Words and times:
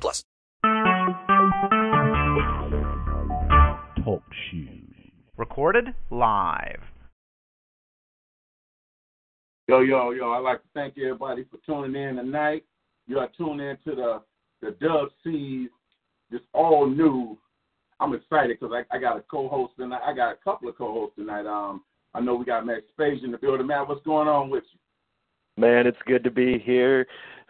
plus. 0.00 0.24
Talk 4.04 4.22
shoes. 4.50 4.94
Recorded 5.36 5.94
live. 6.10 6.82
Yo, 9.68 9.80
yo, 9.80 10.10
yo, 10.10 10.32
I'd 10.32 10.38
like 10.40 10.60
to 10.62 10.68
thank 10.74 10.98
everybody 10.98 11.44
for 11.44 11.58
tuning 11.64 12.00
in 12.00 12.16
tonight. 12.16 12.64
You 13.06 13.18
are 13.20 13.28
tuned 13.36 13.60
in 13.60 13.76
to 13.84 13.94
the, 13.94 14.22
the 14.60 14.72
Dub 14.80 15.08
C's, 15.24 15.70
this 16.30 16.40
all 16.52 16.86
new. 16.86 17.38
I'm 18.00 18.14
excited 18.14 18.58
because 18.58 18.74
I, 18.74 18.96
I 18.96 18.98
got 18.98 19.16
a 19.16 19.22
co-host 19.22 19.74
tonight. 19.78 20.02
I 20.04 20.14
got 20.14 20.32
a 20.32 20.36
couple 20.42 20.68
of 20.68 20.76
co-hosts 20.76 21.16
tonight. 21.16 21.46
Um, 21.46 21.82
I 22.14 22.20
know 22.20 22.34
we 22.34 22.44
got 22.44 22.66
Max 22.66 22.82
Spage 22.98 23.24
in 23.24 23.30
the 23.30 23.38
building. 23.38 23.66
Matt, 23.66 23.88
what's 23.88 24.04
going 24.04 24.28
on 24.28 24.50
with 24.50 24.64
you? 24.72 24.78
Man, 25.62 25.86
it's 25.86 25.98
good 26.06 26.24
to 26.24 26.30
be 26.30 26.58
here. 26.58 27.06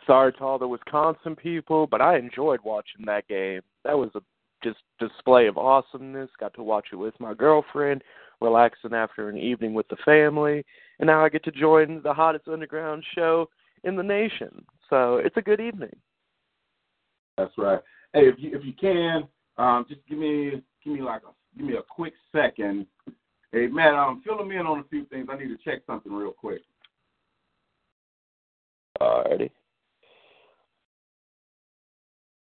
Sorry 0.06 0.32
to 0.32 0.40
all 0.40 0.58
the 0.58 0.66
Wisconsin 0.66 1.36
people, 1.36 1.86
but 1.86 2.00
I 2.00 2.18
enjoyed 2.18 2.60
watching 2.64 3.04
that 3.06 3.28
game. 3.28 3.60
That 3.84 3.96
was 3.96 4.10
a 4.14 4.20
just 4.62 4.78
display 4.98 5.46
of 5.46 5.58
awesomeness. 5.58 6.30
Got 6.38 6.54
to 6.54 6.62
watch 6.62 6.88
it 6.92 6.96
with 6.96 7.14
my 7.20 7.34
girlfriend, 7.34 8.02
relaxing 8.40 8.94
after 8.94 9.28
an 9.28 9.36
evening 9.36 9.74
with 9.74 9.86
the 9.88 9.96
family, 10.04 10.64
and 10.98 11.06
now 11.06 11.24
I 11.24 11.28
get 11.28 11.44
to 11.44 11.50
join 11.50 12.00
the 12.02 12.12
hottest 12.12 12.48
underground 12.48 13.04
show 13.14 13.48
in 13.84 13.96
the 13.96 14.02
nation. 14.02 14.64
So 14.90 15.16
it's 15.16 15.36
a 15.36 15.42
good 15.42 15.60
evening. 15.60 15.94
That's 17.38 17.52
right. 17.56 17.80
Hey, 18.12 18.28
if 18.28 18.34
you 18.38 18.56
if 18.56 18.64
you 18.64 18.72
can, 18.74 19.26
um, 19.56 19.86
just 19.88 20.00
give 20.08 20.18
me 20.18 20.62
give 20.84 20.92
me 20.92 21.02
like 21.02 21.22
a 21.22 21.58
give 21.58 21.66
me 21.66 21.74
a 21.74 21.82
quick 21.82 22.14
second. 22.30 22.86
Hey, 23.52 23.66
Matt, 23.66 23.94
um, 23.94 24.22
fill 24.24 24.44
me 24.44 24.56
in 24.56 24.66
on 24.66 24.80
a 24.80 24.84
few 24.84 25.04
things. 25.06 25.28
I 25.30 25.36
need 25.36 25.48
to 25.48 25.58
check 25.64 25.82
something 25.86 26.12
real 26.12 26.32
quick. 26.32 26.62
Alrighty. 29.00 29.50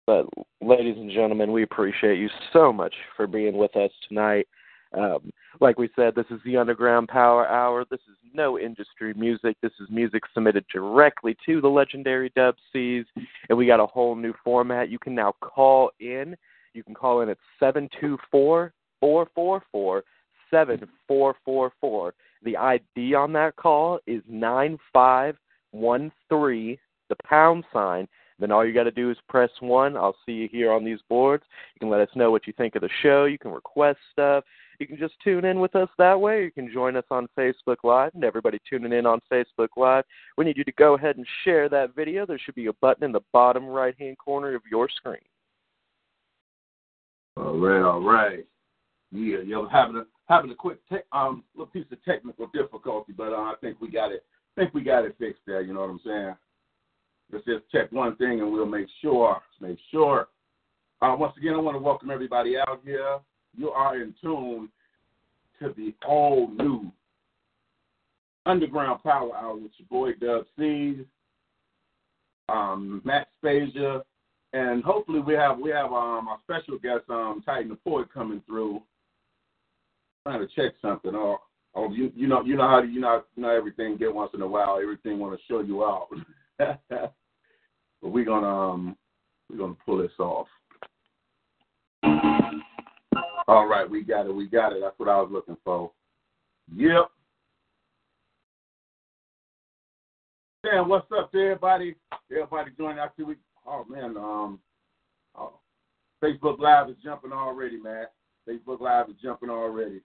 But, 0.06 0.26
ladies 0.60 0.96
and 0.96 1.10
gentlemen, 1.10 1.52
we 1.52 1.62
appreciate 1.62 2.18
you 2.18 2.28
so 2.52 2.72
much 2.72 2.94
for 3.16 3.26
being 3.26 3.56
with 3.56 3.74
us 3.76 3.90
tonight. 4.08 4.46
Um, 4.96 5.32
like 5.60 5.78
we 5.78 5.88
said, 5.96 6.14
this 6.14 6.26
is 6.30 6.40
the 6.44 6.56
Underground 6.56 7.08
Power 7.08 7.48
Hour. 7.48 7.84
This 7.90 8.00
is 8.00 8.16
no 8.32 8.58
industry 8.58 9.14
music. 9.14 9.56
This 9.62 9.72
is 9.80 9.88
music 9.90 10.22
submitted 10.32 10.64
directly 10.72 11.36
to 11.46 11.60
the 11.60 11.68
legendary 11.68 12.30
Dub 12.36 12.54
C's, 12.72 13.04
and 13.48 13.58
we 13.58 13.66
got 13.66 13.80
a 13.80 13.86
whole 13.86 14.14
new 14.14 14.34
format. 14.44 14.90
You 14.90 14.98
can 14.98 15.14
now 15.14 15.34
call 15.40 15.90
in. 16.00 16.36
You 16.74 16.82
can 16.82 16.94
call 16.94 17.22
in 17.22 17.28
at 17.28 17.38
seven 17.58 17.88
two 18.00 18.18
four 18.30 18.72
four 19.00 19.28
four 19.34 19.62
four 19.72 20.04
seven 20.50 20.86
four 21.08 21.34
four 21.44 21.72
four. 21.80 22.14
The 22.42 22.56
ID 22.56 23.14
on 23.14 23.32
that 23.32 23.56
call 23.56 23.98
is 24.06 24.22
nine 24.28 24.78
five 24.92 25.36
one 25.70 26.12
three. 26.28 26.78
The 27.08 27.16
pound 27.28 27.64
sign 27.72 28.08
then 28.38 28.50
all 28.50 28.64
you 28.66 28.72
got 28.72 28.84
to 28.84 28.90
do 28.90 29.10
is 29.10 29.16
press 29.28 29.50
one. 29.60 29.96
I'll 29.96 30.16
see 30.26 30.32
you 30.32 30.48
here 30.50 30.72
on 30.72 30.84
these 30.84 30.98
boards. 31.08 31.44
You 31.74 31.80
can 31.80 31.90
let 31.90 32.00
us 32.00 32.14
know 32.14 32.30
what 32.30 32.46
you 32.46 32.52
think 32.56 32.74
of 32.74 32.82
the 32.82 32.90
show. 33.02 33.24
You 33.26 33.38
can 33.38 33.52
request 33.52 33.98
stuff. 34.12 34.44
You 34.80 34.86
can 34.88 34.96
just 34.96 35.14
tune 35.22 35.44
in 35.44 35.60
with 35.60 35.76
us 35.76 35.88
that 35.98 36.20
way. 36.20 36.42
You 36.42 36.50
can 36.50 36.72
join 36.72 36.96
us 36.96 37.04
on 37.10 37.28
Facebook 37.38 37.76
Live. 37.84 38.12
And 38.14 38.24
everybody 38.24 38.58
tuning 38.68 38.92
in 38.92 39.06
on 39.06 39.20
Facebook 39.32 39.68
Live, 39.76 40.04
we 40.36 40.44
need 40.44 40.56
you 40.56 40.64
to 40.64 40.72
go 40.72 40.94
ahead 40.94 41.16
and 41.16 41.26
share 41.44 41.68
that 41.68 41.94
video. 41.94 42.26
There 42.26 42.38
should 42.38 42.56
be 42.56 42.66
a 42.66 42.72
button 42.74 43.04
in 43.04 43.12
the 43.12 43.20
bottom 43.32 43.66
right 43.66 43.94
hand 43.98 44.18
corner 44.18 44.54
of 44.54 44.62
your 44.68 44.88
screen. 44.88 45.18
All 47.36 47.58
right, 47.58 47.82
all 47.82 48.00
right. 48.00 48.46
Yeah, 49.12 49.38
you're 49.44 49.68
having 49.68 49.96
a 49.96 50.06
having 50.28 50.50
a 50.50 50.54
quick 50.54 50.78
te- 50.88 50.96
um 51.12 51.44
little 51.54 51.66
piece 51.66 51.86
of 51.92 52.02
technical 52.04 52.48
difficulty, 52.48 53.12
but 53.12 53.32
uh, 53.32 53.42
I 53.42 53.54
think 53.60 53.80
we 53.80 53.88
got 53.88 54.10
it. 54.10 54.24
I 54.56 54.60
think 54.60 54.74
we 54.74 54.82
got 54.82 55.04
it 55.04 55.14
fixed 55.18 55.42
there. 55.46 55.62
You 55.62 55.74
know 55.74 55.80
what 55.80 55.90
I'm 55.90 56.00
saying? 56.04 56.34
Let's 57.32 57.44
just 57.44 57.70
check 57.72 57.90
one 57.90 58.16
thing 58.16 58.40
and 58.40 58.52
we'll 58.52 58.66
make 58.66 58.86
sure. 59.00 59.40
Make 59.60 59.78
sure. 59.90 60.28
Uh, 61.02 61.16
once 61.18 61.34
again, 61.36 61.54
I 61.54 61.58
want 61.58 61.74
to 61.74 61.82
welcome 61.82 62.10
everybody 62.10 62.56
out 62.56 62.80
here. 62.84 63.18
You 63.56 63.70
are 63.70 64.00
in 64.00 64.14
tune 64.22 64.68
to 65.60 65.74
the 65.76 65.94
all 66.06 66.48
new 66.48 66.90
Underground 68.46 69.02
Power 69.02 69.34
Hour 69.34 69.56
with 69.56 69.72
your 69.78 69.88
boy 69.88 70.12
Dub 70.20 70.44
C's, 70.58 71.04
um, 72.48 73.00
Matt 73.04 73.28
Spezia, 73.38 74.02
and 74.52 74.84
hopefully 74.84 75.20
we 75.20 75.34
have 75.34 75.58
we 75.58 75.70
have 75.70 75.86
um, 75.86 76.28
our 76.28 76.38
special 76.44 76.78
guest 76.78 77.04
um, 77.08 77.42
Titan 77.44 77.70
the 77.70 77.76
Poet 77.76 78.12
coming 78.12 78.42
through. 78.46 78.82
trying 80.24 80.40
to 80.40 80.54
check 80.54 80.74
something. 80.82 81.12
Oh, 81.14 81.38
oh, 81.74 81.90
you 81.92 82.12
you 82.14 82.26
know 82.26 82.42
you 82.42 82.56
know 82.56 82.68
how 82.68 82.82
you 82.82 83.00
know 83.00 83.22
you 83.36 83.42
know 83.42 83.50
everything 83.50 83.96
get 83.96 84.14
once 84.14 84.30
in 84.34 84.42
a 84.42 84.46
while. 84.46 84.78
Everything 84.80 85.18
want 85.18 85.38
to 85.38 85.46
show 85.46 85.60
you 85.60 85.84
out. 85.84 86.08
but 86.58 87.12
we're 88.02 88.24
gonna 88.24 88.46
um, 88.46 88.96
we're 89.50 89.58
gonna 89.58 89.76
pull 89.84 89.98
this 89.98 90.12
off. 90.18 90.46
All 93.46 93.66
right, 93.66 93.88
we 93.88 94.02
got 94.02 94.26
it. 94.26 94.34
We 94.34 94.48
got 94.48 94.72
it. 94.72 94.80
That's 94.80 94.98
what 94.98 95.08
I 95.08 95.20
was 95.20 95.30
looking 95.30 95.56
for. 95.64 95.90
Yep. 96.74 97.10
Dan, 100.64 100.88
what's 100.88 101.06
up 101.16 101.30
to 101.32 101.38
everybody? 101.38 101.94
Everybody 102.30 102.70
joining 102.78 102.98
after 102.98 103.26
we. 103.26 103.34
Oh 103.66 103.84
man, 103.88 104.16
um, 104.16 104.58
oh, 105.36 105.58
Facebook 106.22 106.58
Live 106.58 106.88
is 106.88 106.96
jumping 107.02 107.32
already, 107.32 107.78
man. 107.78 108.06
Facebook 108.48 108.80
Live 108.80 109.10
is 109.10 109.16
jumping 109.22 109.50
already. 109.50 110.00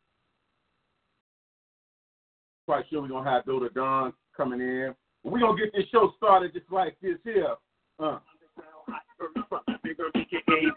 Quite 2.65 2.85
sure 2.89 3.01
we're 3.01 3.07
gonna 3.07 3.29
have 3.29 3.45
Dota 3.45 3.73
Don 3.73 4.13
coming 4.35 4.59
in. 4.59 4.93
We're 5.23 5.39
gonna 5.39 5.57
get 5.57 5.73
this 5.73 5.85
show 5.91 6.13
started 6.17 6.53
just 6.53 6.71
like 6.71 6.95
this 7.01 7.17
here. 7.23 7.55
Uh. 7.99 8.19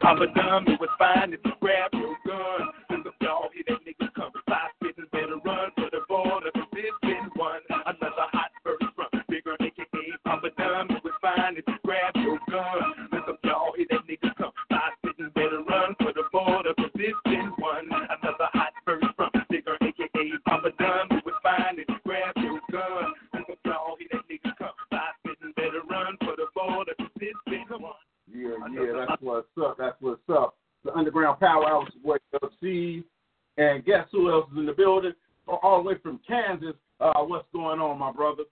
Papa 0.01 0.27
Dumb, 0.35 0.67
it 0.67 0.81
was 0.81 0.91
fine 0.99 1.33
if 1.33 1.41
you 1.45 1.53
grab 1.61 1.91
your 1.93 2.17
gun. 2.27 2.69
Cause 2.91 3.13
y'all 3.21 3.49
hear 3.55 3.63
that 3.69 3.79
nigga 3.87 4.13
come, 4.15 4.33
five 4.49 4.71
business 4.81 5.07
better 5.13 5.39
run 5.45 5.71
for 5.77 5.89
the 5.91 6.01
border. 6.09 6.51
Cause 6.55 6.67
been 6.73 7.31
one, 7.35 7.61
another 7.71 8.27
hot 8.33 8.51
verse 8.65 8.83
from 8.97 9.07
Bigger, 9.29 9.55
aka 9.61 10.03
Papa 10.25 10.49
Dumb, 10.59 10.91
it 10.91 11.05
was 11.05 11.15
fine 11.23 11.57
if 11.57 11.65
you 11.67 11.75
grab 11.85 12.15
your 12.17 12.39
gun. 12.51 13.11
That 13.13 14.35
come, 14.39 14.53
five 14.71 14.93
better 15.35 15.63
run 15.63 15.95
for 16.01 16.13
the 16.13 16.25
border. 16.33 16.75
One, 17.59 17.87
another 17.87 18.49
hot 18.53 18.73
verse 18.85 19.05
from 19.17 19.31
Bigger, 19.51 19.77
aka 19.81 20.25
Papa 20.47 20.71
Dumb, 20.79 21.19
it 21.19 21.25
was 21.25 21.35
fine 21.43 21.79
if 21.79 21.89
you 21.89 21.97
grab 22.05 22.35
your 22.37 22.61
gun. 22.71 23.32
What's 29.23 29.49
up. 29.63 29.77
That's 29.79 29.97
what's 30.01 30.21
up. 30.29 30.57
The 30.85 30.93
Underground 30.93 31.41
Power 31.41 31.67
Hour 31.67 31.87
is 31.87 31.95
what 32.03 32.21
C's. 32.61 33.05
And 33.57 33.85
guess 33.85 34.07
who 34.11 34.31
else 34.31 34.47
is 34.53 34.59
in 34.59 34.67
the 34.67 34.73
building? 34.73 35.13
All 35.47 35.83
the 35.83 35.89
way 35.89 35.95
from 36.03 36.21
Kansas. 36.27 36.75
Uh, 37.01 37.23
what's 37.23 37.47
going 37.53 37.81
on, 37.81 37.99
my 37.99 38.13
brother? 38.13 38.45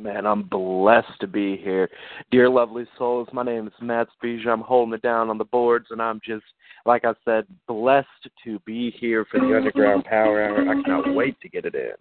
Man, 0.00 0.26
I'm 0.26 0.44
blessed 0.44 1.20
to 1.20 1.26
be 1.26 1.58
here. 1.58 1.88
Dear 2.30 2.48
lovely 2.48 2.86
souls, 2.96 3.28
my 3.32 3.42
name 3.42 3.66
is 3.66 3.72
Matt 3.82 4.08
Spezia. 4.14 4.50
I'm 4.50 4.62
holding 4.62 4.94
it 4.94 5.02
down 5.02 5.28
on 5.28 5.36
the 5.36 5.44
boards, 5.44 5.86
and 5.90 6.00
I'm 6.00 6.20
just, 6.24 6.44
like 6.86 7.04
I 7.04 7.12
said, 7.24 7.44
blessed 7.68 8.06
to 8.44 8.58
be 8.60 8.92
here 8.98 9.26
for 9.30 9.38
the 9.40 9.54
Underground 9.54 10.04
Power 10.04 10.42
Hour. 10.42 10.68
I 10.68 10.82
cannot 10.82 11.14
wait 11.14 11.38
to 11.42 11.50
get 11.50 11.66
it 11.66 11.74
in. 11.74 11.92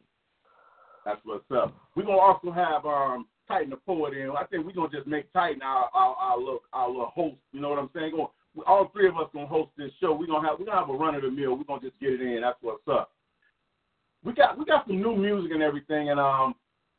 That's 1.06 1.20
what's 1.26 1.44
up. 1.52 1.76
We're 1.96 2.04
gonna 2.04 2.18
also 2.18 2.52
have 2.52 2.86
um 2.86 3.28
Titan 3.50 3.72
the 3.72 3.78
Poet 3.78 4.14
in. 4.14 4.30
I 4.30 4.46
think 4.46 4.66
we're 4.66 4.74
gonna 4.74 4.90
just 4.90 5.08
make 5.08 5.34
Titan 5.34 5.62
our 5.64 5.90
our, 5.94 6.16
our 6.16 6.38
little 6.38 6.60
our 6.72 6.88
little 6.88 7.12
host. 7.14 7.38
You 7.52 7.60
know 7.60 7.70
what 7.70 7.80
I'm 7.80 7.90
saying? 7.94 8.14
All 8.66 8.90
three 8.94 9.10
of 9.10 9.18
us 9.18 9.30
gonna 9.34 9.48
host 9.48 9.72
this 9.76 9.92
show. 10.00 10.14
We're 10.14 10.28
gonna 10.28 10.48
have 10.48 10.60
we're 10.60 10.66
gonna 10.66 10.80
have 10.80 10.90
a 10.90 10.94
run 10.94 11.16
of 11.16 11.24
the 11.24 11.32
mill. 11.32 11.58
We're 11.58 11.64
gonna 11.64 11.82
just 11.82 12.00
get 12.00 12.14
it 12.14 12.22
in. 12.22 12.42
That's 12.42 12.58
what's 12.62 12.88
up. 12.88 13.12
We 14.24 14.34
got 14.34 14.58
we 14.58 14.66
got 14.66 14.86
some 14.86 15.02
new 15.02 15.16
music 15.16 15.52
and 15.52 15.64
everything, 15.64 16.12
and 16.12 16.20
um 16.20 16.54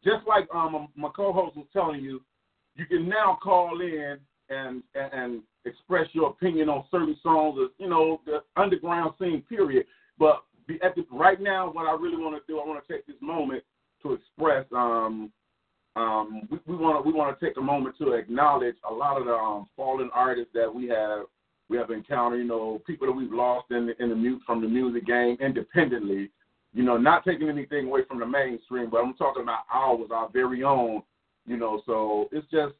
just 0.04 0.26
like 0.26 0.48
um 0.54 0.88
my 0.96 1.10
co-host 1.14 1.56
was 1.56 1.66
telling 1.72 2.00
you, 2.00 2.20
you 2.74 2.84
can 2.86 3.08
now 3.08 3.38
call 3.40 3.80
in 3.80 4.18
and 4.48 4.82
and, 4.94 5.42
express 5.66 6.06
your 6.12 6.30
opinion 6.30 6.70
on 6.70 6.82
certain 6.90 7.14
songs, 7.22 7.60
of, 7.60 7.68
you 7.76 7.86
know, 7.86 8.18
the 8.24 8.38
underground 8.56 9.12
scene. 9.20 9.42
Period. 9.46 9.84
But 10.18 10.42
the, 10.66 10.78
right 11.12 11.38
now, 11.38 11.70
what 11.70 11.86
I 11.86 11.92
really 11.92 12.16
want 12.16 12.34
to 12.34 12.42
do, 12.50 12.58
I 12.58 12.66
want 12.66 12.82
to 12.82 12.90
take 12.90 13.06
this 13.06 13.16
moment 13.20 13.62
to 14.02 14.14
express 14.14 14.64
um 14.74 15.30
um, 15.96 16.48
we 16.66 16.76
want 16.76 17.02
to 17.02 17.08
we 17.08 17.16
want 17.16 17.38
to 17.38 17.44
take 17.44 17.56
a 17.56 17.60
moment 17.60 17.98
to 17.98 18.12
acknowledge 18.12 18.76
a 18.88 18.92
lot 18.92 19.18
of 19.18 19.26
the 19.26 19.34
um, 19.34 19.68
fallen 19.76 20.08
artists 20.14 20.52
that 20.54 20.72
we 20.72 20.88
have 20.88 21.22
we 21.68 21.76
have 21.76 21.90
encountered. 21.90 22.38
You 22.38 22.44
know, 22.44 22.80
people 22.86 23.06
that 23.06 23.12
we've 23.12 23.32
lost 23.32 23.70
in 23.70 23.86
the, 23.86 24.02
in 24.02 24.10
the 24.10 24.14
mute 24.14 24.40
from 24.46 24.60
the 24.60 24.68
music 24.68 25.06
game 25.06 25.36
independently. 25.40 26.30
You 26.72 26.84
know, 26.84 26.96
not 26.96 27.24
taking 27.24 27.48
anything 27.48 27.86
away 27.86 28.02
from 28.06 28.20
the 28.20 28.26
mainstream, 28.26 28.90
but 28.90 28.98
I'm 28.98 29.14
talking 29.14 29.42
about 29.42 29.64
ours, 29.72 30.10
our 30.12 30.28
very 30.28 30.62
own. 30.62 31.02
You 31.46 31.56
know, 31.56 31.82
so 31.86 32.28
it's 32.30 32.46
just 32.52 32.74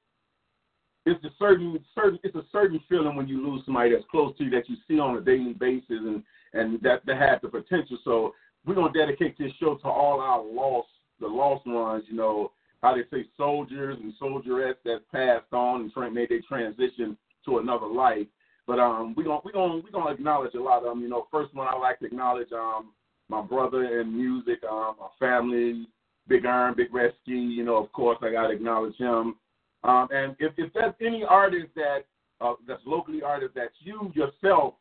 it's 1.04 1.24
a 1.24 1.30
certain 1.36 1.80
certain 1.96 2.20
it's 2.22 2.36
a 2.36 2.44
certain 2.52 2.80
feeling 2.88 3.16
when 3.16 3.26
you 3.26 3.44
lose 3.44 3.62
somebody 3.64 3.90
that's 3.90 4.04
close 4.08 4.36
to 4.38 4.44
you 4.44 4.50
that 4.50 4.68
you 4.68 4.76
see 4.86 5.00
on 5.00 5.16
a 5.16 5.20
daily 5.20 5.54
basis 5.54 5.84
and 5.90 6.22
and 6.52 6.80
that 6.82 7.04
that 7.06 7.16
has 7.16 7.40
the 7.42 7.48
potential. 7.48 7.98
So 8.04 8.34
we're 8.64 8.76
gonna 8.76 8.92
dedicate 8.92 9.36
this 9.36 9.50
show 9.58 9.74
to 9.74 9.88
all 9.88 10.20
our 10.20 10.44
lost 10.44 10.90
the 11.18 11.26
lost 11.26 11.66
ones. 11.66 12.04
You 12.08 12.16
know 12.16 12.52
how 12.82 12.94
they 12.94 13.02
say 13.10 13.26
soldiers 13.36 13.98
and 14.02 14.12
soldierettes 14.18 14.80
that 14.84 15.10
passed 15.12 15.52
on 15.52 15.82
and 15.82 15.92
tra- 15.92 16.10
made 16.10 16.30
their 16.30 16.40
transition 16.48 17.16
to 17.44 17.58
another 17.58 17.86
life. 17.86 18.26
But 18.66 18.78
um, 18.78 19.14
we 19.16 19.24
gonna 19.24 19.40
we 19.44 19.52
gonna 19.52 19.76
we 19.76 19.90
gonna 19.90 20.12
acknowledge 20.12 20.54
a 20.54 20.60
lot 20.60 20.78
of 20.78 20.84
them. 20.84 21.00
You 21.00 21.08
know, 21.08 21.26
first 21.30 21.54
one 21.54 21.68
I 21.68 21.76
like 21.76 21.98
to 22.00 22.06
acknowledge 22.06 22.52
um 22.52 22.92
my 23.28 23.42
brother 23.42 24.00
in 24.00 24.16
music, 24.16 24.62
um, 24.70 24.96
my 24.98 25.08
family, 25.18 25.86
Big 26.28 26.44
Iron, 26.46 26.74
Big 26.76 26.92
Rescue. 26.92 27.36
You 27.36 27.64
know, 27.64 27.76
of 27.76 27.92
course 27.92 28.18
I 28.22 28.30
gotta 28.30 28.52
acknowledge 28.52 28.96
him. 28.96 29.36
Um, 29.82 30.08
and 30.10 30.36
if, 30.38 30.52
if 30.58 30.72
there's 30.74 30.94
any 31.00 31.24
artist 31.24 31.68
that 31.74 32.00
uh, 32.40 32.54
that's 32.66 32.82
locally 32.86 33.22
artist 33.22 33.54
that 33.54 33.70
you 33.80 34.12
yourself 34.14 34.74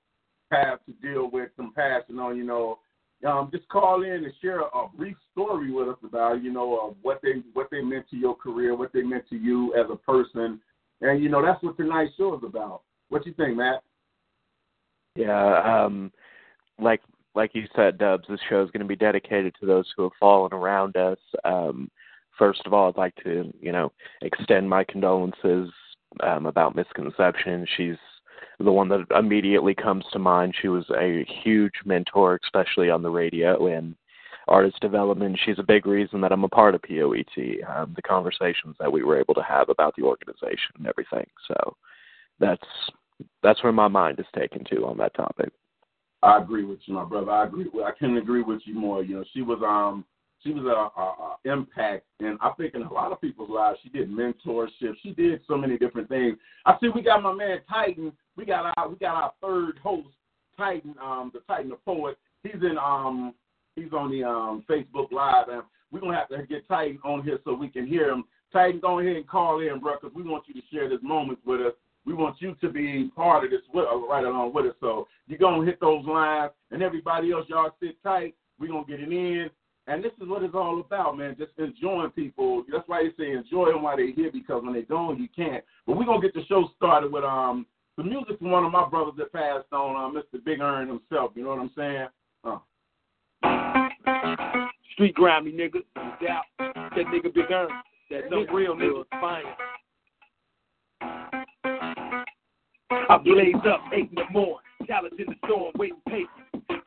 have 0.51 0.79
to 0.85 0.91
deal 1.01 1.29
with 1.31 1.49
some 1.55 1.73
passing 1.75 2.19
on, 2.19 2.37
you 2.37 2.43
know, 2.43 2.79
um, 3.27 3.49
just 3.51 3.67
call 3.67 4.03
in 4.03 4.11
and 4.11 4.33
share 4.41 4.61
a, 4.61 4.87
brief 4.95 5.17
story 5.31 5.71
with 5.71 5.89
us 5.89 5.97
about, 6.03 6.41
you 6.43 6.51
know, 6.51 6.77
uh, 6.77 6.93
what 7.01 7.19
they 7.21 7.43
what 7.53 7.67
they 7.69 7.81
meant 7.81 8.09
to 8.09 8.15
your 8.15 8.35
career, 8.35 8.75
what 8.75 8.93
they 8.93 9.01
meant 9.01 9.27
to 9.29 9.35
you 9.35 9.73
as 9.75 9.85
a 9.91 9.95
person, 9.95 10.59
and 11.01 11.21
you 11.21 11.29
know 11.29 11.41
that's 11.41 11.61
what 11.61 11.77
tonight's 11.77 12.15
show 12.17 12.35
is 12.37 12.43
about. 12.45 12.81
What 13.09 13.25
you 13.25 13.33
think, 13.33 13.57
Matt? 13.57 13.83
Yeah, 15.15 15.83
um, 15.85 16.11
like 16.79 17.01
like 17.35 17.51
you 17.53 17.65
said, 17.75 17.97
Dubs, 17.97 18.25
this 18.29 18.39
show 18.49 18.63
is 18.63 18.71
going 18.71 18.81
to 18.81 18.87
be 18.87 18.95
dedicated 18.95 19.53
to 19.59 19.65
those 19.65 19.85
who 19.95 20.03
have 20.03 20.11
fallen 20.19 20.53
around 20.53 20.95
us. 20.97 21.19
Um, 21.43 21.89
first 22.37 22.61
of 22.65 22.73
all, 22.73 22.89
I'd 22.89 22.97
like 22.97 23.15
to, 23.23 23.53
you 23.61 23.71
know, 23.71 23.91
extend 24.21 24.69
my 24.69 24.83
condolences 24.83 25.69
um, 26.23 26.45
about 26.45 26.75
misconception. 26.75 27.67
She's 27.77 27.97
the 28.59 28.71
one 28.71 28.89
that 28.89 29.05
immediately 29.17 29.73
comes 29.73 30.03
to 30.11 30.19
mind. 30.19 30.53
She 30.61 30.67
was 30.67 30.85
a 30.89 31.25
huge 31.43 31.73
mentor, 31.85 32.39
especially 32.43 32.89
on 32.89 33.01
the 33.01 33.09
radio 33.09 33.67
and 33.67 33.95
artist 34.47 34.79
development. 34.81 35.39
She's 35.45 35.59
a 35.59 35.63
big 35.63 35.85
reason 35.85 36.19
that 36.21 36.31
I'm 36.31 36.43
a 36.43 36.49
part 36.49 36.75
of 36.75 36.81
POET. 36.81 37.63
Um, 37.67 37.93
the 37.95 38.01
conversations 38.01 38.75
that 38.79 38.91
we 38.91 39.03
were 39.03 39.19
able 39.19 39.35
to 39.35 39.43
have 39.43 39.69
about 39.69 39.95
the 39.95 40.03
organization 40.03 40.73
and 40.77 40.87
everything. 40.87 41.25
So 41.47 41.75
that's 42.39 42.67
that's 43.43 43.63
where 43.63 43.71
my 43.71 43.87
mind 43.87 44.19
is 44.19 44.25
taken 44.37 44.63
to 44.65 44.85
on 44.85 44.97
that 44.97 45.13
topic. 45.13 45.51
I 46.21 46.37
agree 46.37 46.65
with 46.65 46.79
you, 46.85 46.95
my 46.95 47.05
brother. 47.05 47.31
I 47.31 47.45
agree. 47.45 47.65
I 47.85 47.91
couldn't 47.97 48.17
agree 48.17 48.41
with 48.41 48.61
you 48.65 48.75
more. 48.75 49.03
You 49.03 49.17
know, 49.17 49.23
she 49.33 49.41
was 49.41 49.59
um 49.65 50.03
she 50.41 50.53
was 50.53 50.63
a, 50.65 50.99
a, 50.99 51.03
a 51.03 51.53
impact, 51.53 52.05
and 52.19 52.37
I 52.41 52.51
think 52.57 52.73
in 52.73 52.83
a 52.83 52.93
lot 52.93 53.11
of 53.11 53.19
people's 53.19 53.49
lives, 53.49 53.79
she 53.83 53.89
did 53.89 54.09
mentorship. 54.09 54.93
She 55.03 55.11
did 55.11 55.41
so 55.47 55.57
many 55.57 55.77
different 55.77 56.07
things. 56.07 56.37
I 56.65 56.75
see 56.79 56.89
we 56.89 57.01
got 57.01 57.21
my 57.21 57.33
man 57.33 57.59
Titan. 57.69 58.13
We 58.37 58.45
got 58.45 58.73
our 58.77 58.89
we 58.89 58.95
got 58.95 59.15
our 59.15 59.33
third 59.41 59.79
host, 59.79 60.07
Titan, 60.57 60.95
um, 61.01 61.31
the 61.33 61.41
Titan 61.41 61.69
the 61.69 61.75
poet. 61.75 62.17
He's 62.43 62.61
in 62.61 62.77
um 62.77 63.33
he's 63.75 63.91
on 63.91 64.11
the 64.11 64.23
um 64.23 64.63
Facebook 64.69 65.11
Live, 65.11 65.49
and 65.49 65.63
we're 65.91 65.99
gonna 65.99 66.17
have 66.17 66.29
to 66.29 66.45
get 66.47 66.67
Titan 66.67 66.99
on 67.03 67.23
here 67.23 67.39
so 67.43 67.53
we 67.53 67.67
can 67.67 67.85
hear 67.85 68.09
him. 68.09 68.23
Titan, 68.53 68.79
go 68.79 68.99
ahead 68.99 69.15
and 69.15 69.27
call 69.27 69.59
in, 69.59 69.79
bro, 69.79 69.95
because 70.01 70.15
we 70.15 70.23
want 70.23 70.45
you 70.47 70.53
to 70.53 70.67
share 70.71 70.89
this 70.89 70.99
moment 71.03 71.39
with 71.45 71.61
us. 71.61 71.73
We 72.05 72.13
want 72.13 72.37
you 72.39 72.55
to 72.61 72.69
be 72.69 73.11
part 73.15 73.43
of 73.43 73.51
this 73.51 73.59
with, 73.73 73.85
uh, 73.91 73.97
right 73.97 74.23
along 74.23 74.53
with 74.53 74.67
us. 74.67 74.75
So 74.79 75.07
you're 75.27 75.37
gonna 75.37 75.65
hit 75.65 75.79
those 75.81 76.05
lines, 76.05 76.51
and 76.71 76.81
everybody 76.81 77.31
else, 77.31 77.45
y'all 77.49 77.71
sit 77.81 78.01
tight. 78.01 78.35
We're 78.59 78.69
gonna 78.69 78.85
get 78.87 79.01
it 79.01 79.11
in. 79.11 79.49
And 79.89 80.03
this 80.03 80.11
is 80.21 80.27
what 80.27 80.43
it's 80.43 80.53
all 80.53 80.79
about, 80.79 81.17
man. 81.17 81.35
Just 81.35 81.53
enjoying 81.57 82.11
people. 82.11 82.63
That's 82.71 82.87
why 82.87 83.01
they 83.01 83.09
say 83.23 83.31
enjoy 83.31 83.71
them 83.71 83.81
while 83.81 83.97
they're 83.97 84.11
here 84.11 84.29
because 84.31 84.61
when 84.63 84.73
they're 84.73 84.83
gone, 84.83 85.17
you 85.17 85.27
can't. 85.35 85.63
But 85.87 85.97
we're 85.97 86.05
gonna 86.05 86.21
get 86.21 86.35
the 86.35 86.45
show 86.45 86.69
started 86.77 87.11
with 87.11 87.23
um 87.23 87.65
the 87.97 88.03
music 88.03 88.37
from 88.37 88.51
one 88.51 88.63
of 88.63 88.71
my 88.71 88.87
brothers 88.87 89.15
that 89.17 89.33
passed 89.33 89.73
on, 89.73 89.95
uh, 89.95 90.19
Mr. 90.19 90.45
Big 90.45 90.61
Earn 90.61 90.87
himself. 90.87 91.31
You 91.33 91.43
know 91.43 91.49
what 91.49 91.59
I'm 91.59 91.71
saying? 91.75 92.07
Uh. 92.43 92.59
Street 94.93 95.15
grimy 95.15 95.53
nigga, 95.53 95.81
doubt 95.95 96.43
that 96.59 97.05
nigga 97.07 97.33
Big 97.33 97.49
Earn. 97.49 97.69
That 98.11 98.29
no 98.29 98.45
real 98.53 98.75
nigga, 98.75 99.05
fine. 99.19 99.43
I 102.91 103.17
blaze 103.17 103.55
up 103.67 103.81
eight 103.91 104.09
in 104.09 104.15
the 104.15 104.29
morning, 104.31 104.57
challenge 104.85 105.15
in 105.17 105.25
the 105.25 105.35
storm, 105.47 105.71
waiting 105.79 105.97
patience 106.07 106.29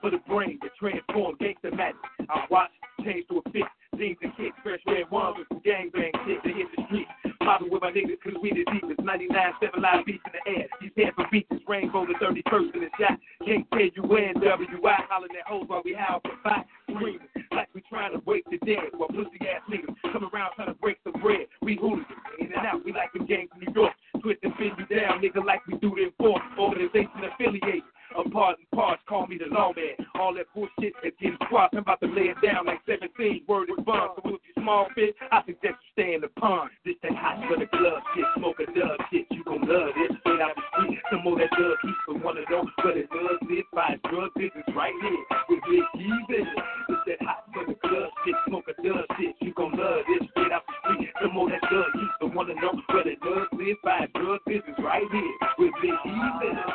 for 0.00 0.10
the 0.10 0.18
brain 0.28 0.60
to 0.60 0.68
transform 0.78 1.34
gangster 1.40 1.72
magic. 1.72 1.96
I 2.28 2.44
watch 2.48 2.70
change 3.04 3.26
to 3.28 3.42
a 3.44 3.50
fix. 3.50 3.68
Jeans 3.98 4.16
and 4.22 4.32
kicks, 4.36 4.56
fresh 4.62 4.80
red 4.86 5.10
ones 5.10 5.36
with 5.36 5.48
some 5.48 5.60
gangbang 5.60 6.12
shit 6.24 6.42
to 6.42 6.48
hit 6.48 6.66
the 6.74 6.82
street. 6.88 7.06
Mobbing 7.42 7.70
with 7.70 7.82
my 7.82 7.92
niggas 7.92 8.20
cause 8.24 8.32
we 8.40 8.50
the 8.50 8.64
deepest. 8.72 9.00
99, 9.04 9.52
7 9.60 9.82
live 9.82 10.06
beats 10.06 10.24
in 10.24 10.32
the 10.32 10.58
air. 10.58 10.66
These 10.80 11.12
for 11.14 11.26
beaches, 11.30 11.60
rainbow 11.68 12.06
the 12.06 12.14
31st 12.16 12.74
in 12.74 12.80
the 12.80 12.90
shot. 12.98 13.18
You 13.44 14.02
when 14.04 14.34
WI 14.40 14.96
hollering 15.10 15.36
at 15.36 15.46
hoes 15.46 15.64
while 15.66 15.82
we 15.84 15.92
howl 15.92 16.20
for 16.24 16.32
fight. 16.42 16.64
Screaming 16.88 17.28
like 17.52 17.68
we 17.74 17.82
trying 17.88 18.12
to 18.12 18.22
wake 18.24 18.44
the 18.50 18.58
dead. 18.64 18.96
While 18.96 19.08
pussy 19.08 19.38
ass 19.42 19.60
niggas 19.68 19.94
come 20.12 20.28
around 20.32 20.52
trying 20.56 20.68
to 20.68 20.78
break 20.80 20.96
some 21.04 21.20
bread. 21.20 21.46
We 21.60 21.76
hooligans 21.76 22.06
in 22.40 22.46
and 22.46 22.66
out. 22.66 22.84
We 22.84 22.92
like 22.92 23.12
them 23.12 23.26
gangs 23.26 23.50
in 23.54 23.66
New 23.66 23.72
York. 23.74 23.92
Twist 24.22 24.38
and 24.42 24.56
bend 24.56 24.72
you 24.78 24.86
down, 24.86 25.20
nigga, 25.20 25.44
like 25.44 25.66
we 25.66 25.76
do 25.78 25.92
the 25.96 26.04
enforce. 26.04 26.42
Organization 26.58 27.10
affiliated. 27.28 27.82
I'm 28.24 28.30
and 28.30 28.70
parts, 28.70 29.02
call 29.08 29.26
me 29.26 29.36
the 29.36 29.52
lawman. 29.52 29.98
All 30.14 30.34
that 30.34 30.46
bullshit 30.54 30.94
is 31.02 31.12
getting 31.20 31.38
squashed. 31.46 31.74
I'm 31.74 31.80
about 31.80 32.00
to 32.00 32.06
lay 32.06 32.30
it 32.30 32.38
down 32.38 32.66
like 32.66 32.78
17. 32.86 33.42
Word 33.48 33.68
is 33.70 33.84
bond. 33.84 34.14
So 34.22 34.38
if 34.38 34.40
you 34.46 34.62
small 34.62 34.86
fit, 34.94 35.14
I 35.32 35.42
suggest 35.42 35.82
you 35.82 35.90
stay 35.90 36.14
in 36.14 36.20
the 36.20 36.30
pond. 36.38 36.70
This 36.84 36.94
that 37.02 37.18
hot 37.18 37.42
for 37.50 37.58
the 37.58 37.66
club 37.66 37.98
shit, 38.14 38.24
smoke 38.38 38.62
a 38.62 38.66
dub 38.70 38.94
shit. 39.10 39.26
You 39.30 39.42
gon' 39.42 39.66
love 39.66 39.90
this. 39.98 40.14
Straight 40.22 40.40
out 40.40 40.54
the 40.54 40.62
street, 40.70 40.98
some 41.10 41.22
more 41.24 41.38
that 41.38 41.50
dub 41.50 41.76
heat 41.82 41.98
for 42.06 42.14
one 42.22 42.38
of 42.38 42.46
those. 42.46 42.70
But 42.78 42.94
it 42.96 43.10
does 43.10 43.38
live 43.42 43.68
by 43.74 43.98
drug 44.06 44.30
business 44.38 44.70
right 44.70 44.94
here 45.02 45.22
with 45.50 45.62
Big 45.66 45.86
G 45.98 46.06
business. 46.30 46.66
This 46.88 47.02
that 47.10 47.20
hot 47.26 47.42
for 47.50 47.66
the 47.66 47.74
club 47.74 48.10
shit, 48.22 48.38
smoke 48.46 48.70
a 48.70 48.74
dub 48.86 49.02
shit. 49.18 49.34
You 49.42 49.52
gon' 49.54 49.74
love 49.74 50.06
this. 50.06 50.30
Straight 50.30 50.52
out 50.54 50.62
the 50.62 50.74
street, 50.94 51.10
some 51.18 51.34
more 51.34 51.50
that 51.50 51.62
dub 51.66 51.90
heat 51.90 52.12
for 52.22 52.30
one 52.30 52.46
of 52.46 52.56
those. 52.62 52.82
But 52.86 53.10
it 53.10 53.18
does 53.18 53.50
live 53.62 53.78
by 53.84 54.06
drug 54.18 54.42
business 54.42 54.74
right 54.82 55.06
here 55.14 55.34
with 55.58 55.70
G 55.78 55.94
business. 55.94 56.70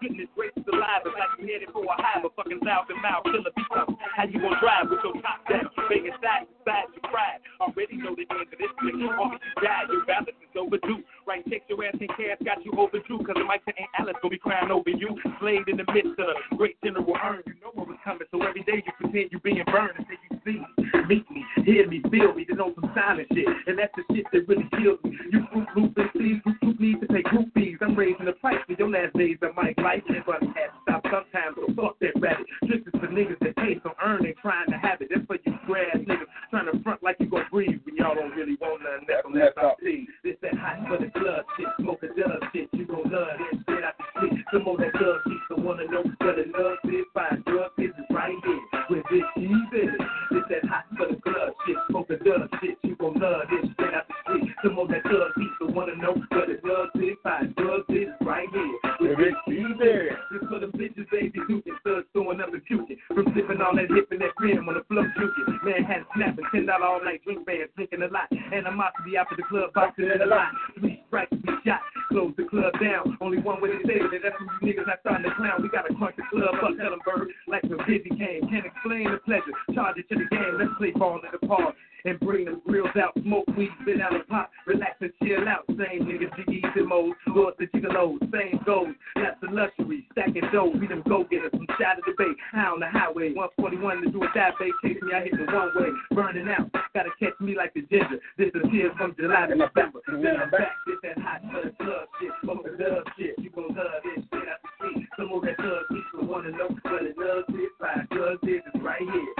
Goodness 0.00 0.32
gracious 0.32 0.64
alive, 0.72 1.04
it's 1.04 1.12
like 1.12 1.36
you 1.36 1.44
headed 1.52 1.68
for 1.68 1.84
a 1.84 1.96
high, 2.00 2.16
but 2.24 2.32
fucking 2.32 2.64
loud 2.64 2.88
and 2.88 2.96
mouth 3.04 3.28
killer 3.28 3.52
beat 3.52 3.68
up. 3.76 3.92
How 4.16 4.24
you 4.24 4.40
gonna 4.40 4.56
drive 4.56 4.88
with 4.88 5.04
your 5.04 5.20
top 5.20 5.44
down, 5.44 5.68
banging 5.92 6.16
side 6.24 6.48
to 6.48 6.54
side, 6.64 6.88
you 6.96 7.04
cry. 7.04 7.36
Already 7.60 8.00
know 8.00 8.16
the 8.16 8.24
end 8.24 8.48
of 8.48 8.56
this 8.56 8.72
thing. 8.80 9.04
Only 9.04 9.36
you 9.36 9.56
die, 9.60 9.84
your 9.92 10.08
balance 10.08 10.40
is 10.40 10.56
overdue. 10.56 11.04
Right, 11.28 11.44
take 11.44 11.68
your 11.68 11.84
ass 11.84 12.00
in 12.00 12.08
cash, 12.16 12.40
got 12.40 12.64
you 12.64 12.72
overdue, 12.72 13.20
cause 13.20 13.36
the 13.36 13.44
Mike 13.44 13.60
ain't 13.68 13.92
Alice 14.00 14.16
gonna 14.24 14.32
be 14.32 14.40
crying 14.40 14.72
over 14.72 14.88
you. 14.88 15.12
Slayed 15.44 15.68
in 15.68 15.76
the 15.76 15.84
midst 15.92 16.16
of 16.16 16.24
the 16.24 16.56
great 16.56 16.80
general 16.80 17.12
earn, 17.20 17.44
you 17.44 17.60
know 17.60 17.76
what 17.76 17.84
was 17.84 18.00
coming, 18.00 18.24
so 18.32 18.40
every 18.40 18.64
day 18.64 18.80
you 18.80 18.92
pretend 18.96 19.28
you 19.28 19.38
being 19.44 19.60
burned 19.68 20.00
until 20.00 20.16
you 20.16 20.40
see 20.40 20.56
me, 20.56 20.88
meet 21.04 21.28
me, 21.28 21.44
hear 21.64 21.86
me, 21.86 22.02
feel 22.10 22.34
me, 22.34 22.44
to 22.46 22.54
know 22.54 22.72
some 22.74 22.90
silent 22.94 23.28
shit. 23.32 23.46
And 23.66 23.78
that's 23.78 23.92
the 23.96 24.04
shit 24.14 24.26
that 24.32 24.48
really 24.48 24.68
kills 24.78 24.98
me. 25.04 25.16
You 25.32 25.46
group 25.52 25.68
loop 25.76 25.96
and 25.96 26.10
please, 26.12 26.40
group 26.42 26.56
loop 26.62 26.80
needs 26.80 27.00
to 27.00 27.06
pay 27.06 27.22
group 27.22 27.52
fees. 27.54 27.78
I'm 27.80 27.96
raising 27.96 28.26
the 28.26 28.32
price 28.32 28.58
for 28.66 28.74
your 28.78 28.90
last 28.90 29.14
days 29.16 29.38
of 29.42 29.54
Mike 29.56 29.78
life, 29.78 30.02
but 30.26 30.42
I 30.42 30.44
have 30.44 30.54
to 30.54 30.80
stop 30.82 31.02
sometimes, 31.04 31.56
so 31.56 31.74
fuck 31.74 31.98
that 32.00 32.14
rabbit. 32.20 32.46
This 32.62 32.80
is 32.86 32.94
for 33.00 33.08
niggas 33.08 33.38
that 33.40 33.56
pay 33.56 33.80
some 33.82 33.94
earning, 34.02 34.34
trying 34.40 34.70
to 34.70 34.78
have 34.78 35.00
it. 35.00 35.08
That's 35.10 35.26
for 35.26 35.36
you 35.44 35.50
grass 35.66 35.96
niggas 35.96 36.26
trying 36.50 36.66
to 36.66 36.82
front 36.82 37.02
like 37.02 37.16
you 37.20 37.26
gonna 37.26 37.46
breathe 37.50 37.78
when 37.84 37.96
y'all 37.96 38.14
don't 38.14 38.34
really 38.34 38.56
want 38.60 38.82
nothing 38.82 39.06
else 39.10 39.22
unless 39.26 39.54
I 39.56 39.72
see. 39.82 40.06
This 40.24 40.36
that 40.42 40.54
hot 40.58 40.82
for 40.88 40.98
the 40.98 41.10
club 41.14 41.44
shit, 41.56 41.68
smoke 41.80 42.02
a 42.02 42.08
dub 42.08 42.42
shit, 42.52 42.68
you 42.72 42.86
gon' 42.86 43.10
love 43.10 43.38
this 43.38 43.60
shit 43.68 43.84
out 43.84 43.94
the 43.98 44.04
street. 44.18 44.44
Some 44.52 44.64
more 44.64 44.78
that 44.78 44.92
dub 44.94 45.22
shit, 45.26 45.40
so 45.48 45.62
wanna 45.62 45.86
know 45.86 46.02
what 46.02 46.36
the 46.36 46.44
love 46.50 46.78
is, 46.84 47.06
find 47.14 47.44
drug 47.44 47.70
business 47.76 48.06
right 48.10 48.34
here 48.44 48.60
with 48.90 49.04
this 49.10 49.22
that 49.70 49.99
smoke 51.90 52.10
a 52.10 52.16
dub 52.16 52.48
shit, 52.62 52.78
you 52.82 52.96
gon' 52.96 53.18
love 53.18 53.42
this 53.50 53.66
shit 53.78 53.94
out 53.94 54.06
the 54.06 54.14
street. 54.22 54.54
Some 54.62 54.74
more 54.74 54.88
that 54.88 55.02
dub 55.04 55.34
shit, 55.36 55.50
so 55.58 55.66
wanna 55.66 55.96
know 55.96 56.14
what 56.14 56.46
the 56.46 56.56
love 56.62 56.88
is, 56.94 57.16
find 57.22 57.54
drug 57.56 57.86
business 57.88 58.14
right 58.22 58.48
here 58.52 58.78
with 59.00 59.18
this 59.18 59.34
business. 59.46 60.14
This 60.30 60.42
for 60.48 60.60
the 60.60 60.66
bitches, 60.66 61.10
baby, 61.10 61.38
duking, 61.48 61.76
thugs 61.84 62.06
throwing 62.12 62.40
up 62.40 62.54
and 62.54 62.64
puking. 62.64 62.96
From 63.08 63.26
sipping 63.34 63.60
on 63.60 63.76
that 63.76 63.90
hip 63.90 64.08
and 64.10 64.20
that 64.20 64.34
rim 64.38 64.68
on 64.68 64.74
the 64.74 64.84
flow 64.86 65.02
juking. 65.18 65.64
Man 65.64 65.84
had 65.84 66.06
snapping, 66.14 66.46
ten 66.54 66.66
dollar 66.66 66.86
all 66.86 67.04
night 67.04 67.22
drink 67.24 67.44
bands, 67.44 67.72
drinking 67.76 68.02
a 68.02 68.08
lot. 68.08 68.30
Animosity 68.52 69.18
out 69.18 69.28
for 69.28 69.36
the 69.36 69.42
club, 69.42 69.72
boxing 69.74 70.10
in 70.14 70.22
a 70.22 70.26
lot. 70.26 70.52
Three 70.78 71.02
strikes, 71.08 71.32
we 71.32 71.52
shot, 71.66 71.80
close 72.10 72.34
the 72.36 72.44
club 72.44 72.74
down. 72.82 73.16
Only 73.20 73.38
one 73.38 73.62
way 73.62 73.70
to 73.70 73.80
say 73.86 74.02
it, 74.02 74.10
that's 74.10 74.34
when 74.36 74.50
you 74.60 74.74
niggas 74.74 74.86
not 74.86 74.98
starting 75.00 75.30
to 75.30 75.34
clown. 75.38 75.62
We 75.62 75.70
gotta 75.70 75.94
crunch 75.94 76.16
the 76.18 76.26
club 76.28 76.58
up, 76.58 76.74
tell 76.76 76.90
them 76.90 77.00
bird, 77.06 77.30
like 77.46 77.62
the 77.62 77.78
busy 77.86 78.10
came. 78.18 78.50
Can't 78.50 78.66
explain 78.66 79.10
the 79.10 79.22
pleasure, 79.24 79.54
charge 79.74 79.96
it 79.96 80.08
to 80.10 80.18
the 80.18 80.28
game. 80.28 80.58
Let's 80.58 80.74
play 80.76 80.90
ball 80.90 81.22
in 81.22 81.30
the 81.30 81.46
park. 81.46 81.74
and 82.04 82.18
bring 82.20 82.46
them 82.46 82.62
grills 82.66 82.94
out. 83.00 83.12
Smoke 83.22 83.46
weed, 83.56 83.70
spit 83.82 84.00
out 84.00 84.14
a 84.14 84.24
pop, 84.24 84.50
relax 84.66 84.96
and 85.00 85.12
chill 85.22 85.48
out. 85.48 85.64
Same 85.68 86.06
niggas, 86.06 86.32
jiggies 86.38 86.76
and 86.76 86.88
modes, 86.88 87.16
lords 87.28 87.56
the 87.58 87.66
gigolos, 87.66 88.20
same 88.32 88.60
goals. 88.64 88.94
That's 89.16 89.40
the 89.40 89.48
luxury, 89.50 90.06
stacking 90.12 90.48
dough, 90.52 90.72
we 90.78 90.86
them 90.86 91.02
go 91.08 91.24
getters 91.24 91.50
from 91.50 91.66
side 91.78 91.98
of 91.98 92.04
the 92.06 92.14
bay, 92.16 92.32
high 92.52 92.68
on 92.68 92.80
the 92.80 92.88
highway. 92.88 93.32
141 93.32 94.02
to 94.02 94.10
do 94.10 94.22
a 94.22 94.28
dive 94.34 94.54
bay, 94.58 94.70
chase 94.82 95.00
me, 95.02 95.12
I 95.14 95.24
hit 95.24 95.32
the 95.32 95.44
one 95.52 95.70
way, 95.76 95.90
burning 96.12 96.48
out. 96.48 96.70
Gotta 96.94 97.10
catch 97.18 97.38
me 97.40 97.54
like 97.56 97.74
the 97.74 97.82
ginger. 97.82 98.20
Disappears 98.38 98.92
from 98.96 99.14
July 99.18 99.46
to 99.46 99.54
November. 99.54 100.00
Then 100.08 100.36
I'm 100.42 100.50
back, 100.50 100.72
this 101.02 101.14
that 101.16 101.22
hot 101.22 101.42
blood 101.42 101.72
shit, 102.20 102.32
the 102.42 103.04
shit. 103.16 103.34
You 103.38 103.50
gon' 103.50 103.74
love 103.74 104.02
this 104.04 104.24
shit 104.32 104.48
I 104.48 104.56
see. 104.80 105.06
Some 105.16 105.32
of 105.32 105.42
that 105.42 105.56
people 105.56 106.28
wanna 106.28 106.50
know 106.50 106.68
what 106.82 107.02
it 107.02 107.16
does 107.16 107.44
this, 107.48 107.72
five 107.80 108.08
drugs 108.10 108.40
this 108.42 108.60
is 108.74 108.82
right 108.82 109.00
here. 109.00 109.34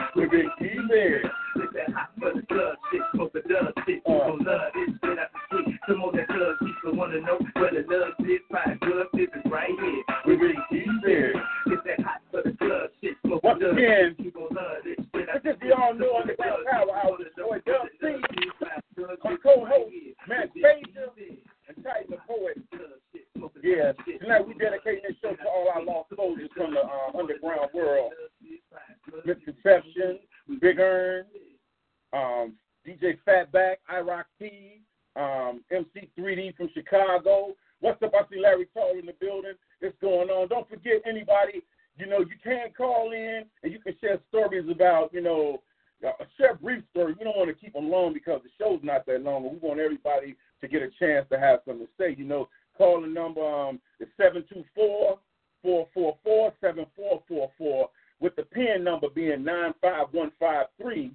Keeping. 0.58 0.88
This 0.88 1.68
that 1.74 1.92
hot 1.92 2.10
blood 2.18 2.34
shit, 2.48 3.02
the 3.12 3.72
shit. 3.86 3.96
You 3.96 4.02
gon' 4.06 4.46
uh. 4.46 4.50
love 4.50 4.72
this 4.74 4.94
shit 5.04 5.18
I 5.18 5.26
see. 5.50 5.76
Some 5.88 6.02
of 6.02 6.12
that 6.14 6.28
people 6.60 6.96
wanna 6.96 7.20
know 7.20 7.38
what 7.56 7.74
it 7.74 7.88
does 7.88 8.12
this, 8.20 8.40
five 8.50 8.80
drugs 8.80 9.10
this 9.12 9.28
is 9.28 9.50
right 9.50 9.68
here. 9.68 10.02
We 10.26 10.36
been 10.36 10.56
keeping. 10.70 11.34
It's 11.66 11.82
that 11.84 12.00
hot 12.00 12.20
blood 12.32 12.88
shit, 13.00 13.16
the 13.24 13.36
again, 13.36 14.16
You 14.18 14.30
gon' 14.30 14.48
love 14.54 14.84
this 14.84 14.96
shit 14.96 15.10
is 15.50 15.56
the 15.60 15.74
all-new 15.74 16.12
Underground 16.14 16.64
Power 16.70 16.94
Hour. 16.94 17.18
This 17.18 17.34
boy 17.36 17.58
Dub 17.66 17.86
C, 18.00 18.16
my 19.24 19.36
co-host, 19.42 19.94
Matt 20.28 20.50
Frazier, 20.52 21.10
Yeah, 23.70 23.92
tonight 24.18 24.48
we 24.48 24.54
dedicating 24.54 25.02
this 25.06 25.16
show 25.22 25.30
to 25.30 25.48
all 25.48 25.70
our 25.72 25.84
lost 25.84 26.08
soldiers 26.16 26.50
from 26.56 26.74
the 26.74 26.80
uh, 26.80 27.16
underground 27.16 27.70
world. 27.72 28.10
Misconception, 29.24 30.18
Big 30.60 30.80
Earn, 30.80 31.24
um, 32.12 32.54
DJ 32.84 33.16
Fatback, 33.24 33.76
IROC 33.88 34.24
T, 34.40 34.80
um, 35.14 35.62
MC3D 35.70 36.56
from 36.56 36.68
Chicago. 36.74 37.54
What's 37.78 38.02
up? 38.02 38.10
I 38.12 38.22
see 38.28 38.40
Larry 38.40 38.66
Tall 38.74 38.98
in 38.98 39.06
the 39.06 39.14
building. 39.20 39.54
It's 39.80 39.96
going 40.00 40.30
on. 40.30 40.48
Don't 40.48 40.68
forget 40.68 41.02
anybody, 41.06 41.62
you 41.96 42.06
know, 42.06 42.18
you 42.18 42.34
can 42.42 42.70
call 42.76 43.12
in 43.12 43.44
and 43.62 43.72
you 43.72 43.78
can 43.78 43.94
share 44.00 44.18
stories 44.30 44.68
about, 44.68 45.14
you 45.14 45.20
know, 45.20 45.62
uh, 46.04 46.24
share 46.36 46.56
brief 46.56 46.82
stories. 46.90 47.14
We 47.20 47.24
don't 47.24 47.36
want 47.36 47.50
to 47.50 47.54
keep 47.54 47.74
them 47.74 47.88
long 47.88 48.14
because 48.14 48.40
the 48.42 48.50
show's 48.58 48.80
not 48.82 49.06
that 49.06 49.22
long, 49.22 49.44
we 49.44 49.58
want 49.58 49.78
everybody 49.78 50.34
to 50.60 50.68
get 50.68 50.82
a 50.82 50.90
chance 50.98 51.26
to 51.30 51.38
have 51.38 51.60
something 51.64 51.86
to 51.86 51.92
say. 51.98 52.16
You 52.18 52.24
know, 52.24 52.48
call 52.80 53.02
the 53.02 53.06
number 53.06 53.44
um, 53.46 53.78
is 54.00 54.08
seven 54.16 54.42
two 54.48 54.64
four 54.74 55.18
four 55.62 55.86
four 55.92 56.16
four 56.24 56.52
seven 56.62 56.86
four 56.96 57.22
four 57.28 57.50
four 57.58 57.90
with 58.20 58.34
the 58.36 58.42
PIN 58.42 58.82
number 58.82 59.08
being 59.14 59.44
nine 59.44 59.74
five 59.82 60.06
one 60.12 60.32
five 60.40 60.66
three. 60.80 61.12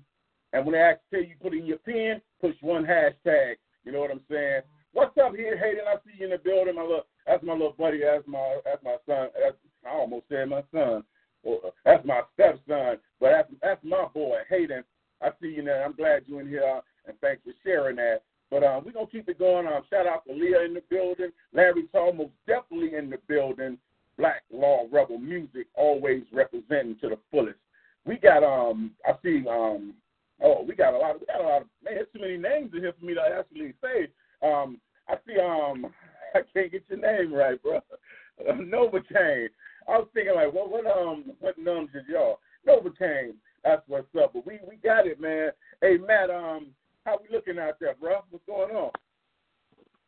And 0.53 0.63
when 0.63 0.73
they 0.73 0.79
ask 0.79 0.99
tell 1.11 1.21
you 1.21 1.33
put 1.41 1.53
in 1.53 1.65
your 1.65 1.79
PIN, 1.79 2.21
push 2.39 2.55
one 2.61 2.85
hashtag. 2.85 3.55
You 3.83 3.91
know 3.91 3.99
what 3.99 4.11
I'm 4.11 4.21
saying? 4.29 4.61
What's 4.93 5.17
up 5.17 5.35
here, 5.35 5.57
Hayden? 5.57 5.85
I 5.87 5.95
see 6.05 6.19
you 6.19 6.25
in 6.25 6.31
the 6.31 6.37
building. 6.37 6.75
My 6.75 6.83
little, 6.83 7.07
that's 7.25 7.43
my 7.43 7.53
little 7.53 7.75
buddy. 7.77 8.01
That's 8.01 8.27
my 8.27 8.59
that's 8.63 8.83
my 8.83 8.97
son. 9.07 9.29
That's, 9.33 9.57
I 9.87 9.89
almost 9.89 10.25
said 10.29 10.47
my 10.47 10.63
son. 10.71 11.03
Well, 11.43 11.73
that's 11.83 12.05
my 12.05 12.21
stepson, 12.35 12.99
but 13.19 13.31
that's 13.31 13.49
that's 13.63 13.83
my 13.83 14.05
boy, 14.13 14.37
Hayden. 14.49 14.83
I 15.21 15.29
see 15.41 15.47
you 15.47 15.63
there. 15.63 15.83
I'm 15.83 15.93
glad 15.93 16.23
you're 16.27 16.41
in 16.41 16.47
here, 16.47 16.81
and 17.07 17.19
thanks 17.21 17.41
for 17.43 17.53
sharing 17.63 17.95
that. 17.95 18.21
But 18.51 18.63
um, 18.63 18.83
we're 18.85 18.91
gonna 18.91 19.07
keep 19.07 19.27
it 19.27 19.39
going. 19.39 19.67
Um, 19.67 19.81
shout 19.89 20.07
out 20.07 20.25
to 20.27 20.33
Leah 20.33 20.63
in 20.63 20.73
the 20.73 20.83
building, 20.89 21.31
Larry 21.53 21.83
Tall 21.91 22.13
most 22.13 22.31
definitely 22.47 22.95
in 22.95 23.09
the 23.09 23.17
building. 23.27 23.77
Black 24.17 24.43
Law 24.51 24.85
Rebel 24.91 25.17
Music 25.17 25.67
always 25.75 26.23
representing 26.31 26.95
to 27.01 27.09
the 27.09 27.19
fullest. 27.31 27.59
We 28.05 28.17
got 28.17 28.43
um, 28.43 28.91
I 29.05 29.13
see 29.23 29.43
um, 29.49 29.93
oh, 30.41 30.63
we 30.63 30.75
got 30.75 30.93
a 30.93 30.97
lot. 30.97 31.15
Of, 31.15 31.21
we 31.21 31.27
got 31.27 31.41
a 31.41 31.47
lot 31.47 31.61
of 31.63 31.67
man. 31.83 31.95
There's 31.95 32.07
too 32.13 32.21
many 32.21 32.37
names 32.37 32.71
in 32.73 32.79
here 32.79 32.93
for 32.97 33.05
me 33.05 33.15
to 33.15 33.21
actually 33.21 33.73
say. 33.81 34.07
Um, 34.41 34.77
I 35.09 35.15
see 35.27 35.39
um, 35.39 35.87
I 36.35 36.41
can't 36.53 36.71
get 36.71 36.83
your 36.87 36.99
name 36.99 37.33
right, 37.33 37.61
bro. 37.61 37.77
Uh, 37.77 38.53
Novocaine. 38.53 39.47
I 39.87 39.97
was 39.97 40.07
thinking 40.13 40.35
like, 40.35 40.53
what 40.53 40.71
what 40.71 40.85
um 40.85 41.31
what 41.39 41.57
numbers 41.57 41.95
is 41.95 42.03
y'all? 42.07 42.39
Novocaine. 42.67 43.33
That's 43.63 43.81
what's 43.87 44.07
up. 44.21 44.33
But 44.33 44.45
we 44.45 44.59
we 44.67 44.77
got 44.77 45.07
it, 45.07 45.19
man. 45.19 45.49
Hey 45.81 45.97
Matt, 45.97 46.29
um, 46.29 46.67
how 47.05 47.19
we 47.21 47.33
looking 47.33 47.59
out 47.59 47.75
there, 47.79 47.95
bro? 47.99 48.21
What's 48.29 48.45
going 48.45 48.75
on? 48.75 48.91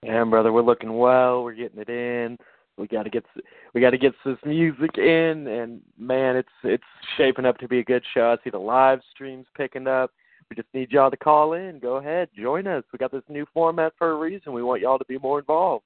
Yeah, 0.03 0.23
brother, 0.25 0.51
we're 0.51 0.61
looking 0.61 0.97
well. 0.97 1.43
We're 1.43 1.53
getting 1.53 1.79
it 1.79 1.89
in. 1.89 2.37
We 2.77 2.87
got 2.87 3.03
to 3.03 3.09
get 3.09 3.25
we 3.73 3.81
got 3.81 3.91
to 3.91 3.97
get 3.97 4.13
this 4.23 4.37
music 4.45 4.97
in, 4.97 5.47
and 5.47 5.81
man, 5.97 6.35
it's 6.35 6.49
it's 6.63 6.83
shaping 7.17 7.45
up 7.45 7.57
to 7.59 7.67
be 7.67 7.79
a 7.79 7.83
good 7.83 8.03
show. 8.13 8.31
I 8.31 8.43
see 8.43 8.51
the 8.51 8.59
live 8.59 8.99
streams 9.11 9.47
picking 9.55 9.87
up. 9.87 10.11
We 10.49 10.55
just 10.55 10.67
need 10.73 10.91
y'all 10.91 11.09
to 11.09 11.17
call 11.17 11.53
in. 11.53 11.79
Go 11.79 11.95
ahead, 11.95 12.29
join 12.37 12.67
us. 12.67 12.83
We 12.93 12.99
got 12.99 13.11
this 13.11 13.23
new 13.29 13.47
format 13.53 13.93
for 13.97 14.11
a 14.11 14.15
reason. 14.15 14.53
We 14.53 14.63
want 14.63 14.81
y'all 14.81 14.99
to 14.99 15.05
be 15.05 15.17
more 15.17 15.39
involved. 15.39 15.85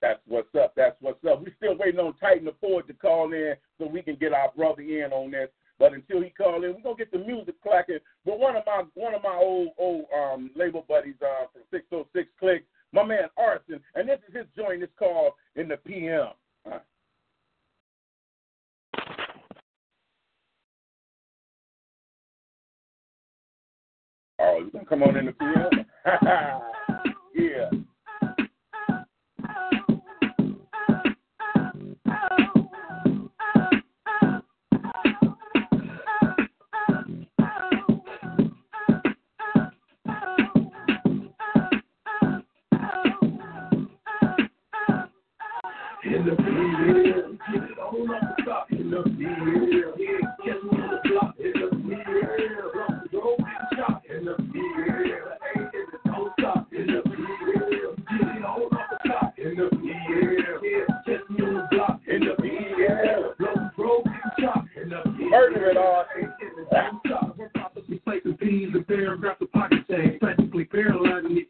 That's 0.00 0.20
what's 0.26 0.52
up. 0.60 0.72
That's 0.76 0.96
what's 1.00 1.24
up. 1.24 1.40
We're 1.40 1.54
still 1.56 1.78
waiting 1.78 2.00
on 2.00 2.14
Titan 2.14 2.44
the 2.44 2.54
Ford 2.60 2.88
to 2.88 2.92
call 2.92 3.32
in 3.32 3.54
so 3.78 3.86
we 3.86 4.02
can 4.02 4.16
get 4.16 4.32
our 4.32 4.50
brother 4.56 4.82
in 4.82 5.12
on 5.12 5.30
this. 5.30 5.48
But 5.82 5.94
until 5.94 6.22
he 6.22 6.30
call 6.30 6.62
in, 6.62 6.74
we're 6.76 6.80
gonna 6.80 6.94
get 6.94 7.10
the 7.10 7.18
music 7.18 7.60
clacking. 7.60 7.98
But 8.24 8.38
one 8.38 8.54
of 8.54 8.62
my 8.64 8.84
one 8.94 9.14
of 9.16 9.22
my 9.24 9.34
old 9.34 9.70
old 9.76 10.04
um 10.16 10.52
label 10.54 10.84
buddies 10.88 11.16
uh, 11.20 11.46
from 11.52 11.62
six 11.72 11.86
oh 11.90 12.06
six 12.14 12.28
click, 12.38 12.64
my 12.92 13.02
man 13.02 13.24
Arson, 13.36 13.80
and 13.96 14.08
this 14.08 14.20
is 14.28 14.36
his 14.36 14.46
joint. 14.56 14.84
It's 14.84 14.92
called 14.96 15.32
in 15.56 15.66
the 15.66 15.78
PM. 15.78 16.28
Oh, 24.38 24.60
you 24.60 24.70
gonna 24.72 24.84
come 24.84 25.02
on 25.02 25.16
in 25.16 25.26
the 25.26 25.32
PM? 25.32 25.84
yeah. 27.34 27.81
In 46.12 46.26
the 46.26 46.36
field, 46.36 47.38
get 47.50 47.70
it 47.70 47.78
on 47.78 48.06
the 48.06 48.44
top. 48.44 48.70
In 48.70 48.90
the 48.90 49.02
field, 49.02 49.96
catch 50.44 50.62
me 50.62 50.76
on 50.76 50.90
the 50.92 51.08
block. 51.08 51.34
In 51.40 51.52
the 51.56 51.68
field, 51.72 52.76
rock 52.76 52.96
the 53.10 53.18
road 53.18 53.38
and 53.38 53.78
shot. 53.78 54.02
In 54.10 54.26
the 54.26 54.36
field, 54.36 54.92
ain't 55.56 55.72
in 55.72 55.86
the 55.88 55.98
don't 56.04 56.32
stop. 56.38 56.68
In 56.70 56.86
the 56.88 57.00
field, 57.02 57.96
get 58.10 58.28
it 58.28 58.44
on 58.44 58.68
the 58.68 59.08
top. 59.08 59.38
In 59.38 59.56
the 59.56 59.70
field, 59.72 60.88
catch 61.06 61.24
me 61.30 61.46
on 61.46 61.54
the 61.54 61.62
block. 61.70 62.00
In 62.06 62.20
the 62.20 62.34
field, 62.42 63.34
rock 63.40 63.72
the 63.74 63.82
road 63.82 64.04
and 64.04 64.32
shot. 64.38 64.64
In 64.76 64.88
the 64.90 65.00
field, 65.16 65.30
Murder 65.30 65.70
it 65.70 65.76
all. 65.78 66.04
ain't 66.14 66.28
in 66.42 66.52
the 66.58 66.64
don't 66.70 67.00
stop. 67.06 67.38
We're 67.38 67.48
possibly 67.54 67.96
placing 68.04 68.36
P's 68.36 68.68
and 68.74 68.86
paragraphs 68.86 69.40
of 69.40 69.50
pocket 69.52 69.88
change, 69.88 70.20
practically 70.20 70.64
paralyzing 70.66 71.41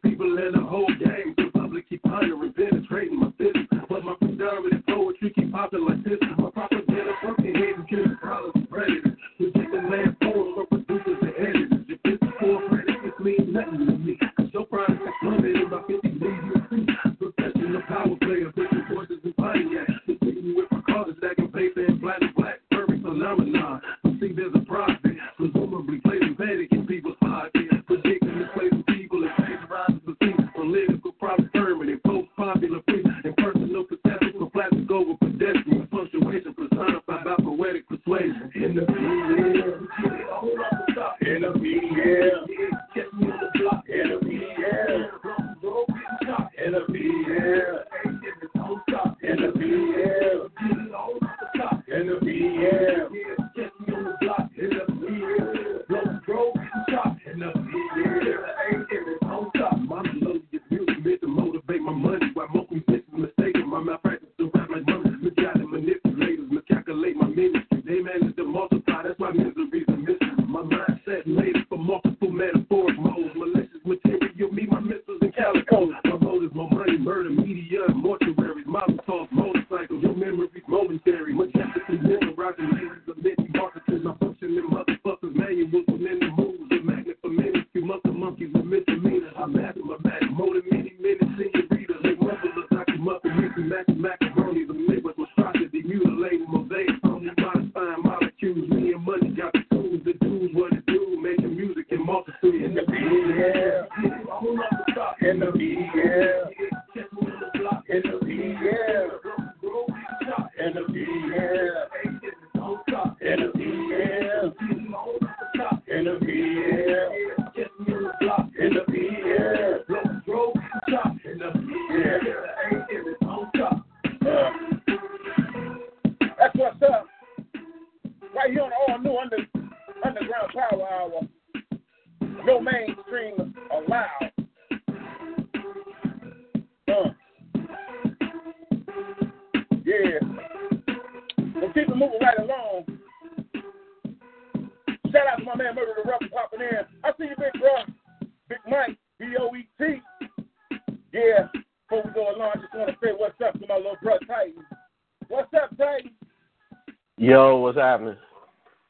happening? 157.82 158.16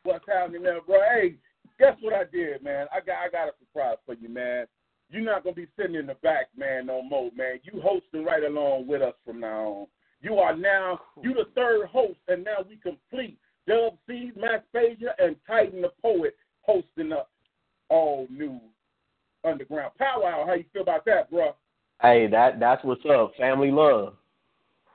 What's 0.05 0.25
happening 0.29 0.63
there, 0.63 0.81
bro? 0.83 0.99
Hey, 1.15 1.37
guess 1.79 1.97
what 2.01 2.15
I 2.15 2.25
did, 2.25 2.63
man? 2.63 2.87
I 2.93 3.01
got 3.01 3.17
I 3.25 3.29
got 3.31 3.49
a 3.49 3.53
surprise 3.61 3.97
for 4.05 4.15
you, 4.15 4.29
man. 4.29 4.67
You're 5.11 5.23
not 5.23 5.45
gonna 5.45 5.57
be 5.57 5.67
sitting 5.77 5.97
in 5.97 6.07
the 6.07 6.15
back, 6.23 6.47
man, 6.57 6.87
no 6.87 7.03
more, 7.03 7.31
man. 7.37 7.61
You 7.63 7.81
hosting 7.81 8.25
right 8.25 8.45
along 8.45 8.87
with 8.87 9.03
us 9.03 9.15
from 9.25 9.41
now 9.41 9.67
on. 9.67 9.87
You 10.21 10.37
are 10.37 10.57
now 10.57 11.01
you 11.23 11.35
the 11.35 11.47
third 11.55 11.87
host, 11.87 12.19
and 12.29 12.45
now 12.45 12.59
we 12.69 12.77
complete. 12.77 13.39
Dub 13.67 13.95
C, 14.09 14.33
Max 14.37 14.65
Phasia, 14.75 15.11
and 15.19 15.37
Titan 15.47 15.83
the 15.83 15.91
Poet 16.01 16.37
hosting 16.63 17.13
up 17.13 17.31
all 17.89 18.27
new 18.31 18.61
underground 19.45 19.93
power 19.99 20.27
hour. 20.27 20.47
How 20.47 20.55
you 20.55 20.65
feel 20.73 20.83
about 20.83 21.05
that, 21.07 21.31
bro? 21.31 21.55
Hey, 22.01 22.27
that 22.29 22.59
that's 22.59 22.85
what's 22.85 23.05
up. 23.09 23.33
Family 23.39 23.71
love. 23.71 24.15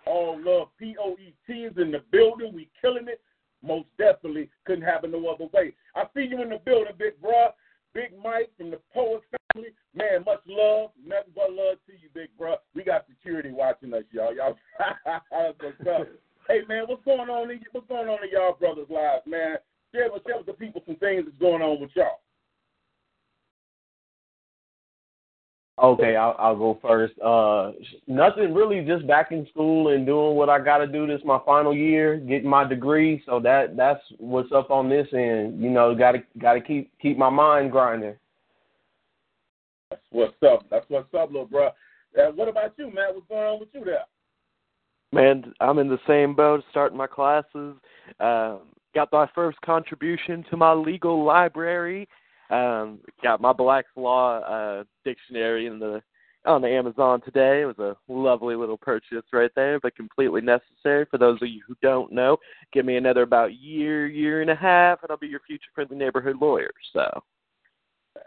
All 0.06 0.40
love. 0.44 0.70
P 0.78 0.96
O 1.00 1.14
E 1.14 1.34
T 1.46 1.54
is 1.54 1.78
in 1.78 1.92
the 1.92 2.02
building. 2.12 2.54
We 2.54 2.70
killing 2.82 3.08
it. 3.08 3.22
Most 3.64 3.88
definitely 3.98 4.50
couldn't 4.66 4.84
happen 4.84 5.12
no 5.12 5.28
other 5.28 5.48
way. 5.54 5.74
I 5.96 6.04
see 6.16 6.28
you 6.30 6.42
in 6.42 6.50
the 6.50 6.60
building, 6.64 6.94
big 6.98 7.20
bro. 7.22 7.48
Big 7.94 8.12
Mike 8.24 8.52
from 8.58 8.72
the 8.72 8.80
Poet 8.94 9.22
family. 9.54 9.70
Man, 9.96 10.24
much 10.26 10.42
love. 10.46 10.92
Nothing 11.04 11.34
but 11.34 11.52
love 11.52 11.78
to 11.88 11.94
you, 11.94 12.10
big 12.14 12.30
bro. 12.38 12.56
We 12.76 12.84
got 12.84 13.06
security 13.10 13.52
watching 13.52 13.94
us, 13.94 14.04
y'all. 14.12 14.36
Y'all 14.36 14.56
that's 14.78 15.56
what's 15.60 15.90
up. 15.90 16.08
Hey 16.48 16.62
man, 16.68 16.86
what's 16.88 17.04
going 17.04 17.30
on 17.30 17.52
in 17.52 17.60
what's 17.72 17.88
going 17.88 18.08
on 18.08 18.24
in 18.24 18.30
y'all 18.32 18.54
brothers' 18.60 18.88
lives, 18.90 19.24
man? 19.26 19.58
Share 19.94 20.12
with 20.12 20.24
share 20.28 20.38
with 20.38 20.46
the 20.46 20.54
people 20.54 20.82
some 20.86 20.96
things 20.98 21.24
that's 21.26 21.38
going 21.38 21.62
on 21.62 21.82
with 21.82 21.92
y'all. 21.96 22.20
Okay, 25.80 26.16
I'll, 26.48 26.54
I'll 26.54 26.56
go 26.56 26.80
first. 26.82 27.20
Uh, 27.20 27.72
nothing 28.08 28.54
really, 28.54 28.86
just 28.86 29.08
back 29.08 29.32
in 29.32 29.48
school 29.48 29.90
and 29.90 30.06
doing 30.06 30.36
what 30.36 30.50
I 30.50 30.60
got 30.60 30.80
to 30.80 30.88
do. 30.88 31.08
This 31.08 31.22
my 31.26 31.40
final 31.46 31.76
year, 31.76 32.18
getting 32.18 32.50
my 32.50 32.64
degree. 32.64 33.22
So 33.26 33.40
that 33.42 33.76
that's 33.76 34.02
what's 34.18 34.52
up 34.52 34.72
on 34.72 34.90
this 34.90 35.08
end. 35.14 35.62
You 35.62 35.70
know, 35.70 35.96
got 35.96 36.14
to 36.14 36.24
got 36.40 36.54
to 36.54 36.62
keep 36.62 36.92
keep 37.02 37.18
my 37.18 37.30
mind 37.30 37.72
grinding. 37.72 38.16
That's 39.90 40.02
what's 40.12 40.34
up. 40.44 40.66
That's 40.70 40.86
what's 40.90 41.14
up, 41.14 41.30
little 41.32 41.46
bro. 41.46 41.68
Uh, 41.68 42.32
what 42.36 42.48
about 42.48 42.74
you, 42.78 42.86
man? 42.86 43.14
What's 43.14 43.28
going 43.28 43.48
on 43.48 43.60
with 43.60 43.70
you 43.74 43.84
there? 43.86 44.06
Man, 45.14 45.54
I'm 45.62 45.80
in 45.80 45.88
the 45.88 46.00
same 46.08 46.36
boat, 46.36 46.64
starting 46.72 46.98
my 46.98 47.08
classes. 47.08 47.76
Uh, 48.20 48.58
got 48.94 49.12
my 49.12 49.30
first 49.34 49.60
contribution 49.62 50.44
to 50.50 50.58
my 50.58 50.74
legal 50.74 51.24
library. 51.24 52.08
Um, 52.50 53.00
got 53.24 53.40
my 53.40 53.54
Black's 53.54 53.88
Law 53.96 54.40
uh, 54.40 54.84
dictionary 55.06 55.68
in 55.68 55.80
the 55.80 56.02
on 56.46 56.62
the 56.62 56.68
Amazon 56.68 57.22
today. 57.22 57.62
It 57.62 57.66
was 57.66 57.80
a 57.80 57.96
lovely 58.12 58.56
little 58.56 58.78
purchase 58.78 59.24
right 59.34 59.52
there, 59.56 59.80
but 59.80 59.96
completely 59.96 60.42
necessary. 60.42 61.06
For 61.10 61.18
those 61.18 61.42
of 61.42 61.50
you 61.50 61.62
who 61.68 61.76
don't 61.82 62.12
know, 62.12 62.38
give 62.74 62.86
me 62.86 62.98
another 62.98 63.24
about 63.24 63.56
year, 63.56 64.08
year 64.08 64.42
and 64.42 64.50
a 64.50 64.56
half, 64.56 65.02
and 65.02 65.12
I'll 65.12 65.18
be 65.18 65.28
your 65.28 65.42
future 65.46 65.70
friendly 65.76 65.98
neighborhood 65.98 66.38
lawyer. 66.40 66.72
So, 66.94 67.24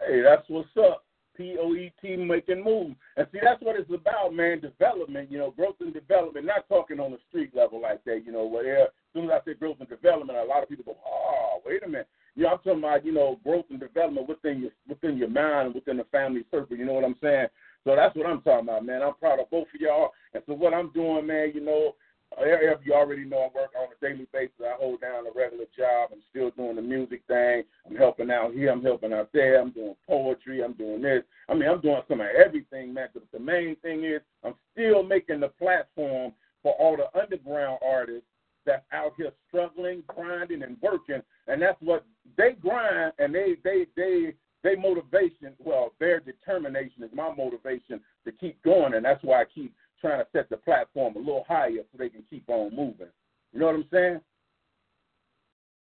hey, 0.07 0.21
that's 0.21 0.47
what's 0.49 0.69
up. 0.77 1.05
P 1.37 1.55
O 1.59 1.73
E 1.73 1.91
T 2.01 2.17
making 2.17 2.63
moves. 2.63 2.95
And 3.15 3.25
see, 3.31 3.39
that's 3.41 3.61
what 3.61 3.79
it's 3.79 3.89
about, 3.89 4.33
man. 4.33 4.59
Development, 4.59 5.31
you 5.31 5.37
know, 5.37 5.51
growth 5.51 5.77
and 5.79 5.93
development. 5.93 6.45
Not 6.45 6.67
talking 6.67 6.99
on 6.99 7.11
the 7.11 7.19
street 7.29 7.55
level 7.55 7.81
like 7.81 8.03
that, 8.03 8.23
you 8.25 8.33
know, 8.33 8.45
where 8.45 8.83
as 8.83 8.89
soon 9.13 9.25
as 9.25 9.31
I 9.41 9.45
say 9.45 9.53
growth 9.53 9.77
and 9.79 9.89
development, 9.89 10.37
a 10.37 10.43
lot 10.43 10.61
of 10.61 10.69
people 10.69 10.83
go, 10.85 10.97
oh, 11.07 11.61
wait 11.65 11.83
a 11.83 11.87
minute. 11.87 12.09
You 12.35 12.43
know, 12.43 12.49
I'm 12.49 12.57
talking 12.57 12.79
about, 12.79 13.05
you 13.05 13.13
know, 13.13 13.39
growth 13.43 13.65
and 13.69 13.79
development 13.79 14.27
within 14.27 14.61
your 14.61 14.71
within 14.87 15.17
your 15.17 15.29
mind 15.29 15.73
within 15.73 15.97
the 15.97 16.03
family 16.05 16.43
circle. 16.51 16.75
You 16.75 16.85
know 16.85 16.93
what 16.93 17.05
I'm 17.05 17.15
saying? 17.21 17.47
So 17.83 17.95
that's 17.95 18.15
what 18.15 18.27
I'm 18.27 18.41
talking 18.41 18.67
about, 18.67 18.85
man. 18.85 19.01
I'm 19.01 19.15
proud 19.15 19.39
of 19.39 19.49
both 19.49 19.67
of 19.73 19.81
y'all. 19.81 20.11
And 20.33 20.43
so 20.45 20.53
what 20.53 20.73
I'm 20.73 20.91
doing, 20.91 21.25
man, 21.25 21.51
you 21.53 21.61
know, 21.61 21.95
if 22.37 22.79
you 22.85 22.93
already 22.93 23.25
know, 23.25 23.49
I 23.51 23.57
work 23.57 23.71
on 23.77 23.87
a 23.91 24.05
daily 24.05 24.27
basis. 24.31 24.55
I 24.61 24.75
hold 24.79 25.01
down 25.01 25.25
a 25.27 25.31
regular 25.37 25.65
job. 25.77 26.11
I'm 26.13 26.21
still 26.29 26.51
doing 26.51 26.77
the 26.77 26.81
music 26.81 27.23
thing. 27.27 27.63
I'm 27.89 27.95
helping 27.95 28.31
out 28.31 28.53
here. 28.53 28.71
I'm 28.71 28.81
helping 28.81 29.13
out 29.13 29.29
there. 29.33 29.59
I'm 29.59 29.71
doing 29.71 29.95
poetry. 30.07 30.63
I'm 30.63 30.73
doing 30.73 31.01
this. 31.01 31.23
I 31.49 31.53
mean, 31.53 31.67
I'm 31.69 31.81
doing 31.81 32.01
some 32.07 32.21
of 32.21 32.27
everything, 32.27 32.93
man. 32.93 33.09
But 33.13 33.23
the 33.33 33.39
main 33.39 33.75
thing 33.77 34.05
is 34.05 34.21
I'm 34.43 34.55
still 34.71 35.03
making 35.03 35.41
the 35.41 35.49
platform 35.49 36.33
for 36.63 36.73
all 36.73 36.95
the 36.95 37.19
underground 37.19 37.79
artists 37.85 38.27
that's 38.65 38.85
out 38.93 39.13
here 39.17 39.31
struggling, 39.47 40.03
grinding, 40.07 40.63
and 40.63 40.77
working. 40.81 41.21
And 41.47 41.61
that's 41.61 41.81
what 41.81 42.05
they 42.37 42.53
grind 42.61 43.13
and 43.19 43.33
they 43.33 43.55
they 43.63 43.85
they 43.95 44.33
they 44.63 44.75
motivation, 44.75 45.53
well, 45.59 45.93
their 45.99 46.19
determination 46.19 47.03
is 47.03 47.09
my 47.13 47.33
motivation 47.35 47.99
to 48.25 48.31
keep 48.31 48.61
going, 48.63 48.93
and 48.93 49.03
that's 49.03 49.23
why 49.23 49.41
I 49.41 49.45
keep 49.45 49.73
trying 49.99 50.19
to 50.19 50.27
set 50.31 50.49
the 50.49 50.57
platform 50.57 51.15
a 51.15 51.19
little 51.19 51.45
higher 51.47 51.83
so 51.91 51.97
they 51.97 52.09
can 52.09 52.23
keep 52.29 52.43
on 52.47 52.75
moving. 52.75 53.07
You 53.53 53.59
know 53.59 53.67
what 53.67 53.75
I'm 53.75 53.85
saying? 53.91 54.21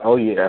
oh 0.01 0.17
yeah, 0.17 0.49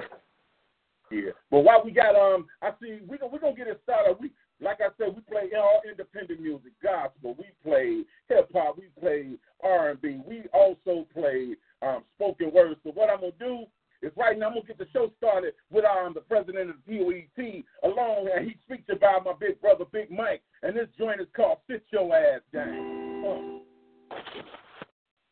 Yeah. 1.11 1.31
But 1.49 1.59
while 1.61 1.81
we 1.83 1.91
got 1.91 2.15
um, 2.15 2.47
I 2.61 2.71
see 2.81 2.99
we 3.07 3.17
we're 3.31 3.39
gonna 3.39 3.55
get 3.55 3.67
it 3.67 3.81
started. 3.83 4.17
We 4.19 4.31
like 4.61 4.79
I 4.81 4.89
said, 4.97 5.15
we 5.15 5.21
play 5.21 5.49
all 5.57 5.81
independent 5.89 6.41
music, 6.41 6.73
gospel. 6.83 7.35
We 7.37 7.45
play 7.63 8.03
hip 8.27 8.49
hop. 8.53 8.77
We 8.77 8.89
play 8.99 9.31
R 9.63 9.89
and 9.89 10.01
B. 10.01 10.21
We 10.25 10.43
also 10.53 11.07
play 11.13 11.55
um, 11.81 12.03
spoken 12.15 12.51
word. 12.53 12.77
So 12.83 12.91
what 12.91 13.09
I'm 13.09 13.21
gonna 13.21 13.31
do 13.39 13.65
is 14.01 14.11
right 14.15 14.37
now 14.37 14.47
I'm 14.47 14.53
gonna 14.53 14.65
get 14.65 14.77
the 14.77 14.87
show 14.93 15.11
started 15.17 15.53
with 15.71 15.85
um 15.85 16.13
the 16.13 16.21
president 16.21 16.69
of 16.69 16.75
the 16.87 16.97
POET 16.97 17.65
along, 17.83 18.29
and 18.35 18.47
he 18.47 18.55
speaks 18.65 18.89
about 18.89 19.25
my 19.25 19.33
big 19.39 19.59
brother 19.61 19.85
Big 19.91 20.09
Mike, 20.11 20.41
and 20.63 20.75
this 20.75 20.87
joint 20.97 21.21
is 21.21 21.27
called 21.35 21.59
"Sit 21.69 21.83
Your 21.91 22.15
Ass 22.15 22.41
Down." 22.53 23.61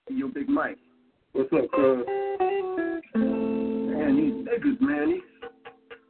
Yo, 0.10 0.28
Big 0.30 0.50
Mike. 0.50 0.78
What's 1.34 1.52
up, 1.54 1.70
cuz? 1.72 2.06
Man, 3.16 4.16
these 4.16 4.34
niggas, 4.48 4.82
man, 4.82 5.10
these, 5.12 5.22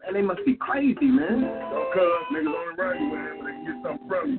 man, 0.03 0.13
they 0.13 0.21
must 0.21 0.45
be 0.45 0.55
crazy, 0.55 1.05
man. 1.05 1.41
Don't 1.71 1.93
cuz 1.93 2.01
niggas 2.31 2.53
only 2.53 2.75
run 2.77 3.03
you, 3.03 3.13
man, 3.13 3.37
when 3.37 3.45
they 3.45 3.51
can 3.53 3.65
get 3.65 3.83
something 3.83 4.07
from 4.07 4.31
you. 4.31 4.37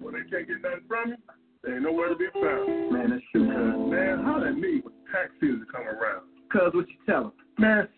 When 0.00 0.14
they 0.14 0.24
can't 0.30 0.48
get 0.48 0.62
nothing 0.62 0.84
from 0.88 1.10
you, 1.10 1.16
they 1.64 1.72
ain't 1.74 1.82
nowhere 1.82 2.08
to 2.08 2.16
be 2.16 2.26
found. 2.34 2.92
Man, 2.92 3.10
that's 3.10 3.22
true, 3.32 3.46
cuz. 3.46 3.81
Cuz, 6.52 6.74
what 6.74 6.86
you 6.88 6.96
tell 7.06 7.24
'em? 7.24 7.32
Man, 7.58 7.88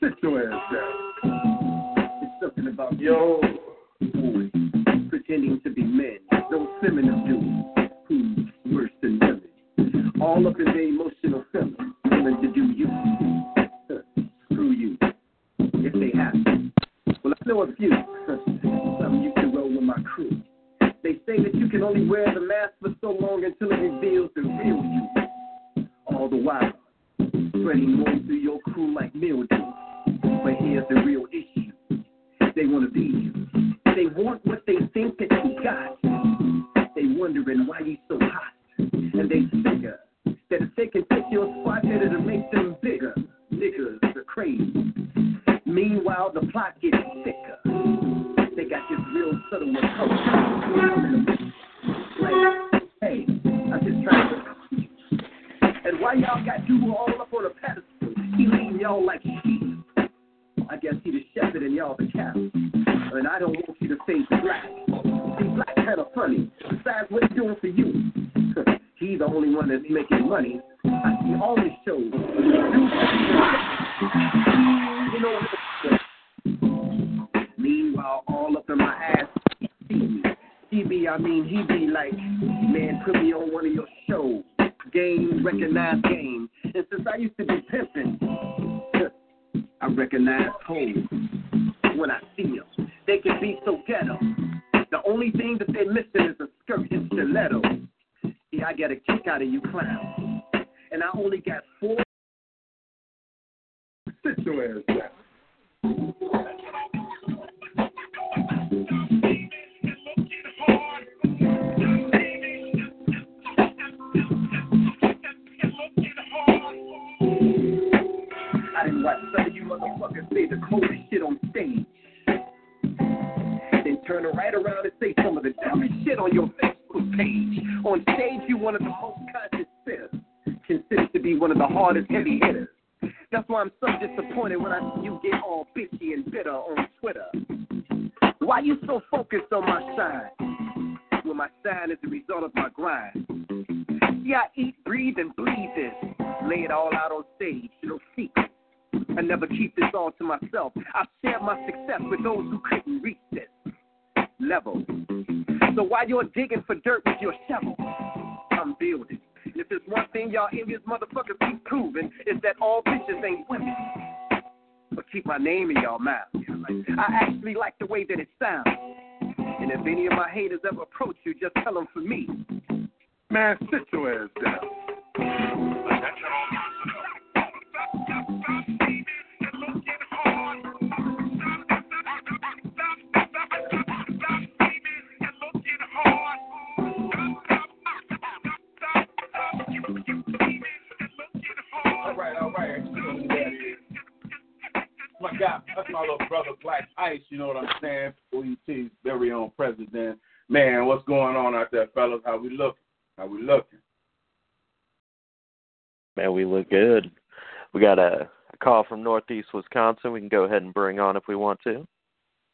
Wisconsin. 210.04 210.12
We 210.12 210.20
can 210.20 210.28
go 210.28 210.44
ahead 210.44 210.62
and 210.62 210.74
bring 210.74 211.00
on 211.00 211.16
if 211.16 211.24
we 211.28 211.36
want 211.36 211.60
to. 211.64 211.86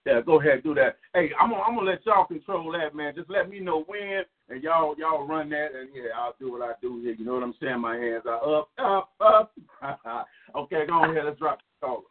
Yeah, 0.06 0.20
go 0.24 0.40
ahead, 0.40 0.54
and 0.54 0.62
do 0.62 0.74
that. 0.74 0.96
Hey, 1.12 1.30
I'm 1.38 1.50
gonna 1.50 1.62
I'm 1.62 1.74
gonna 1.74 1.90
let 1.90 2.06
y'all 2.06 2.24
control 2.24 2.72
that, 2.72 2.94
man. 2.94 3.14
Just 3.14 3.28
let 3.28 3.50
me 3.50 3.60
know 3.60 3.84
when, 3.86 4.22
and 4.48 4.62
y'all 4.62 4.94
y'all 4.98 5.26
run 5.26 5.50
that, 5.50 5.68
and 5.78 5.90
yeah, 5.94 6.16
I'll 6.16 6.34
do 6.40 6.52
what 6.52 6.62
I 6.62 6.72
do 6.80 7.02
here. 7.02 7.12
You 7.12 7.26
know 7.26 7.34
what 7.34 7.42
I'm 7.42 7.54
saying? 7.60 7.80
My 7.80 7.96
hands 7.96 8.22
are 8.26 8.60
up, 8.60 8.70
up, 8.78 9.10
up. 9.20 9.52
okay, 10.56 10.86
go 10.88 11.04
ahead. 11.04 11.24
Let's 11.26 11.38
drop 11.38 11.58
the 11.58 11.86
call. 11.86 12.04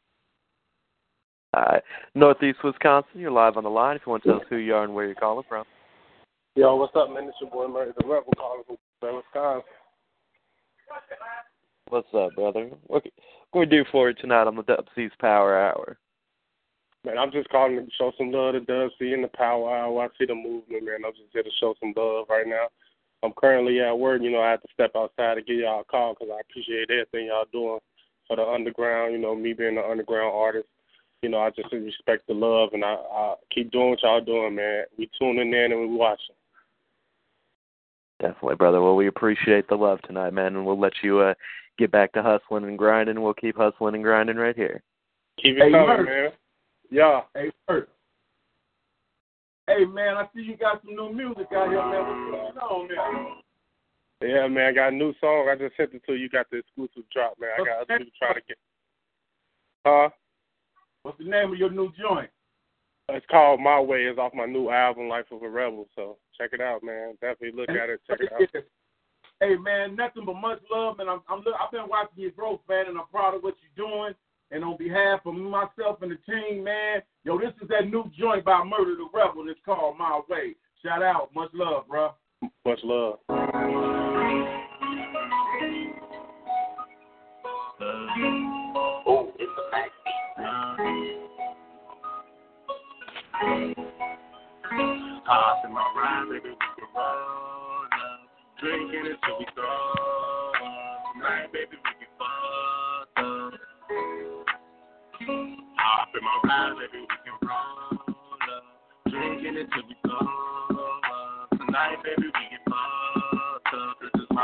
All 1.55 1.63
right. 1.63 1.83
Northeast 2.13 2.59
Wisconsin, 2.63 3.19
you're 3.19 3.31
live 3.31 3.57
on 3.57 3.63
the 3.63 3.71
line. 3.71 3.95
If 3.95 4.03
you 4.05 4.11
want 4.11 4.21
to 4.23 4.29
tell 4.29 4.39
us 4.39 4.45
who 4.51 4.57
you 4.57 4.75
are 4.75 4.83
and 4.83 4.93
where 4.93 5.07
you're 5.07 5.15
calling 5.15 5.45
from. 5.49 5.65
Yo, 6.55 6.75
what's 6.75 6.95
up, 6.95 7.09
man? 7.09 7.23
It's 7.23 7.37
your 7.41 7.49
boy 7.49 7.67
Murray 7.67 7.91
the 7.99 8.07
Rebel 8.07 8.33
calling 8.37 8.63
from 8.67 9.15
Wisconsin. 9.15 9.63
What's 11.89 12.13
up, 12.13 12.35
brother? 12.35 12.69
What 12.85 13.01
can 13.03 13.11
we 13.55 13.65
do 13.65 13.83
for 13.91 14.09
you 14.09 14.15
tonight 14.15 14.45
on 14.45 14.55
the 14.55 14.61
Dub 14.61 14.85
Power 15.19 15.59
Hour? 15.59 15.97
Man, 17.03 17.17
I'm 17.17 17.31
just 17.31 17.49
calling 17.49 17.77
to 17.77 17.91
show 17.97 18.11
some 18.15 18.31
love 18.31 18.53
to 18.53 18.59
Dub 18.59 18.91
C 18.99 19.13
in 19.13 19.23
the 19.23 19.27
Power 19.29 19.75
Hour. 19.75 20.03
I 20.03 20.07
see 20.19 20.27
the 20.27 20.35
movement, 20.35 20.85
man. 20.85 21.03
I'm 21.03 21.13
just 21.13 21.33
here 21.33 21.41
to 21.41 21.49
show 21.59 21.73
some 21.79 21.93
love 21.97 22.27
right 22.29 22.45
now. 22.45 22.67
I'm 23.23 23.33
currently 23.35 23.79
at 23.81 23.97
work. 23.97 24.21
You 24.21 24.29
know, 24.29 24.39
I 24.39 24.51
have 24.51 24.61
to 24.61 24.67
step 24.71 24.91
outside 24.95 25.35
to 25.35 25.41
give 25.41 25.57
y'all 25.57 25.81
a 25.81 25.83
call 25.83 26.13
because 26.13 26.27
I 26.31 26.41
appreciate 26.41 26.91
everything 26.91 27.27
y'all 27.27 27.45
doing 27.51 27.79
for 28.27 28.35
the 28.35 28.45
underground. 28.45 29.13
You 29.13 29.17
know, 29.17 29.33
me 29.33 29.53
being 29.53 29.79
an 29.79 29.83
underground 29.89 30.31
artist. 30.35 30.67
You 31.23 31.29
know, 31.29 31.39
I 31.39 31.49
just 31.49 31.73
respect 31.73 32.27
the 32.27 32.35
love, 32.35 32.69
and 32.73 32.85
I, 32.85 32.93
I 32.93 33.33
keep 33.51 33.71
doing 33.71 33.89
what 33.89 34.03
y'all 34.03 34.21
doing, 34.21 34.55
man. 34.55 34.83
We 34.95 35.09
tuning 35.19 35.51
in 35.53 35.71
and 35.71 35.81
we 35.81 35.87
watching. 35.87 36.35
Definitely, 38.21 38.55
brother. 38.55 38.81
Well, 38.81 38.95
we 38.95 39.07
appreciate 39.07 39.67
the 39.67 39.75
love 39.75 40.01
tonight, 40.03 40.33
man, 40.33 40.55
and 40.55 40.65
we'll 40.65 40.79
let 40.79 40.93
you 41.01 41.19
uh, 41.19 41.33
get 41.79 41.91
back 41.91 42.11
to 42.13 42.21
hustling 42.21 42.65
and 42.65 42.77
grinding. 42.77 43.21
We'll 43.21 43.33
keep 43.33 43.57
hustling 43.57 43.95
and 43.95 44.03
grinding 44.03 44.35
right 44.35 44.55
here. 44.55 44.83
Keep 45.41 45.57
it 45.57 45.63
Hey, 45.63 45.71
coming, 45.71 45.87
Murph. 45.87 46.05
man. 46.05 46.31
Yeah. 46.91 47.21
Hey, 47.33 47.51
Bert. 47.67 47.89
Hey, 49.67 49.85
man, 49.85 50.17
I 50.17 50.27
see 50.35 50.41
you 50.41 50.57
got 50.57 50.81
some 50.83 50.95
new 50.95 51.13
music 51.13 51.47
out 51.55 51.69
here, 51.69 51.85
man. 51.85 52.31
What's 52.31 52.57
going 52.57 52.91
on, 52.91 53.15
man? 53.15 53.35
Yeah, 54.21 54.47
man, 54.47 54.67
I 54.67 54.71
got 54.73 54.93
a 54.93 54.95
new 54.95 55.13
song. 55.21 55.47
I 55.49 55.55
just 55.55 55.77
sent 55.77 55.93
it 55.93 56.03
to 56.05 56.13
you. 56.13 56.23
You 56.23 56.29
got 56.29 56.49
the 56.51 56.57
exclusive 56.57 57.03
drop, 57.13 57.35
man. 57.39 57.51
I 57.55 57.63
got 57.63 57.81
other 57.81 57.99
people 57.99 58.13
trying 58.19 58.33
to 58.35 58.41
get. 58.47 58.57
Huh? 59.85 60.09
What's 61.03 61.17
the 61.19 61.23
name 61.23 61.53
of 61.53 61.57
your 61.57 61.71
new 61.71 61.89
joint? 61.97 62.29
It's 63.07 63.25
called 63.31 63.61
My 63.61 63.79
Way. 63.79 64.03
It's 64.03 64.19
off 64.19 64.33
my 64.33 64.45
new 64.45 64.69
album, 64.69 65.07
Life 65.07 65.25
of 65.31 65.41
a 65.41 65.49
Rebel. 65.49 65.87
So 65.95 66.17
check 66.37 66.49
it 66.51 66.59
out, 66.59 66.83
man. 66.83 67.13
Definitely 67.21 67.59
look 67.59 67.69
at 67.69 67.89
it. 67.89 68.01
Check 68.07 68.19
it 68.19 68.33
out. 68.33 68.63
Hey 69.41 69.55
man, 69.55 69.95
nothing 69.95 70.25
but 70.25 70.35
much 70.35 70.59
love, 70.69 70.99
and 70.99 71.09
I'm, 71.09 71.21
I'm 71.29 71.39
I've 71.39 71.71
been 71.71 71.87
watching 71.87 72.17
your 72.17 72.31
growth, 72.31 72.59
man, 72.67 72.87
and 72.87 72.97
I'm 72.97 73.07
proud 73.07 73.35
of 73.35 73.41
what 73.41 73.55
you're 73.61 73.87
doing. 73.87 74.13
And 74.51 74.65
on 74.65 74.75
behalf 74.77 75.21
of 75.25 75.33
myself 75.33 76.01
and 76.01 76.11
the 76.11 76.17
team, 76.27 76.63
man, 76.65 77.01
yo, 77.23 77.39
this 77.39 77.53
is 77.61 77.69
that 77.69 77.89
new 77.89 78.11
joint 78.19 78.43
by 78.43 78.61
Murder 78.65 78.95
the 78.95 79.07
Rebel, 79.13 79.41
and 79.41 79.49
it's 79.49 79.59
called 79.63 79.97
My 79.97 80.19
Way. 80.27 80.55
Shout 80.83 81.01
out, 81.01 81.29
much 81.33 81.51
love, 81.53 81.87
bro. 81.87 82.11
Much 82.65 82.79
love. 82.83 83.19
Oh, 89.07 89.31
it's 89.39 89.51
a 89.57 89.71
fact. 89.71 89.91
Toss 95.25 95.63
in 95.63 95.71
my 95.71 95.85
ride, 95.95 96.27
baby, 96.29 96.55
Drinking 98.59 99.05
until 99.05 99.39
we 99.39 99.45
throw 99.55 99.65
up. 99.65 100.53
Tonight, 101.15 101.47
baby, 101.53 101.77
we 101.79 101.91
get 101.99 102.11
fucked 102.19 103.19
up. 103.19 103.53
Hop 105.77 106.09
in 106.15 106.23
my 106.23 106.35
ride, 106.43 106.75
baby, 106.75 106.99
we 106.99 107.17
can 107.23 107.35
roll 107.47 107.95
up. 107.95 108.63
Drinking 109.09 109.55
until 109.59 109.83
we 109.87 109.95
throw 110.03 110.19
up. 110.19 111.49
Tonight, 111.51 111.99
baby, 112.03 112.27
we 112.27 112.43
get 112.51 112.63
fucked 112.67 113.73
up. 113.75 113.95
This 114.01 114.11
is 114.21 114.27
my 114.31 114.43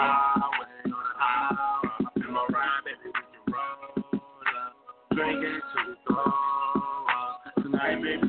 way 0.60 0.80
on 0.86 0.92
the 0.92 0.96
highway. 1.20 1.90
Hop 2.00 2.16
in 2.16 2.32
my 2.32 2.46
ride, 2.54 2.84
baby, 2.86 3.08
we 3.12 3.12
can 3.12 3.44
roll 3.52 4.00
up. 4.00 4.74
Drinking 5.12 5.60
until 5.60 5.92
we 5.92 5.96
throw 6.08 6.24
up. 6.24 7.52
Tonight, 7.62 8.00
baby, 8.02 8.25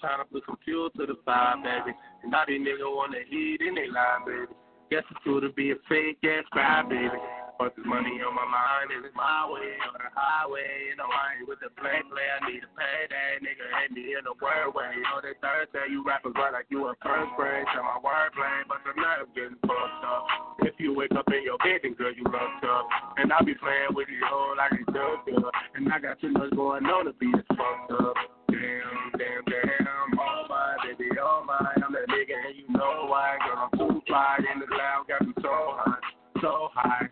trying 0.00 0.20
to 0.20 0.28
put 0.28 0.42
some 0.46 0.58
fuel 0.64 0.90
to 0.96 1.06
the 1.06 1.16
fire, 1.24 1.56
baby. 1.56 1.96
And 2.22 2.30
now 2.30 2.44
these 2.46 2.60
niggas 2.60 2.84
wanna 2.84 3.18
eat 3.30 3.60
in 3.60 3.74
they 3.74 3.88
line, 3.88 4.24
baby. 4.26 4.52
Guess 4.90 5.08
it's 5.08 5.24
true 5.24 5.40
to 5.40 5.48
be 5.48 5.72
a 5.72 5.78
fake 5.88 6.20
ass 6.24 6.44
cry, 6.52 6.84
baby. 6.84 7.16
But 7.62 7.76
this 7.76 7.86
money 7.86 8.18
on 8.24 8.34
my 8.34 8.44
mind, 8.44 8.90
and 8.90 9.04
it's 9.04 9.14
my 9.14 9.46
way 9.46 9.76
on 9.86 9.94
the 9.94 10.10
highway. 10.12 10.88
You 10.90 10.96
know, 10.98 11.06
I 11.06 11.38
ain't 11.38 11.46
with 11.46 11.62
the 11.62 11.70
play 11.78 12.02
play, 12.10 12.28
I 12.28 12.44
need 12.44 12.64
a 12.64 12.70
payday. 12.74 13.38
Nigga 13.38 13.64
hate 13.72 13.92
me 13.94 14.18
in 14.18 14.26
the 14.26 14.34
word 14.36 14.74
way. 14.74 14.90
On 15.14 15.22
that 15.22 15.38
Thursday, 15.38 15.86
you 15.92 16.02
rappers 16.02 16.34
right 16.34 16.52
like 16.52 16.66
you 16.74 16.90
in 16.90 16.96
first 17.00 17.30
grade. 17.38 17.64
Tell 17.70 17.86
my 17.86 18.02
wordplay, 18.02 18.66
but 18.66 18.82
tonight 18.82 19.22
I'm 19.22 19.30
getting 19.30 19.60
fucked 19.62 20.04
up. 20.04 20.58
If 20.66 20.74
you 20.82 20.90
wake 20.90 21.14
up 21.14 21.30
in 21.30 21.46
your 21.46 21.56
bed, 21.62 21.86
then 21.86 21.94
girl, 21.94 22.10
you 22.10 22.24
locked 22.26 22.66
up. 22.66 22.84
And 23.16 23.30
I 23.30 23.38
be 23.46 23.54
playing 23.54 23.94
with 23.94 24.10
these 24.10 24.26
hoes 24.26 24.58
like 24.58 24.76
it's 24.76 24.90
dope, 24.90 25.24
And 25.78 25.86
I 25.92 26.02
got 26.02 26.20
too 26.20 26.34
much 26.34 26.50
going 26.58 26.84
on 26.84 27.06
to 27.06 27.14
be 27.14 27.30
fucked 27.54 27.94
up. 27.94 28.41
Damn, 28.52 29.16
damn, 29.16 29.44
damn. 29.48 30.18
Oh 30.20 30.44
my, 30.46 30.76
baby, 30.84 31.08
oh 31.16 31.42
my. 31.46 31.56
I'm 31.56 31.92
that 31.96 32.04
nigga 32.12 32.36
and 32.36 32.52
you 32.52 32.68
know 32.68 33.08
why. 33.08 33.38
Girl, 33.40 33.64
I'm 33.64 33.78
too 33.78 34.02
fly 34.06 34.36
in 34.52 34.60
the 34.60 34.66
loud, 34.76 35.08
got 35.08 35.26
me 35.26 35.32
so 35.40 35.48
high, 35.48 35.96
so 36.42 36.68
high. 36.74 37.08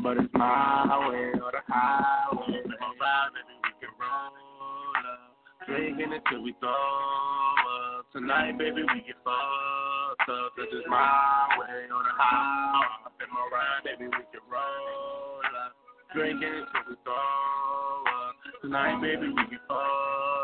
But 0.00 0.16
it's 0.16 0.32
my 0.32 0.88
way 1.10 1.36
or 1.44 1.52
the 1.52 1.60
highway. 1.68 2.64
On 2.64 2.92
ride, 2.96 3.36
baby, 3.36 3.54
we 3.60 3.72
can 3.84 3.92
roll 4.00 4.96
up. 5.12 5.36
Drinking 5.68 6.08
until 6.16 6.40
we 6.42 6.54
throw 6.56 6.72
up. 6.72 8.08
Tonight, 8.14 8.56
baby, 8.56 8.80
we 8.80 9.04
get 9.04 9.20
fucked 9.20 10.24
up. 10.24 10.56
Cause 10.56 10.72
it's 10.72 10.88
my 10.88 11.48
way 11.60 11.84
or 11.84 12.00
the 12.00 12.14
highway. 12.16 13.04
Up 13.04 13.12
in 13.20 13.28
my 13.28 13.44
ride, 13.52 13.84
baby, 13.84 14.08
we 14.08 14.24
can 14.32 14.44
roll 14.48 15.44
up. 15.52 15.76
Drinking 16.14 16.64
until 16.64 16.80
we 16.88 16.96
throw 17.04 17.12
up. 17.12 18.36
Tonight, 18.62 19.02
baby, 19.02 19.28
we 19.28 19.42
get 19.52 19.60
fucked 19.68 20.37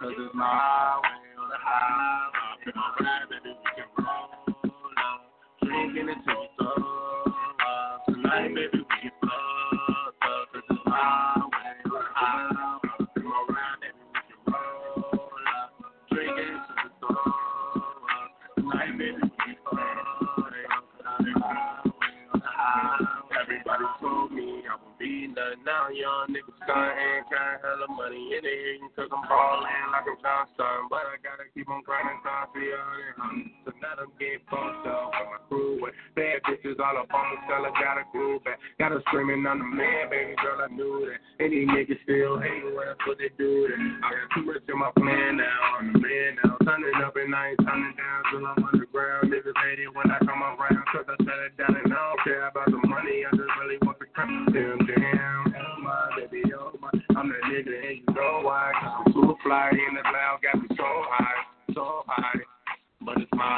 Cause 0.00 0.12
it's 0.18 0.34
my 0.34 1.00
way 1.02 1.30
or 1.38 1.48
the 1.48 1.58
highway. 1.60 2.66
In 2.66 2.72
my 2.74 2.94
ride, 3.00 3.28
baby, 3.30 3.56
we 3.56 3.70
can 3.76 3.86
roll 3.98 4.30
up. 4.96 5.20
Drinking 5.62 6.08
until 6.08 6.40
we 6.40 6.48
throw 6.58 7.32
up. 7.32 8.06
Tonight, 8.06 8.54
baby, 8.54 8.81
Now 25.62 25.94
young 25.94 26.26
niggas 26.34 26.58
stunting, 26.66 27.22
carrying 27.30 27.62
hella 27.62 27.86
money 27.94 28.34
in 28.34 28.42
the 28.42 28.50
eating, 28.50 28.90
cause 28.98 29.06
I'm 29.14 29.22
ballin' 29.30 29.94
like 29.94 30.10
I'm 30.10 30.18
John 30.18 30.50
Startin'. 30.58 30.90
But 30.90 31.06
I 31.06 31.22
gotta 31.22 31.46
keep 31.54 31.70
on 31.70 31.86
grinding, 31.86 32.18
time 32.26 32.50
for 32.50 32.58
y'all 32.58 32.82
and 32.82 33.14
honey. 33.14 33.46
So 33.62 33.70
now 33.78 33.94
I'm 33.94 34.10
getting 34.18 34.42
fucked 34.50 34.90
up 34.90 35.14
with 35.14 35.30
my 35.30 35.38
crew. 35.46 35.78
With 35.78 35.94
bad 36.18 36.42
bitches 36.50 36.82
all 36.82 36.98
up 36.98 37.14
on 37.14 37.26
the 37.30 37.38
cellar, 37.46 37.70
got 37.78 37.94
a 37.94 38.02
groove 38.10 38.42
back. 38.42 38.58
Got 38.82 38.90
her 38.90 39.06
screaming 39.06 39.46
on 39.46 39.62
the 39.62 39.68
man, 39.70 40.10
baby 40.10 40.34
girl, 40.42 40.66
I 40.66 40.68
knew 40.74 41.06
that. 41.06 41.22
Any 41.38 41.62
niggas 41.62 42.02
still 42.02 42.42
hate 42.42 42.66
when 42.66 42.82
that's 42.82 42.98
what 43.06 43.22
they 43.22 43.30
do 43.38 43.70
that. 43.70 43.78
I 43.78 44.08
got 44.18 44.26
too 44.34 44.42
much 44.42 44.66
in 44.66 44.78
my 44.82 44.90
plan 44.98 45.38
now, 45.38 45.78
I'm 45.78 45.94
the 45.94 46.02
man 46.02 46.42
now. 46.42 46.58
Turning 46.66 46.98
up 47.06 47.14
and 47.14 47.30
I 47.30 47.54
ain't 47.54 47.62
turning 47.62 47.94
down 47.94 48.18
till 48.34 48.42
I'm 48.50 48.66
underground. 48.66 49.30
Niggas 49.30 49.54
hate 49.62 49.78
it 49.78 49.94
when 49.94 50.10
I 50.10 50.18
come 50.26 50.42
around, 50.42 50.82
cause 50.90 51.06
I 51.06 51.14
shut 51.22 51.38
it 51.46 51.54
down 51.54 51.78
and 51.78 51.86
I 51.86 52.02
don't 52.02 52.18
care 52.26 52.50
about 52.50 52.66
fly 59.52 59.68
in 59.68 59.92
the 59.92 60.00
cloud, 60.00 60.40
got 60.40 60.56
me 60.56 60.68
so 60.72 60.88
high, 61.12 61.44
so 61.76 61.84
high. 62.08 62.40
But 63.04 63.20
it's 63.20 63.28
my 63.36 63.52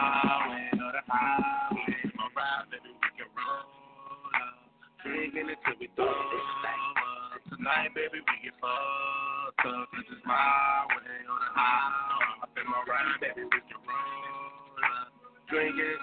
way 0.50 0.66
or 0.74 0.90
the 0.90 1.02
highway. 1.07 1.94
My 2.18 2.26
ride, 2.35 2.66
baby, 2.66 2.90
we 2.90 3.11
can 3.14 3.30
roll 3.30 4.26
up. 4.35 4.59
Drinking 5.07 5.54
until 5.54 5.78
we 5.78 5.87
throw 5.94 6.11
up. 6.11 7.38
Tonight, 7.46 7.94
baby, 7.94 8.26
we 8.26 8.35
get 8.42 8.59
fucked 8.59 9.70
up. 9.70 9.87
Cause 9.94 10.09
it's 10.11 10.24
my 10.26 10.83
way 10.98 11.14
or 11.30 11.38
the 11.38 11.50
highway. 11.54 12.66
My 12.66 12.80
ride, 12.90 13.22
baby, 13.22 13.46
we 13.46 13.61
can 13.62 13.78
roll 13.87 14.83
up. 14.83 15.14
Drinking 15.46 16.02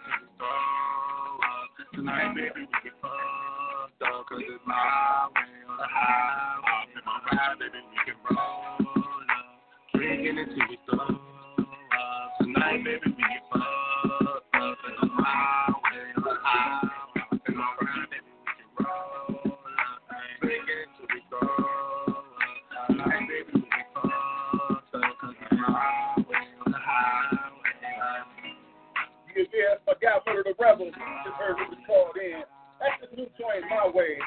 Called 30.89 32.17
in. 32.17 32.41
That's 32.79 33.11
the 33.11 33.15
new 33.15 33.27
joint, 33.37 33.69
My 33.69 33.91
Way. 33.93 34.17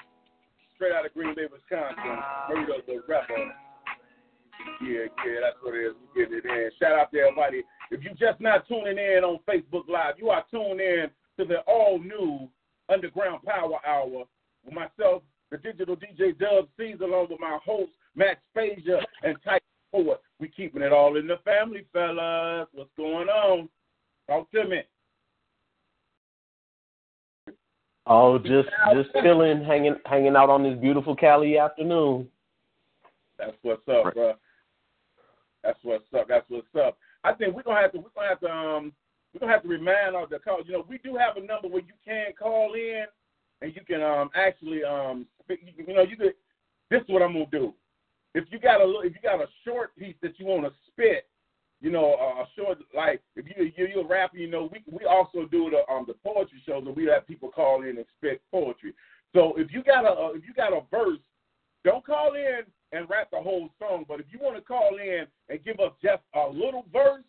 Straight 0.77 0.93
out 0.93 1.07
of 1.07 1.15
Green 1.15 1.35
Bay, 1.35 1.47
Wisconsin. 1.51 2.19
Murder 2.49 2.83
the 2.87 3.03
Rapper. 3.09 3.35
Yeah, 4.83 5.11
yeah, 5.27 5.41
that's 5.43 5.57
what 5.63 5.75
it 5.75 5.87
is. 5.87 5.95
We 6.15 6.23
getting 6.23 6.39
it 6.39 6.47
in. 6.47 6.71
Shout 6.79 6.99
out 6.99 7.11
to 7.13 7.19
everybody. 7.19 7.63
If 7.91 8.03
you're 8.03 8.15
just 8.15 8.41
not 8.41 8.67
tuning 8.69 8.99
in 8.99 9.25
on 9.25 9.41
Facebook 9.49 9.89
Live, 9.89 10.15
you 10.19 10.31
are 10.31 10.45
tuned 10.51 10.81
in 10.81 11.11
to 11.39 11.45
the 11.45 11.59
all 11.67 11.99
new 11.99 12.49
Underground 12.89 13.43
Power 13.45 13.79
Hour 13.87 14.25
with 14.65 14.75
myself, 14.75 15.23
the 15.51 15.59
digital 15.59 15.97
DJ 15.97 16.39
Dub 16.39 16.69
C's, 16.79 17.01
along 17.03 17.29
with 17.31 17.41
my 17.41 17.59
host, 17.65 17.91
Max 18.15 18.41
Spezia 18.53 19.01
and 19.23 19.37
Type 19.45 19.63
Ford. 19.91 20.19
We 20.39 20.49
keeping 20.49 20.83
it 20.83 20.93
all 20.93 21.17
in 21.17 21.27
the 21.27 21.39
family, 21.45 21.87
fellas. 21.93 22.69
What's 22.73 22.91
going 22.97 23.29
on? 23.29 23.69
Talk 24.29 24.51
to 24.53 24.65
me. 24.65 24.83
Oh, 28.07 28.39
just 28.39 28.69
just 28.95 29.11
chilling, 29.23 29.65
hanging 29.65 29.97
hanging 30.05 30.37
out 30.37 30.51
on 30.51 30.63
this 30.63 30.79
beautiful 30.79 31.17
Cali 31.17 31.59
afternoon. 31.59 32.29
That's 33.39 33.57
what's 33.63 33.83
up, 33.89 34.13
bro. 34.15 34.35
That's 35.63 35.79
what's 35.83 36.05
up. 36.15 36.29
That's 36.29 36.45
what's 36.49 36.67
up. 36.79 36.99
I 37.25 37.33
think 37.33 37.55
we're 37.55 37.63
gonna 37.63 37.81
have 37.81 37.93
to 37.93 37.99
we're 37.99 38.11
gonna 38.15 38.29
have 38.29 38.41
to 38.41 38.51
um 38.51 38.93
we're 39.33 39.41
gonna 39.41 39.53
have 39.53 39.63
to 39.63 39.69
remind 39.69 40.15
all 40.15 40.27
the 40.27 40.39
call. 40.39 40.61
You 40.65 40.73
know, 40.73 40.87
we 40.89 40.99
do 40.99 41.17
have 41.17 41.37
a 41.37 41.41
number 41.41 41.69
where 41.69 41.83
you 41.83 41.95
can 42.05 42.33
call 42.39 42.75
in 42.75 43.07
and 43.63 43.75
you 43.75 43.81
can 43.87 44.03
um 44.03 44.29
actually 44.35 44.85
um 44.85 45.27
you, 45.49 45.57
you 45.87 45.95
know 45.95 46.03
you 46.03 46.17
could. 46.17 46.35
This 46.91 47.01
is 47.01 47.09
what 47.09 47.23
I'm 47.23 47.33
gonna 47.33 47.47
do. 47.51 47.73
If 48.35 48.45
you 48.51 48.59
got 48.59 48.81
a 48.81 48.85
little, 48.85 49.03
if 49.03 49.15
you 49.15 49.21
got 49.23 49.41
a 49.41 49.47
short 49.65 49.97
piece 49.97 50.17
that 50.23 50.39
you 50.39 50.47
want 50.47 50.65
to 50.65 50.73
spit, 50.89 51.27
you 51.85 51.91
know, 51.91 52.15
uh, 52.15 52.43
a 52.43 52.47
short 52.57 52.79
like 52.97 53.21
if 53.37 53.45
you 53.45 53.71
you 53.77 53.87
you're 53.87 54.07
a 54.07 54.09
rapper, 54.09 54.39
you 54.39 54.51
know, 54.51 54.71
we 54.73 54.83
we 54.91 55.05
also 55.05 55.45
do 55.51 55.71
the 55.71 55.87
um 55.93 56.07
the 56.09 56.15
poetry 56.25 56.63
shows 56.65 56.83
and 56.87 56.97
we 56.97 57.05
have 57.05 57.27
people 57.27 57.51
call 57.51 57.83
in 57.83 57.99
and 57.99 58.07
spit 58.17 58.41
poetry. 58.51 58.95
So 59.35 59.53
if 59.59 59.71
you 59.71 59.83
got 59.85 60.07
a 60.07 60.09
uh, 60.09 60.31
if 60.33 60.45
you 60.49 60.55
got 60.55 60.73
a 60.73 60.81
verse, 60.91 61.21
don't 61.85 62.05
call 62.05 62.37
in 62.37 62.63
and 62.93 63.11
rap 63.11 63.29
the 63.31 63.39
whole 63.39 63.69
song. 63.79 64.07
But 64.09 64.21
if 64.21 64.27
you 64.33 64.39
want 64.41 64.57
to 64.57 64.63
call 64.63 64.97
in 64.97 65.27
and 65.51 65.63
give 65.63 65.79
us 65.79 65.93
just 66.03 66.23
a 66.35 66.49
little 66.49 66.87
verse 66.91 67.23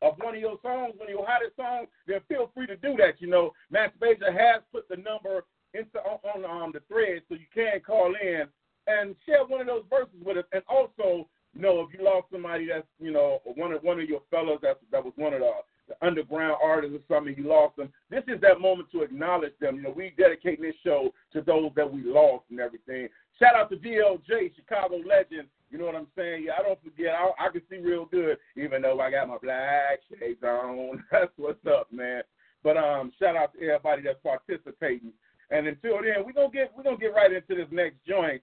of 0.00 0.14
one 0.22 0.34
of 0.34 0.40
your 0.40 0.56
songs, 0.62 0.94
one 0.96 1.08
of 1.08 1.14
your 1.14 1.26
hottest 1.28 1.56
songs, 1.56 1.88
then 2.06 2.20
feel 2.28 2.50
free 2.54 2.66
to 2.66 2.76
do 2.76 2.96
that. 2.96 3.20
You 3.20 3.28
know, 3.28 3.52
Max 3.70 3.92
Baja 4.00 4.32
has 4.32 4.62
put 4.72 4.88
the 4.88 4.96
number 4.96 5.44
into 5.74 5.98
on, 5.98 6.44
on 6.46 6.62
um, 6.62 6.72
the 6.72 6.80
thread, 6.88 7.20
so 7.28 7.34
you 7.34 7.50
can 7.52 7.80
call 7.84 8.14
in 8.22 8.44
and 8.86 9.14
share 9.26 9.44
one 9.44 9.60
of 9.60 9.66
those 9.66 9.84
verses 9.90 10.16
with 10.24 10.38
us. 10.38 10.44
And 10.52 10.62
also, 10.66 11.28
know, 11.62 11.80
if 11.80 11.98
you 11.98 12.04
lost 12.04 12.26
somebody 12.32 12.66
that's 12.66 12.86
you 12.98 13.10
know 13.10 13.40
one 13.56 13.72
of 13.72 13.82
one 13.82 14.00
of 14.00 14.08
your 14.08 14.22
fellows 14.30 14.58
that 14.62 14.78
that 14.92 15.04
was 15.04 15.12
one 15.16 15.32
of 15.34 15.40
the, 15.40 15.52
the 15.88 16.06
underground 16.06 16.56
artists 16.62 16.96
or 16.96 17.14
something, 17.14 17.34
you 17.36 17.48
lost 17.48 17.76
them. 17.76 17.90
This 18.10 18.24
is 18.28 18.40
that 18.42 18.60
moment 18.60 18.90
to 18.92 19.02
acknowledge 19.02 19.54
them. 19.60 19.76
You 19.76 19.82
know, 19.82 19.94
we 19.94 20.12
dedicating 20.16 20.64
this 20.64 20.74
show 20.84 21.12
to 21.32 21.40
those 21.42 21.70
that 21.76 21.90
we 21.90 22.02
lost 22.02 22.44
and 22.50 22.60
everything. 22.60 23.08
Shout 23.38 23.54
out 23.54 23.70
to 23.70 23.76
DLJ, 23.76 24.54
Chicago 24.56 24.96
legend. 24.96 25.48
You 25.70 25.78
know 25.78 25.84
what 25.84 25.94
I'm 25.94 26.06
saying? 26.16 26.44
Yeah, 26.44 26.52
I 26.58 26.62
don't 26.62 26.82
forget. 26.82 27.14
I, 27.14 27.46
I 27.46 27.50
can 27.50 27.62
see 27.70 27.76
real 27.76 28.06
good, 28.06 28.38
even 28.56 28.82
though 28.82 29.00
I 29.00 29.10
got 29.10 29.28
my 29.28 29.36
black 29.42 30.00
shades 30.08 30.42
on. 30.42 31.04
That's 31.12 31.30
what's 31.36 31.64
up, 31.66 31.92
man. 31.92 32.22
But 32.62 32.76
um, 32.76 33.12
shout 33.18 33.36
out 33.36 33.52
to 33.54 33.60
everybody 33.62 34.02
that's 34.02 34.18
participating. 34.22 35.12
And 35.50 35.66
until 35.66 36.02
then, 36.02 36.24
we're 36.24 36.32
gonna 36.32 36.50
get 36.50 36.72
we're 36.76 36.82
gonna 36.82 36.96
get 36.96 37.14
right 37.14 37.32
into 37.32 37.54
this 37.54 37.70
next 37.70 37.96
joint. 38.06 38.42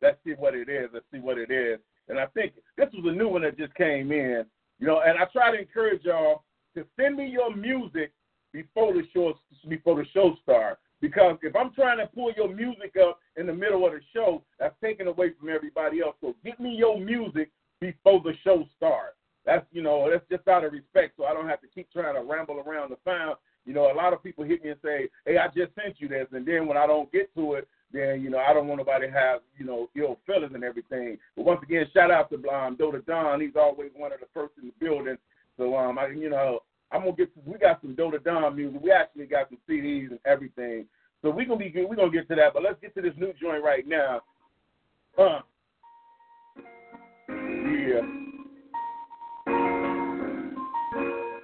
Let's 0.00 0.18
see 0.24 0.32
what 0.32 0.54
it 0.54 0.68
is. 0.68 0.88
Let's 0.92 1.04
see 1.12 1.20
what 1.20 1.38
it 1.38 1.50
is. 1.50 1.78
And 2.12 2.20
I 2.20 2.26
think 2.26 2.52
this 2.76 2.88
was 2.92 3.10
a 3.10 3.16
new 3.16 3.28
one 3.28 3.40
that 3.40 3.56
just 3.56 3.74
came 3.74 4.12
in. 4.12 4.44
You 4.78 4.86
know, 4.86 5.00
and 5.00 5.18
I 5.18 5.24
try 5.32 5.50
to 5.50 5.58
encourage 5.58 6.04
y'all 6.04 6.44
to 6.76 6.84
send 7.00 7.16
me 7.16 7.26
your 7.26 7.54
music 7.56 8.12
before 8.52 8.92
the 8.92 9.02
show 9.14 9.32
before 9.66 9.96
the 9.96 10.04
show 10.12 10.36
starts. 10.42 10.78
Because 11.00 11.38
if 11.42 11.56
I'm 11.56 11.72
trying 11.72 11.98
to 11.98 12.06
pull 12.06 12.30
your 12.36 12.54
music 12.54 12.96
up 13.02 13.18
in 13.36 13.46
the 13.46 13.52
middle 13.54 13.86
of 13.86 13.92
the 13.92 14.00
show, 14.12 14.42
that's 14.60 14.74
taken 14.82 15.08
away 15.08 15.32
from 15.38 15.48
everybody 15.48 16.00
else. 16.00 16.16
So 16.20 16.36
get 16.44 16.60
me 16.60 16.74
your 16.76 17.00
music 17.00 17.50
before 17.80 18.20
the 18.22 18.34
show 18.44 18.64
starts. 18.76 19.16
That's 19.46 19.64
you 19.72 19.82
know, 19.82 20.08
that's 20.10 20.28
just 20.30 20.46
out 20.46 20.64
of 20.64 20.72
respect, 20.72 21.14
so 21.16 21.24
I 21.24 21.32
don't 21.32 21.48
have 21.48 21.62
to 21.62 21.66
keep 21.66 21.90
trying 21.92 22.14
to 22.14 22.22
ramble 22.22 22.60
around 22.60 22.90
the 22.90 22.98
found. 23.06 23.36
You 23.64 23.72
know, 23.72 23.90
a 23.90 23.96
lot 23.96 24.12
of 24.12 24.22
people 24.22 24.44
hit 24.44 24.62
me 24.62 24.70
and 24.70 24.80
say, 24.84 25.08
"Hey, 25.24 25.38
I 25.38 25.46
just 25.48 25.74
sent 25.74 25.98
you 25.98 26.08
this," 26.08 26.28
and 26.32 26.44
then 26.44 26.66
when 26.66 26.76
I 26.76 26.86
don't 26.86 27.10
get 27.10 27.34
to 27.36 27.54
it, 27.54 27.66
then 27.92 28.22
you 28.22 28.30
know 28.30 28.38
I 28.38 28.52
don't 28.52 28.68
want 28.68 28.78
nobody 28.78 29.06
to 29.06 29.12
have 29.12 29.40
you 29.58 29.66
know 29.66 29.88
ill 29.94 30.18
feelings 30.26 30.52
and 30.54 30.64
everything. 30.64 31.18
But 31.36 31.44
once 31.44 31.60
again, 31.62 31.86
shout 31.92 32.10
out 32.10 32.30
to 32.30 32.36
um, 32.48 32.76
Dota 32.76 33.04
Don. 33.04 33.40
He's 33.40 33.56
always 33.56 33.90
one 33.94 34.12
of 34.12 34.20
the 34.20 34.26
first 34.32 34.54
in 34.60 34.68
the 34.68 34.74
building. 34.84 35.16
So 35.58 35.76
um, 35.76 35.98
I 35.98 36.08
you 36.08 36.30
know 36.30 36.60
I'm 36.90 37.02
gonna 37.02 37.12
get 37.12 37.34
to, 37.34 37.40
we 37.50 37.58
got 37.58 37.80
some 37.80 37.94
Dota 37.96 38.22
Don 38.22 38.54
music. 38.54 38.80
We 38.82 38.90
actually 38.92 39.26
got 39.26 39.48
some 39.48 39.58
CDs 39.68 40.10
and 40.10 40.18
everything. 40.26 40.86
So 41.22 41.30
we're 41.30 41.46
gonna 41.46 41.58
be 41.58 41.70
good. 41.70 41.88
We're 41.88 41.96
gonna 41.96 42.10
get 42.10 42.28
to 42.28 42.34
that. 42.34 42.52
But 42.54 42.62
let's 42.62 42.80
get 42.80 42.94
to 42.96 43.02
this 43.02 43.14
new 43.16 43.32
joint 43.40 43.64
right 43.64 43.86
now. 43.86 44.20
Uh, 45.18 45.40
yeah. 47.28 48.02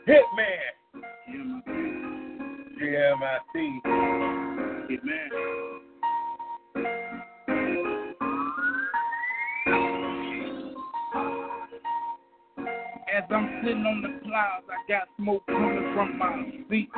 Hitman. 0.06 0.78
GMIT. 2.80 3.82
Hitman. 4.88 5.67
As 13.18 13.24
I'm 13.34 13.50
sitting 13.66 13.82
on 13.82 13.98
the 13.98 14.14
clouds, 14.22 14.70
I 14.70 14.78
got 14.86 15.10
smoke 15.18 15.42
coming 15.48 15.90
from 15.90 16.18
my 16.22 16.38
feet. 16.70 16.88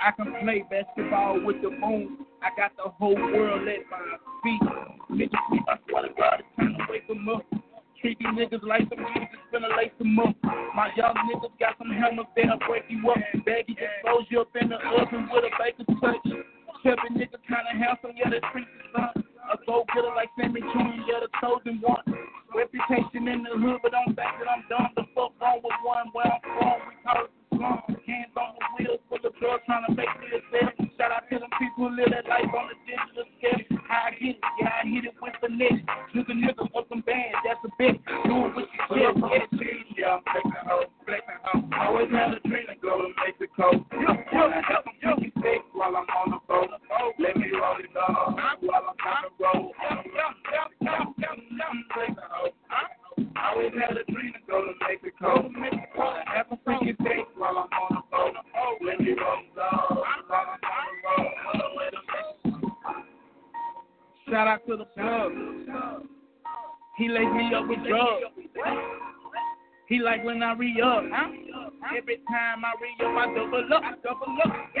I 0.00 0.10
can 0.16 0.32
play 0.40 0.64
basketball 0.64 1.44
with 1.44 1.60
the 1.60 1.68
moon. 1.68 2.24
I 2.40 2.48
got 2.56 2.72
the 2.80 2.88
whole 2.88 3.12
world 3.12 3.68
at 3.68 3.84
my 3.92 4.00
feet. 4.40 4.64
Niggas, 5.12 5.36
I 5.68 5.76
swear 5.84 6.08
to 6.08 6.14
God, 6.16 6.40
it's 6.40 6.48
time 6.56 6.72
to 6.80 6.84
wake 6.88 7.06
them 7.06 7.28
up. 7.28 7.44
Treat 8.00 8.16
these 8.16 8.32
niggas 8.32 8.64
like 8.64 8.88
some 8.88 9.04
Jesus, 9.12 9.36
finna 9.52 9.76
lace 9.76 9.92
them 10.00 10.18
up. 10.20 10.32
My 10.72 10.88
young 10.96 11.12
niggas 11.28 11.52
got 11.60 11.76
some 11.76 11.92
helmets 11.92 12.32
that'll 12.34 12.56
break 12.64 12.84
you 12.88 13.04
up. 13.04 13.20
Baggy 13.44 13.76
expose 13.76 14.24
you 14.30 14.40
up 14.40 14.56
in 14.56 14.70
the 14.70 14.80
oven 14.80 15.28
with 15.28 15.44
a 15.44 15.52
baker's 15.60 15.84
touch. 16.00 16.24
Chubby 16.80 17.12
nigga 17.12 17.36
kinda 17.44 17.76
handsome, 17.76 18.16
yeah, 18.16 18.32
the 18.32 18.40
streets 18.48 18.72
is 18.72 18.88
fun. 18.96 19.12
A 19.52 19.58
go 19.66 19.84
getter 19.94 20.16
like 20.16 20.30
Sammy 20.40 20.60
Jr., 20.60 20.96
yeah, 21.04 21.20
the 21.20 21.28
chosen 21.40 21.80
one. 21.84 22.00
Reputation 22.54 23.26
in 23.26 23.42
the 23.42 23.50
hood, 23.58 23.80
but 23.82 23.92
don't 23.92 24.06
think 24.06 24.16
that 24.16 24.48
I'm 24.48 24.64
dumb. 24.70 24.93
The 25.44 25.50
fuck 25.50 25.60
wrong 25.60 25.60
with 25.60 25.80
one 25.84 26.08
where 26.16 26.32
I'm 26.32 26.40
from? 26.40 26.80
We 26.88 26.96
call 27.04 27.24
it 27.24 27.30
the 27.36 27.56
slum. 27.56 27.84
Hands 28.08 28.32
on 28.32 28.56
the 28.56 28.64
wheels, 28.80 29.00
full 29.12 29.20
of 29.20 29.36
drugs, 29.36 29.62
trying 29.66 29.84
to 29.84 29.92
make 29.92 30.08
me 30.16 30.32
a 30.32 30.40
sale. 30.48 30.72
Shout 30.96 31.12
out 31.12 31.28
to 31.28 31.36
them 31.36 31.52
people 31.60 31.88
who 31.88 31.96
live 31.96 32.08
that 32.16 32.24
life 32.24 32.48
on 32.48 32.72
the 32.72 32.76
digital 32.88 33.28
scale. 33.36 33.60
How 33.84 34.08
I 34.08 34.16
get 34.16 34.36
it, 34.36 34.44
yeah, 34.56 34.72
I 34.72 34.88
hit 34.88 35.04
it 35.04 35.12
with 35.20 35.36
the 35.44 35.52
net. 35.52 35.84
Took 36.16 36.32
a 36.32 36.34
when 70.24 70.42
I 70.42 70.54
re 70.54 70.80
up. 70.82 71.04
Every 71.96 72.16
time 72.28 72.64
I 72.64 72.72
re 72.80 73.06
up, 73.06 73.16
I 73.16 73.34
double 73.34 73.74
up. 73.74 74.02
Double 74.02 74.36
up. 74.44 74.73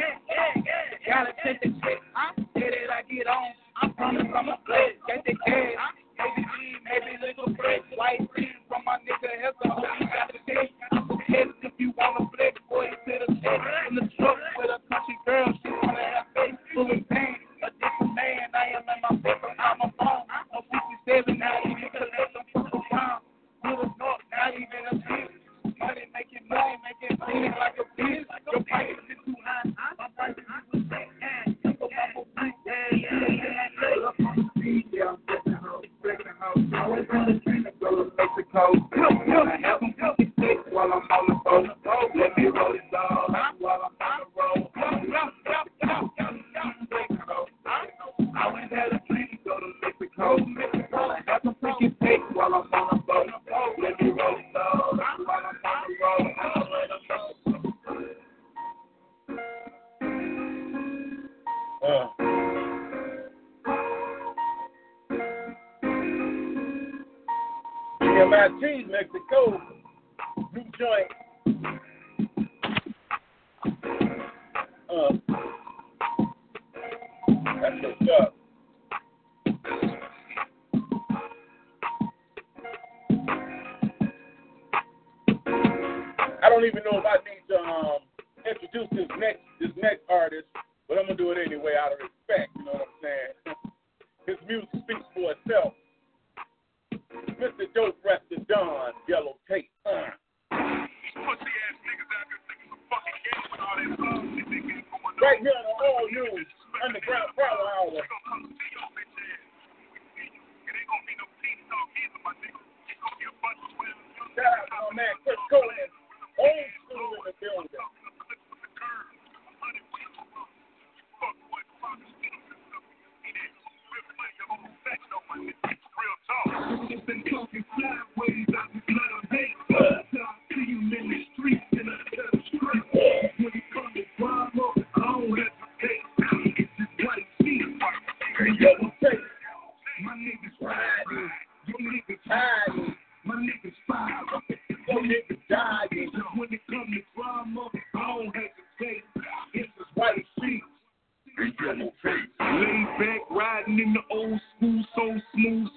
back 152.98 153.20
riding 153.30 153.78
in 153.78 153.94
the 153.94 154.14
old 154.14 154.40
school, 154.56 154.84
so 154.94 155.20
smooth, 155.34 155.68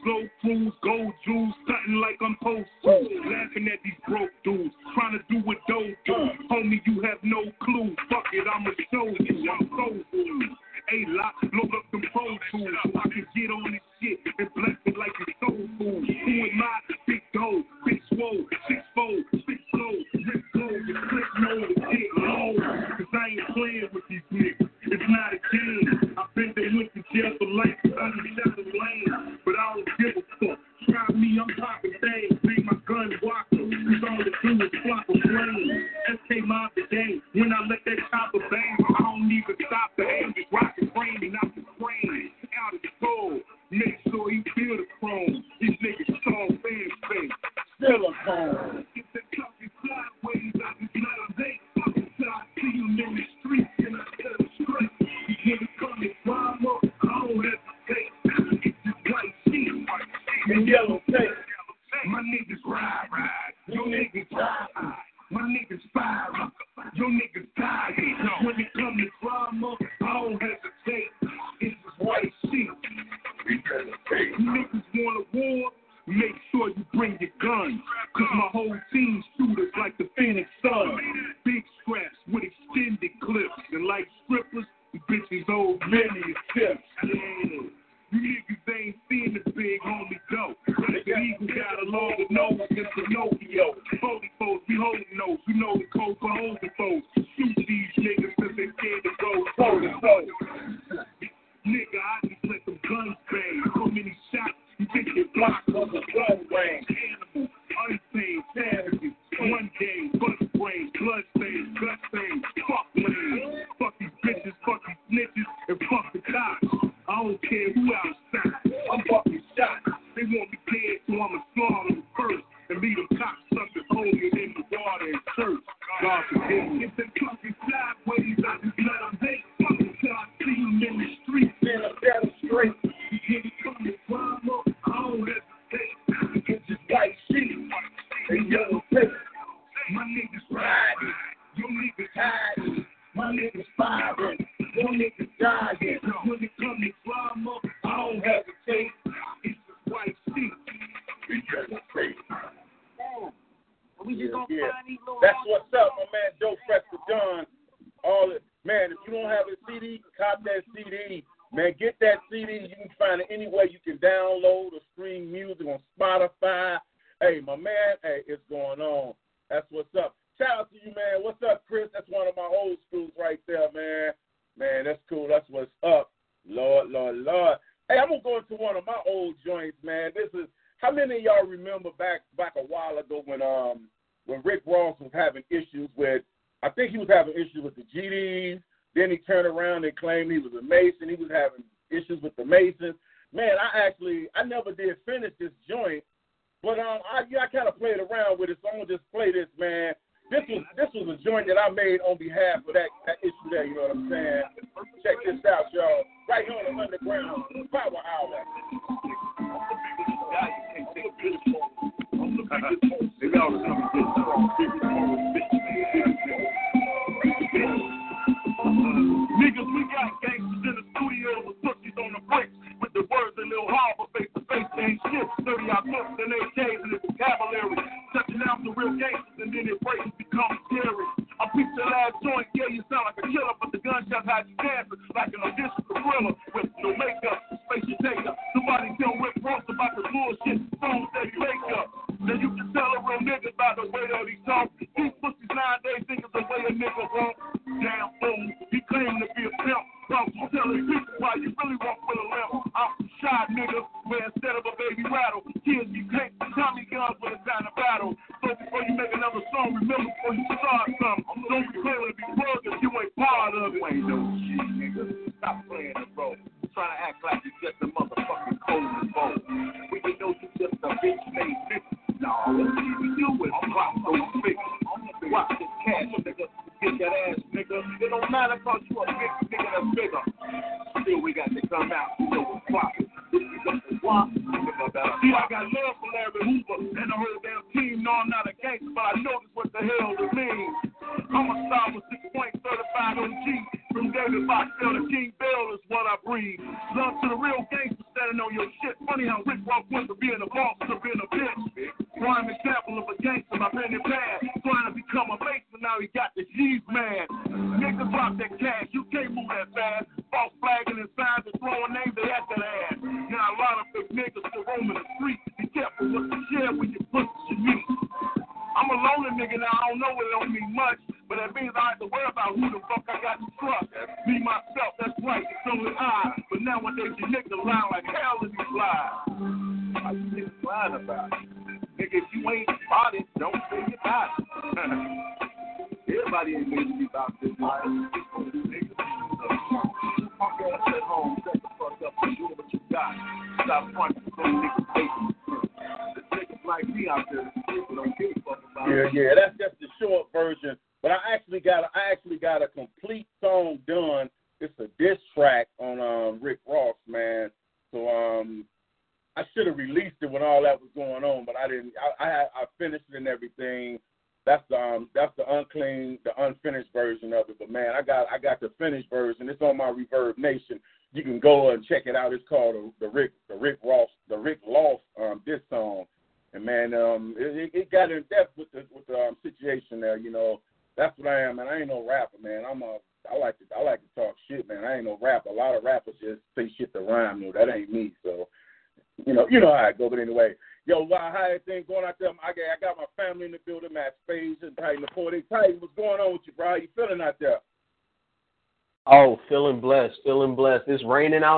ass 232.07 232.15
joint, 232.23 232.47
yeah, 232.55 232.71
you 232.71 232.83
sound 232.89 233.11
like 233.11 233.19
a 233.19 233.27
killer, 233.27 233.55
but 233.59 233.71
the 233.71 233.79
gunshots 233.83 234.27
had 234.27 234.47
you 234.47 234.55
dancing 234.57 234.99
like 235.15 235.31
an 235.35 235.43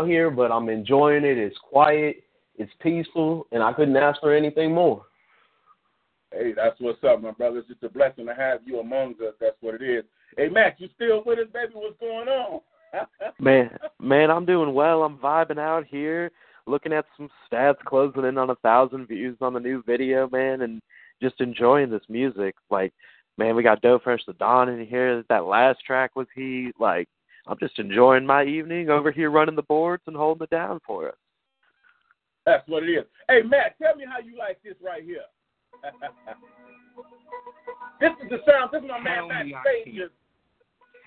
here, 0.10 0.32
but 0.32 0.52
I'm 0.52 0.70
enjoying 0.70 1.24
it. 1.24 1.38
It's 1.38 1.58
quiet, 1.58 2.24
it's 2.58 2.72
peaceful, 2.82 3.48
and 3.52 3.62
I 3.62 3.74
couldn't 3.74 3.96
ask 3.96 4.20
for 4.20 4.34
anything 4.34 4.74
more. 4.74 5.06
Hey, 6.32 6.54
that's 6.56 6.80
what's 6.80 7.04
up, 7.04 7.22
my 7.22 7.32
brother. 7.32 7.60
It's 7.60 7.68
just 7.68 7.84
a 7.84 7.90
blessing 7.90 8.26
to 8.28 8.36
have 8.36 8.62
you 8.66 8.80
among 8.80 9.12
us. 9.26 9.34
That's 9.40 9.56
what 9.62 9.76
it 9.76 9.82
is. 9.82 10.04
Hey, 10.38 10.50
Matt, 10.50 10.80
you 10.80 10.90
still 10.96 11.24
with 11.26 11.40
us, 11.40 11.48
baby? 11.54 11.74
What's 11.74 12.00
going 12.00 12.28
on? 12.28 12.62
Man, 13.40 13.70
man, 14.00 14.32
I'm 14.32 14.46
doing 14.46 14.74
well. 14.74 15.04
I'm 15.04 15.20
vibing 15.20 15.60
out 15.60 15.86
here, 15.86 16.32
looking 16.66 16.92
at 16.92 17.06
some 17.16 17.30
stats 17.46 17.78
closing 17.86 18.26
in 18.26 18.40
on 18.40 18.50
a 18.50 18.56
thousand 18.56 19.08
views 19.08 19.38
on 19.42 19.54
the 19.54 19.60
new 19.60 19.84
video, 19.84 20.28
man, 20.28 20.64
and 20.64 20.82
just 21.22 21.40
enjoying 21.40 21.92
this 21.92 22.02
music. 22.10 22.56
Like, 22.72 22.92
man, 23.38 23.56
we 23.56 23.62
got 23.62 23.84
Doe 23.84 24.00
Fresh 24.04 24.22
the 24.26 24.34
Dawn 24.34 24.70
in 24.70 24.88
here. 24.88 25.24
That 25.30 25.46
last 25.46 25.86
track 25.86 26.16
was 26.16 26.26
he. 26.34 26.72
Like, 26.80 27.08
I'm 27.50 27.58
just 27.58 27.80
enjoying 27.80 28.28
my 28.28 28.44
evening 28.44 28.92
over 28.92 29.12
here 29.12 29.32
running 29.32 29.56
the 29.56 29.64
boards 29.64 30.04
and 30.06 30.16
holding 30.16 30.44
it 30.44 30.52
down 30.52 30.80
for 30.86 31.10
us. 31.10 31.16
That's 32.46 32.68
what 32.68 32.84
it 32.84 32.92
is. 32.92 33.06
Hey, 33.28 33.42
Matt, 33.44 33.76
tell 33.82 33.96
me 33.96 34.06
how 34.08 34.20
you 34.20 34.38
like 34.38 34.62
this 34.64 34.76
right 34.84 35.04
here. 35.04 35.24
this 38.00 38.12
is 38.24 38.30
the 38.30 38.38
sound. 38.46 38.70
This 38.72 38.84
is 38.84 38.88
my 38.88 39.00
man, 39.00 39.18
Tell 39.18 39.28
Matt 39.28 39.46
me 39.48 39.56
I 39.56 39.62
Spades. 39.82 40.12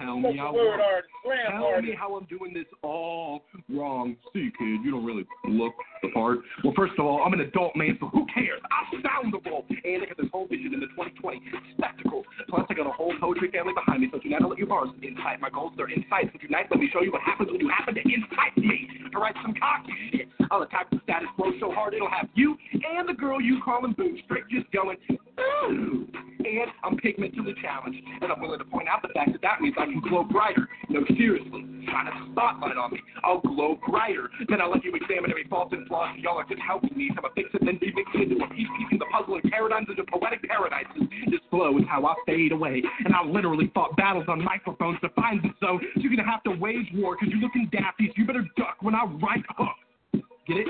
Tell 0.03 0.19
me 0.19 0.39
I 0.39 0.51
word 0.51 0.81
artist, 0.81 1.11
Tell 1.51 1.65
artist. 1.65 1.85
me 1.89 1.95
how 1.99 2.15
I'm 2.17 2.25
doing 2.27 2.55
this 2.55 2.67
all 2.83 3.43
wrong. 3.69 4.17
See, 4.33 4.51
kid, 4.59 4.81
you 4.85 4.91
don't 4.91 5.05
really 5.05 5.27
look 5.45 5.75
the 6.03 6.11
part. 6.11 6.39
Well, 6.65 6.73
first 6.77 6.95
of 6.99 7.07
all, 7.07 7.23
I'm 7.25 7.33
an 7.33 7.41
adult 7.41 7.77
man, 7.77 7.97
so 8.01 8.09
who 8.09 8.27
cares? 8.33 8.61
I'm 8.71 9.03
soundable. 9.03 9.65
And 9.85 10.03
I 10.03 10.07
got 10.07 10.17
this 10.17 10.31
whole 10.33 10.47
vision 10.47 10.75
in 10.75 10.81
the 10.81 10.91
2020 10.95 11.43
spectacle. 11.77 12.25
Plus, 12.49 12.67
I 12.71 12.75
got 12.75 12.87
a 12.87 12.93
whole 12.95 13.15
poetry 13.21 13.51
family 13.51 13.75
behind 13.75 14.01
me, 14.01 14.09
so 14.13 14.19
do 14.19 14.29
not 14.29 14.49
let 14.49 14.59
your 14.59 14.69
bars 14.69 14.91
incite 15.03 15.41
my 15.41 15.51
goals. 15.51 15.73
They're 15.77 15.91
insights. 15.91 16.31
So 16.33 16.39
tonight, 16.39 16.67
let 16.71 16.81
me 16.81 16.89
show 16.93 17.03
you 17.03 17.13
what 17.13 17.23
happens 17.23 17.51
when 17.51 17.61
you 17.61 17.69
happen 17.69 17.95
to 17.95 18.03
incite 18.03 18.57
me 18.57 18.89
to 19.13 19.19
write 19.19 19.35
some 19.43 19.55
cocky 19.55 19.93
shit. 20.11 20.29
I'll 20.51 20.63
attack 20.63 20.91
the 20.91 21.01
status 21.05 21.29
quo 21.37 21.53
so 21.61 21.73
hard 21.73 21.95
it'll 21.95 22.11
have 22.11 22.29
you 22.35 22.57
and 22.73 23.09
the 23.09 23.15
girl 23.15 23.41
you 23.41 23.61
call 23.65 23.73
calling 23.73 23.95
boo 23.95 24.17
straight 24.25 24.45
just 24.51 24.71
going, 24.73 24.97
ooh. 25.41 26.07
And 26.43 26.70
I'm 26.82 26.97
pigmentally 26.99 27.55
challenged, 27.62 28.03
and 28.20 28.32
I'm 28.32 28.40
willing 28.40 28.59
to 28.59 28.64
point 28.64 28.88
out 28.88 29.03
the 29.03 29.14
fact 29.14 29.30
that 29.30 29.43
that 29.43 29.61
means 29.61 29.76
I 29.78 29.86
can 29.86 30.01
glow 30.01 30.24
brighter. 30.24 30.68
No, 30.88 31.05
seriously, 31.16 31.62
shine 31.86 32.07
a 32.11 32.14
spotlight 32.32 32.76
on 32.76 32.90
me. 32.90 33.01
I'll 33.22 33.40
glow 33.40 33.78
brighter. 33.88 34.28
Then 34.49 34.61
I'll 34.61 34.70
let 34.70 34.82
you 34.82 34.93
examine 34.95 35.30
every 35.30 35.47
fault 35.47 35.72
and 35.72 35.86
flaw. 35.86 36.11
and 36.11 36.22
Y'all 36.22 36.38
are 36.38 36.49
just 36.49 36.61
helping 36.61 36.97
me. 36.97 37.11
Have 37.14 37.24
a 37.24 37.30
fix 37.34 37.49
it, 37.55 37.62
then 37.64 37.78
remix 37.78 38.11
it 38.14 38.32
into 38.32 38.45
a 38.45 38.49
piece, 38.51 38.66
piecing 38.78 38.99
the 38.99 39.07
puzzle 39.14 39.38
and 39.38 39.51
paradigms 39.51 39.86
into 39.88 40.03
poetic 40.11 40.43
paradises. 40.43 41.07
This 41.30 41.40
flow 41.51 41.78
is 41.78 41.84
how 41.88 42.05
I 42.07 42.14
fade 42.26 42.51
away, 42.51 42.82
and 43.05 43.14
I 43.14 43.22
literally 43.24 43.70
fought 43.72 43.97
battles 43.97 44.24
on 44.28 44.43
microphones 44.43 44.99
to 45.03 45.11
find 45.11 45.40
the 45.43 45.55
zone. 45.64 45.80
So 45.95 46.01
you're 46.01 46.11
gonna 46.11 46.28
have 46.28 46.43
to 46.45 46.51
wage 46.51 46.90
war, 46.95 47.16
cause 47.16 47.28
you're 47.30 47.40
looking 47.40 47.68
daffy. 47.70 48.09
So 48.09 48.14
you 48.16 48.26
better 48.26 48.47
duck 48.57 48.78
when 48.80 48.95
I 48.95 49.05
write 49.05 49.45
hooks. 49.57 50.26
Get 50.49 50.59
it? 50.59 50.66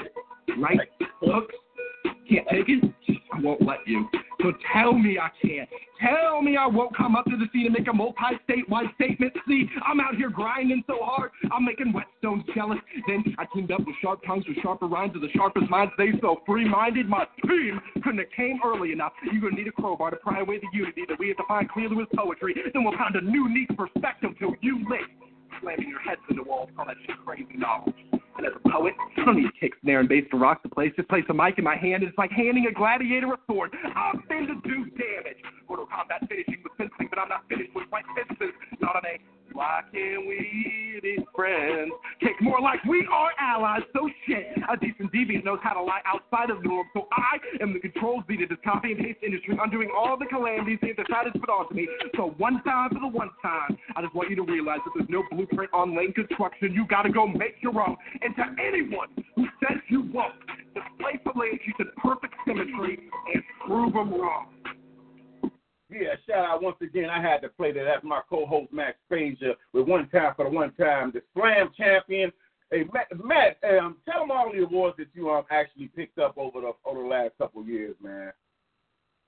Right 0.59 0.79
hooks. 1.21 1.55
Can't 2.05 2.49
take 2.51 2.69
it? 2.69 2.85
I 3.35 3.41
won't 3.41 3.63
let 3.63 3.79
you. 3.87 4.09
So 4.41 4.53
tell 4.73 4.93
me 4.93 5.19
I 5.19 5.31
can't. 5.41 5.69
Tell 6.01 6.43
me 6.43 6.57
I 6.57 6.67
won't 6.67 6.97
come 6.97 7.15
up 7.15 7.25
to 7.27 7.37
the 7.37 7.47
scene 7.53 7.67
and 7.67 7.75
make 7.75 7.87
a 7.87 7.93
multi-statewide 7.93 8.93
statement. 8.97 9.33
See, 9.47 9.67
I'm 9.87 10.01
out 10.01 10.17
here 10.17 10.31
grinding 10.31 10.83
so 10.89 10.99
hard, 11.01 11.31
I'm 11.53 11.65
making 11.65 11.93
whetstones 11.93 12.43
jealous. 12.55 12.79
Then 13.07 13.23
I 13.39 13.45
teamed 13.55 13.71
up 13.71 13.81
with 13.87 13.95
sharp 14.03 14.21
tongues 14.27 14.45
with 14.49 14.57
sharper 14.63 14.87
rhymes 14.87 15.15
of 15.15 15.23
the 15.23 15.31
sharpest 15.37 15.71
minds. 15.71 15.93
They 15.97 16.11
so 16.21 16.43
free-minded, 16.45 17.09
my 17.09 17.27
team 17.47 17.81
couldn't 18.03 18.19
have 18.19 18.33
came 18.37 18.59
early 18.65 18.91
enough. 18.91 19.13
You're 19.31 19.43
gonna 19.43 19.55
need 19.55 19.69
a 19.69 19.73
crowbar 19.73 20.11
to 20.11 20.17
pry 20.17 20.41
away 20.41 20.59
the 20.59 20.67
unity 20.77 21.03
that 21.09 21.19
we 21.19 21.29
have 21.29 21.37
defined 21.37 21.71
clearly 21.71 21.95
with 21.95 22.09
poetry. 22.17 22.57
Then 22.73 22.83
we'll 22.83 22.97
pound 22.97 23.15
a 23.15 23.21
new, 23.21 23.49
neat 23.49 23.69
perspective 23.77 24.31
till 24.41 24.55
you 24.61 24.85
lick. 24.91 25.07
Slamming 25.61 25.89
your 25.89 26.01
heads 26.01 26.21
into 26.29 26.43
walls, 26.43 26.71
call 26.75 26.87
that 26.87 26.97
shit 27.07 27.17
crazy 27.25 27.57
novel. 27.57 27.93
And 28.37 28.47
as 28.47 28.53
a 28.57 28.69
poet, 28.69 28.95
I 29.17 29.25
don't 29.25 29.37
need 29.37 29.47
a 29.47 29.61
kick, 29.61 29.73
snare, 29.83 30.01
and 30.01 30.09
bass 30.09 30.25
to 30.31 30.39
rock 30.39 30.63
the 30.63 30.69
place. 30.69 30.93
Just 30.97 31.09
place 31.09 31.25
a 31.29 31.35
mic 31.35 31.59
in 31.59 31.65
my 31.65 31.77
hand, 31.77 32.03
and 32.03 32.09
it's 32.09 32.19
like 32.19 32.31
handing 32.31 32.67
a 32.67 32.73
gladiator 32.73 33.33
a 33.33 33.39
sword. 33.47 33.71
I'm 33.95 34.23
in 34.31 34.47
to 34.49 34.55
do 34.65 34.85
damage. 34.97 35.39
Mortal 35.69 35.87
Kombat 35.87 36.29
finishing 36.29 36.63
with 36.65 36.73
fencing, 36.79 37.09
but 37.11 37.19
I'm 37.19 37.29
not 37.29 37.45
finished 37.49 37.75
with 37.75 37.89
white 37.91 38.05
fences. 38.17 38.55
Not 38.81 38.97
on 38.97 39.03
a 39.05 39.19
why 39.53 39.81
can't 39.93 40.27
we 40.27 41.01
be 41.03 41.19
friends? 41.35 41.93
Kick 42.21 42.41
more 42.41 42.61
like 42.61 42.85
we 42.85 43.07
are 43.11 43.31
allies. 43.39 43.83
So 43.93 44.09
shit, 44.27 44.47
a 44.71 44.77
decent 44.77 45.13
deviant 45.13 45.45
knows 45.45 45.59
how 45.63 45.75
to 45.75 45.83
lie 45.83 46.01
outside 46.07 46.51
of 46.51 46.65
norm. 46.65 46.87
So 46.95 47.09
I 47.13 47.39
am 47.63 47.73
the 47.73 47.81
control 47.81 48.23
Z 48.29 48.37
to 48.37 48.57
copy 48.59 48.93
and 48.93 49.01
paste 49.01 49.19
industry, 49.25 49.59
undoing 49.63 49.91
all 49.97 50.17
the 50.19 50.27
calamities 50.27 50.79
they've 50.83 50.97
decided 50.97 51.33
to 51.35 51.39
put 51.39 51.51
onto 51.51 51.75
me. 51.75 51.89
So 52.17 52.35
one 52.39 52.63
time 52.63 52.91
for 52.91 53.01
the 53.01 53.09
one 53.09 53.31
time, 53.43 53.77
I 53.97 54.03
just 54.03 54.15
want 54.15 54.31
you 54.31 54.37
to 54.37 54.43
realize 54.43 54.81
that 54.85 54.93
there's 54.97 55.11
no 55.11 55.23
blueprint 55.31 55.71
on 55.73 55.97
lane 55.97 56.13
construction. 56.13 56.73
You 56.73 56.87
gotta 56.89 57.11
go 57.11 57.27
make 57.27 57.57
your 57.63 57.79
own. 57.81 57.97
And 58.21 58.35
to 58.37 58.45
anyone 58.63 59.09
who 59.37 59.47
says 59.61 59.79
you 59.89 60.03
won't, 60.13 60.35
just 60.75 60.87
play 61.01 61.21
for 61.25 61.33
lanes 61.37 61.61
in 61.79 61.87
perfect 62.03 62.35
symmetry 62.47 62.99
and 63.35 63.43
prove 63.67 63.93
them 63.93 64.13
wrong. 64.13 64.47
Yeah, 65.93 66.15
shout 66.27 66.45
out 66.45 66.63
once 66.63 66.77
again. 66.81 67.11
I 67.11 67.21
had 67.21 67.43
to 67.43 67.49
play 67.49 67.73
that. 67.73 67.85
That's 67.85 68.05
my 68.05 68.21
co-host 68.29 68.73
Matt 68.73 68.97
Spezia 69.07 69.55
with 69.73 69.87
one 69.87 70.09
time 70.09 70.33
for 70.37 70.47
the 70.47 70.51
one 70.51 70.73
time, 70.75 71.13
the 71.13 71.23
Slam 71.35 71.71
champion. 71.77 72.33
Hey 72.71 72.85
Matt, 72.93 73.09
Matt 73.23 73.59
um, 73.79 73.99
tell 74.09 74.21
them 74.21 74.31
all 74.31 74.51
the 74.51 74.63
awards 74.63 74.97
that 74.97 75.09
you 75.13 75.31
um 75.31 75.45
actually 75.51 75.89
picked 75.89 76.19
up 76.19 76.39
over 76.39 76.63
the 76.63 76.73
over 76.87 77.03
the 77.03 77.09
last 77.09 77.33
couple 77.37 77.61
of 77.61 77.69
years, 77.69 77.95
man. 78.03 78.33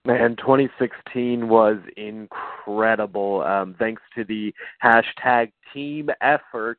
Man, 0.07 0.37
2016 0.37 1.49
was 1.49 1.79
incredible. 1.97 3.43
Um, 3.43 3.75
thanks 3.79 4.03
to 4.15 4.25
the 4.25 4.53
hashtag 4.83 5.53
team 5.73 6.11
effort 6.21 6.79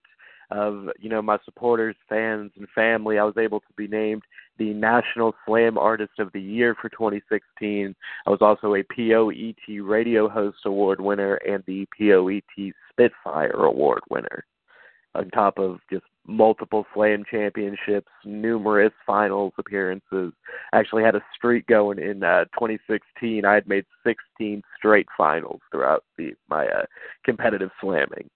of 0.51 0.89
you 0.99 1.09
know 1.09 1.21
my 1.21 1.37
supporters, 1.45 1.95
fans, 2.07 2.51
and 2.57 2.67
family, 2.75 3.17
I 3.17 3.23
was 3.23 3.37
able 3.37 3.59
to 3.61 3.73
be 3.77 3.87
named 3.87 4.23
the 4.57 4.73
National 4.73 5.33
Slam 5.45 5.77
Artist 5.77 6.13
of 6.19 6.31
the 6.33 6.41
Year 6.41 6.75
for 6.79 6.89
2016. 6.89 7.95
I 8.25 8.29
was 8.29 8.41
also 8.41 8.75
a 8.75 8.83
POET 8.83 9.83
Radio 9.83 10.29
Host 10.29 10.59
Award 10.65 11.01
winner 11.01 11.35
and 11.35 11.63
the 11.67 11.87
POET 11.97 12.73
Spitfire 12.91 13.65
Award 13.65 14.01
winner, 14.09 14.45
on 15.13 15.29
top 15.31 15.59
of 15.59 15.79
just 15.91 16.05
multiple 16.27 16.85
Slam 16.93 17.23
championships, 17.29 18.09
numerous 18.23 18.93
finals 19.05 19.53
appearances. 19.57 20.33
I 20.73 20.79
actually 20.79 21.03
had 21.03 21.15
a 21.15 21.25
streak 21.35 21.67
going 21.67 21.99
in 21.99 22.23
uh, 22.23 22.45
2016. 22.45 23.45
I 23.45 23.53
had 23.53 23.67
made 23.67 23.85
16 24.05 24.61
straight 24.77 25.07
finals 25.17 25.59
throughout 25.71 26.03
the, 26.17 26.33
my 26.49 26.65
uh, 26.67 26.85
competitive 27.23 27.69
slamming. 27.81 28.29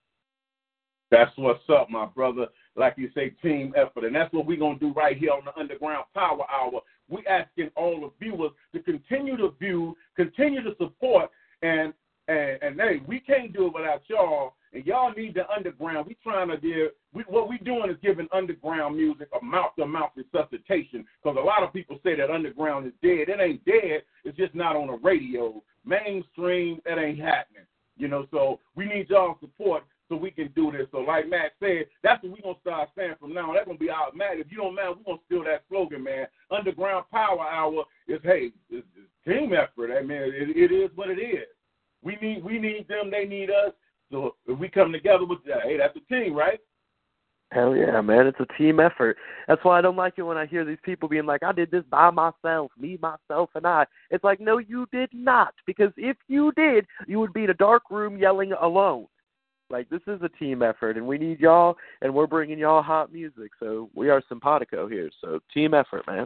That's 1.11 1.31
what's 1.37 1.63
up, 1.69 1.89
my 1.89 2.05
brother. 2.05 2.47
Like 2.75 2.95
you 2.97 3.09
say, 3.15 3.31
team 3.41 3.73
effort. 3.75 4.05
And 4.05 4.15
that's 4.15 4.31
what 4.31 4.45
we're 4.45 4.57
going 4.57 4.79
to 4.79 4.87
do 4.87 4.93
right 4.93 5.17
here 5.17 5.31
on 5.31 5.43
the 5.45 5.59
Underground 5.59 6.05
Power 6.13 6.45
Hour. 6.51 6.81
we 7.09 7.23
asking 7.27 7.69
all 7.75 7.99
the 7.99 8.11
viewers 8.23 8.51
to 8.73 8.79
continue 8.81 9.35
to 9.37 9.53
view, 9.59 9.97
continue 10.15 10.63
to 10.63 10.71
support, 10.77 11.29
and, 11.61 11.93
and, 12.27 12.61
and 12.61 12.79
hey, 12.79 13.01
we 13.07 13.19
can't 13.19 13.53
do 13.53 13.67
it 13.67 13.73
without 13.73 14.01
y'all. 14.07 14.53
and 14.73 14.85
y'all 14.85 15.11
need 15.13 15.33
the 15.33 15.49
underground. 15.49 16.05
We 16.07 16.15
trying 16.23 16.49
to 16.49 16.57
give. 16.57 16.91
We, 17.11 17.23
what 17.27 17.49
we 17.49 17.57
doing 17.57 17.89
is 17.89 17.97
giving 18.03 18.27
underground 18.31 18.95
music 18.95 19.29
a 19.39 19.43
mouth-to-mouth 19.43 20.11
resuscitation 20.15 21.05
because 21.21 21.37
a 21.39 21.43
lot 21.43 21.63
of 21.63 21.73
people 21.73 21.99
say 22.03 22.15
that 22.15 22.29
underground 22.29 22.85
is 22.85 22.93
dead. 23.01 23.29
It 23.29 23.39
ain't 23.41 23.65
dead. 23.65 24.03
It's 24.23 24.37
just 24.37 24.53
not 24.53 24.75
on 24.75 24.87
the 24.87 24.99
radio. 25.03 25.61
Mainstream, 25.85 26.79
that 26.85 26.99
ain't 26.99 27.19
happening. 27.19 27.63
You 27.97 28.07
know, 28.07 28.27
so 28.31 28.59
we 28.75 28.85
need 28.85 29.09
y'all 29.09 29.37
support 29.41 29.83
so 30.09 30.15
we 30.15 30.31
can 30.31 30.51
do 30.55 30.71
this. 30.71 30.87
So 30.91 30.99
like 30.99 31.29
Matt 31.29 31.51
said, 31.59 31.85
that's 32.03 32.21
what 32.23 32.33
we're 32.33 32.41
gonna 32.41 32.59
start 32.61 32.89
saying 32.97 33.15
from 33.19 33.33
now 33.33 33.49
on. 33.49 33.55
That's 33.55 33.67
gonna 33.67 33.77
be 33.77 33.89
our 33.89 34.11
Matt. 34.13 34.39
If 34.39 34.51
you 34.51 34.57
don't 34.57 34.75
mind, 34.75 34.97
we're 34.97 35.13
gonna 35.13 35.23
steal 35.27 35.43
that 35.45 35.63
slogan, 35.69 36.03
man. 36.03 36.27
Underground 36.51 37.05
Power 37.11 37.47
Hour 37.47 37.85
is 38.07 38.19
hey, 38.23 38.51
it's, 38.69 38.87
it's 38.95 39.09
team 39.25 39.53
effort. 39.53 39.95
I 39.95 40.01
mean, 40.01 40.21
it, 40.21 40.57
it 40.57 40.73
is 40.73 40.89
what 40.95 41.09
it 41.09 41.21
is. 41.21 41.45
We 42.01 42.17
need 42.21 42.43
we 42.43 42.57
need 42.59 42.87
them, 42.87 43.11
they 43.11 43.25
need 43.25 43.49
us. 43.49 43.73
So 44.11 44.35
if 44.47 44.57
we 44.57 44.67
come 44.67 44.91
together 44.91 45.25
with 45.25 45.43
that, 45.45 45.63
hey, 45.63 45.77
that's 45.77 45.95
a 45.95 46.13
team, 46.13 46.33
right? 46.33 46.59
Hell 47.51 47.75
yeah, 47.75 47.99
man. 48.01 48.27
It's 48.27 48.39
a 48.39 48.57
team 48.57 48.79
effort. 48.79 49.17
That's 49.47 49.63
why 49.63 49.79
I 49.79 49.81
don't 49.81 49.95
like 49.95 50.13
it 50.17 50.21
when 50.21 50.37
I 50.37 50.45
hear 50.45 50.63
these 50.63 50.77
people 50.83 51.09
being 51.09 51.25
like, 51.25 51.41
I 51.41 51.51
did 51.51 51.71
this 51.71 51.83
by 51.89 52.11
myself, 52.11 52.71
me, 52.79 52.99
myself, 53.01 53.49
and 53.55 53.65
I. 53.65 53.85
It's 54.11 54.23
like, 54.23 54.39
no, 54.39 54.59
you 54.59 54.87
did 54.91 55.09
not. 55.13 55.55
Because 55.65 55.91
if 55.97 56.15
you 56.27 56.51
did, 56.55 56.85
you 57.07 57.19
would 57.19 57.33
be 57.33 57.45
in 57.45 57.49
a 57.49 57.55
dark 57.55 57.89
room 57.89 58.17
yelling 58.17 58.53
alone. 58.53 59.07
Like, 59.69 59.89
this 59.89 60.01
is 60.07 60.21
a 60.21 60.29
team 60.29 60.63
effort, 60.63 60.97
and 60.97 61.05
we 61.07 61.17
need 61.17 61.39
y'all, 61.39 61.77
and 62.01 62.13
we're 62.13 62.27
bringing 62.27 62.57
y'all 62.57 62.81
hot 62.81 63.13
music. 63.13 63.51
So 63.59 63.89
we 63.93 64.09
are 64.09 64.23
simpatico 64.27 64.87
here. 64.87 65.09
So 65.21 65.39
team 65.53 65.73
effort, 65.73 66.05
man. 66.07 66.25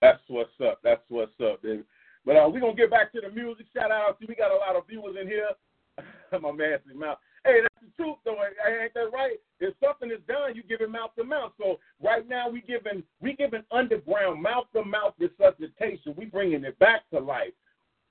That's 0.00 0.20
what's 0.28 0.50
up. 0.64 0.80
That's 0.82 1.02
what's 1.08 1.32
up, 1.40 1.62
baby. 1.62 1.84
But 2.26 2.36
uh, 2.36 2.48
we're 2.48 2.60
to 2.60 2.72
get 2.74 2.90
back 2.90 3.12
to 3.12 3.20
the 3.20 3.30
music. 3.30 3.66
Shout 3.74 3.90
out 3.90 4.18
to, 4.20 4.26
we 4.26 4.34
got 4.34 4.50
a 4.50 4.56
lot 4.56 4.76
of 4.76 4.86
viewers 4.88 5.16
in 5.20 5.26
here. 5.26 5.50
My 6.40 6.50
massive 6.50 6.96
mouth. 6.96 7.18
Hey, 7.44 7.60
that's 7.60 7.84
the 7.84 8.02
truth, 8.02 8.16
though. 8.24 8.36
Ain't 8.42 8.94
that 8.94 9.10
right? 9.12 9.36
If 9.60 9.74
something 9.82 10.10
is 10.10 10.24
done, 10.26 10.54
you 10.54 10.62
give 10.62 10.80
it 10.80 10.90
mouth 10.90 11.10
to 11.16 11.24
mouth. 11.24 11.52
So 11.58 11.78
right 12.02 12.26
now, 12.28 12.48
we 12.48 12.62
giving 12.62 13.02
we 13.20 13.34
giving 13.34 13.62
underground 13.70 14.42
mouth 14.42 14.64
to 14.74 14.84
mouth 14.84 15.14
resuscitation. 15.18 16.14
We 16.16 16.24
bringing 16.24 16.64
it 16.64 16.78
back 16.78 17.02
to 17.12 17.20
life. 17.20 17.52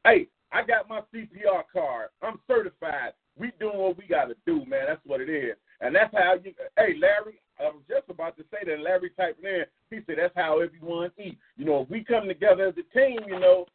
Hey, 0.05 0.27
I 0.53 0.63
got 0.63 0.87
my 0.87 1.01
CPR 1.13 1.63
card. 1.71 2.09
I'm 2.21 2.39
certified. 2.47 3.13
We 3.37 3.51
doing 3.59 3.79
what 3.79 3.97
we 3.97 4.05
got 4.05 4.25
to 4.25 4.35
do, 4.45 4.63
man. 4.65 4.85
That's 4.87 5.01
what 5.05 5.19
it 5.19 5.29
is, 5.29 5.55
and 5.81 5.95
that's 5.95 6.13
how 6.13 6.35
you. 6.43 6.53
Hey, 6.77 6.93
Larry, 6.99 7.41
I 7.59 7.63
was 7.63 7.81
just 7.89 8.07
about 8.09 8.37
to 8.37 8.43
say 8.51 8.59
that. 8.67 8.79
Larry 8.79 9.09
typed 9.17 9.43
in. 9.43 9.63
He 9.89 9.99
said 10.05 10.17
that's 10.19 10.35
how 10.35 10.59
everyone 10.59 11.09
eats. 11.17 11.37
You 11.57 11.65
know, 11.65 11.81
if 11.81 11.89
we 11.89 12.03
come 12.03 12.27
together 12.27 12.67
as 12.67 12.75
a 12.75 12.97
team, 12.97 13.19
you 13.27 13.39
know, 13.39 13.65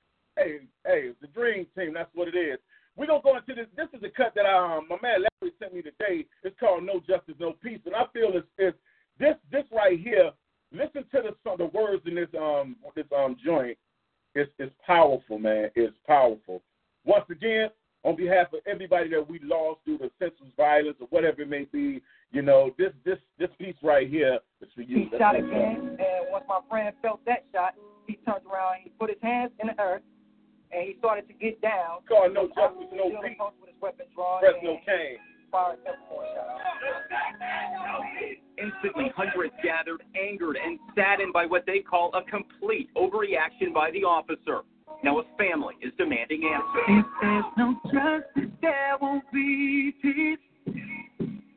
call 41.88 42.10
a 42.14 42.22
complete 42.22 42.88
overreaction 42.96 43.72
by 43.74 43.90
the 43.90 44.04
officer. 44.04 44.62
Now, 45.04 45.20
a 45.20 45.22
family 45.36 45.74
is 45.80 45.92
demanding 45.96 46.42
answers. 46.52 46.82
If 46.88 47.06
there's 47.20 47.44
no 47.56 47.74
justice, 47.84 48.50
there 48.60 48.96
won't 49.00 49.24
be 49.32 49.94
peace. 50.02 50.38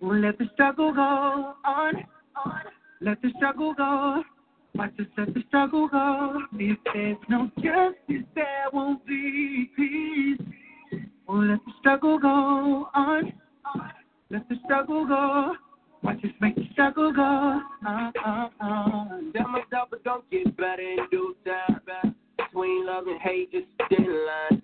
Let 0.02 0.38
the 0.38 0.46
struggle 0.54 0.94
go 0.94 1.54
on. 1.66 1.94
Let 3.02 3.22
the 3.22 3.30
struggle 3.38 3.74
go. 3.74 4.24
Watch 4.76 4.94
us 5.00 5.06
let 5.18 5.34
the 5.34 5.44
struggle 5.48 5.88
go. 5.88 6.40
If 6.54 6.78
there's 6.94 7.18
no 7.30 7.52
justice, 7.58 8.26
there 8.36 8.68
won't 8.72 9.06
be 9.06 9.70
peace. 9.76 10.40
Let 11.28 11.60
the 11.66 11.72
struggle 11.80 12.20
go 12.20 12.88
on. 12.94 13.34
Let 14.30 14.48
the 14.50 14.56
struggle 14.64 15.06
go. 15.06 15.56
Watch 16.04 16.24
us 16.24 16.32
make 16.40 16.56
the 16.56 16.64
struggle 16.72 17.14
go 17.14 17.22
on. 17.22 18.14
Tell 19.36 19.48
myself 19.48 19.90
it 19.94 20.04
don't 20.04 20.30
get 20.32 20.56
better 20.58 20.82
in 20.82 20.98
due 21.12 21.36
time. 21.46 22.16
Between 22.52 22.86
love 22.86 23.08
and 23.08 23.22
hate, 23.22 23.50
just 23.54 23.66
thin 23.88 24.06
line. 24.06 24.62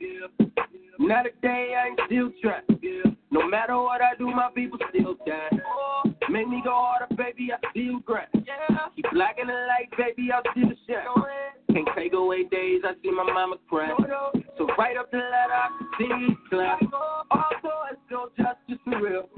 Not 0.99 1.25
a 1.25 1.29
day 1.41 1.73
I 1.73 1.87
ain't 1.87 1.99
still 2.05 2.31
trapped. 2.41 2.69
No 3.31 3.47
matter 3.47 3.77
what 3.77 4.01
I 4.01 4.13
do, 4.17 4.27
my 4.27 4.49
people 4.53 4.77
still 4.89 5.15
die. 5.25 5.57
Make 6.29 6.49
me 6.49 6.61
go 6.65 6.71
harder, 6.71 7.15
baby, 7.15 7.49
I 7.53 7.69
still 7.71 7.99
grab. 7.99 8.27
Keep 8.93 9.05
blacking 9.13 9.47
the 9.47 9.53
light, 9.53 9.89
baby, 9.97 10.29
I 10.33 10.41
still 10.51 10.71
shine. 10.85 11.05
Can't 11.71 11.87
take 11.95 12.11
away 12.11 12.43
days, 12.43 12.81
I 12.83 12.91
see 13.01 13.11
my 13.11 13.23
mama 13.23 13.55
cry. 13.69 13.89
So 14.57 14.67
write 14.77 14.97
up 14.97 15.09
the 15.09 15.17
letter, 15.17 15.53
I 15.53 15.69
can 15.77 15.87
see 15.97 16.33
it 16.33 16.37
clap. 16.49 16.81
Although 17.31 17.83
it's 17.91 18.01
no 18.11 18.27
justice 18.35 18.83
for 18.83 19.01
real. 19.01 19.29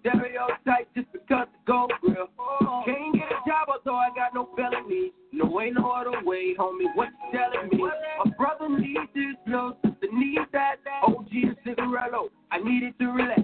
Stereotype 0.00 0.88
just 0.96 1.12
because 1.12 1.46
the 1.52 1.72
gold 1.72 1.92
real. 2.02 2.26
Can't 2.84 3.14
get 3.14 3.30
a 3.30 3.48
job, 3.48 3.68
although 3.68 3.94
I 3.94 4.08
got 4.16 4.34
no 4.34 4.48
felonies. 4.56 5.12
No 5.42 5.50
way, 5.50 5.70
no 5.70 5.90
other 5.90 6.24
way, 6.24 6.54
homie, 6.58 6.94
what 6.94 7.08
you 7.08 7.38
telling 7.38 7.68
me? 7.70 7.88
My 8.24 8.30
brother 8.32 8.68
needs 8.68 9.00
this, 9.14 9.34
no 9.46 9.76
sister 9.82 10.06
needs 10.12 10.44
that. 10.52 10.76
OG 11.02 11.28
and 11.32 11.56
Cigarello, 11.66 12.28
I 12.52 12.58
needed 12.62 12.94
to 13.00 13.06
relax. 13.06 13.40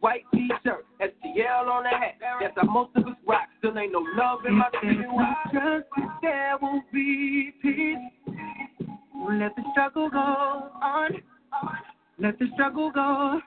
White 0.00 0.24
t-shirt, 0.34 0.84
STL 1.00 1.68
on 1.68 1.84
the 1.84 1.90
hat. 1.90 2.16
That's 2.40 2.54
how 2.56 2.70
most 2.70 2.90
of 2.96 3.06
us 3.06 3.14
rock. 3.26 3.48
Still 3.58 3.78
ain't 3.78 3.92
no 3.92 4.04
love 4.16 4.40
in 4.46 4.54
my 4.54 4.66
city. 4.82 4.96
there's 5.52 5.84
no 5.94 6.18
there 6.20 6.56
won't 6.60 6.84
be 6.92 7.52
peace. 7.62 7.96
Let 9.30 9.56
the 9.56 9.62
struggle 9.72 10.10
go 10.10 10.18
on. 10.18 11.12
Let 12.18 12.38
the 12.40 12.46
struggle 12.54 12.90
go. 12.90 13.40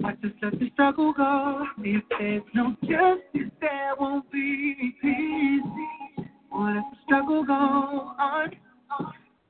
Watch 0.00 0.16
us 0.24 0.30
let 0.42 0.58
the 0.58 0.70
struggle 0.72 1.12
go. 1.12 1.64
If 1.78 2.02
there's 2.18 2.42
no 2.54 2.74
justice, 2.82 3.50
there 3.60 3.94
won't 3.98 4.30
be 4.32 4.94
peace. 5.00 5.62
Let 6.52 6.84
the 6.90 6.96
struggle 7.04 7.44
go 7.44 7.52
on. 7.52 8.50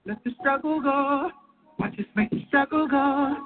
Let 0.07 0.23
the 0.25 0.31
struggle 0.41 0.81
go. 0.81 1.31
Watch 1.79 1.95
us 1.99 2.05
make 2.15 2.31
the 2.31 2.45
struggle 2.49 2.87
go 2.89 2.97
on. 2.97 3.37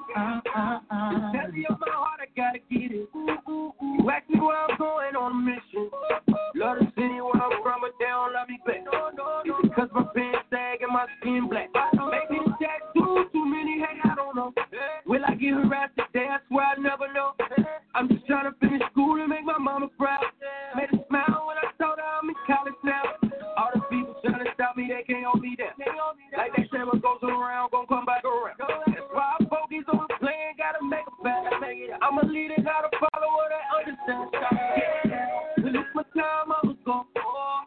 Heavy 1.33 1.65
on 1.67 1.79
my 1.79 1.87
heart, 1.91 2.19
I 2.21 2.27
gotta 2.35 2.59
get 2.69 2.91
it. 2.91 3.07
You 3.15 4.09
ask 4.11 4.29
me 4.29 4.39
where 4.39 4.57
I'm 4.57 4.77
going 4.77 5.15
on 5.15 5.31
a 5.31 5.35
mission. 5.35 5.89
Love 6.55 6.79
the 6.79 6.85
city 6.95 7.19
where 7.21 7.41
I'm 7.41 7.63
from, 7.63 7.81
but 7.81 7.91
they 7.99 8.05
don't 8.05 8.33
love 8.33 8.49
me 8.49 8.59
back. 8.65 8.83
Is 9.45 9.53
it 9.63 9.75
cause 9.75 9.89
my 9.93 10.03
pants 10.13 10.39
sag 10.51 10.81
and 10.81 10.91
my 10.91 11.05
skin 11.19 11.47
black? 11.49 11.69
Maybe 11.73 12.39
the 12.43 12.51
tattoos, 12.59 13.27
too 13.31 13.45
many 13.45 13.79
hate, 13.79 14.03
I 14.03 14.15
don't 14.15 14.35
know. 14.35 14.53
Will 15.05 15.23
I 15.25 15.35
get 15.35 15.53
harassed 15.53 15.95
today? 15.95 16.27
I 16.27 16.39
swear 16.47 16.65
I 16.65 16.79
never 16.79 17.11
know. 17.13 17.31
I'm 17.95 18.09
just 18.09 18.25
trying 18.27 18.51
to 18.51 18.57
finish 18.59 18.81
school 18.91 19.19
and 19.19 19.29
make 19.29 19.45
my 19.45 19.57
mama 19.57 19.87
proud. 19.97 20.23
Made 20.75 20.89
her 20.91 20.99
smile 21.07 21.47
when 21.47 21.55
I 21.55 21.71
told 21.79 21.99
her 21.99 22.03
I'm 22.03 22.27
in 22.27 22.35
college 22.47 22.75
now. 22.83 23.14
All 24.75 24.83
the 24.83 24.83
people 24.83 24.83
trying 24.83 24.87
me, 24.87 24.87
they 24.87 25.03
can't 25.07 25.25
hold 25.25 25.41
me 25.41 25.55
down. 25.55 25.73
Like 26.37 26.51
they 26.55 26.63
say, 26.71 26.83
what 26.83 27.01
goes 27.01 27.19
around, 27.23 27.71
gon' 27.71 27.87
come 27.87 28.05
back 28.05 28.23
around. 28.23 28.57
That's 28.59 28.99
why 29.11 29.35
I 29.39 29.43
focus 29.45 29.85
on 29.91 30.07
the 30.07 30.15
plan, 30.19 30.55
gotta 30.57 30.83
make 30.83 31.05
a 31.07 31.23
bet. 31.23 31.53
I'm 32.01 32.17
a 32.17 32.25
leader, 32.25 32.55
gotta 32.57 32.89
follow 32.99 33.29
what 33.35 33.51
I 33.51 33.61
understand. 33.79 34.29
Yeah. 34.33 35.21
It's 35.57 35.95
my 35.95 36.03
time, 36.15 36.51
I 36.51 36.59
was 36.63 36.77
gone. 36.85 37.05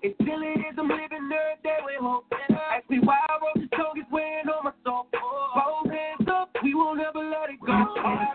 Until 0.03 0.43
it 0.43 0.61
is, 0.61 0.77
I'm 0.79 0.89
living 0.89 1.29
every 1.33 1.59
day 1.63 1.79
with 1.85 2.01
hope. 2.01 2.25
Ask 2.51 2.89
me 2.89 2.99
why 3.03 3.19
I 3.29 3.39
wrote 3.41 3.57
this 3.57 3.71
song, 3.77 3.93
it's 3.97 4.11
weighing 4.11 4.49
on 4.49 4.65
my 4.65 4.73
soul. 4.85 5.09
Both 5.13 5.91
hands 5.93 6.29
up, 6.31 6.51
we 6.63 6.75
won't 6.75 7.01
ever 7.01 7.25
let 7.25 7.51
it 7.51 7.61
go. 7.65 7.85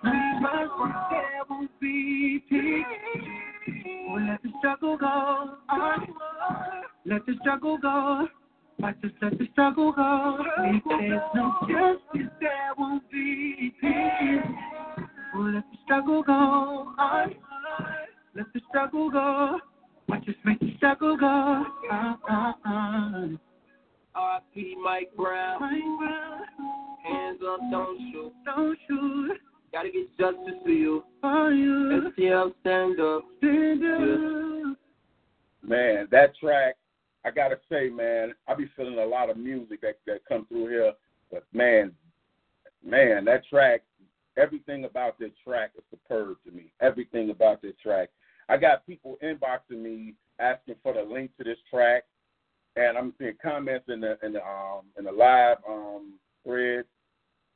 There 0.04 1.68
be 1.80 2.44
peace. 2.50 2.86
We'll 4.08 4.28
let 4.28 4.42
the 4.44 4.50
struggle 4.60 4.98
go. 4.98 5.58
Let 7.06 7.26
the 7.26 7.34
struggle 7.42 7.78
go. 7.78 8.28
Watch 8.84 8.98
us 9.06 9.12
let 9.22 9.38
the 9.40 9.48
struggle 9.54 9.94
go. 9.94 10.38
If 10.60 10.84
there's 10.84 11.22
no 11.34 11.54
justice, 11.62 12.30
there 12.42 12.74
won't 12.78 13.10
be 13.10 13.74
peace. 13.80 14.44
We'll 15.34 15.54
let 15.54 15.64
the 15.72 15.78
struggle 15.86 16.22
go 16.22 16.34
on. 16.34 17.34
Let 18.36 18.48
the 18.54 18.60
struggle 18.68 19.10
go. 19.10 19.58
Watch 20.10 20.28
us 20.28 20.36
make 20.44 20.60
the 20.60 20.76
struggle 20.76 21.16
go 21.16 21.26
on. 21.26 21.66
R.I.P. 24.16 24.76
Mike 24.84 25.16
Brown. 25.16 25.62
Mike 25.62 25.82
Brown. 25.98 26.42
Hands 27.06 27.40
up, 27.42 27.60
don't 27.72 27.98
shoot. 28.12 28.34
Don't 28.46 28.78
shoot. 28.90 29.38
Gotta 29.72 29.92
get 29.92 30.10
justice 30.20 30.60
for 30.62 30.70
you. 30.70 31.06
For 31.22 31.54
you. 31.54 32.12
STL, 32.18 32.52
stand 32.60 33.00
up. 33.00 33.24
Stand 33.38 33.82
Yeah. 33.82 34.72
up. 34.72 34.78
Man, 35.64 36.08
that 36.12 36.36
track, 36.36 36.76
I 37.26 37.32
gotta 37.32 37.58
say, 37.72 37.90
man, 37.90 38.34
I 38.48 38.54
be 38.54 38.70
feeling 38.76 39.00
a 39.00 39.06
lot 39.06 39.30
of 39.30 39.38
music 39.38 39.82
that 39.82 40.00
that 40.08 40.26
come 40.28 40.46
through 40.48 40.68
here, 40.68 40.94
but 41.32 41.46
man, 41.54 41.94
man, 42.86 43.26
that 43.26 43.46
track, 43.48 43.82
everything 44.38 44.86
about 44.86 45.18
this 45.20 45.32
track 45.44 45.72
is 45.78 45.84
superb 45.90 46.38
to 46.46 46.52
me. 46.52 46.72
Everything 46.82 47.30
about 47.30 47.62
this 47.62 47.76
track. 47.82 48.10
I 48.50 48.58
got 48.58 48.86
people 48.86 49.18
inboxing 49.24 49.82
me 49.82 50.16
asking 50.40 50.76
for 50.84 50.94
the 50.94 51.02
link 51.02 51.32
to 51.38 51.44
this 51.44 51.58
track, 51.72 52.04
and 52.76 52.98
I'm 52.98 53.14
seeing 53.18 53.38
comments 53.42 53.86
in 53.88 54.02
the 54.02 54.18
in 54.24 54.34
the 54.34 54.44
um 54.46 54.82
in 54.98 55.06
the 55.06 55.12
live 55.12 55.58
um 55.68 56.14
thread. 56.46 56.86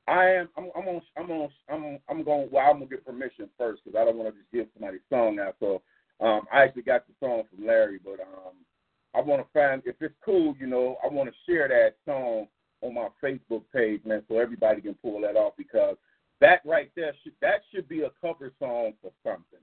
I 0.08 0.26
am 0.28 0.50
I'm, 0.58 0.70
I'm 0.76 0.88
on 0.88 1.02
I'm 1.18 1.32
on 1.32 1.50
I'm 1.70 2.00
I'm 2.10 2.24
going 2.24 2.48
well 2.52 2.66
I'm 2.66 2.76
gonna 2.78 2.86
get 2.86 3.06
permission 3.06 3.50
first 3.58 3.84
because 3.84 4.00
I 4.00 4.06
don't 4.06 4.18
want 4.18 4.34
to 4.34 4.40
just 4.40 4.52
give 4.52 4.68
somebody's 4.74 5.02
song 5.10 5.40
out. 5.40 5.56
So 5.60 5.82
um 6.22 6.42
I 6.54 6.64
actually 6.64 6.84
got 6.84 7.06
the 7.08 7.14
song 7.20 7.44
from 7.50 7.68
Larry, 7.68 8.00
but 8.04 8.22
um 8.22 8.54
I 9.16 9.22
want 9.22 9.42
to 9.42 9.48
find 9.54 9.82
if 9.86 9.96
it's 10.02 10.14
cool, 10.24 10.56
you 10.60 10.68
know, 10.68 10.98
I 11.04 11.08
want 11.08 11.30
to 11.30 11.52
share 11.52 11.68
that 11.68 11.96
song 12.06 12.48
on 12.82 12.94
my 12.94 13.08
Facebook 13.24 13.64
page, 13.74 14.02
man, 14.06 14.24
so 14.28 14.38
everybody 14.38 14.82
can 14.82 14.94
pull 14.96 15.22
that 15.22 15.36
off 15.36 15.54
because 15.58 15.98
that 16.40 16.62
right 16.66 16.92
there 16.96 17.14
should 17.24 17.34
that 17.42 17.62
should 17.74 17.88
be 17.90 18.02
a 18.02 18.12
cover 18.22 18.52
song 18.60 18.94
for 19.02 19.12
something. 19.24 19.60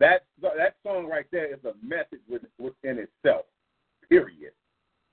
That 0.00 0.24
that 0.40 0.76
song 0.82 1.06
right 1.06 1.26
there 1.30 1.52
is 1.52 1.60
a 1.64 1.74
message 1.84 2.20
within 2.58 2.98
itself. 2.98 3.44
Period. 4.08 4.52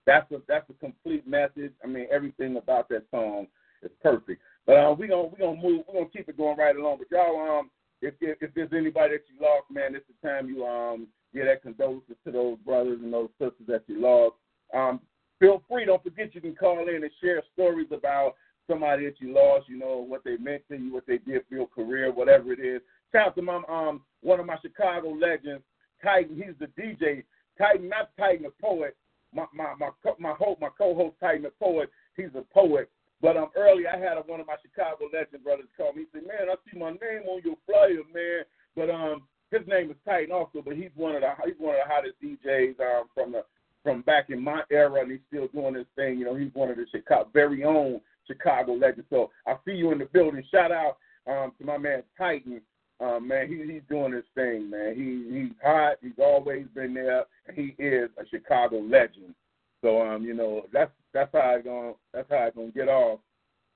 That's 0.05 0.31
a 0.31 0.37
that's 0.47 0.69
a 0.69 0.73
complete 0.73 1.27
message. 1.27 1.73
I 1.83 1.87
mean, 1.87 2.07
everything 2.11 2.57
about 2.57 2.89
that 2.89 3.03
song 3.11 3.47
is 3.83 3.91
perfect. 4.01 4.41
But 4.65 4.77
um, 4.77 4.97
we 4.97 5.07
gonna 5.07 5.27
we 5.27 5.37
gonna 5.37 5.61
move. 5.61 5.83
We 5.87 5.93
gonna 5.93 6.09
keep 6.09 6.29
it 6.29 6.37
going 6.37 6.57
right 6.57 6.75
along. 6.75 6.99
But 6.99 7.11
y'all, 7.11 7.59
um, 7.59 7.69
if 8.01 8.13
if, 8.21 8.37
if 8.41 8.53
there's 8.53 8.73
anybody 8.73 9.15
that 9.15 9.23
you 9.27 9.39
lost, 9.41 9.69
man, 9.69 9.95
it's 9.95 10.05
the 10.07 10.27
time 10.27 10.47
you 10.47 10.65
um 10.65 11.07
give 11.33 11.45
that 11.45 11.61
condolences 11.61 12.15
to 12.25 12.31
those 12.31 12.57
brothers 12.59 12.99
and 13.01 13.13
those 13.13 13.29
sisters 13.39 13.67
that 13.67 13.83
you 13.87 14.01
lost. 14.01 14.35
Um, 14.73 14.99
feel 15.39 15.61
free. 15.69 15.85
Don't 15.85 16.03
forget 16.03 16.35
you 16.35 16.41
can 16.41 16.55
call 16.55 16.87
in 16.87 17.03
and 17.03 17.11
share 17.21 17.41
stories 17.53 17.87
about 17.91 18.35
somebody 18.67 19.05
that 19.05 19.19
you 19.19 19.33
lost. 19.33 19.67
You 19.67 19.77
know 19.77 20.05
what 20.07 20.23
they 20.23 20.37
meant 20.37 20.63
to 20.69 20.77
you, 20.77 20.93
what 20.93 21.07
they 21.07 21.17
did 21.17 21.43
for 21.47 21.55
your 21.55 21.67
career, 21.67 22.11
whatever 22.11 22.53
it 22.53 22.59
is. 22.59 22.81
Shout 23.11 23.27
out 23.27 23.35
to 23.35 23.41
my 23.41 23.61
um 23.67 24.01
one 24.21 24.39
of 24.39 24.45
my 24.45 24.57
Chicago 24.61 25.09
legends, 25.09 25.63
Titan. 26.03 26.35
He's 26.35 26.55
the 26.59 26.67
DJ. 26.81 27.23
Titan, 27.57 27.89
not 27.89 28.11
Titan 28.17 28.43
the 28.43 28.53
poet. 28.61 28.95
My 29.33 29.45
my 29.53 29.73
my 29.79 29.89
co- 30.03 30.15
my 30.19 30.33
my 30.59 30.69
co-host 30.77 31.15
Titan 31.19 31.43
the 31.43 31.51
poet. 31.59 31.89
He's 32.15 32.33
a 32.35 32.43
poet. 32.53 32.89
But 33.21 33.37
um 33.37 33.49
early 33.55 33.87
I 33.87 33.97
had 33.97 34.15
one 34.25 34.39
of 34.39 34.47
my 34.47 34.55
Chicago 34.61 35.05
legend 35.11 35.43
brothers 35.43 35.67
call 35.75 35.93
me. 35.93 36.03
He 36.03 36.07
said, 36.19 36.27
"Man, 36.27 36.49
I 36.49 36.55
see 36.65 36.77
my 36.77 36.91
name 36.91 37.27
on 37.27 37.41
your 37.43 37.55
flyer, 37.65 38.03
man." 38.13 38.43
But 38.75 38.89
um 38.89 39.23
his 39.51 39.67
name 39.67 39.91
is 39.91 39.97
Titan 40.05 40.31
also, 40.31 40.61
but 40.63 40.75
he's 40.75 40.91
one 40.95 41.15
of 41.15 41.21
the 41.21 41.29
he's 41.45 41.59
one 41.59 41.75
of 41.75 41.81
the 41.85 41.93
hottest 41.93 42.15
DJs 42.23 42.79
um 42.79 43.07
from 43.13 43.33
the 43.33 43.43
from 43.83 44.01
back 44.01 44.29
in 44.29 44.43
my 44.43 44.61
era, 44.71 45.01
and 45.01 45.11
he's 45.11 45.21
still 45.27 45.47
doing 45.47 45.75
his 45.75 45.87
thing. 45.95 46.19
You 46.19 46.25
know, 46.25 46.35
he's 46.35 46.53
one 46.53 46.69
of 46.69 46.77
the 46.77 46.85
Chicago 46.91 47.29
very 47.33 47.63
own 47.63 47.99
Chicago 48.27 48.73
legends. 48.73 49.07
So 49.09 49.31
I 49.45 49.55
see 49.65 49.73
you 49.73 49.91
in 49.91 49.99
the 49.99 50.05
building. 50.05 50.43
Shout 50.51 50.71
out 50.71 50.97
um 51.27 51.51
to 51.59 51.65
my 51.65 51.77
man 51.77 52.03
Titan. 52.17 52.61
Um, 52.99 53.27
man, 53.27 53.47
he, 53.47 53.55
he's 53.73 53.81
doing 53.89 54.13
his 54.13 54.25
thing, 54.35 54.69
man. 54.69 54.93
He 54.95 55.35
he's 55.35 55.55
hot. 55.63 55.95
He's 56.01 56.19
always 56.19 56.65
been 56.75 56.93
there. 56.93 57.25
He 57.53 57.75
is 57.79 58.09
a 58.19 58.27
Chicago 58.29 58.77
legend. 58.79 59.33
So 59.81 60.01
um, 60.01 60.23
you 60.23 60.33
know, 60.33 60.67
that's 60.71 60.91
that's 61.13 61.31
how 61.33 61.57
I 61.57 61.61
gonna 61.61 61.93
that's 62.13 62.29
how 62.29 62.37
I 62.37 62.49
gonna 62.51 62.71
get 62.71 62.87
off. 62.87 63.19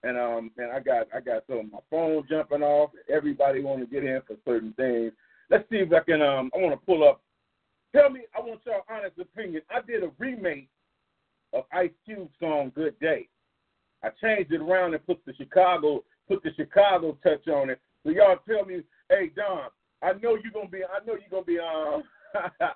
And 0.04 0.18
um, 0.18 0.52
and 0.58 0.72
I 0.72 0.80
got 0.80 1.08
I 1.14 1.20
got 1.20 1.44
some 1.48 1.72
my 1.74 1.80
phone 1.90 2.24
jumping 2.30 2.62
off. 2.62 2.92
Everybody 3.10 3.62
want 3.62 3.80
to 3.82 3.88
get 3.88 4.04
in 4.04 4.22
for 4.28 4.36
certain 4.46 4.74
things. 4.74 5.12
Let's 5.50 5.70
see 5.70 5.78
if 5.78 5.94
I 5.94 6.00
can 6.02 6.22
um, 6.22 6.50
I 6.54 6.58
want 6.58 6.80
to 6.80 6.86
pull 6.86 7.08
up. 7.08 7.22
Tell 7.96 8.10
me, 8.10 8.22
I 8.36 8.42
want 8.42 8.62
your 8.66 8.82
honest 8.90 9.18
opinion. 9.20 9.62
I 9.70 9.82
did 9.82 10.04
a 10.04 10.12
remake 10.18 10.70
of 11.54 11.66
Ice 11.72 11.92
Cube 12.06 12.30
song 12.40 12.72
"Good 12.76 13.00
Day." 13.00 13.30
I 14.04 14.10
changed 14.22 14.52
it 14.52 14.62
around 14.62 14.94
and 14.94 15.06
put 15.06 15.24
the 15.26 15.34
Chicago 15.34 16.04
put 16.28 16.44
the 16.44 16.52
Chicago 16.56 17.18
touch 17.24 17.48
on 17.48 17.70
it. 17.70 17.80
So 18.04 18.10
y'all 18.12 18.38
tell 18.48 18.66
me, 18.66 18.82
hey 19.10 19.32
Don, 19.36 19.70
I 20.02 20.14
know 20.14 20.38
you're 20.42 20.52
gonna 20.54 20.70
be 20.70 20.84
I 20.84 21.06
know 21.06 21.14
you're 21.14 21.30
gonna 21.32 21.44
be 21.44 21.60
um 21.60 22.04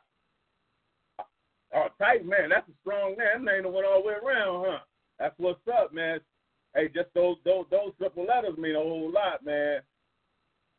Oh 1.74 1.88
tight 2.00 2.26
man, 2.26 2.50
that's 2.50 2.68
a 2.68 2.74
strong 2.82 3.16
man. 3.18 3.46
That 3.46 3.56
ain't 3.56 3.64
the 3.64 3.70
one 3.70 3.86
all 3.86 4.02
the 4.02 4.08
way 4.08 4.14
around, 4.14 4.66
huh? 4.68 4.80
That's 5.20 5.36
what's 5.38 5.60
up, 5.68 5.94
man. 5.94 6.20
Hey, 6.76 6.88
just 6.88 7.10
those 7.14 7.38
those 7.46 7.66
those 7.70 7.92
triple 7.98 8.26
letters 8.26 8.58
mean 8.58 8.76
a 8.76 8.80
whole 8.80 9.12
lot, 9.12 9.46
man. 9.46 9.82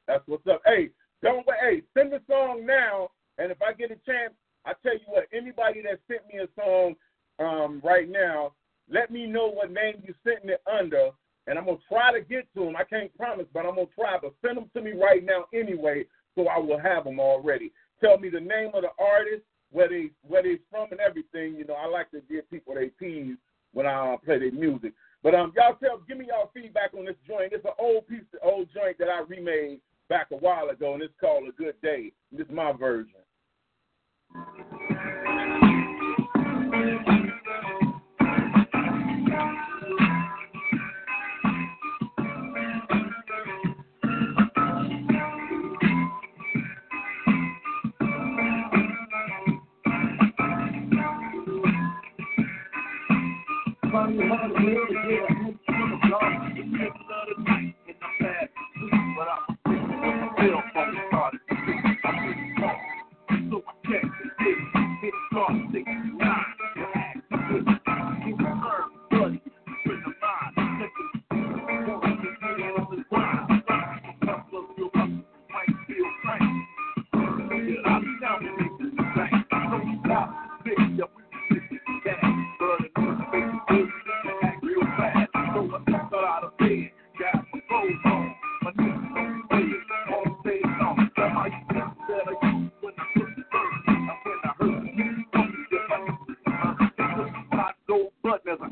That's 0.09 0.27
what's 0.27 0.47
up. 0.49 0.63
Hey, 0.65 0.91
don't 1.23 1.47
wait. 1.47 1.59
Hey, 1.61 1.83
send 1.95 2.13
the 2.13 2.21
song 2.29 2.65
now, 2.67 3.11
and 3.39 3.51
if 3.51 3.61
I 3.63 3.73
get 3.73 3.91
a 3.91 3.97
chance, 4.07 4.35
I 4.65 4.73
tell 4.83 4.95
you 4.95 5.07
what. 5.07 5.27
Anybody 5.33 5.83
that 5.83 6.01
sent 6.09 6.27
me 6.33 6.41
a 6.41 6.49
song 6.61 6.95
um, 7.39 7.81
right 7.85 8.09
now, 8.09 8.53
let 8.91 9.11
me 9.11 9.27
know 9.27 9.49
what 9.49 9.71
name 9.71 10.03
you 10.07 10.15
sent 10.25 10.51
it 10.51 10.63
under, 10.71 11.11
and 11.47 11.59
I'm 11.59 11.67
gonna 11.67 11.79
try 11.89 12.13
to 12.13 12.21
get 12.21 12.47
to 12.55 12.65
them. 12.65 12.77
I 12.77 12.85
can't 12.85 13.15
promise, 13.17 13.47
but 13.53 13.67
I'm 13.67 13.77
gonna 13.77 13.87
try. 13.95 14.19
But 14.21 14.35
send 14.45 14.57
them 14.57 14.71
to 14.75 14.83
me 14.83 14.93
right 14.93 15.25
now 15.25 15.45
anyway, 15.55 16.07
so 16.35 16.49
I 16.49 16.59
will 16.59 16.79
have 16.79 17.05
them 17.05 17.21
already. 17.21 17.73
Tell 18.03 18.19
me 18.19 18.31
the 18.31 18.41
name 18.41 18.71
of 18.75 18.83
the 18.83 18.93
artist, 18.99 19.43
where 19.71 19.89
they 19.89 20.11
where 20.27 20.43
they 20.43 20.59
from, 20.71 20.89
and 20.91 21.01
everything. 21.01 21.55
You 21.57 21.65
know, 21.67 21.75
I 21.75 21.87
like 21.87 22.11
to 22.13 22.21
give 22.31 22.51
people 22.51 22.75
their 22.75 22.89
peas 22.89 23.37
when 23.73 23.87
I 23.87 24.15
uh, 24.15 24.17
play 24.19 24.39
their 24.39 24.53
music. 24.53 24.93
But 25.23 25.35
um, 25.35 25.53
y'all 25.55 25.77
tell, 25.77 26.01
give 26.09 26.19
me 26.19 26.29
y'all 26.29 26.51
feedback 26.55 26.95
on 26.97 27.05
this 27.05 27.17
joint. 27.29 27.53
It's 27.53 27.65
an 27.65 27.73
old 27.79 28.09
piece, 28.09 28.25
old 28.43 28.69
joint 28.75 28.99
that 28.99 29.09
I 29.09 29.21
remade 29.21 29.81
back 30.11 30.27
a 30.33 30.37
while 30.37 30.69
ago, 30.69 30.93
and 30.93 31.03
it's 31.03 31.15
called 31.19 31.49
A 31.49 31.53
Good 31.53 31.81
Day. 31.83 32.13
This 32.33 32.47
is 32.47 32.53
my 32.53 32.73
version. 32.73 33.15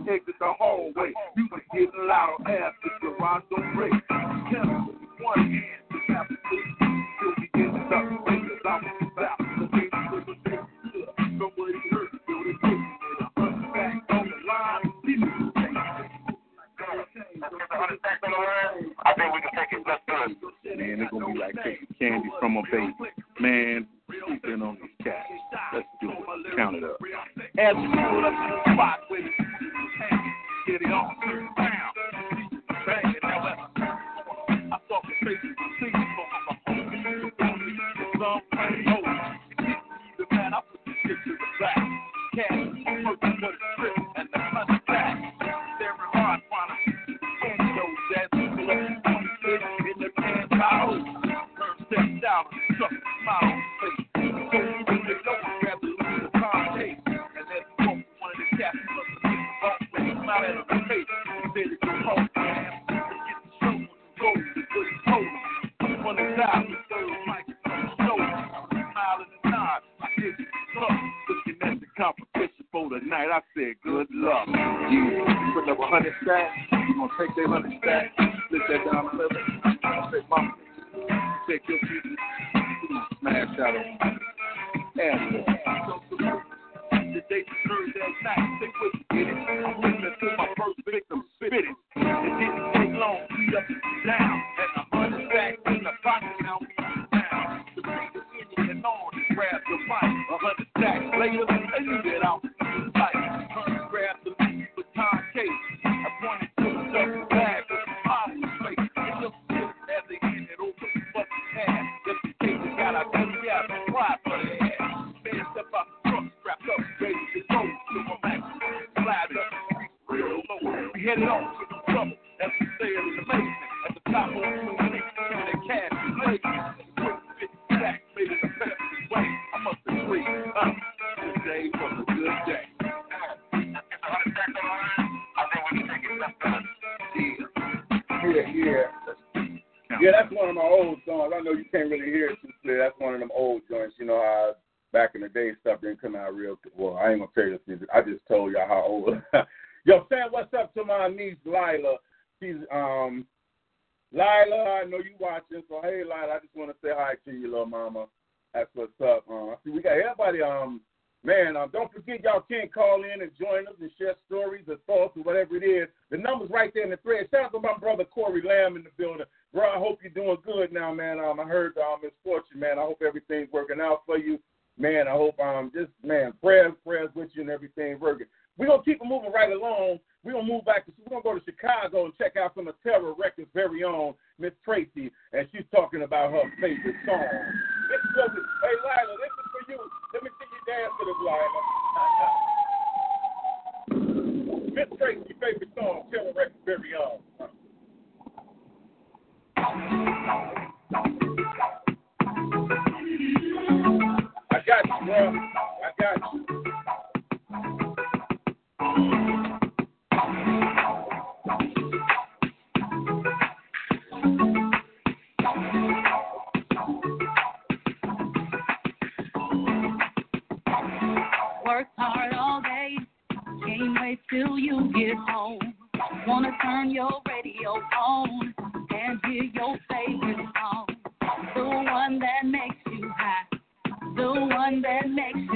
I 0.08 0.18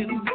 that 0.09 0.32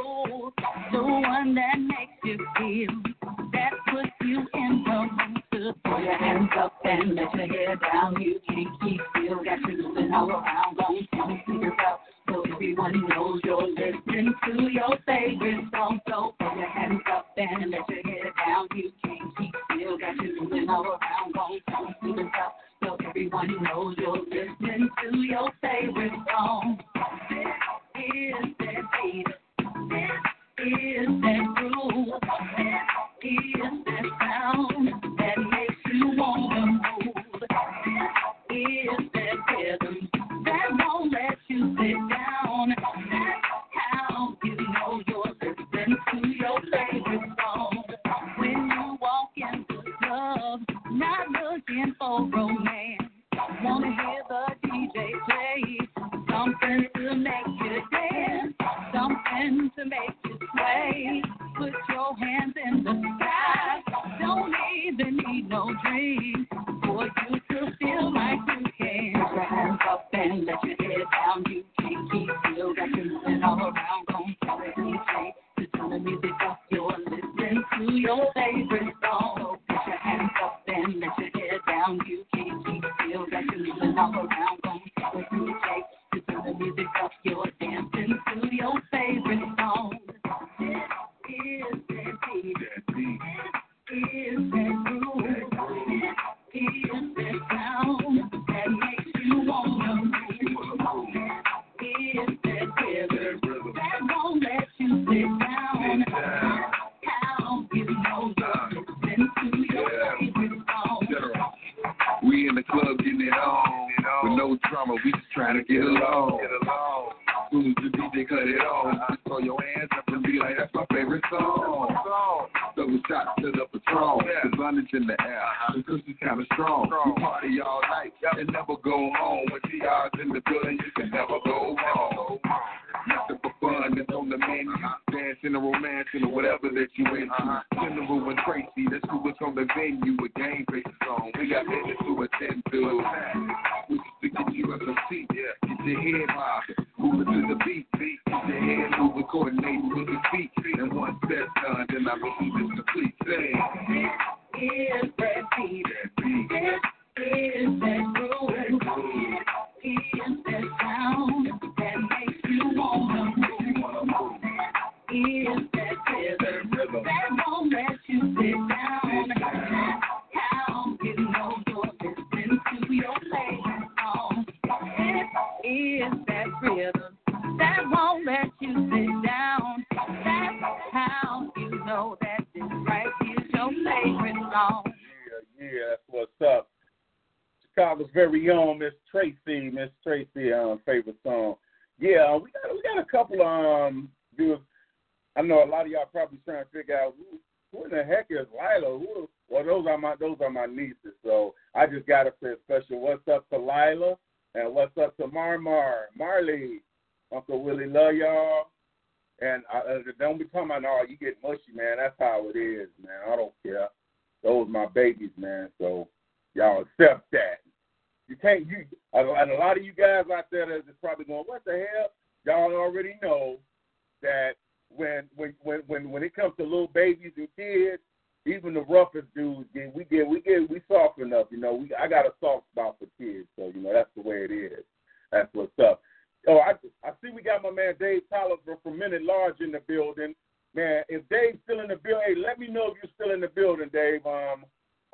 even 228.67 228.73
the 228.73 228.93
roughest 228.93 229.27
dudes 229.33 229.67
get 229.73 229.95
we 229.95 230.03
get 230.03 230.27
we 230.27 230.41
get 230.41 230.69
we 230.69 230.81
soft 230.87 231.19
enough, 231.19 231.47
you 231.49 231.57
know. 231.57 231.73
We 231.73 231.89
I 231.95 232.07
got 232.07 232.25
a 232.25 232.33
soft 232.39 232.65
spot 232.71 232.97
for 232.99 233.07
kids, 233.17 233.47
so 233.55 233.71
you 233.73 233.81
know 233.81 233.93
that's 233.93 234.09
the 234.15 234.21
way 234.21 234.45
it 234.49 234.51
is. 234.51 234.83
That's 235.31 235.47
what's 235.53 235.71
up. 235.79 236.01
Oh, 236.47 236.59
I 236.59 236.73
I 237.07 237.11
see 237.21 237.31
we 237.33 237.41
got 237.41 237.63
my 237.63 237.71
man 237.71 237.95
Dave 237.99 238.23
Tyler 238.29 238.55
from, 238.65 238.77
from 238.83 238.99
Minute 238.99 239.23
Large 239.23 239.61
in 239.61 239.71
the 239.71 239.79
building. 239.87 240.35
Man, 240.75 241.03
if 241.07 241.27
Dave's 241.29 241.59
still 241.63 241.79
in 241.79 241.87
the 241.87 241.95
building, 241.95 242.23
hey, 242.27 242.35
let 242.35 242.59
me 242.59 242.67
know 242.67 242.91
if 242.91 242.97
you're 243.01 243.11
still 243.15 243.33
in 243.33 243.41
the 243.41 243.47
building, 243.47 243.89
Dave. 243.91 244.25
Um, 244.25 244.65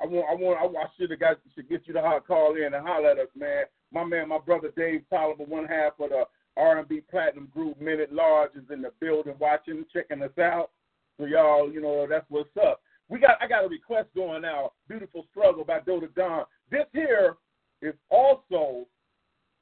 I 0.02 0.06
want, 0.06 0.26
I 0.28 0.34
want, 0.34 0.76
I, 0.76 0.80
I 0.80 0.86
should 0.98 1.10
have 1.10 1.20
got 1.20 1.36
should 1.54 1.68
get 1.68 1.86
you 1.86 1.94
to 1.94 2.02
hot 2.02 2.26
call 2.26 2.56
in 2.56 2.74
and 2.74 2.86
holler 2.86 3.10
at 3.10 3.18
us, 3.18 3.28
man. 3.36 3.64
My 3.92 4.04
man, 4.04 4.28
my 4.28 4.38
brother 4.38 4.72
Dave 4.76 5.02
Tyler, 5.08 5.34
one 5.38 5.66
half 5.66 5.92
of 6.00 6.10
the 6.10 6.24
R&B 6.56 7.02
Platinum 7.08 7.48
Group 7.54 7.80
Minute 7.80 8.12
Large 8.12 8.56
is 8.56 8.68
in 8.72 8.82
the 8.82 8.90
building, 9.00 9.34
watching, 9.38 9.84
checking 9.92 10.22
us 10.22 10.36
out. 10.38 10.70
So 11.18 11.26
y'all, 11.26 11.72
you 11.72 11.80
know, 11.80 12.06
that's 12.10 12.26
what's 12.28 12.50
up. 12.60 12.80
We 13.08 13.18
got, 13.18 13.36
I 13.40 13.46
got 13.46 13.64
a 13.64 13.68
request 13.68 14.08
going 14.14 14.42
now. 14.42 14.72
Beautiful 14.88 15.26
Struggle 15.30 15.64
by 15.64 15.80
Dota 15.80 16.12
Don. 16.14 16.44
This 16.70 16.86
here 16.92 17.36
is 17.82 17.94
also 18.10 18.86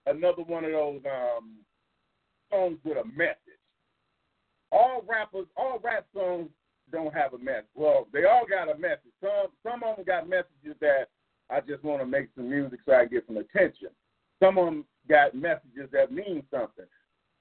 another 0.06 0.42
one 0.42 0.64
of 0.64 0.72
those 0.72 1.00
um, 1.06 1.56
songs 2.50 2.78
with 2.84 2.98
a 2.98 3.04
message. 3.16 3.36
All 4.70 5.02
rappers, 5.06 5.46
all 5.56 5.80
rap 5.82 6.06
songs 6.14 6.48
don't 6.90 7.14
have 7.14 7.34
a 7.34 7.38
message. 7.38 7.66
Well, 7.74 8.06
they 8.12 8.24
all 8.24 8.46
got 8.48 8.74
a 8.74 8.78
message. 8.78 9.12
Some 9.20 9.48
some 9.62 9.82
of 9.82 9.96
them 9.96 10.04
got 10.04 10.28
messages 10.28 10.76
that 10.80 11.08
I 11.50 11.60
just 11.60 11.84
want 11.84 12.00
to 12.00 12.06
make 12.06 12.28
some 12.34 12.48
music 12.48 12.80
so 12.84 12.92
I 12.92 13.04
get 13.04 13.24
some 13.26 13.36
attention. 13.36 13.88
Some 14.40 14.58
of 14.58 14.66
them 14.66 14.84
got 15.08 15.34
messages 15.34 15.88
that 15.92 16.12
mean 16.12 16.42
something. 16.50 16.86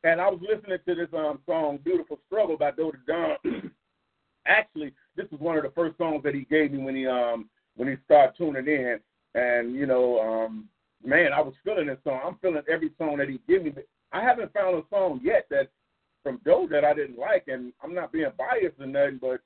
And 0.04 0.20
I 0.20 0.30
was 0.30 0.40
listening 0.42 0.80
to 0.86 0.96
this 0.96 1.14
um, 1.14 1.40
song 1.46 1.80
"Beautiful 1.84 2.20
Struggle" 2.28 2.58
by 2.58 2.72
Dota 2.72 2.98
Don. 3.08 3.38
Actually, 4.48 4.94
this 5.16 5.30
was 5.32 5.40
one 5.40 5.58
of 5.58 5.64
the 5.64 5.72
first 5.72 5.98
songs 5.98 6.24
that 6.24 6.36
he 6.36 6.42
gave 6.42 6.72
me 6.72 6.80
when 6.80 6.96
he 6.96 7.08
um 7.08 7.50
when 7.76 7.88
he 7.88 7.96
started 8.06 8.36
tuning 8.38 8.68
in. 8.68 9.00
And 9.34 9.76
you 9.76 9.86
know, 9.86 10.20
um, 10.20 10.68
man, 11.04 11.34
I 11.34 11.42
was 11.42 11.54
feeling 11.64 11.88
this 11.88 11.98
song. 12.04 12.20
I'm 12.24 12.36
feeling 12.42 12.64
every 12.70 12.92
song 12.98 13.18
that 13.18 13.30
he 13.30 13.40
gave 13.48 13.64
me. 13.64 13.74
I 14.12 14.22
haven't 14.22 14.54
found 14.54 14.76
a 14.76 14.84
song 14.90 15.22
yet 15.24 15.46
that 15.50 15.70
from 16.24 16.40
Joe 16.46 16.68
that 16.70 16.86
I 16.86 16.94
didn't 16.94 17.18
like, 17.18 17.46
and 17.48 17.74
I'm 17.84 17.94
not 17.94 18.12
being 18.12 18.32
biased 18.38 18.80
or 18.80 18.86
nothing, 18.86 19.20
but 19.22 19.40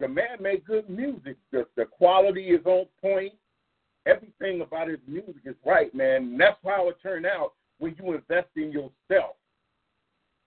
the 0.00 0.08
man 0.08 0.38
made 0.40 0.64
good 0.64 0.88
music. 0.88 1.36
The 1.52 1.66
the 1.76 1.84
quality 1.86 2.48
is 2.48 2.64
on 2.64 2.86
point. 3.00 3.34
Everything 4.06 4.60
about 4.60 4.88
his 4.88 4.98
music 5.08 5.42
is 5.44 5.56
right, 5.64 5.94
man. 5.94 6.22
And 6.24 6.40
that's 6.40 6.58
how 6.64 6.88
it 6.90 6.96
turned 7.02 7.26
out 7.26 7.54
when 7.78 7.96
you 7.98 8.12
invest 8.12 8.48
in 8.54 8.70
yourself. 8.70 9.36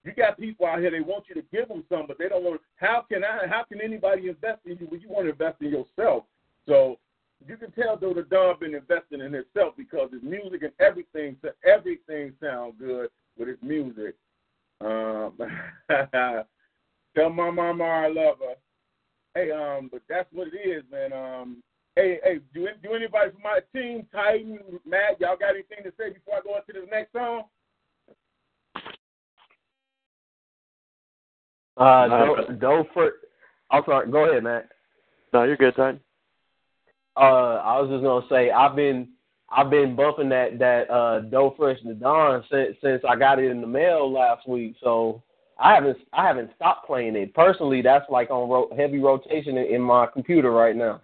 You 0.08 0.14
got 0.14 0.39
people 0.39 0.66
out 0.66 0.80
here 0.80 0.89
they 0.89 1.01
want 1.01 1.26
you 1.28 1.36
to 1.36 1.41
give 1.51 1.68
them 1.68 1.84
some, 1.89 2.05
but 2.08 2.18
they 2.18 2.30
don't 2.30 2.43
want. 2.43 2.62
How 2.78 3.03
can 3.12 3.26
I? 3.26 3.45
How 3.45 3.66
can 3.66 3.82
anybody 3.82 4.30
invest 4.30 4.62
in 4.66 4.78
you 4.80 4.88
when 4.88 5.01
you 5.01 5.10
want 5.10 5.26
to 5.26 5.32
invest 5.32 5.62
in 5.62 5.68
yourself? 5.68 6.24
So 6.66 6.97
you 7.45 7.58
can 7.58 7.72
tell 7.72 7.97
though 7.97 8.14
the 8.14 8.22
Don 8.22 8.58
been 8.58 8.74
investing 8.74 9.20
in 9.20 9.34
himself 9.34 9.74
because 9.76 10.10
his 10.14 10.24
music 10.24 10.64
and 10.64 10.72
everything 10.80 11.36
so 11.41 11.49
everything 11.66 12.32
sounds 12.41 12.76
good 12.80 13.10
with 13.38 13.49
his 13.49 13.58
music. 13.62 14.16
Um, 14.80 15.34
tell 15.89 17.30
my 17.30 17.51
mama 17.51 17.84
I 17.84 18.08
love 18.08 18.38
her. 18.39 18.55
Hey, 19.36 19.51
um, 19.51 19.89
but 19.91 20.03
that's 20.08 20.32
what 20.32 20.47
it 20.53 20.66
is, 20.66 20.84
man. 20.89 21.12
Um, 21.12 21.58
hey, 21.97 22.20
hey, 22.24 22.39
do 22.53 22.66
do 22.82 22.93
anybody 22.93 23.32
from 23.32 23.41
my 23.43 23.60
team, 23.76 24.08
Titan, 24.14 24.60
Matt, 24.86 25.20
y'all 25.20 25.36
got 25.36 25.49
anything 25.49 25.84
to 25.84 25.91
say 25.99 26.14
before 26.14 26.36
I 26.36 26.41
go 26.43 26.55
into 26.55 26.80
this 26.80 26.89
next 26.89 27.12
song? 27.12 27.43
Uh, 31.78 32.08
Doe, 32.08 32.56
Doe 32.60 32.86
for, 32.94 33.12
I'm 33.72 33.84
sorry. 33.86 34.10
Go 34.10 34.30
ahead, 34.30 34.44
Matt. 34.44 34.70
No, 35.34 35.44
you're 35.44 35.58
good, 35.58 35.76
Titan. 35.76 36.00
Uh, 37.16 37.62
I 37.64 37.82
was 37.82 37.90
just 37.90 38.04
gonna 38.04 38.26
say 38.30 38.52
I've 38.52 38.76
been 38.76 39.10
I've 39.50 39.72
been 39.72 39.96
bumping 39.96 40.30
that 40.30 40.60
that 40.60 40.90
uh 40.92 41.22
Doe 41.22 41.56
Fresh 41.58 41.80
the 41.84 41.96
Dawn 41.96 42.44
since 42.52 42.78
since 42.84 43.02
I 43.08 43.16
got 43.16 43.40
it 43.40 43.50
in 43.50 43.60
the 43.60 43.68
mail 43.68 44.12
last 44.12 44.48
week. 44.48 44.76
So 44.84 45.24
I 45.60 45.74
haven't 45.74 45.98
I 46.14 46.28
haven't 46.28 46.52
stopped 46.56 46.86
playing 46.86 47.16
it 47.16 47.34
personally. 47.34 47.82
That's 47.82 48.06
like 48.10 48.30
on 48.30 48.50
ro- 48.50 48.70
heavy 48.78 49.00
rotation 49.00 49.58
in, 49.58 49.66
in 49.66 49.82
my 49.82 50.06
computer 50.06 50.52
right 50.52 50.76
now. 50.76 51.02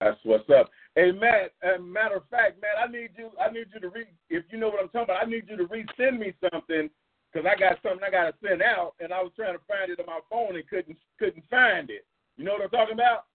That's 0.00 0.18
what's 0.22 0.48
up. 0.48 0.70
Hey 0.94 1.12
Matt, 1.12 1.52
uh, 1.62 1.80
matter 1.80 2.16
of 2.16 2.28
fact, 2.30 2.62
Matt, 2.62 2.88
I 2.88 2.90
need 2.90 3.10
you. 3.18 3.30
I 3.38 3.52
need 3.52 3.66
you 3.74 3.80
to 3.80 3.88
re. 3.90 4.06
If 4.30 4.44
you 4.50 4.58
know 4.58 4.68
what 4.68 4.80
I'm 4.80 4.88
talking 4.88 5.02
about, 5.02 5.26
I 5.26 5.28
need 5.28 5.44
you 5.48 5.58
to 5.58 5.64
resend 5.64 6.18
me 6.18 6.32
something 6.50 6.88
because 7.32 7.46
I 7.46 7.58
got 7.58 7.78
something 7.82 8.02
I 8.06 8.10
got 8.10 8.30
to 8.30 8.34
send 8.46 8.62
out, 8.62 8.94
and 9.00 9.12
I 9.12 9.22
was 9.22 9.32
trying 9.36 9.54
to 9.54 9.64
find 9.68 9.90
it 9.90 10.00
on 10.00 10.06
my 10.06 10.20
phone 10.28 10.56
and 10.56 10.68
couldn't 10.68 10.96
couldn't 11.18 11.44
find 11.50 11.90
it. 11.90 12.04
You 12.36 12.44
know 12.44 12.52
what 12.52 12.62
I'm 12.62 12.70
talking 12.70 12.94
about? 12.94 13.26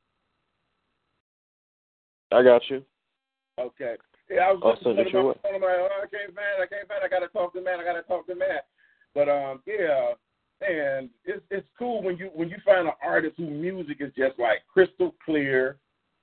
I 2.31 2.43
got 2.43 2.61
you. 2.69 2.83
Okay. 3.59 3.95
Yeah, 4.29 4.49
I 4.49 4.51
was 4.51 4.61
I'll 4.63 4.83
send 4.83 4.99
it 4.99 5.13
your 5.13 5.23
my 5.23 5.29
way. 5.29 5.35
phone. 5.43 5.55
I'm 5.55 5.61
like, 5.61 5.77
oh, 5.77 6.03
I 6.03 6.07
can't 6.07 6.35
find 6.35 6.59
it. 6.59 6.63
I 6.63 6.67
can't 6.67 6.87
find 6.87 7.03
it. 7.03 7.05
I 7.05 7.09
gotta 7.09 7.31
talk 7.31 7.53
to 7.53 7.61
Matt. 7.61 7.79
I 7.79 7.83
gotta 7.83 8.01
talk 8.01 8.27
to 8.27 8.35
Matt. 8.35 8.65
But 9.13 9.29
um, 9.29 9.61
yeah, 9.65 10.11
and 10.67 11.09
it's 11.23 11.43
it's 11.51 11.67
cool 11.77 12.01
when 12.03 12.17
you 12.17 12.31
when 12.33 12.49
you 12.49 12.57
find 12.65 12.87
an 12.87 12.93
artist 13.03 13.35
whose 13.37 13.49
music 13.49 13.97
is 13.99 14.11
just 14.17 14.39
like 14.39 14.59
crystal 14.71 15.15
clear. 15.23 15.77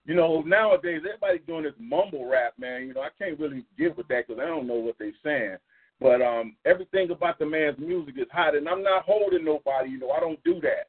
You 0.04 0.14
know, 0.14 0.42
nowadays 0.42 1.02
everybody's 1.06 1.46
doing 1.46 1.62
this 1.62 1.78
mumble 1.78 2.26
rap, 2.26 2.54
man. 2.58 2.88
You 2.88 2.94
know, 2.94 3.02
I 3.02 3.10
can't 3.16 3.38
really 3.38 3.64
get 3.78 3.96
with 3.96 4.08
that 4.08 4.26
because 4.26 4.42
I 4.42 4.48
don't 4.48 4.66
know 4.66 4.74
what 4.74 4.96
they're 4.98 5.12
saying. 5.22 5.58
But 6.02 6.20
um, 6.20 6.56
everything 6.64 7.10
about 7.10 7.38
the 7.38 7.46
man's 7.46 7.78
music 7.78 8.16
is 8.18 8.26
hot, 8.32 8.56
and 8.56 8.68
I'm 8.68 8.82
not 8.82 9.04
holding 9.04 9.44
nobody. 9.44 9.90
You 9.90 10.00
know, 10.00 10.10
I 10.10 10.18
don't 10.18 10.42
do 10.42 10.60
that. 10.62 10.88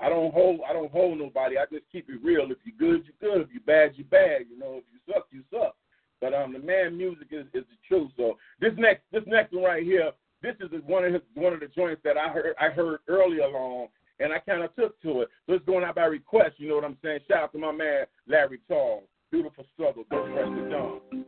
I 0.00 0.10
don't 0.10 0.34
hold. 0.34 0.60
I 0.68 0.72
don't 0.72 0.92
hold 0.92 1.18
nobody. 1.18 1.56
I 1.56 1.64
just 1.72 1.84
keep 1.90 2.10
it 2.10 2.22
real. 2.22 2.50
If 2.50 2.58
you're 2.64 2.76
good, 2.78 3.06
you're 3.06 3.32
good. 3.32 3.40
If 3.42 3.48
you're 3.54 3.62
bad, 3.64 3.96
you're 3.96 4.06
bad. 4.06 4.46
You 4.50 4.58
know, 4.58 4.78
if 4.78 4.84
you 4.92 5.12
suck, 5.12 5.26
you 5.30 5.42
suck. 5.50 5.74
But 6.20 6.34
um, 6.34 6.52
the 6.52 6.58
man 6.58 6.96
music 6.96 7.28
is, 7.30 7.46
is 7.54 7.64
the 7.64 7.78
truth. 7.88 8.10
So 8.16 8.36
this 8.60 8.72
next 8.76 9.02
this 9.12 9.22
next 9.26 9.54
one 9.54 9.64
right 9.64 9.82
here, 9.82 10.10
this 10.42 10.54
is 10.60 10.70
one 10.86 11.04
of 11.04 11.12
his 11.12 11.22
one 11.34 11.54
of 11.54 11.60
the 11.60 11.68
joints 11.68 12.02
that 12.04 12.18
I 12.18 12.28
heard 12.28 12.54
I 12.60 12.68
heard 12.68 13.00
earlier 13.08 13.44
along, 13.44 13.88
and 14.20 14.32
I 14.32 14.40
kind 14.40 14.62
of 14.62 14.74
took 14.76 15.00
to 15.02 15.22
it. 15.22 15.28
So 15.46 15.54
it's 15.54 15.64
going 15.64 15.84
out 15.84 15.94
by 15.94 16.04
request. 16.04 16.56
You 16.58 16.68
know 16.68 16.76
what 16.76 16.84
I'm 16.84 16.98
saying? 17.02 17.20
Shout 17.28 17.44
out 17.44 17.52
to 17.52 17.58
my 17.58 17.72
man 17.72 18.04
Larry 18.26 18.60
Tall. 18.68 19.04
Beautiful 19.30 19.64
struggle. 19.74 20.04
Don't 20.10 20.32
fresh 20.32 20.48
the 20.48 20.70
dawn 20.70 21.24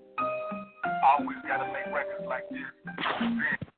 always 1.03 1.39
gotta 1.49 1.67
make 1.73 1.89
records 1.93 2.27
like 2.29 2.49
this. 2.49 2.65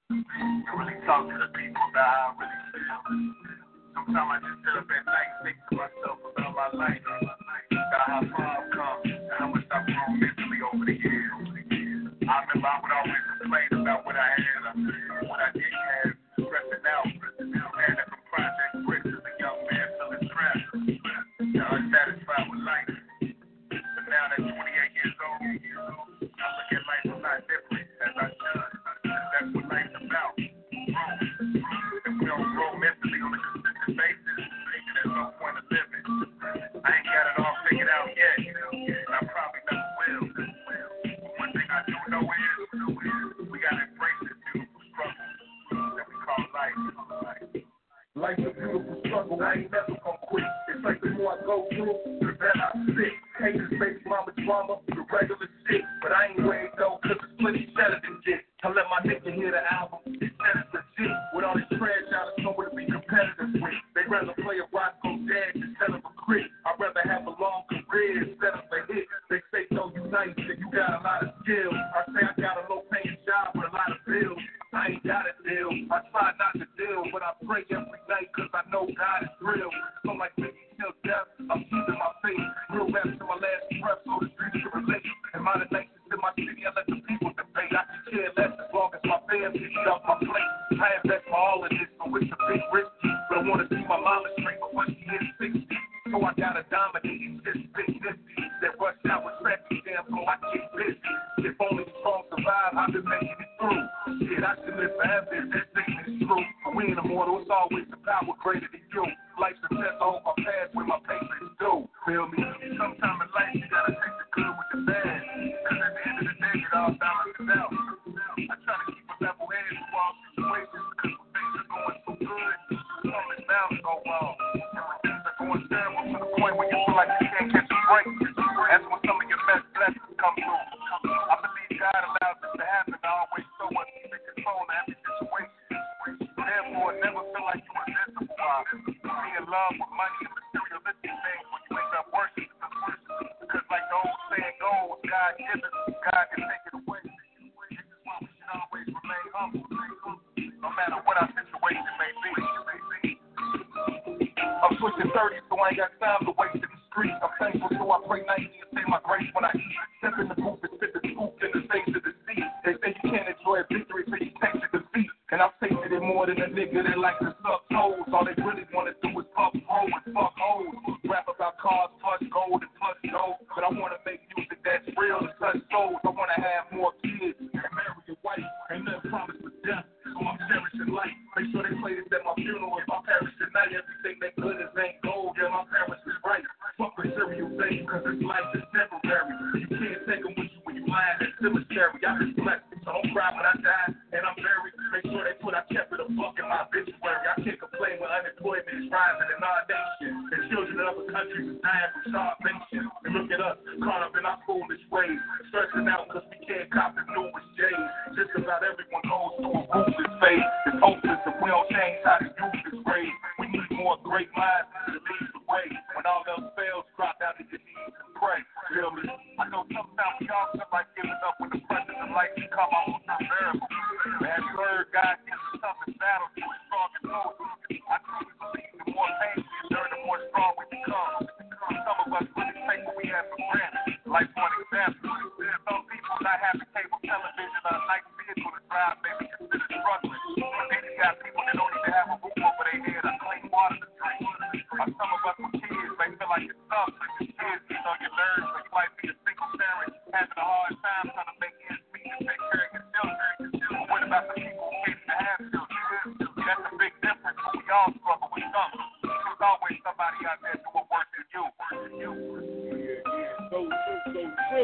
To 0.08 0.72
really 0.76 0.98
talk 1.06 1.26
to 1.26 1.34
the 1.34 1.50
people 1.56 1.82
about 1.90 2.06
how 2.06 2.34
I 2.34 2.44
really 2.44 2.60
feel. 2.70 3.58
Sometimes 3.94 4.30
I 4.30 4.38
just 4.44 4.58
sit 4.62 4.74
up 4.78 4.88
at 4.88 5.02
night 5.06 5.30
thinking 5.42 5.66
to 5.70 5.74
myself 5.76 6.18
about 6.30 6.52
my 6.54 6.68
life, 6.78 7.02
about 7.02 8.02
how 8.06 8.20
far 8.30 8.46
I've 8.46 8.70
come, 8.70 8.98
and 9.04 9.32
how 9.38 9.48
much 9.50 9.66
I've 9.70 9.86
grown 9.86 10.20
mentally 10.20 10.60
over 10.62 10.84
the 10.84 10.96
years. 10.96 11.34
I 12.28 12.44
remember 12.44 12.68
I 12.68 12.76
would 12.82 12.92
always 12.92 13.24
complain 13.40 13.68
about 13.82 14.04
what 14.04 14.16
I 14.16 14.28
had, 14.28 14.62
uh, 14.68 15.26
what 15.26 15.40
I 15.40 15.48
didn't 15.50 15.72
have, 15.72 16.12
stressing 16.38 16.84
out, 16.86 17.08
and 17.08 17.50
from 17.50 18.20
a 18.20 18.28
project 18.28 18.72
bricks 18.86 19.08
as 19.08 19.18
a 19.18 19.32
young 19.40 19.58
man 19.66 19.86
feeling 19.96 20.28
trapped, 20.28 20.68
unsatisfied 20.78 22.46
with 22.52 22.62
life. 22.62 22.92
But 23.72 24.04
now 24.06 24.24
that 24.28 24.40
28 24.44 24.54
years 24.54 25.16
old. 25.24 25.97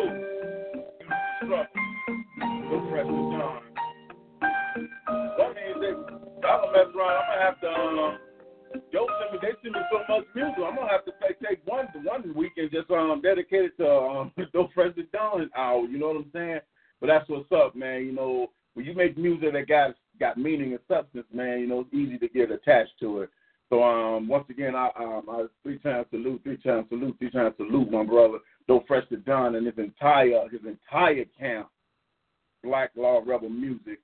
through 0.09 0.85
struggle. 1.45 1.67
Go 2.71 2.91
press 2.91 3.07
the 3.07 3.13
dawn. 3.13 3.63
I'm 6.45 6.61
gonna 6.61 6.73
mess 6.73 6.95
around. 6.95 7.17
I'm 7.17 7.27
gonna 7.29 7.41
have 7.41 7.61
to. 7.61 7.69
Um, 7.69 8.19
yo, 8.93 9.07
they 9.41 9.49
send 9.63 9.75
me 9.75 9.81
so 9.91 9.99
much 10.09 10.25
music. 10.35 10.55
I'm 10.59 10.77
gonna 10.77 10.91
have 10.91 11.05
to 11.05 11.13
take 11.21 11.61
one 11.67 11.87
one 12.03 12.35
weekend 12.35 12.71
just 12.73 12.91
um 12.91 13.21
dedicated 13.23 13.77
to 13.79 13.89
um 13.89 14.33
those 14.53 14.69
friends 14.75 14.95
that 14.97 15.11
done 15.13 15.51
hour. 15.57 15.85
You 15.87 15.99
know 15.99 16.09
what 16.09 16.17
I'm 16.17 16.31
saying? 16.33 16.61
But 17.01 17.09
that's 17.09 17.29
what's 17.29 17.51
up, 17.53 17.75
man. 17.75 18.05
You 18.05 18.13
know 18.13 18.51
when 18.75 18.87
you 18.87 18.95
make 18.95 19.17
music 19.17 19.53
that 19.53 19.69
got 19.69 19.95
got 20.21 20.39
meaning 20.39 20.73
and 20.73 20.81
substance, 20.89 21.27
man. 21.33 21.61
You 21.61 21.67
know 21.67 21.81
it's 21.81 21.95
easy 21.95 22.19
to 22.19 22.29
get 22.29 22.51
attached 22.51 22.93
to 23.01 23.23
it. 23.23 23.31
So 23.71 23.83
um, 23.83 24.29
once 24.29 24.45
again, 24.51 24.75
I, 24.75 24.91
um, 24.99 25.23
I 25.29 25.47
three 25.63 25.79
times 25.79 26.07
salute, 26.11 26.41
three 26.43 26.59
times 26.59 26.87
salute, 26.89 27.17
three 27.19 27.31
times 27.31 27.55
salute 27.57 27.91
my 27.91 28.05
brother, 28.05 28.39
Doe 28.69 28.85
Fresh 28.87 29.09
to 29.09 29.17
Don 29.17 29.55
and 29.55 29.67
his 29.67 29.79
entire 29.79 30.49
his 30.51 30.61
entire 30.67 31.25
camp, 31.39 31.69
Black 32.63 32.91
Law 32.97 33.23
Rebel 33.25 33.49
Music. 33.51 34.01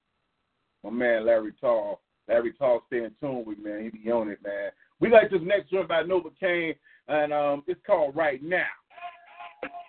My 0.82 0.90
man 0.90 1.26
Larry 1.26 1.52
Tall, 1.60 2.00
Larry 2.26 2.54
Tall, 2.54 2.82
stay 2.86 3.04
in 3.04 3.12
tune 3.20 3.44
with 3.46 3.58
man. 3.58 3.82
He 3.82 3.90
be 3.90 4.10
on 4.10 4.30
it, 4.30 4.38
man. 4.42 4.70
We 4.98 5.10
like 5.10 5.30
this 5.30 5.40
next 5.42 5.70
joint 5.70 5.88
by 5.88 6.02
Nova 6.02 6.30
Kane, 6.38 6.74
and 7.08 7.32
um, 7.32 7.62
it's 7.66 7.80
called 7.86 8.16
Right 8.16 8.42
Now. 8.42 8.64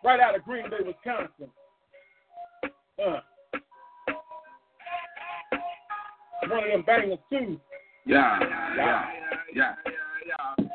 Right 0.03 0.19
out 0.19 0.35
of 0.35 0.43
Green 0.43 0.69
Bay, 0.69 0.77
Wisconsin. 0.85 1.49
Uh, 3.03 3.19
one 6.49 6.63
of 6.63 6.71
them 6.71 6.83
bangers 6.85 7.19
too. 7.29 7.59
yeah. 8.05 8.39
yeah. 8.41 8.75
yeah 8.75 9.30
yeah. 9.53 9.75
Yeah, 9.85 10.35
yeah. 10.59 10.65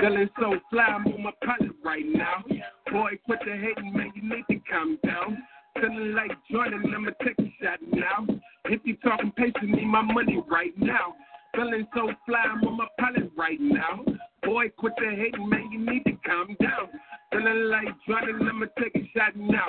Feeling 0.00 0.28
so 0.38 0.54
fly, 0.70 0.84
I'm 0.84 1.06
on 1.06 1.22
my 1.22 1.32
pilot 1.44 1.72
right 1.84 2.04
now. 2.06 2.44
Boy, 2.92 3.18
quit 3.26 3.40
the 3.44 3.52
hating, 3.52 3.92
man, 3.92 4.12
you 4.14 4.22
need 4.22 4.44
to 4.50 4.60
calm 4.70 4.98
down. 5.04 5.42
Feeling 5.74 6.12
like 6.14 6.30
Jordan, 6.50 6.84
I'ma 6.94 7.10
take 7.24 7.38
a 7.38 7.52
shot 7.62 7.78
now. 7.92 8.26
If 8.66 8.80
you 8.84 8.96
talking 8.96 9.32
patient, 9.32 9.70
need 9.70 9.86
my 9.86 10.02
money 10.02 10.42
right 10.48 10.76
now. 10.78 11.14
Feeling 11.54 11.86
so 11.94 12.10
fly, 12.26 12.38
I'm 12.38 12.62
on 12.64 12.76
my 12.76 12.86
pilot 12.98 13.30
right 13.36 13.60
now. 13.60 14.04
Boy, 14.44 14.68
quit 14.78 14.92
the 14.98 15.10
hating, 15.16 15.48
man, 15.48 15.70
you 15.72 15.78
need 15.80 16.04
to 16.04 16.12
calm 16.24 16.56
down. 16.60 16.88
Feeling 17.32 17.64
like 17.68 17.88
Jordan, 18.06 18.48
I'ma 18.48 18.66
take 18.78 18.94
a 18.94 19.10
shot 19.16 19.36
now. 19.36 19.66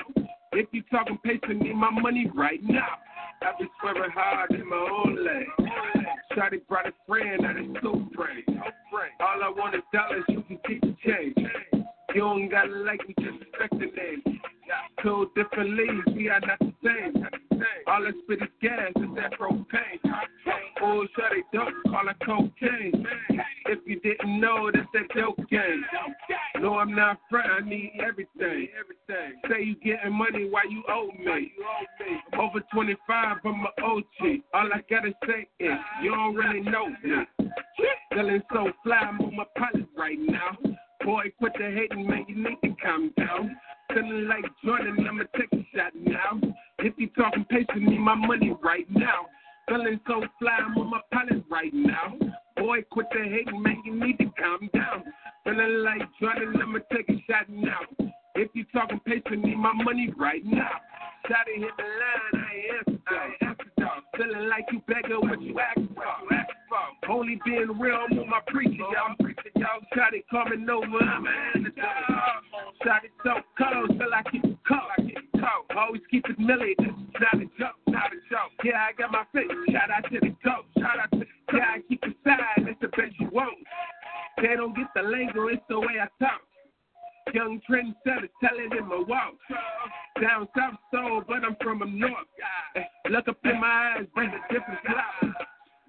If 0.54 0.68
you 0.72 0.84
talking 0.92 1.18
patient, 1.24 1.62
need 1.62 1.76
my 1.76 1.90
money 1.92 2.30
right 2.36 2.62
now. 2.64 2.98
I 3.42 3.52
be 3.60 3.68
swerving 3.82 4.12
hard 4.14 4.52
in 4.52 4.68
my 4.68 4.76
own 4.76 5.26
lane. 5.26 6.19
Shotty 6.36 6.66
brought 6.68 6.88
a 6.88 6.92
friend 7.08 7.46
out 7.46 7.58
of 7.58 7.66
so 7.82 7.94
brave. 8.16 8.44
All 9.20 9.44
I 9.44 9.50
want 9.50 9.76
is 9.76 9.82
dollars, 9.94 10.24
you 10.30 10.44
can 10.44 10.60
keep 10.68 10.82
the 10.82 10.96
change. 11.06 11.36
You 12.14 12.22
don't 12.22 12.50
gotta 12.50 12.72
like 12.72 13.08
me, 13.08 13.16
just 13.20 13.40
respect 13.40 13.72
the 13.72 13.88
name. 13.88 14.40
Two 15.04 15.32
different 15.36 15.72
leagues, 15.72 16.16
we 16.16 16.30
are 16.30 16.40
not 16.42 16.60
the 16.60 16.74
same. 16.84 17.26
All 17.88 18.06
I 18.06 18.12
spit 18.24 18.42
is 18.42 18.50
gas, 18.62 18.92
is 18.96 19.16
that 19.16 19.34
propane. 19.40 20.00
Oh, 20.82 21.06
shawty 21.18 21.42
dope, 21.54 21.74
call 21.88 22.08
it 22.08 22.16
cocaine. 22.26 23.06
If 23.66 23.80
you 23.86 24.00
didn't 24.00 24.40
know, 24.40 24.70
that's 24.74 24.88
that 24.94 25.10
dope 25.16 25.38
game. 25.50 25.84
No, 26.62 26.78
I'm 26.78 26.96
not 26.96 27.20
front, 27.30 27.48
I 27.50 27.68
need 27.68 27.94
everything. 28.02 28.70
Say 29.50 29.64
you 29.64 29.76
getting 29.84 30.14
money 30.14 30.50
while 30.50 30.70
you 30.70 30.84
owe 30.90 31.12
me. 31.18 31.52
Over 32.40 32.62
25, 32.74 33.38
I'm 33.44 33.66
a 33.66 33.82
OG. 33.84 34.42
All 34.54 34.70
I 34.74 34.82
gotta 34.90 35.14
say 35.26 35.48
is, 35.60 35.72
you 36.02 36.12
don't 36.12 36.36
really 36.36 36.62
know 36.62 36.88
me. 37.04 37.50
Feeling 38.14 38.42
so 38.54 38.72
fly, 38.84 38.98
I'm 38.98 39.20
on 39.22 39.36
my 39.36 39.46
pilot 39.58 39.88
right 39.98 40.20
now. 40.20 40.58
Boy, 41.06 41.32
quit 41.40 41.54
the 41.58 41.72
hating, 41.72 42.08
man, 42.08 42.26
you 42.28 42.36
need 42.36 42.58
to 42.64 42.76
calm 42.84 43.12
down. 43.18 43.56
Feeling 43.94 44.28
like 44.28 44.46
Jordan, 44.64 44.98
I'ma 45.08 45.24
take 45.36 45.52
a 45.52 45.66
shot 45.76 45.94
now. 45.96 46.40
If 46.80 46.94
you 46.98 47.10
talking 47.18 47.44
patient, 47.50 47.82
need 47.90 48.00
my 48.00 48.14
money 48.14 48.56
right 48.62 48.86
now. 48.90 49.26
Feeling 49.68 50.00
so 50.08 50.22
fly, 50.38 50.58
I'm 50.60 50.78
on 50.78 50.92
my 50.92 51.02
pilot 51.12 51.44
right 51.50 51.74
now. 51.74 52.14
Boy, 52.58 52.84
quit 52.92 53.08
the 53.12 53.24
hating, 53.24 53.62
man, 53.62 53.82
you 53.86 53.96
need 53.96 54.18
to 54.20 54.26
calm 54.40 54.70
down. 54.74 55.04
Feeling 55.44 55.84
like 55.84 56.02
Jordan, 56.22 56.54
I'ma 56.62 56.80
take 56.94 57.10
a 57.10 57.24
shot 57.28 57.50
now. 57.50 57.80
If 58.36 58.50
you 58.54 58.64
talking 58.72 59.00
patient, 59.06 59.44
need 59.44 59.58
my 59.58 59.74
money 59.74 60.14
right 60.18 60.46
now. 60.46 60.70
Shotty 61.26 61.58
hit 61.58 61.72
the 61.78 61.84
line, 61.84 62.46
I 62.46 62.78
answer, 62.78 63.02
I 63.08 63.46
answer, 63.46 63.72
dog. 63.80 64.04
Feeling 64.16 64.50
like 64.50 64.66
you 64.72 64.82
beggar, 64.88 65.20
what 65.20 65.42
you 65.42 65.60
ask 65.60 65.80
for? 65.96 66.59
Only 67.10 67.40
being 67.46 67.80
real, 67.80 67.96
I'm 67.96 68.20
on 68.20 68.30
my 68.30 68.42
preacher, 68.48 68.74
y'all. 68.74 69.16
Preaching 69.20 69.52
y'all 69.56 69.82
Shotty 69.96 70.24
coming 70.30 70.70
over, 70.70 71.00
I'm 71.04 71.26
an 71.26 71.34
underdog. 71.56 71.86
Shotty 72.86 73.10
so 73.24 73.42
cold, 73.58 74.00
till 74.00 74.14
I 74.14 74.24
keep 74.32 74.46
it 74.46 74.58
cold. 74.68 74.82
I 74.98 75.02
keep 75.02 75.18
it. 75.18 75.26
Always 75.76 76.02
keep 76.12 76.26
it 76.28 76.32
is 76.32 76.38
not 76.38 77.34
a 77.36 77.46
joke, 77.58 77.80
not 77.88 78.12
a 78.12 78.20
joke. 78.30 78.52
Yeah, 78.64 78.88
I 78.88 78.92
got 78.98 79.12
my 79.12 79.24
face, 79.34 79.48
shout 79.72 79.90
out 79.90 80.04
to 80.12 80.20
the 80.20 80.36
goat. 80.44 80.66
Shout 80.78 81.00
out 81.00 81.12
to, 81.12 81.26
yeah, 81.54 81.76
I 81.76 81.80
keep 81.88 82.04
it 82.04 82.16
side, 82.24 82.68
it's 82.68 82.80
the 82.82 82.88
best 82.90 83.20
you 83.20 83.30
won't. 83.32 83.58
They 84.38 84.56
don't 84.56 84.76
get 84.76 84.88
the 84.96 85.04
lingo, 85.04 85.48
it's 85.48 85.62
the 85.70 85.80
way 85.80 85.98
I 86.02 86.08
talk. 86.24 86.42
Young 87.34 87.62
trendsetter, 87.70 88.30
telling 88.44 88.72
him 88.72 88.92
a 88.92 89.02
walk. 89.04 89.36
Down 90.22 90.48
south 90.58 90.80
soul, 90.92 91.24
but 91.28 91.44
I'm 91.46 91.56
from 91.64 91.80
the 91.80 91.86
north. 91.86 92.28
Look 93.10 93.28
up 93.28 93.38
in 93.46 93.60
my 93.60 93.96
eyes, 93.98 94.08
bring 94.14 94.30
a 94.30 94.54
different 94.54 94.84
cloud. 94.86 95.36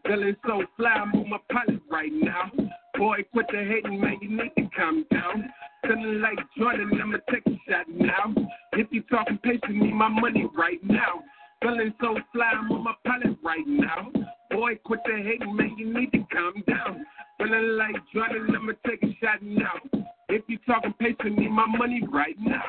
Feeling 0.07 0.37
so 0.47 0.63
fly, 0.77 0.91
I'm 0.91 1.13
on 1.15 1.31
my 1.31 1.39
pilot 1.51 1.81
right 1.91 2.13
now. 2.13 2.51
Boy, 2.97 3.19
quit 3.33 3.47
the 3.51 3.59
hating, 3.59 4.01
man, 4.01 4.17
you 4.21 4.31
need 4.31 4.53
to 4.57 4.69
calm 4.77 5.05
down. 5.11 5.51
Feeling 5.83 6.21
like 6.21 6.39
Jordan, 6.59 6.91
I'ma 7.01 7.19
take 7.31 7.47
a 7.47 7.59
shot 7.69 7.87
now. 7.89 8.35
If 8.73 8.89
you 8.91 9.03
talking 9.03 9.39
patient, 9.39 9.77
need 9.77 9.95
my 9.95 10.09
money 10.09 10.47
right 10.57 10.83
now. 10.83 11.23
Feeling 11.63 11.95
so 12.01 12.17
fly, 12.33 12.53
I'm 12.53 12.71
on 12.73 12.85
my 12.85 12.95
pilot 13.07 13.39
right 13.43 13.67
now. 13.67 14.11
Boy, 14.51 14.77
quit 14.85 15.01
the 15.05 15.23
hating, 15.23 15.57
man, 15.57 15.77
you 15.79 15.93
need 15.93 16.13
to 16.13 16.25
calm 16.33 16.63
down. 16.67 17.05
Feeling 17.39 17.77
like 17.77 17.97
Jordan, 18.13 18.55
I'ma 18.55 18.73
take 18.87 19.03
a 19.03 19.17
shot 19.21 19.43
now. 19.43 20.05
If 20.29 20.43
you 20.49 20.59
talking 20.67 20.95
patient, 20.99 21.39
need 21.39 21.51
my 21.51 21.67
money 21.67 22.03
right 22.11 22.37
now. 22.39 22.63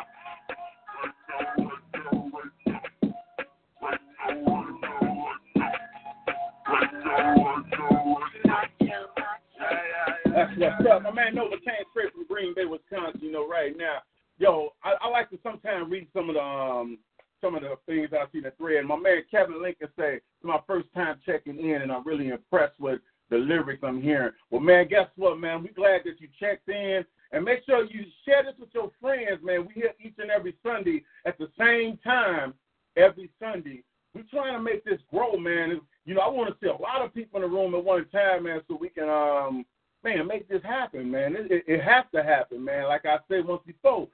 That's 10.33 10.57
what's 10.57 10.85
up. 10.91 11.03
My 11.03 11.11
man 11.11 11.35
Nova 11.35 11.57
Kane 11.57 11.85
straight 11.91 12.13
from 12.13 12.25
Green 12.27 12.53
Bay, 12.53 12.65
Wisconsin, 12.65 13.21
you 13.21 13.31
know, 13.31 13.47
right 13.47 13.75
now. 13.77 13.97
Yo, 14.37 14.69
I, 14.83 15.07
like 15.07 15.29
to 15.29 15.37
sometimes 15.43 15.89
read 15.91 16.07
some 16.13 16.29
of 16.29 16.35
the 16.35 16.41
um 16.41 16.97
some 17.41 17.55
of 17.55 17.61
the 17.61 17.75
things 17.85 18.09
I 18.13 18.25
see 18.31 18.39
in 18.39 18.43
the 18.45 18.51
thread. 18.51 18.85
My 18.85 18.95
man 18.97 19.23
Kevin 19.29 19.61
Lincoln 19.61 19.89
say, 19.97 20.15
It's 20.15 20.43
my 20.43 20.59
first 20.67 20.87
time 20.95 21.19
checking 21.25 21.59
in 21.59 21.81
and 21.81 21.91
I'm 21.91 22.05
really 22.05 22.29
impressed 22.29 22.79
with 22.79 23.01
the 23.29 23.37
lyrics 23.37 23.83
I'm 23.83 24.01
hearing. 24.01 24.31
Well 24.49 24.61
man, 24.61 24.87
guess 24.87 25.07
what, 25.15 25.39
man? 25.39 25.63
we 25.63 25.69
glad 25.69 26.01
that 26.05 26.19
you 26.19 26.27
checked 26.39 26.69
in 26.69 27.03
and 27.31 27.45
make 27.45 27.65
sure 27.65 27.85
you 27.85 28.05
share 28.25 28.43
this 28.43 28.55
with 28.59 28.69
your 28.73 28.91
friends, 28.99 29.41
man. 29.43 29.67
We 29.67 29.73
here 29.73 29.93
each 30.03 30.15
and 30.17 30.31
every 30.31 30.55
Sunday 30.63 31.03
at 31.25 31.37
the 31.37 31.49
same 31.57 31.97
time 32.03 32.53
every 32.95 33.29
Sunday. 33.39 33.83
We're 34.13 34.23
trying 34.31 34.53
to 34.53 34.61
make 34.61 34.83
this 34.83 34.99
grow, 35.09 35.37
man. 35.37 35.81
You 36.05 36.15
know, 36.15 36.21
I 36.21 36.27
want 36.27 36.49
to 36.49 36.55
see 36.61 36.69
a 36.69 36.81
lot 36.81 37.01
of 37.01 37.13
people 37.13 37.41
in 37.41 37.49
the 37.49 37.55
room 37.55 37.75
at 37.75 37.83
one 37.83 38.05
time, 38.09 38.43
man, 38.43 38.61
so 38.67 38.77
we 38.79 38.89
can 38.89 39.09
um 39.09 39.65
man, 40.03 40.27
make 40.27 40.47
this 40.49 40.63
happen, 40.63 41.11
man. 41.11 41.35
It, 41.35 41.51
it, 41.51 41.63
it 41.67 41.83
has 41.83 42.05
to 42.13 42.23
happen, 42.23 42.63
man. 42.63 42.85
Like 42.85 43.05
I 43.05 43.17
said 43.27 43.45
once 43.45 43.61
before, 43.65 44.07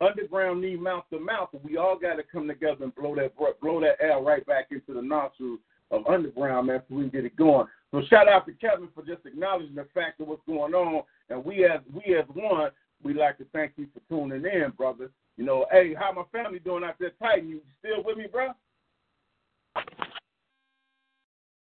underground 0.00 0.60
need 0.60 0.80
mouth 0.80 1.04
to 1.10 1.18
mouth, 1.18 1.48
but 1.52 1.64
we 1.64 1.76
all 1.76 1.98
got 1.98 2.16
to 2.16 2.22
come 2.22 2.46
together 2.46 2.84
and 2.84 2.94
blow 2.94 3.14
that 3.16 3.32
blow 3.60 3.80
that 3.80 3.96
air 4.00 4.20
right 4.20 4.44
back 4.46 4.66
into 4.70 4.92
the 4.92 5.02
nostrils 5.02 5.60
of 5.90 6.06
underground, 6.06 6.66
man, 6.66 6.82
so 6.88 6.96
we 6.96 7.02
can 7.02 7.10
get 7.10 7.24
it 7.24 7.36
going. 7.36 7.66
So 7.92 8.02
shout 8.10 8.28
out 8.28 8.46
to 8.46 8.52
Kevin 8.52 8.88
for 8.94 9.04
just 9.04 9.24
acknowledging 9.24 9.76
the 9.76 9.86
fact 9.94 10.20
of 10.20 10.28
what's 10.28 10.42
going 10.46 10.74
on, 10.74 11.02
and 11.30 11.44
we 11.44 11.64
as 11.64 11.80
we 11.92 12.14
as 12.14 12.26
one, 12.34 12.70
we 13.02 13.14
like 13.14 13.38
to 13.38 13.46
thank 13.52 13.72
you 13.76 13.86
for 13.94 14.00
tuning 14.08 14.44
in, 14.44 14.70
brother. 14.76 15.10
You 15.36 15.44
know, 15.44 15.66
hey, 15.70 15.94
how 15.94 16.12
my 16.12 16.24
family 16.32 16.58
doing 16.58 16.82
out 16.82 16.96
there, 16.98 17.12
Titan? 17.20 17.48
You 17.48 17.60
still 17.78 18.02
with 18.02 18.16
me, 18.18 18.26
bro? 18.30 18.48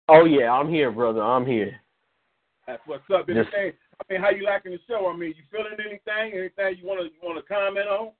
Oh 0.10 0.26
yeah, 0.26 0.52
I'm 0.52 0.70
here, 0.70 0.92
brother. 0.92 1.22
I'm 1.22 1.46
here. 1.46 1.80
That's 2.66 2.82
what's 2.86 3.04
up. 3.14 3.28
I 4.00 4.14
mean, 4.14 4.22
how 4.22 4.30
you 4.30 4.44
liking 4.44 4.72
the 4.72 4.80
show? 4.88 5.08
I 5.08 5.16
mean, 5.16 5.34
you 5.36 5.44
feeling 5.52 5.74
anything? 5.80 6.38
Anything 6.38 6.82
you 6.82 6.88
wanna 6.88 7.04
you 7.04 7.20
wanna 7.24 7.42
comment 7.42 7.88
on? 7.88 8.12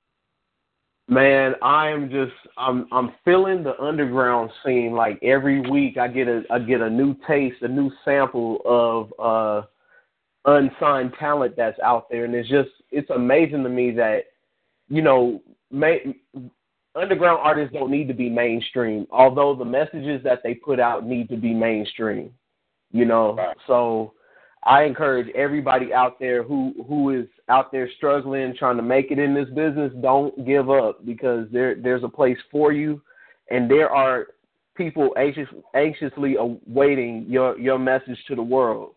Man, 1.08 1.54
I 1.62 1.88
am 1.88 2.10
just 2.10 2.32
I'm 2.56 2.86
I'm 2.92 3.12
feeling 3.24 3.62
the 3.62 3.78
underground 3.80 4.50
scene 4.64 4.92
like 4.92 5.18
every 5.22 5.60
week 5.70 5.96
I 5.96 6.08
get 6.08 6.28
a 6.28 6.42
I 6.50 6.58
get 6.58 6.80
a 6.80 6.90
new 6.90 7.14
taste, 7.26 7.62
a 7.62 7.68
new 7.68 7.90
sample 8.04 8.60
of 8.64 9.12
uh 9.18 9.66
unsigned 10.44 11.12
talent 11.18 11.54
that's 11.56 11.78
out 11.80 12.08
there 12.10 12.24
and 12.24 12.34
it's 12.34 12.48
just 12.48 12.70
it's 12.90 13.10
amazing 13.10 13.62
to 13.62 13.68
me 13.68 13.90
that 13.90 14.24
you 14.88 15.02
know 15.02 15.42
ma- 15.70 15.96
underground 16.94 17.38
artists 17.42 17.72
don't 17.72 17.90
need 17.90 18.08
to 18.08 18.14
be 18.14 18.28
mainstream 18.28 19.06
although 19.10 19.54
the 19.54 19.64
messages 19.64 20.22
that 20.24 20.40
they 20.42 20.54
put 20.54 20.80
out 20.80 21.06
need 21.06 21.28
to 21.28 21.36
be 21.36 21.52
mainstream 21.54 22.30
you 22.92 23.04
know 23.04 23.36
so 23.66 24.12
I 24.64 24.84
encourage 24.84 25.28
everybody 25.34 25.92
out 25.94 26.18
there 26.18 26.42
who 26.42 26.74
who 26.86 27.10
is 27.10 27.26
out 27.48 27.70
there 27.70 27.88
struggling, 27.96 28.54
trying 28.58 28.76
to 28.76 28.82
make 28.82 29.10
it 29.10 29.18
in 29.18 29.34
this 29.34 29.48
business, 29.50 29.92
don't 30.02 30.46
give 30.46 30.68
up 30.68 31.04
because 31.06 31.46
there 31.52 31.76
there's 31.76 32.04
a 32.04 32.08
place 32.08 32.38
for 32.50 32.72
you, 32.72 33.00
and 33.50 33.70
there 33.70 33.88
are 33.90 34.26
people 34.76 35.14
anxious, 35.16 35.48
anxiously 35.74 36.36
awaiting 36.36 37.24
your 37.28 37.58
your 37.58 37.78
message 37.78 38.18
to 38.26 38.34
the 38.34 38.42
world. 38.42 38.94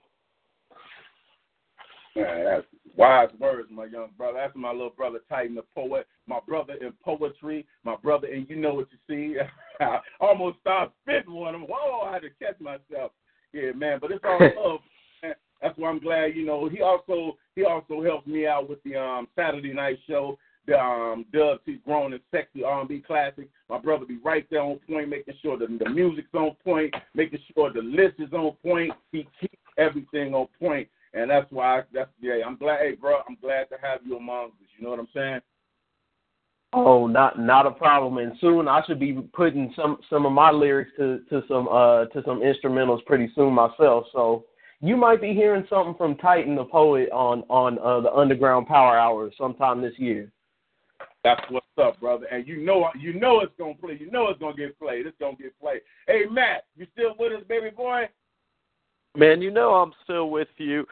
Man, 2.15 2.43
that's 2.43 2.65
wise 2.97 3.30
words, 3.39 3.69
my 3.72 3.85
young 3.85 4.09
brother. 4.18 4.39
That's 4.41 4.55
my 4.55 4.72
little 4.72 4.89
brother 4.91 5.19
Titan, 5.30 5.55
the 5.55 5.63
poet, 5.76 6.07
my 6.27 6.39
brother 6.47 6.73
in 6.73 6.93
poetry, 7.03 7.65
my 7.84 7.95
brother, 7.95 8.27
and 8.27 8.49
you 8.49 8.55
know 8.55 8.73
what 8.73 8.88
you 8.91 8.97
see. 9.07 9.38
I 9.80 9.99
almost 10.19 10.59
started 10.61 10.91
spitting 11.03 11.34
one. 11.34 11.55
I'm, 11.55 11.61
whoa, 11.61 12.01
I 12.07 12.13
had 12.13 12.22
to 12.23 12.30
catch 12.41 12.59
myself. 12.59 13.11
Yeah, 13.53 13.72
man, 13.76 13.99
but 14.01 14.11
it's 14.11 14.23
all 14.23 14.39
love. 14.72 14.80
That's 15.61 15.77
why 15.77 15.89
I'm 15.89 15.99
glad. 15.99 16.35
You 16.35 16.45
know, 16.45 16.68
he 16.69 16.81
also 16.81 17.38
he 17.55 17.63
also 17.63 18.01
helped 18.03 18.27
me 18.27 18.47
out 18.47 18.69
with 18.69 18.81
the 18.84 18.95
um 18.95 19.27
Saturday 19.35 19.73
night 19.73 19.99
show. 20.07 20.38
The 20.68 20.80
um 20.80 21.26
Dubs, 21.34 21.61
he's 21.65 21.80
grown 21.85 22.13
and 22.13 22.22
sexy 22.31 22.63
R&B 22.63 23.03
classic. 23.05 23.49
My 23.69 23.80
brother 23.80 24.05
be 24.05 24.18
right 24.23 24.45
there 24.49 24.61
on 24.61 24.80
point, 24.89 25.09
making 25.09 25.35
sure 25.41 25.57
the 25.57 25.68
the 25.84 25.89
music's 25.89 26.34
on 26.34 26.55
point, 26.63 26.93
making 27.13 27.39
sure 27.53 27.72
the 27.72 27.81
list 27.81 28.15
is 28.19 28.31
on 28.34 28.53
point. 28.63 28.91
He 29.11 29.27
keeps 29.39 29.55
everything 29.77 30.34
on 30.34 30.47
point. 30.59 30.88
And 31.13 31.29
that's 31.29 31.51
why 31.51 31.79
I, 31.79 31.83
that's 31.93 32.09
yeah. 32.21 32.39
I'm 32.45 32.57
glad, 32.57 32.79
hey, 32.79 32.95
bro. 32.95 33.19
I'm 33.27 33.38
glad 33.41 33.65
to 33.69 33.75
have 33.81 33.99
you 34.05 34.17
amongst 34.17 34.55
us. 34.61 34.67
You 34.77 34.83
know 34.83 34.91
what 34.91 34.99
I'm 34.99 35.07
saying? 35.13 35.41
Oh, 36.73 37.05
not 37.05 37.38
not 37.38 37.65
a 37.65 37.71
problem. 37.71 38.17
And 38.17 38.33
soon 38.39 38.67
I 38.67 38.81
should 38.85 38.99
be 38.99 39.13
putting 39.33 39.73
some 39.75 39.97
some 40.09 40.25
of 40.25 40.31
my 40.31 40.51
lyrics 40.51 40.91
to 40.97 41.19
to 41.29 41.43
some 41.47 41.67
uh 41.67 42.05
to 42.05 42.23
some 42.25 42.39
instrumentals 42.41 43.05
pretty 43.05 43.31
soon 43.35 43.53
myself. 43.53 44.05
So 44.13 44.45
you 44.79 44.95
might 44.95 45.21
be 45.21 45.33
hearing 45.33 45.65
something 45.69 45.95
from 45.95 46.15
Titan 46.15 46.55
the 46.55 46.63
poet 46.63 47.09
on 47.11 47.43
on 47.49 47.77
uh, 47.79 47.99
the 47.99 48.13
Underground 48.13 48.67
Power 48.67 48.97
Hour 48.97 49.31
sometime 49.38 49.81
this 49.81 49.93
year. 49.97 50.31
That's 51.23 51.41
what's 51.49 51.67
up, 51.77 51.99
brother. 51.99 52.25
And 52.27 52.47
you 52.47 52.57
know 52.61 52.89
you 52.97 53.19
know 53.19 53.41
it's 53.41 53.53
gonna 53.59 53.75
play. 53.75 53.97
You 53.99 54.09
know 54.09 54.29
it's 54.29 54.39
gonna 54.39 54.55
get 54.55 54.79
played. 54.79 55.05
It's 55.05 55.17
gonna 55.19 55.35
get 55.35 55.59
played. 55.59 55.81
Hey 56.07 56.23
Matt, 56.31 56.63
you 56.77 56.88
still 56.93 57.15
with 57.19 57.33
us, 57.33 57.43
baby 57.49 57.69
boy? 57.69 58.07
Man, 59.15 59.41
you 59.41 59.51
know 59.51 59.73
I'm 59.73 59.93
still 60.03 60.29
with 60.29 60.47
you. 60.57 60.85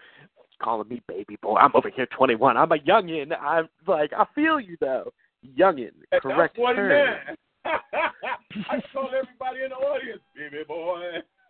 Calling 0.62 0.90
me 0.90 1.02
baby 1.08 1.38
boy. 1.42 1.56
I'm 1.56 1.72
over 1.74 1.90
here 1.90 2.08
21. 2.18 2.58
I'm 2.58 2.72
a 2.72 2.78
youngin. 2.78 3.32
I'm 3.40 3.70
like 3.88 4.12
I 4.12 4.26
feel 4.36 4.60
you 4.60 4.76
though. 4.82 5.12
Youngin. 5.58 5.92
Correct 6.22 6.56
That's 6.56 6.76
49. 6.76 6.76
term. 6.76 7.18
I 7.66 8.82
told 8.94 9.12
everybody 9.14 9.64
in 9.64 9.70
the 9.70 9.76
audience, 9.76 10.22
baby 10.36 10.64
boy. 10.68 11.00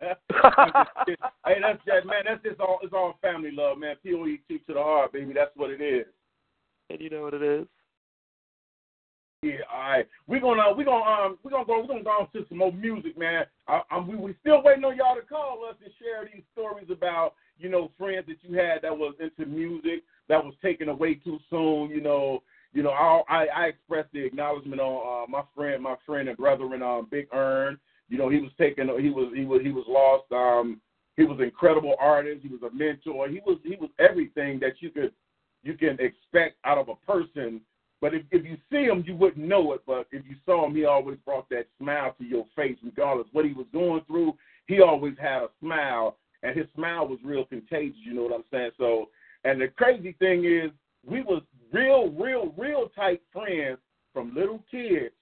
hey, 0.00 1.56
that's 1.60 1.78
that 1.86 2.06
man. 2.06 2.24
That's 2.26 2.42
just 2.42 2.60
all. 2.60 2.78
It's 2.82 2.92
all 2.92 3.18
family 3.20 3.50
love, 3.52 3.78
man. 3.78 3.96
P 4.02 4.14
O 4.14 4.26
E 4.26 4.40
T 4.48 4.58
to 4.66 4.74
the 4.74 4.80
heart, 4.80 5.12
baby. 5.12 5.32
That's 5.34 5.50
what 5.56 5.70
it 5.70 5.80
is. 5.80 6.06
And 6.88 7.00
you 7.00 7.10
know 7.10 7.22
what 7.22 7.34
it 7.34 7.42
is. 7.42 7.66
Yeah, 9.42 9.64
all 9.72 9.80
right. 9.80 10.06
We're 10.26 10.40
gonna 10.40 10.64
we're 10.76 10.84
gonna 10.84 11.02
um 11.02 11.38
we're 11.42 11.50
gonna 11.50 11.64
go 11.64 11.80
we're 11.80 11.86
gonna 11.86 12.02
go 12.02 12.10
on 12.10 12.28
to 12.32 12.44
some 12.50 12.58
more 12.58 12.72
music, 12.72 13.16
man. 13.16 13.44
I, 13.68 13.80
I'm 13.90 14.06
we 14.06 14.14
we 14.14 14.36
still 14.40 14.62
waiting 14.62 14.84
on 14.84 14.98
y'all 14.98 15.16
to 15.16 15.22
call 15.22 15.64
us 15.66 15.76
and 15.82 15.90
share 15.98 16.28
these 16.30 16.44
stories 16.52 16.88
about 16.90 17.32
you 17.58 17.70
know 17.70 17.90
friends 17.96 18.26
that 18.28 18.36
you 18.42 18.54
had 18.58 18.82
that 18.82 18.96
was 18.96 19.14
into 19.18 19.50
music 19.50 20.02
that 20.28 20.44
was 20.44 20.52
taken 20.62 20.90
away 20.90 21.14
too 21.14 21.38
soon. 21.48 21.88
You 21.88 22.02
know, 22.02 22.42
you 22.74 22.82
know 22.82 22.90
I 22.90 23.22
I, 23.30 23.46
I 23.46 23.64
expressed 23.68 24.12
the 24.12 24.26
acknowledgement 24.26 24.78
on 24.78 25.24
uh, 25.24 25.30
my 25.30 25.42
friend 25.56 25.82
my 25.82 25.96
friend 26.04 26.28
and 26.28 26.36
brother 26.36 26.74
in 26.74 26.82
um 26.82 27.08
Big 27.10 27.26
Earn. 27.32 27.78
You 28.10 28.18
know 28.18 28.28
he 28.28 28.40
was 28.40 28.50
taken 28.58 28.88
he 29.00 29.08
was 29.08 29.32
he 29.34 29.46
was 29.46 29.62
he 29.62 29.70
was 29.70 29.86
lost. 29.88 30.30
Um, 30.32 30.82
he 31.16 31.24
was 31.24 31.38
an 31.38 31.44
incredible 31.44 31.94
artist. 31.98 32.42
He 32.42 32.48
was 32.50 32.60
a 32.62 32.74
mentor. 32.74 33.26
He 33.30 33.40
was 33.46 33.56
he 33.64 33.76
was 33.76 33.88
everything 33.98 34.60
that 34.60 34.74
you 34.80 34.90
could 34.90 35.12
you 35.62 35.78
can 35.78 35.96
expect 35.98 36.56
out 36.66 36.76
of 36.76 36.90
a 36.90 36.96
person 37.10 37.62
but 38.00 38.14
if, 38.14 38.22
if 38.30 38.44
you 38.44 38.56
see 38.70 38.84
him, 38.84 39.04
you 39.06 39.14
wouldn't 39.14 39.46
know 39.46 39.72
it. 39.72 39.82
But 39.86 40.06
if 40.10 40.24
you 40.26 40.36
saw 40.46 40.66
him, 40.66 40.74
he 40.74 40.84
always 40.84 41.18
brought 41.24 41.48
that 41.50 41.66
smile 41.78 42.14
to 42.18 42.24
your 42.24 42.46
face, 42.56 42.78
regardless 42.82 43.26
what 43.32 43.44
he 43.44 43.52
was 43.52 43.66
going 43.72 44.02
through. 44.06 44.34
He 44.66 44.80
always 44.80 45.14
had 45.20 45.42
a 45.42 45.48
smile, 45.60 46.16
and 46.42 46.56
his 46.56 46.66
smile 46.74 47.06
was 47.06 47.18
real 47.24 47.44
contagious. 47.44 47.98
You 48.02 48.14
know 48.14 48.22
what 48.22 48.34
I'm 48.34 48.44
saying? 48.50 48.70
So, 48.78 49.08
and 49.44 49.60
the 49.60 49.68
crazy 49.68 50.14
thing 50.18 50.44
is, 50.44 50.70
we 51.04 51.22
was 51.22 51.42
real, 51.72 52.10
real, 52.10 52.54
real 52.56 52.88
tight 52.94 53.20
friends 53.32 53.78
from 54.12 54.34
little 54.34 54.62
kids 54.70 55.14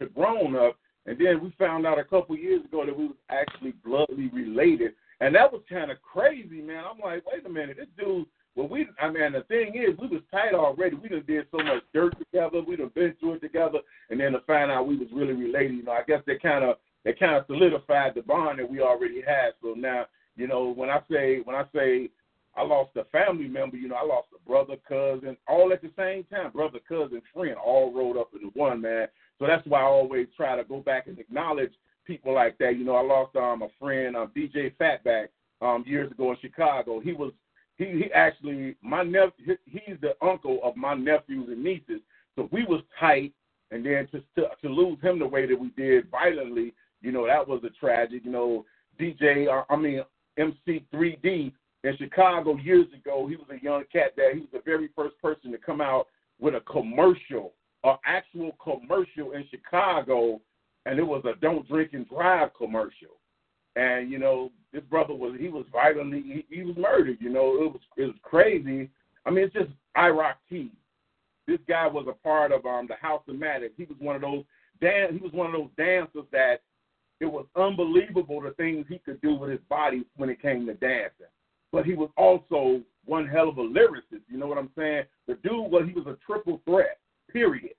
to 0.00 0.06
grown 0.06 0.56
up, 0.56 0.76
and 1.06 1.18
then 1.18 1.42
we 1.42 1.52
found 1.58 1.86
out 1.86 1.98
a 1.98 2.04
couple 2.04 2.36
years 2.36 2.64
ago 2.64 2.84
that 2.84 2.96
we 2.96 3.06
was 3.06 3.16
actually 3.30 3.74
bloodly 3.84 4.28
related, 4.32 4.92
and 5.20 5.34
that 5.34 5.52
was 5.52 5.62
kind 5.68 5.90
of 5.90 5.98
crazy, 6.02 6.60
man. 6.60 6.84
I'm 6.84 6.98
like, 6.98 7.24
wait 7.30 7.46
a 7.46 7.48
minute, 7.48 7.76
this 7.76 7.86
dude 7.98 8.26
well, 8.54 8.68
we, 8.68 8.86
I 9.00 9.10
mean, 9.10 9.32
the 9.32 9.42
thing 9.42 9.74
is, 9.74 9.98
we 9.98 10.06
was 10.06 10.22
tight 10.30 10.54
already. 10.54 10.96
We 10.96 11.08
done 11.08 11.24
did 11.26 11.46
so 11.50 11.58
much 11.58 11.82
dirt 11.92 12.16
together. 12.18 12.62
We 12.66 12.76
done 12.76 12.92
been 12.94 13.14
through 13.18 13.34
it 13.34 13.40
together, 13.40 13.80
and 14.10 14.20
then 14.20 14.32
to 14.32 14.40
find 14.40 14.70
out 14.70 14.86
we 14.86 14.96
was 14.96 15.08
really 15.12 15.32
related, 15.32 15.74
you 15.74 15.82
know, 15.82 15.92
I 15.92 16.02
guess 16.06 16.22
they 16.26 16.38
kind 16.38 16.64
of, 16.64 16.76
they 17.04 17.14
kind 17.14 17.34
of 17.34 17.46
solidified 17.46 18.14
the 18.14 18.22
bond 18.22 18.60
that 18.60 18.70
we 18.70 18.80
already 18.80 19.22
had. 19.26 19.54
So 19.60 19.74
now, 19.76 20.06
you 20.36 20.46
know, 20.46 20.72
when 20.72 20.88
I 20.88 21.00
say, 21.10 21.40
when 21.44 21.56
I 21.56 21.64
say, 21.74 22.10
I 22.56 22.62
lost 22.62 22.90
a 22.96 23.04
family 23.06 23.48
member, 23.48 23.76
you 23.76 23.88
know, 23.88 23.96
I 23.96 24.04
lost 24.04 24.28
a 24.34 24.48
brother, 24.48 24.76
cousin, 24.88 25.36
all 25.48 25.72
at 25.72 25.82
the 25.82 25.90
same 25.98 26.22
time, 26.24 26.52
brother, 26.52 26.78
cousin, 26.88 27.20
friend, 27.34 27.56
all 27.56 27.92
rolled 27.92 28.16
up 28.16 28.30
into 28.32 28.48
one, 28.54 28.80
man. 28.80 29.08
So 29.40 29.48
that's 29.48 29.66
why 29.66 29.80
I 29.80 29.84
always 29.84 30.28
try 30.36 30.54
to 30.54 30.62
go 30.62 30.78
back 30.78 31.08
and 31.08 31.18
acknowledge 31.18 31.72
people 32.04 32.32
like 32.32 32.56
that. 32.58 32.76
You 32.76 32.84
know, 32.84 32.94
I 32.94 33.02
lost 33.02 33.34
um 33.34 33.62
a 33.62 33.68
friend, 33.80 34.14
um, 34.14 34.30
DJ 34.36 34.72
Fatback, 34.80 35.28
um, 35.60 35.82
years 35.86 36.12
ago 36.12 36.30
in 36.30 36.36
Chicago. 36.40 37.00
He 37.00 37.12
was 37.12 37.32
he 37.76 37.84
he 37.84 38.12
actually 38.14 38.76
my 38.82 39.02
nephew 39.02 39.56
he's 39.66 39.96
the 40.00 40.14
uncle 40.22 40.60
of 40.62 40.76
my 40.76 40.94
nephews 40.94 41.48
and 41.48 41.62
nieces. 41.62 42.00
So 42.36 42.48
we 42.52 42.64
was 42.64 42.82
tight, 42.98 43.32
and 43.70 43.84
then 43.84 44.08
to 44.12 44.22
to, 44.36 44.48
to 44.62 44.68
lose 44.68 44.98
him 45.02 45.18
the 45.18 45.26
way 45.26 45.46
that 45.46 45.58
we 45.58 45.70
did 45.76 46.10
violently, 46.10 46.74
you 47.00 47.12
know, 47.12 47.26
that 47.26 47.46
was 47.46 47.62
a 47.64 47.70
tragic. 47.70 48.24
You 48.24 48.30
know, 48.30 48.64
DJ, 49.00 49.46
I 49.68 49.76
mean 49.76 50.02
MC3D 50.38 51.52
in 51.84 51.96
Chicago 51.98 52.56
years 52.56 52.86
ago, 52.94 53.26
he 53.28 53.36
was 53.36 53.46
a 53.50 53.62
young 53.62 53.84
cat 53.92 54.12
that 54.16 54.30
he 54.32 54.40
was 54.40 54.48
the 54.52 54.62
very 54.64 54.88
first 54.96 55.20
person 55.20 55.52
to 55.52 55.58
come 55.58 55.80
out 55.80 56.06
with 56.40 56.54
a 56.54 56.60
commercial, 56.60 57.52
an 57.84 57.96
actual 58.06 58.56
commercial 58.62 59.32
in 59.32 59.44
Chicago, 59.50 60.40
and 60.86 60.98
it 60.98 61.02
was 61.06 61.22
a 61.24 61.38
don't 61.40 61.68
drink 61.68 61.90
and 61.92 62.08
drive 62.08 62.50
commercial. 62.56 63.20
And 63.76 64.10
you 64.10 64.18
know, 64.18 64.50
this 64.72 64.82
brother 64.84 65.14
was 65.14 65.36
he 65.38 65.48
was 65.48 65.64
violently 65.72 66.22
he, 66.22 66.56
he 66.56 66.62
was 66.62 66.76
murdered. 66.76 67.18
You 67.20 67.30
know, 67.30 67.62
it 67.62 67.72
was 67.72 67.80
it 67.96 68.04
was 68.04 68.16
crazy. 68.22 68.90
I 69.26 69.30
mean, 69.30 69.44
it's 69.44 69.54
just 69.54 69.70
IROC 69.96 70.34
T. 70.48 70.70
This 71.46 71.60
guy 71.68 71.86
was 71.86 72.06
a 72.08 72.12
part 72.12 72.52
of 72.52 72.64
um 72.66 72.86
the 72.88 72.96
House 72.96 73.22
of 73.28 73.38
Maddox. 73.38 73.72
He 73.76 73.84
was 73.84 73.96
one 73.98 74.16
of 74.16 74.22
those 74.22 74.44
dan 74.80 75.12
he 75.12 75.18
was 75.18 75.32
one 75.32 75.46
of 75.46 75.52
those 75.52 75.70
dancers 75.76 76.24
that 76.32 76.60
it 77.20 77.26
was 77.26 77.46
unbelievable 77.56 78.40
the 78.40 78.50
things 78.52 78.86
he 78.88 78.98
could 78.98 79.20
do 79.22 79.34
with 79.34 79.50
his 79.50 79.60
body 79.68 80.04
when 80.16 80.28
it 80.28 80.42
came 80.42 80.66
to 80.66 80.74
dancing. 80.74 81.26
But 81.72 81.86
he 81.86 81.94
was 81.94 82.10
also 82.16 82.82
one 83.04 83.26
hell 83.26 83.48
of 83.48 83.58
a 83.58 83.62
lyricist. 83.62 84.22
You 84.28 84.38
know 84.38 84.46
what 84.46 84.58
I'm 84.58 84.70
saying? 84.76 85.04
The 85.26 85.34
dude 85.34 85.70
was 85.70 85.84
he 85.86 85.94
was 85.94 86.06
a 86.06 86.16
triple 86.24 86.60
threat. 86.64 86.98
Period. 87.32 87.74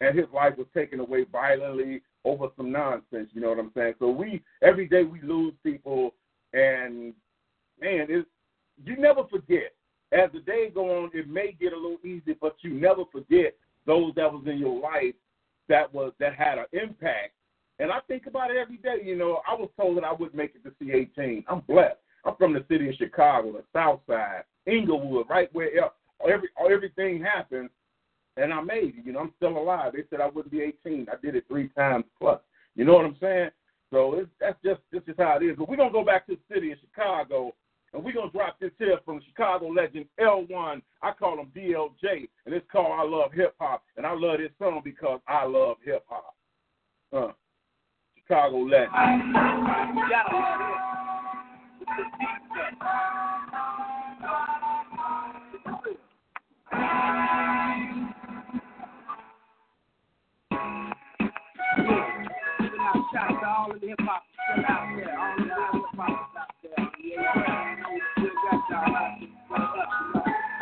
And 0.00 0.16
his 0.16 0.26
life 0.32 0.56
was 0.56 0.66
taken 0.74 1.00
away 1.00 1.24
violently 1.30 2.02
over 2.24 2.48
some 2.56 2.72
nonsense. 2.72 3.28
You 3.32 3.40
know 3.40 3.50
what 3.50 3.58
I'm 3.58 3.72
saying? 3.76 3.94
So 3.98 4.10
we 4.10 4.42
every 4.62 4.86
day 4.88 5.04
we 5.04 5.20
lose 5.22 5.54
people, 5.62 6.14
and 6.52 7.12
man, 7.80 8.06
it 8.08 8.26
you 8.84 8.96
never 8.96 9.24
forget. 9.28 9.72
As 10.12 10.30
the 10.32 10.40
day 10.40 10.70
go 10.72 11.04
on, 11.04 11.10
it 11.12 11.28
may 11.28 11.56
get 11.58 11.72
a 11.72 11.76
little 11.76 11.98
easier, 12.04 12.36
but 12.40 12.56
you 12.60 12.70
never 12.74 13.02
forget 13.10 13.54
those 13.86 14.14
that 14.14 14.32
was 14.32 14.44
in 14.46 14.58
your 14.58 14.80
life 14.80 15.14
that 15.68 15.92
was 15.92 16.12
that 16.20 16.34
had 16.34 16.58
an 16.58 16.66
impact. 16.72 17.32
And 17.78 17.90
I 17.90 17.98
think 18.06 18.26
about 18.26 18.50
it 18.50 18.56
every 18.56 18.76
day. 18.76 18.98
You 19.04 19.16
know, 19.16 19.40
I 19.48 19.54
was 19.54 19.68
told 19.76 19.96
that 19.96 20.04
I 20.04 20.12
wouldn't 20.12 20.36
make 20.36 20.54
it 20.54 20.62
to 20.64 20.84
C18. 20.84 21.44
I'm 21.48 21.60
blessed. 21.60 21.98
I'm 22.24 22.36
from 22.36 22.52
the 22.52 22.64
city 22.68 22.88
of 22.88 22.94
Chicago, 22.94 23.52
the 23.52 23.64
South 23.72 24.00
Side, 24.06 24.44
Englewood, 24.66 25.26
right 25.28 25.52
where 25.52 25.68
every 26.26 26.48
everything 26.70 27.22
happens 27.22 27.70
and 28.36 28.52
I 28.52 28.60
made 28.60 28.94
it. 28.98 29.04
You 29.06 29.12
know, 29.12 29.20
I'm 29.20 29.32
still 29.36 29.56
alive. 29.56 29.92
They 29.94 30.04
said 30.10 30.20
I 30.20 30.28
wouldn't 30.28 30.52
be 30.52 30.62
18. 30.62 31.06
I 31.10 31.16
did 31.22 31.36
it 31.36 31.44
three 31.48 31.68
times 31.68 32.04
plus. 32.18 32.40
You 32.74 32.84
know 32.84 32.94
what 32.94 33.04
I'm 33.04 33.16
saying? 33.20 33.50
So 33.92 34.14
it's, 34.14 34.30
that's 34.40 34.58
just 34.64 34.80
this 34.90 35.02
is 35.06 35.14
how 35.18 35.38
it 35.40 35.44
is. 35.44 35.56
But 35.56 35.68
we're 35.68 35.76
gonna 35.76 35.92
go 35.92 36.04
back 36.04 36.26
to 36.26 36.36
the 36.36 36.54
city 36.54 36.72
of 36.72 36.78
Chicago, 36.80 37.54
and 37.92 38.02
we're 38.02 38.12
gonna 38.14 38.32
drop 38.32 38.58
this 38.58 38.72
here 38.78 38.98
from 39.04 39.20
Chicago 39.28 39.68
legend 39.68 40.06
L1. 40.20 40.82
I 41.02 41.12
call 41.12 41.38
him 41.38 41.52
DLJ, 41.56 42.28
and 42.46 42.54
it's 42.54 42.66
called 42.72 42.98
I 42.98 43.04
Love 43.04 43.32
Hip 43.32 43.54
Hop, 43.60 43.84
and 43.96 44.04
I 44.04 44.12
love 44.12 44.38
this 44.38 44.50
song 44.58 44.80
because 44.82 45.20
I 45.28 45.44
love 45.44 45.76
hip 45.84 46.04
hop. 46.08 46.34
Uh, 47.12 47.32
Chicago 48.16 48.58
legend. 48.58 48.90
Out 63.16 63.28
to 63.28 63.46
all 63.46 63.70
of 63.70 63.80
the 63.80 63.86
hip 63.88 63.98
hop 64.00 64.22
still 64.32 64.64
out 64.66 64.96
there, 64.96 65.18
all 65.18 65.32
of 65.32 65.46
the 65.46 65.78
hip 65.78 65.94
hop 65.94 66.34
out 66.36 66.50
there. 66.62 66.88
Yeah, 67.02 67.22
yeah, 67.22 67.76
know 67.80 67.90
we 67.94 68.00
still 68.18 68.34
got 68.50 68.60
y'all 68.70 68.96
out 68.96 69.14
there. 69.20 69.28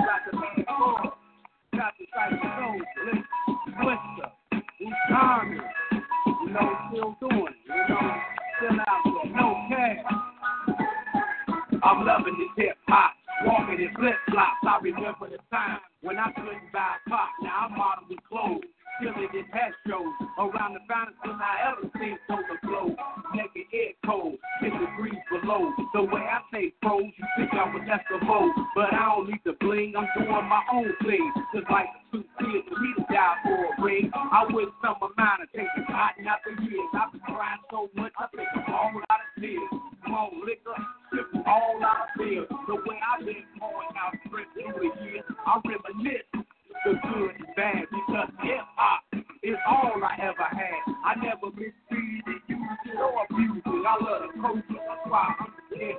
Got 0.04 0.20
the 0.30 0.36
man 0.36 0.66
Ford, 0.66 1.12
got 1.74 1.92
the 1.98 2.04
Cypher 2.12 2.50
Soul, 2.58 2.80
Blister, 3.80 4.28
East 4.80 4.94
Army, 5.10 5.58
you 5.92 6.50
know, 6.52 6.68
still 6.90 7.16
doing, 7.20 7.46
it, 7.46 7.56
you 7.66 7.84
know, 7.88 8.06
still 8.58 8.80
out 8.80 9.02
there, 9.04 9.32
no 9.32 9.46
cash. 9.68 10.00
I'm 11.82 12.06
loving 12.06 12.36
this 12.38 12.64
hip 12.64 12.76
hop, 12.88 13.12
walking 13.46 13.80
in 13.80 13.94
flip 13.94 14.14
flops. 14.30 14.62
I 14.62 14.78
remember 14.82 15.30
the 15.30 15.38
time 15.50 15.78
when 16.02 16.18
I 16.18 16.30
couldn't 16.32 16.72
buy 16.72 16.96
pop. 17.08 17.30
Now 17.42 17.68
I'm 17.68 17.76
modeling 17.76 18.18
clothes 18.28 18.62
Chilling 19.00 19.28
in 19.32 19.44
past 19.50 19.74
shows. 19.88 20.12
Around 20.38 20.74
the 20.74 20.84
fountain, 20.88 21.14
till 21.24 21.32
I 21.32 21.72
ever 21.72 21.88
seen 21.96 22.18
overflow. 22.28 22.94
Naked 23.34 23.66
air 23.72 23.96
cold, 24.04 24.36
10 24.60 24.70
degrees 24.70 25.22
below. 25.30 25.72
The 25.94 26.02
way 26.02 26.20
I 26.20 26.40
say 26.52 26.74
pros, 26.82 27.04
you 27.04 27.24
think 27.36 27.52
I 27.54 27.64
was 27.72 27.82
Eskimo. 27.88 28.52
But 28.74 28.92
I 28.92 29.16
don't 29.16 29.28
need 29.30 29.40
the 29.44 29.56
bling, 29.60 29.94
I'm 29.96 30.06
doing 30.16 30.28
my 30.28 30.62
own 30.72 30.92
thing. 31.02 31.32
Just 31.54 31.70
like 31.70 31.86
the 32.12 32.18
two 32.18 32.24
kids 32.38 32.68
for 32.68 32.80
me 32.80 32.90
to 32.98 33.04
die 33.12 33.36
for 33.42 33.64
a 33.64 33.82
ring. 33.82 34.10
I 34.14 34.44
wish 34.50 34.68
some 34.84 35.00
amount 35.00 35.42
of 35.42 35.48
things 35.54 35.72
is 35.76 35.88
hot, 35.88 36.14
not 36.20 36.40
for 36.44 36.52
years. 36.62 36.90
I've 36.92 37.12
been 37.12 37.20
crying 37.22 37.64
so 37.70 37.88
much, 37.96 38.12
I 38.18 38.26
think 38.36 38.48
I'm 38.54 38.74
all 38.74 38.92
out 39.08 39.20
of 39.24 39.42
tears. 39.42 39.72
Small 40.04 40.30
liquor, 40.44 40.76
all 41.46 41.80
out 41.80 42.08
of 42.08 42.20
fear. 42.20 42.44
The 42.68 42.74
way 42.74 42.98
I've 43.00 43.24
been 43.24 43.44
pouring 43.58 43.94
out 43.96 44.14
stress 44.26 44.46
through 44.52 44.78
the 44.78 45.04
years, 45.04 45.24
I 45.46 45.60
reminisce 45.64 46.28
the 46.84 46.92
good 46.92 47.30
and 47.36 47.56
bad 47.56 47.84
because 47.90 48.28
hip 48.42 48.60
hop 48.76 49.02
is 49.42 49.56
all 49.66 50.00
I 50.02 50.16
ever 50.22 50.48
had. 50.50 50.94
I 51.04 51.14
never 51.16 51.50
misfeeded 51.54 52.40
you 52.48 52.58
or 52.98 53.26
music. 53.30 53.62
I 53.66 53.96
love 54.00 54.22
the 54.34 54.40
culture, 54.40 54.62
that's 54.68 55.08
why 55.08 55.34
I'm 55.38 55.78
here. 55.78 55.96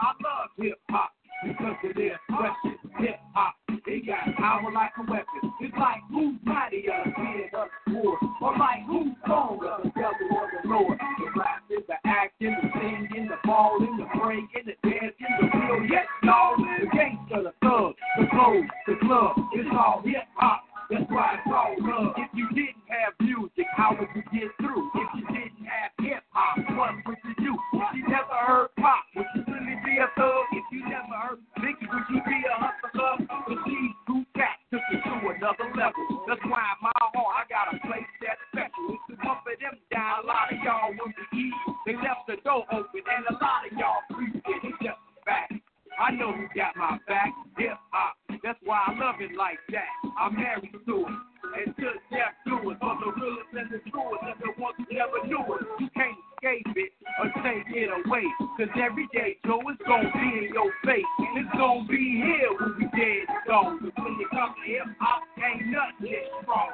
I 0.00 0.12
love 0.22 0.50
hip 0.58 0.78
hop 0.90 1.12
because 1.44 1.76
it 1.84 1.98
is 1.98 2.18
precious 2.28 2.80
hip 2.98 3.20
hop. 3.34 3.54
It 3.84 4.06
got 4.06 4.36
power 4.36 4.70
like 4.72 4.92
a 4.98 5.10
weapon. 5.10 5.52
It's 5.60 5.74
like 5.78 6.00
who's 6.10 6.36
mightier, 6.44 7.02
the 7.04 7.10
dead 7.10 7.54
of 7.54 7.68
the 7.86 7.94
war, 7.94 8.18
or 8.40 8.56
like 8.58 8.86
who's 8.86 9.14
stronger, 9.22 9.76
the 9.82 9.90
devil 9.90 10.36
or 10.36 10.50
the 10.62 10.68
Lord. 10.68 10.98
It's 11.00 11.36
like 11.36 11.61
the 11.92 12.08
acting, 12.08 12.56
the 12.62 12.68
singing, 12.80 13.28
the 13.28 13.36
balling, 13.44 13.96
the 14.00 14.08
breaking, 14.18 14.64
the 14.64 14.76
dancing, 14.80 15.32
the 15.40 15.46
real, 15.52 15.84
yes, 15.90 16.06
all 16.24 16.56
the 16.56 16.88
gangster, 16.88 17.42
the 17.44 17.52
thug, 17.60 17.92
the 18.16 18.24
clothes, 18.32 18.64
the 18.88 18.96
club, 19.04 19.36
it's 19.52 19.68
all 19.76 20.00
hip 20.04 20.24
hop. 20.36 20.64
That's 20.88 21.04
why 21.08 21.36
it's 21.36 21.48
all 21.48 21.76
love. 21.80 22.16
If 22.16 22.28
you 22.32 22.48
didn't 22.52 22.84
have 22.88 23.12
music, 23.20 23.64
how 23.76 23.96
would 23.96 24.08
you 24.16 24.24
get 24.32 24.52
through? 24.60 24.88
If 24.92 25.08
you 25.16 25.24
didn't 25.32 25.64
have 25.68 25.92
hip 26.00 26.24
hop, 26.32 26.60
what 26.76 26.96
would 27.04 27.20
you 27.24 27.34
do? 27.44 27.52
If 27.76 27.88
you 27.96 28.04
never 28.08 28.36
heard 28.40 28.68
pop, 28.76 29.04
would 29.16 29.28
you 29.36 29.44
really 29.48 29.76
be 29.84 29.96
a 30.00 30.08
thug? 30.16 30.44
If 30.52 30.64
you 30.72 30.84
never 30.88 31.16
heard 31.16 31.40
Biggie, 31.60 31.88
would 31.88 32.08
you 32.08 32.20
be 32.24 32.38
a 32.44 32.56
hustler? 32.56 33.24
But 33.24 33.58
these 33.64 33.94
two 34.08 34.24
cats 34.36 34.60
took 34.72 34.84
it 34.92 35.00
to 35.00 35.16
another 35.32 35.68
level. 35.76 36.24
That's 36.28 36.44
why 36.44 36.60
in 36.60 36.78
my 36.84 36.92
heart, 36.96 37.36
I 37.36 37.42
got 37.48 37.72
a 37.72 37.76
place 37.84 38.08
that's 38.20 38.40
special. 38.52 38.92
It's 38.92 39.04
the 39.08 39.16
one 39.24 39.40
of 39.44 39.60
them 39.60 39.76
down, 39.92 40.24
a 40.24 40.26
lot 40.28 40.52
of 40.52 40.60
y'all 40.60 40.92
would 40.92 41.14
be 41.32 41.48
eating. 41.48 41.71
He 41.92 41.96
left 42.00 42.24
the 42.24 42.40
door 42.40 42.64
open, 42.72 43.04
and 43.04 43.26
a 43.28 43.36
lot 43.36 43.68
of 43.68 43.76
y'all 43.76 44.00
preaching. 44.16 44.40
He 44.64 44.72
just 44.80 44.96
back. 45.28 45.52
I 46.00 46.08
know 46.16 46.32
you 46.32 46.48
got 46.56 46.72
my 46.72 46.96
back, 47.04 47.28
hip 47.58 47.76
hop. 47.92 48.16
That's 48.42 48.56
why 48.64 48.80
I 48.88 48.96
love 48.96 49.20
it 49.20 49.36
like 49.36 49.60
that. 49.76 49.92
I'm 50.16 50.32
married 50.32 50.72
to 50.72 50.78
it. 50.80 51.16
And 51.52 51.76
to 51.76 51.92
Jeff 52.08 52.32
Lewis, 52.48 52.80
for 52.80 52.96
the 52.96 53.12
realest 53.12 53.52
and 53.52 53.68
the 53.68 53.84
truest, 53.92 54.24
and 54.24 54.40
the 54.40 54.56
ones 54.56 54.80
who 54.80 54.88
never 54.88 55.20
knew 55.28 55.44
it. 55.52 55.68
You 55.84 55.92
can't 55.92 56.16
escape 56.32 56.72
it 56.80 56.96
or 57.20 57.28
take 57.44 57.68
it 57.68 57.92
away. 57.92 58.24
Cause 58.56 58.72
every 58.80 59.04
day, 59.12 59.36
Joe, 59.44 59.60
it's 59.68 59.84
gonna 59.84 60.08
be 60.16 60.48
in 60.48 60.56
your 60.56 60.72
face. 60.88 61.12
It's 61.36 61.52
gonna 61.60 61.84
be 61.84 62.24
here 62.24 62.56
when 62.56 62.72
we 62.80 62.88
dead 62.96 63.28
and 63.28 63.44
gone. 63.44 63.84
When 63.84 64.16
it 64.16 64.32
comes 64.32 64.56
to 64.56 64.64
hip 64.64 64.88
hop, 64.96 65.28
ain't 65.44 65.68
nothing 65.68 66.24
strong. 66.40 66.71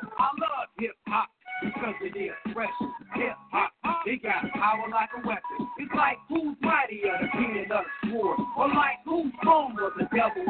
power 4.68 4.88
like 4.90 5.08
a 5.16 5.26
weapon. 5.26 5.58
It's 5.78 5.92
like 5.96 6.18
who's 6.28 6.56
mightier, 6.60 7.16
the 7.22 7.28
king 7.32 7.64
of 7.64 7.68
the 7.68 8.10
sword, 8.10 8.38
or 8.56 8.68
like 8.68 9.00
whose 9.04 9.32
phone 9.44 9.74
was 9.74 9.92
the 9.96 10.04
devil 10.12 10.44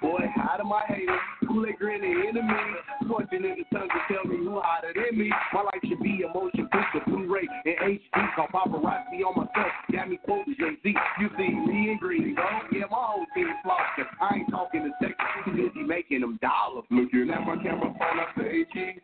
boy. 0.00 0.20
How 0.34 0.56
do 0.56 0.64
my 0.64 0.82
haters? 0.88 1.20
Kool-Aid 1.46 1.78
grinning 1.78 2.24
enemy. 2.28 2.52
Pointing 3.08 3.44
in 3.44 3.56
the 3.58 3.64
tongue 3.72 3.88
to 3.88 4.00
tell 4.12 4.24
me 4.24 4.36
who 4.38 4.60
hotter 4.60 4.92
than 4.94 5.18
me. 5.18 5.30
My 5.52 5.62
life 5.62 5.80
should 5.86 6.02
be 6.02 6.22
a 6.22 6.28
motion 6.32 6.68
picture, 6.68 7.04
Blu-ray, 7.06 7.46
and 7.64 7.98
HD. 7.98 8.34
Call 8.34 8.48
paparazzi 8.48 9.22
on 9.24 9.36
myself, 9.36 9.72
got 9.92 10.08
me 10.10 10.18
quoting 10.24 10.56
Jay-Z. 10.58 10.94
You 11.20 11.28
see 11.38 11.48
me 11.48 11.90
in 11.90 11.98
green, 12.00 12.34
bro. 12.34 12.44
Yeah, 12.72 12.86
my 12.90 12.98
whole 12.98 13.26
team 13.34 13.48
flossing. 13.64 14.10
I 14.20 14.36
ain't 14.36 14.50
talking 14.50 14.82
to 14.82 14.90
Texas, 15.00 15.26
too 15.44 15.52
busy 15.52 15.86
making 15.86 16.20
them 16.20 16.38
dollars. 16.42 16.84
Look, 16.90 17.12
you 17.12 17.26
got 17.26 17.46
my 17.46 17.56
camera 17.62 17.94
phone, 17.94 18.20
I 18.20 18.26
say 18.36 18.64
cheese. 18.74 19.00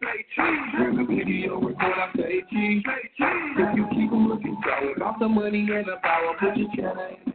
When 0.79 0.97
the 0.97 1.05
video 1.09 1.61
record, 1.61 1.79
I 1.79 2.11
say 2.17 2.43
cheese. 2.51 2.83
If 2.85 3.77
you 3.77 3.87
keep 3.91 4.11
looking 4.13 4.61
sour 4.67 4.93
about 4.97 5.19
the 5.21 5.29
money 5.29 5.61
and 5.61 5.87
the 5.87 5.97
power, 6.03 6.35
put 6.41 6.57
your 6.57 6.69
in 6.69 7.32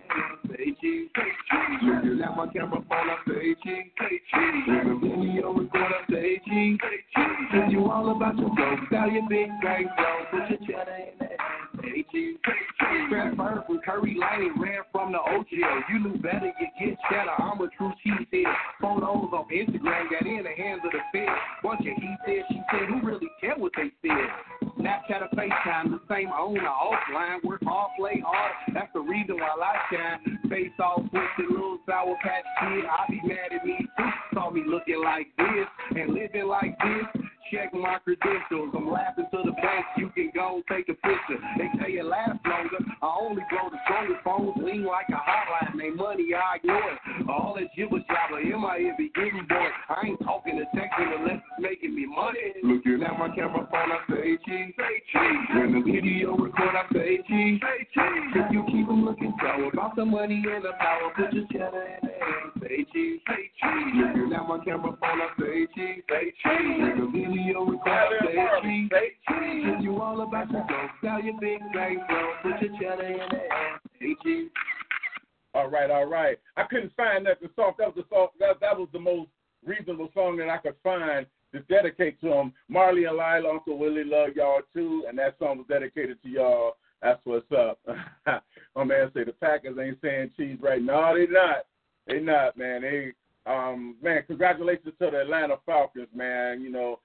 you 0.82 2.20
got 2.20 2.36
my 2.36 2.48
camera 2.48 2.84
phone, 2.90 3.18
say 3.28 3.56
cheese. 3.64 3.92
When 4.34 5.00
the 5.02 5.10
video 5.10 5.54
record, 5.54 5.76
I 5.76 6.12
say 6.12 6.42
cheese. 6.46 6.78
If 7.16 7.72
you 7.72 7.90
all 7.90 8.16
about 8.16 8.38
your 8.38 8.50
dope, 8.50 8.88
style 8.88 9.12
your 9.12 9.28
big 9.30 9.50
bang, 9.64 9.88
bro, 9.96 10.40
put 10.40 10.50
your 10.50 10.60
cheddar 10.68 10.96
in 10.96 11.18
the. 11.20 11.67
Transferred 13.10 13.64
from 13.66 13.80
Curry 13.86 14.18
Lane, 14.20 14.54
ran 14.60 14.82
from 14.92 15.12
the 15.12 15.18
OGL. 15.18 15.82
You 15.90 16.00
knew 16.00 16.18
better, 16.18 16.52
you 16.60 16.68
get 16.80 16.98
cheddar. 17.10 17.32
I'm 17.40 17.62
a 17.62 17.68
true 17.78 17.94
cheesehead. 18.06 18.54
Photos 18.82 19.30
on 19.34 19.46
Instagram 19.52 20.10
got 20.12 20.26
in 20.26 20.44
the 20.44 20.62
hands 20.62 20.82
of 20.86 20.92
the 20.92 21.00
fed. 21.12 21.30
Bunch 21.64 21.82
of 21.82 21.86
he 21.86 22.16
said, 22.26 22.44
she 22.50 22.62
said, 22.72 22.88
who 22.88 23.06
really 23.06 23.28
care 23.40 23.56
what 23.58 23.72
they 23.76 23.92
said? 24.02 24.70
Snapchat 24.80 25.22
or 25.22 25.30
FaceTime, 25.36 25.92
the 25.92 26.00
same 26.10 26.30
owner, 26.38 26.62
offline, 26.62 27.44
work 27.44 27.62
hard, 27.64 27.92
play 27.98 28.22
hard. 28.26 28.52
That's 28.74 28.92
the 28.94 29.00
reason 29.00 29.38
why 29.38 29.48
I 29.48 29.96
shine. 29.96 30.40
Face 30.50 30.72
all 30.80 30.98
twisted, 31.10 31.50
little 31.50 31.80
sour 31.86 32.16
patch 32.22 32.44
kid. 32.62 32.86
I 32.86 33.10
be 33.10 33.22
mad 33.24 33.54
at 33.54 33.66
me 33.66 33.78
too. 33.98 34.10
Saw 34.34 34.52
me 34.52 34.64
looking 34.68 35.02
like 35.04 35.28
this 35.38 35.68
and 35.96 36.14
living 36.14 36.48
like 36.48 36.78
this. 36.80 37.24
Check 37.52 37.74
my 37.74 37.98
credentials. 38.04 38.76
I'm 38.76 38.92
laughing 38.92 39.26
to 39.32 39.38
the 39.46 39.52
bank. 39.52 39.86
You 39.98 40.10
can 40.10 40.32
go 40.36 40.62
take 40.70 40.90
a 40.90 40.94
picture. 40.94 41.40
They 41.58 41.70
say 41.80 41.92
it 41.94 42.04
lasts 42.04 42.44
longer. 42.44 42.76
I 43.02 43.18
only 43.22 43.42
blow 43.50 43.72
the 43.72 43.78
strongest 43.86 44.20
phones, 44.26 44.52
lean 44.58 44.84
like 44.84 45.08
a 45.08 45.16
hotline. 45.16 45.78
They 45.80 45.90
money, 45.92 46.28
I 46.36 46.58
ignore 46.58 46.92
it. 46.92 47.30
All 47.30 47.56
that 47.56 47.74
jibber 47.74 48.04
jabber 48.04 48.42
in 48.42 48.60
my 48.60 48.78
ear 48.78 48.96
be 48.98 49.12
giving 49.16 49.48
boy. 49.48 49.70
I 49.88 50.08
ain't 50.08 50.20
talking 50.20 50.60
to 50.60 50.66
texting 50.78 51.20
unless 51.20 51.40
it's 51.40 51.60
making 51.60 51.96
me 51.96 52.06
money. 52.06 52.52
Look, 52.64 52.84
you 52.84 53.00
got 53.00 53.18
my 53.18 53.30
camera 53.34 53.68
phone, 53.72 53.92
I 53.96 54.00
say 54.12 54.38
cheese. 54.44 54.74
When 55.56 55.72
the 55.72 55.82
video 55.90 56.36
record, 56.36 56.76
I 56.76 56.84
say 56.92 57.24
cheese. 57.28 57.62
If 57.64 58.52
you 58.52 58.66
keep 58.68 58.88
them 58.88 59.06
looking 59.06 59.34
sour 59.40 59.70
about 59.72 59.96
the 59.96 60.04
money 60.04 60.44
and 60.44 60.66
the 60.66 60.74
power, 60.80 61.14
put 61.16 61.32
your 61.32 61.46
cheddar 61.52 61.80
in 61.96 62.10
the 62.10 62.12
hand, 62.12 62.52
say 62.60 62.86
cheese. 62.92 63.22
Look, 63.96 64.16
you 64.16 64.30
got 64.32 64.50
my 64.50 64.60
camera 64.66 64.92
phone, 65.00 65.22
I 65.22 65.30
say 65.40 65.68
cheese. 65.76 66.04
When 66.44 67.00
the 67.00 67.08
video 67.08 67.37
record, 67.46 67.80
I 67.88 68.62
say 68.62 69.08
cheese. 69.30 69.64
If 69.78 69.84
you 69.84 70.02
all 70.02 70.22
about 70.22 70.52
your 70.52 70.62
dope, 70.62 70.92
style 71.00 71.24
your 71.24 71.40
big 71.40 71.60
bang, 71.74 72.00
bro, 72.08 72.34
put 72.44 72.62
your 72.62 72.72
cheddar 72.80 73.08
in 73.08 73.18
the 73.18 73.40
hand. 73.50 74.50
All 75.54 75.70
right, 75.70 75.90
all 75.90 76.06
right. 76.06 76.38
I 76.56 76.64
couldn't 76.64 76.94
find 76.96 77.26
that 77.26 77.42
the 77.42 77.50
song. 77.56 77.74
That 77.80 77.96
was 77.96 78.06
the 78.10 78.16
song. 78.16 78.28
That, 78.40 78.60
that 78.62 78.78
was 78.78 78.90
the 78.94 79.00
most 79.00 79.30
reasonable 79.66 80.10
song 80.14 80.38
that 80.38 80.50
I 80.50 80.58
could 80.58 80.76
find 80.84 81.26
to 81.54 81.60
dedicate 81.62 82.20
to 82.22 82.32
him. 82.32 82.54
Marley 82.70 83.06
and 83.06 83.16
Lila, 83.16 83.50
Uncle 83.54 83.78
Willie 83.78 84.04
love 84.04 84.30
y'all 84.36 84.62
too, 84.74 85.06
and 85.08 85.18
that 85.18 85.38
song 85.40 85.58
was 85.58 85.68
dedicated 85.68 86.22
to 86.24 86.30
y'all. 86.30 86.74
That's 87.02 87.20
what's 87.24 87.52
up. 87.52 87.80
My 88.76 88.84
man 88.84 89.10
say 89.14 89.24
the 89.24 89.34
Packers 89.34 89.78
ain't 89.82 89.98
saying 90.02 90.32
cheese 90.38 90.58
right. 90.62 90.82
now. 90.82 91.14
they 91.14 91.28
not. 91.28 91.66
They 92.08 92.20
not, 92.20 92.58
man. 92.58 92.82
They 92.82 93.14
um 93.46 93.96
man, 94.04 94.24
congratulations 94.28 94.94
to 95.00 95.10
the 95.10 95.22
Atlanta 95.22 95.56
Falcons, 95.66 96.10
man. 96.14 96.62
You 96.62 96.70
know, 96.70 97.00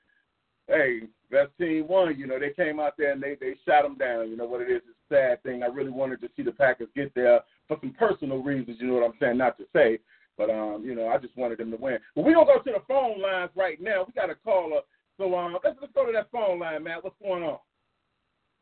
hey, 0.68 1.00
best 1.30 1.50
team 1.58 1.88
won. 1.88 2.18
You 2.18 2.26
know, 2.26 2.38
they 2.38 2.50
came 2.50 2.80
out 2.80 2.94
there 2.96 3.12
and 3.12 3.22
they 3.22 3.36
they 3.40 3.54
shot 3.66 3.82
them 3.82 3.96
down. 3.96 4.30
You 4.30 4.36
know 4.36 4.46
what 4.46 4.60
it 4.60 4.70
is? 4.70 4.82
It's 4.88 4.98
a 5.10 5.14
sad 5.14 5.42
thing. 5.42 5.62
I 5.62 5.66
really 5.66 5.90
wanted 5.90 6.20
to 6.20 6.28
see 6.36 6.42
the 6.42 6.52
Packers 6.52 6.88
get 6.94 7.14
there 7.14 7.40
for 7.68 7.78
some 7.80 7.94
personal 7.98 8.42
reasons. 8.42 8.78
You 8.80 8.88
know 8.88 8.94
what 8.94 9.04
I'm 9.04 9.14
saying? 9.20 9.38
Not 9.38 9.58
to 9.58 9.64
say, 9.72 9.98
But 10.36 10.50
um, 10.50 10.82
you 10.84 10.94
know, 10.94 11.08
I 11.08 11.18
just 11.18 11.36
wanted 11.36 11.58
them 11.58 11.70
to 11.70 11.76
win. 11.76 11.98
But 12.14 12.24
we're 12.24 12.34
gonna 12.34 12.46
go 12.46 12.62
to 12.62 12.78
the 12.78 12.84
phone 12.86 13.20
lines 13.20 13.50
right 13.54 13.80
now. 13.80 14.04
We 14.06 14.12
got 14.12 14.30
a 14.30 14.34
caller. 14.34 14.80
So 15.18 15.34
um 15.34 15.56
let's 15.64 15.76
let's 15.80 15.92
go 15.94 16.06
to 16.06 16.12
that 16.12 16.30
phone 16.30 16.58
line, 16.58 16.84
Matt. 16.84 17.04
What's 17.04 17.16
going 17.22 17.42
on? 17.42 17.58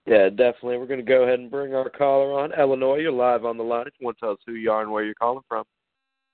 Yeah, 0.07 0.29
definitely. 0.29 0.79
We're 0.79 0.97
to 0.97 1.03
go 1.03 1.23
ahead 1.23 1.39
and 1.39 1.51
bring 1.51 1.75
our 1.75 1.91
caller 1.91 2.41
on. 2.41 2.51
L1, 2.53 3.03
you're 3.03 3.13
live 3.13 3.45
on 3.45 3.57
the 3.57 3.63
line. 3.63 3.87
If 3.87 3.95
you 3.99 4.07
want 4.07 4.17
to 4.19 4.21
tell 4.21 4.33
us 4.33 4.39
who 4.47 4.55
you 4.55 4.71
are 4.71 4.83
and 4.83 4.91
where 4.91 5.05
you're 5.05 5.15
calling 5.15 5.45
from. 5.47 5.65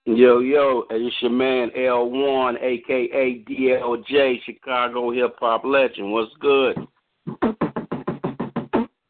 Yo, 0.09 0.39
yo, 0.39 0.85
it's 0.89 1.17
your 1.21 1.33
man 1.33 1.69
L1, 1.77 2.63
aka 2.63 3.43
DLJ, 3.43 4.37
Chicago 4.45 5.11
hip 5.11 5.35
hop 5.41 5.65
legend. 5.65 6.13
What's 6.13 6.33
good? 6.39 6.77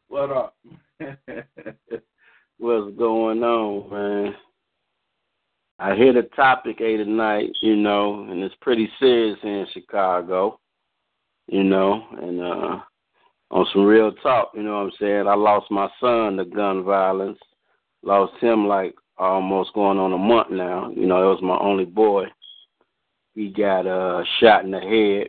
What 0.09 0.31
up? 0.31 0.57
What's 2.59 2.97
going 2.97 3.45
on, 3.45 3.91
man? 3.91 4.35
I 5.79 5.95
hear 5.95 6.15
the 6.15 6.23
topic 6.35 6.81
A 6.81 6.97
tonight, 6.97 7.51
you 7.61 7.77
know, 7.77 8.27
and 8.31 8.43
it's 8.43 8.55
pretty 8.63 8.89
serious 8.99 9.37
in 9.43 9.67
Chicago, 9.75 10.59
you 11.47 11.63
know, 11.63 12.07
and 12.23 12.41
uh 12.41 12.81
on 13.51 13.67
some 13.75 13.85
real 13.85 14.13
talk, 14.23 14.53
you 14.55 14.63
know 14.63 14.79
what 14.79 14.85
I'm 14.85 14.93
saying? 14.99 15.29
I 15.29 15.35
lost 15.35 15.71
my 15.71 15.91
son 16.01 16.39
to 16.39 16.47
gun 16.47 16.85
violence. 16.85 17.39
Lost 18.03 18.33
him 18.41 18.67
like 18.67 18.95
almost 19.19 19.73
going 19.75 19.99
on 19.99 20.13
a 20.13 20.19
month 20.19 20.51
now. 20.51 20.91
You 20.95 21.07
know, 21.07 21.23
it 21.23 21.35
was 21.35 21.43
my 21.43 21.59
only 21.59 21.85
boy. 21.85 22.27
He 23.35 23.49
got 23.51 23.87
uh 23.87 24.25
shot 24.41 24.65
in 24.65 24.71
the 24.71 24.81
head. 24.81 25.29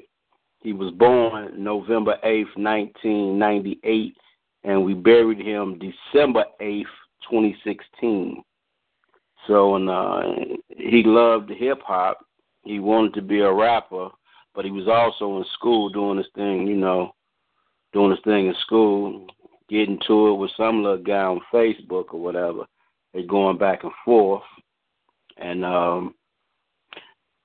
He 0.61 0.73
was 0.73 0.93
born 0.93 1.63
November 1.63 2.17
eighth, 2.23 2.49
nineteen 2.57 3.37
ninety 3.37 3.79
eight, 3.83 4.15
and 4.63 4.83
we 4.83 4.93
buried 4.93 5.39
him 5.39 5.79
December 5.79 6.45
eighth, 6.59 6.89
twenty 7.29 7.55
sixteen. 7.63 8.43
So 9.47 9.75
and 9.75 9.89
uh 9.89 10.21
he 10.69 11.03
loved 11.03 11.49
hip 11.49 11.81
hop. 11.85 12.19
He 12.63 12.79
wanted 12.79 13.13
to 13.13 13.21
be 13.21 13.39
a 13.39 13.53
rapper, 13.53 14.09
but 14.53 14.65
he 14.65 14.71
was 14.71 14.87
also 14.87 15.37
in 15.37 15.45
school 15.53 15.89
doing 15.89 16.17
his 16.17 16.27
thing, 16.35 16.67
you 16.67 16.75
know, 16.75 17.13
doing 17.93 18.11
his 18.11 18.19
thing 18.25 18.47
in 18.47 18.55
school, 18.61 19.27
getting 19.69 19.99
to 20.07 20.29
it 20.29 20.33
with 20.35 20.51
some 20.57 20.83
little 20.83 20.97
guy 20.97 21.23
on 21.23 21.39
Facebook 21.53 22.13
or 22.13 22.19
whatever. 22.19 22.65
They 23.17 23.23
going 23.23 23.57
back 23.57 23.83
and 23.83 23.91
forth, 24.05 24.43
and 25.37 25.65
um, 25.65 26.13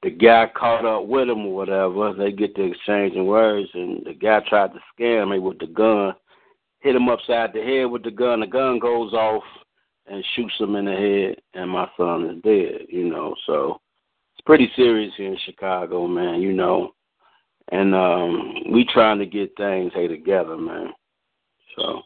the 0.03 0.11
guy 0.11 0.51
caught 0.55 0.85
up 0.85 1.07
with 1.07 1.31
him 1.31 1.47
or 1.47 1.55
whatever. 1.55 2.13
They 2.13 2.31
get 2.31 2.55
to 2.57 2.63
exchanging 2.63 3.25
words, 3.25 3.71
and 3.73 4.05
the 4.05 4.13
guy 4.13 4.41
tried 4.47 4.75
to 4.75 4.81
scare 4.93 5.25
me 5.25 5.39
with 5.39 5.59
the 5.61 5.69
gun, 5.69 6.13
hit 6.81 6.95
him 6.95 7.09
upside 7.09 7.55
the 7.55 7.63
head 7.63 7.87
with 7.87 8.03
the 8.03 8.11
gun. 8.11 8.41
The 8.41 8.49
gun 8.49 8.81
goes 8.81 9.15
off 9.15 9.45
and 10.07 10.23
shoots 10.37 10.53
him 10.61 10.77
in 10.77 10.85
the 10.85 10.93
head, 10.93 11.41
and 11.55 11.71
my 11.71 11.89
son 11.97 12.27
is 12.27 12.43
dead. 12.43 12.89
You 12.91 13.09
know, 13.09 13.35
so 13.47 13.81
it's 14.35 14.45
pretty 14.45 14.71
serious 14.77 15.15
here 15.17 15.33
in 15.33 15.39
Chicago, 15.47 16.07
man. 16.07 16.43
You 16.43 16.53
know, 16.53 16.93
and 17.71 17.95
um, 17.95 18.57
we 18.71 18.85
trying 18.85 19.21
to 19.21 19.27
get 19.27 19.57
things 19.57 19.93
hey 19.95 20.07
together, 20.07 20.59
man. 20.59 20.93
So 21.79 22.03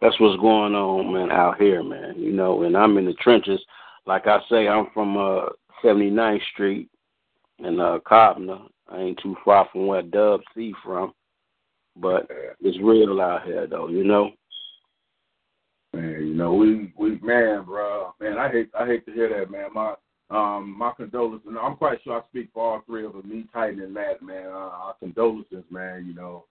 that's 0.00 0.18
what's 0.20 0.40
going 0.40 0.74
on, 0.74 1.12
man, 1.12 1.30
out 1.30 1.60
here, 1.60 1.82
man. 1.82 2.14
You 2.16 2.32
know, 2.32 2.62
and 2.62 2.76
I'm 2.76 2.98
in 2.98 3.06
the 3.06 3.14
trenches. 3.14 3.60
Like 4.06 4.26
I 4.26 4.38
say, 4.50 4.68
I'm 4.68 4.88
from 4.94 5.16
uh 5.16 5.46
79th 5.84 6.40
Street 6.52 6.88
in 7.58 7.80
uh 7.80 7.98
Cobner. 8.06 8.68
I 8.90 8.98
ain't 9.00 9.20
too 9.22 9.36
far 9.44 9.68
from 9.70 9.86
where 9.86 10.02
Dub 10.02 10.40
C 10.54 10.72
from. 10.84 11.12
But 11.96 12.28
it's 12.60 12.78
real 12.80 13.20
out 13.20 13.44
here 13.44 13.66
though, 13.66 13.88
you 13.88 14.04
know. 14.04 14.30
Man, 15.92 16.28
you 16.28 16.34
know, 16.34 16.54
we 16.54 16.92
we 16.96 17.18
man, 17.20 17.64
bro, 17.64 18.14
man, 18.20 18.38
I 18.38 18.50
hate 18.50 18.70
I 18.78 18.86
hate 18.86 19.04
to 19.06 19.12
hear 19.12 19.28
that, 19.30 19.50
man. 19.50 19.70
My 19.74 19.94
um 20.30 20.76
my 20.78 20.92
condolences. 20.96 21.48
And 21.48 21.58
I'm 21.58 21.76
quite 21.76 21.98
sure 22.04 22.20
I 22.20 22.28
speak 22.28 22.50
for 22.54 22.74
all 22.74 22.82
three 22.86 23.04
of 23.04 23.16
us, 23.16 23.24
me, 23.24 23.46
Titan, 23.52 23.80
and 23.80 23.94
Matt, 23.94 24.22
man. 24.22 24.46
Uh, 24.46 24.70
our 24.70 24.94
condolences, 25.00 25.64
man. 25.70 26.06
You 26.06 26.14
know, 26.14 26.44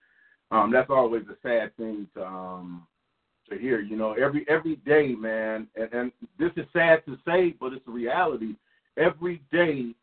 um, 0.50 0.70
that's 0.70 0.90
always 0.90 1.22
a 1.30 1.36
sad 1.42 1.74
thing 1.76 2.06
to 2.14 2.26
um 2.26 2.86
to 3.50 3.58
hear. 3.58 3.80
You 3.80 3.96
know, 3.96 4.12
every 4.12 4.44
every 4.48 4.76
day, 4.76 5.14
man, 5.14 5.66
and, 5.76 5.92
and 5.92 6.12
this 6.38 6.52
is 6.56 6.66
sad 6.72 7.04
to 7.06 7.16
say, 7.26 7.54
but 7.60 7.72
it's 7.72 7.86
a 7.88 7.90
reality. 7.90 8.54
Every 8.96 9.42
day, 9.52 9.94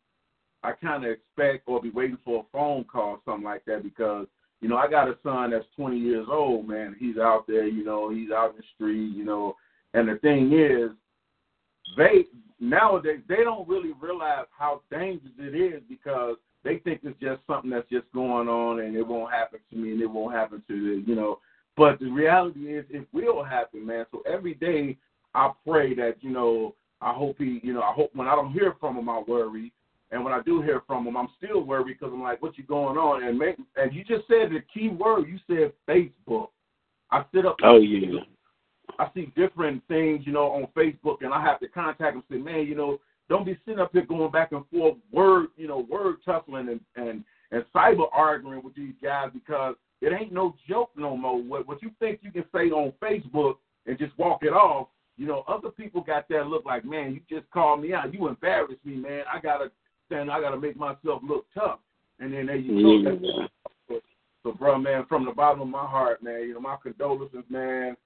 I 0.62 0.72
kind 0.72 1.04
of 1.04 1.10
expect 1.10 1.64
or 1.66 1.80
be 1.80 1.90
waiting 1.90 2.18
for 2.24 2.40
a 2.40 2.46
phone 2.52 2.84
call, 2.84 3.20
something 3.24 3.44
like 3.44 3.64
that, 3.66 3.82
because 3.82 4.26
you 4.60 4.68
know 4.68 4.76
I 4.76 4.88
got 4.88 5.08
a 5.08 5.16
son 5.22 5.50
that's 5.50 5.66
20 5.76 5.98
years 5.98 6.26
old, 6.30 6.68
man. 6.68 6.96
He's 6.98 7.18
out 7.18 7.46
there, 7.46 7.66
you 7.66 7.84
know, 7.84 8.10
he's 8.10 8.30
out 8.30 8.50
in 8.50 8.56
the 8.56 8.62
street, 8.74 9.14
you 9.14 9.24
know, 9.24 9.56
and 9.94 10.08
the 10.08 10.16
thing 10.16 10.52
is, 10.52 10.90
they 11.96 12.26
nowadays 12.58 13.20
they 13.28 13.44
don't 13.44 13.68
really 13.68 13.92
realize 14.00 14.46
how 14.56 14.82
dangerous 14.90 15.32
it 15.38 15.54
is 15.54 15.82
because 15.88 16.36
they 16.64 16.78
think 16.78 17.00
it's 17.04 17.18
just 17.20 17.40
something 17.46 17.70
that's 17.70 17.88
just 17.88 18.10
going 18.12 18.48
on 18.48 18.80
and 18.80 18.96
it 18.96 19.06
won't 19.06 19.32
happen 19.32 19.60
to 19.70 19.76
me 19.76 19.92
and 19.92 20.00
it 20.02 20.10
won't 20.10 20.34
happen 20.34 20.62
to 20.66 20.74
the, 20.74 21.08
you 21.08 21.14
know. 21.14 21.38
But 21.76 22.00
the 22.00 22.10
reality 22.10 22.74
is 22.74 22.84
it 22.90 23.06
will 23.12 23.44
happen, 23.44 23.86
man. 23.86 24.06
So 24.10 24.22
every 24.30 24.54
day 24.54 24.96
I 25.34 25.52
pray 25.66 25.94
that, 25.94 26.16
you 26.20 26.30
know, 26.30 26.74
I 27.00 27.12
hope 27.12 27.36
he, 27.38 27.60
you 27.62 27.74
know, 27.74 27.82
I 27.82 27.92
hope 27.92 28.10
when 28.14 28.28
I 28.28 28.34
don't 28.34 28.52
hear 28.52 28.74
from 28.80 28.96
him 28.96 29.08
I 29.08 29.22
worry. 29.26 29.72
And 30.10 30.24
when 30.24 30.32
I 30.32 30.40
do 30.40 30.62
hear 30.62 30.82
from 30.86 31.06
him, 31.06 31.16
I'm 31.16 31.28
still 31.36 31.62
worried 31.62 31.98
because 31.98 32.12
I'm 32.14 32.22
like, 32.22 32.40
"What 32.40 32.56
you 32.56 32.64
going 32.64 32.96
on?" 32.96 33.24
And 33.24 33.36
make, 33.36 33.56
and 33.74 33.92
you 33.92 34.04
just 34.04 34.26
said 34.28 34.50
the 34.50 34.60
key 34.72 34.88
word. 34.88 35.26
You 35.26 35.38
said 35.48 35.72
Facebook. 35.88 36.48
I 37.10 37.24
sit 37.34 37.44
up. 37.44 37.56
Oh 37.64 37.78
yeah. 37.78 38.20
I 38.98 39.08
see 39.14 39.32
different 39.36 39.82
things, 39.88 40.24
you 40.24 40.32
know, 40.32 40.46
on 40.52 40.68
Facebook, 40.76 41.18
and 41.22 41.34
I 41.34 41.42
have 41.42 41.58
to 41.60 41.68
contact 41.68 42.14
them. 42.14 42.22
and 42.30 42.38
Say, 42.38 42.42
man, 42.42 42.66
you 42.66 42.76
know, 42.76 42.98
don't 43.28 43.44
be 43.44 43.58
sitting 43.66 43.80
up 43.80 43.90
here 43.92 44.06
going 44.06 44.30
back 44.30 44.52
and 44.52 44.64
forth, 44.72 44.94
word, 45.10 45.48
you 45.56 45.66
know, 45.66 45.86
word 45.90 46.16
tussling 46.24 46.68
and 46.68 46.80
and 46.94 47.24
and 47.50 47.64
cyber 47.74 48.06
arguing 48.12 48.62
with 48.62 48.74
these 48.74 48.94
guys 49.02 49.30
because 49.34 49.74
it 50.00 50.12
ain't 50.12 50.32
no 50.32 50.54
joke 50.68 50.90
no 50.96 51.16
more. 51.16 51.42
What 51.42 51.66
what 51.66 51.82
you 51.82 51.90
think 51.98 52.20
you 52.22 52.30
can 52.30 52.44
say 52.54 52.70
on 52.70 52.92
Facebook 53.02 53.56
and 53.86 53.98
just 53.98 54.16
walk 54.18 54.42
it 54.42 54.52
off, 54.52 54.88
you 55.16 55.26
know, 55.26 55.44
other 55.48 55.70
people 55.70 56.00
got 56.02 56.28
that 56.28 56.46
look 56.48 56.64
like, 56.64 56.84
man, 56.84 57.12
you 57.14 57.20
just 57.38 57.50
called 57.50 57.80
me 57.80 57.94
out, 57.94 58.12
you 58.12 58.28
embarrassed 58.28 58.84
me, 58.84 58.96
man. 58.96 59.22
I 59.32 59.40
gotta 59.40 59.70
stand, 60.06 60.30
I 60.30 60.40
gotta 60.40 60.58
make 60.58 60.76
myself 60.76 61.22
look 61.22 61.46
tough, 61.54 61.78
and 62.20 62.32
then 62.32 62.46
there 62.46 62.56
you 62.56 63.02
go. 63.02 63.48
Yeah. 63.88 63.98
So, 64.42 64.52
bro, 64.52 64.78
man, 64.78 65.06
from 65.08 65.24
the 65.24 65.32
bottom 65.32 65.60
of 65.60 65.68
my 65.68 65.84
heart, 65.84 66.22
man, 66.22 66.42
you 66.42 66.54
know, 66.54 66.60
my 66.60 66.76
condolences, 66.80 67.42
man. 67.48 67.96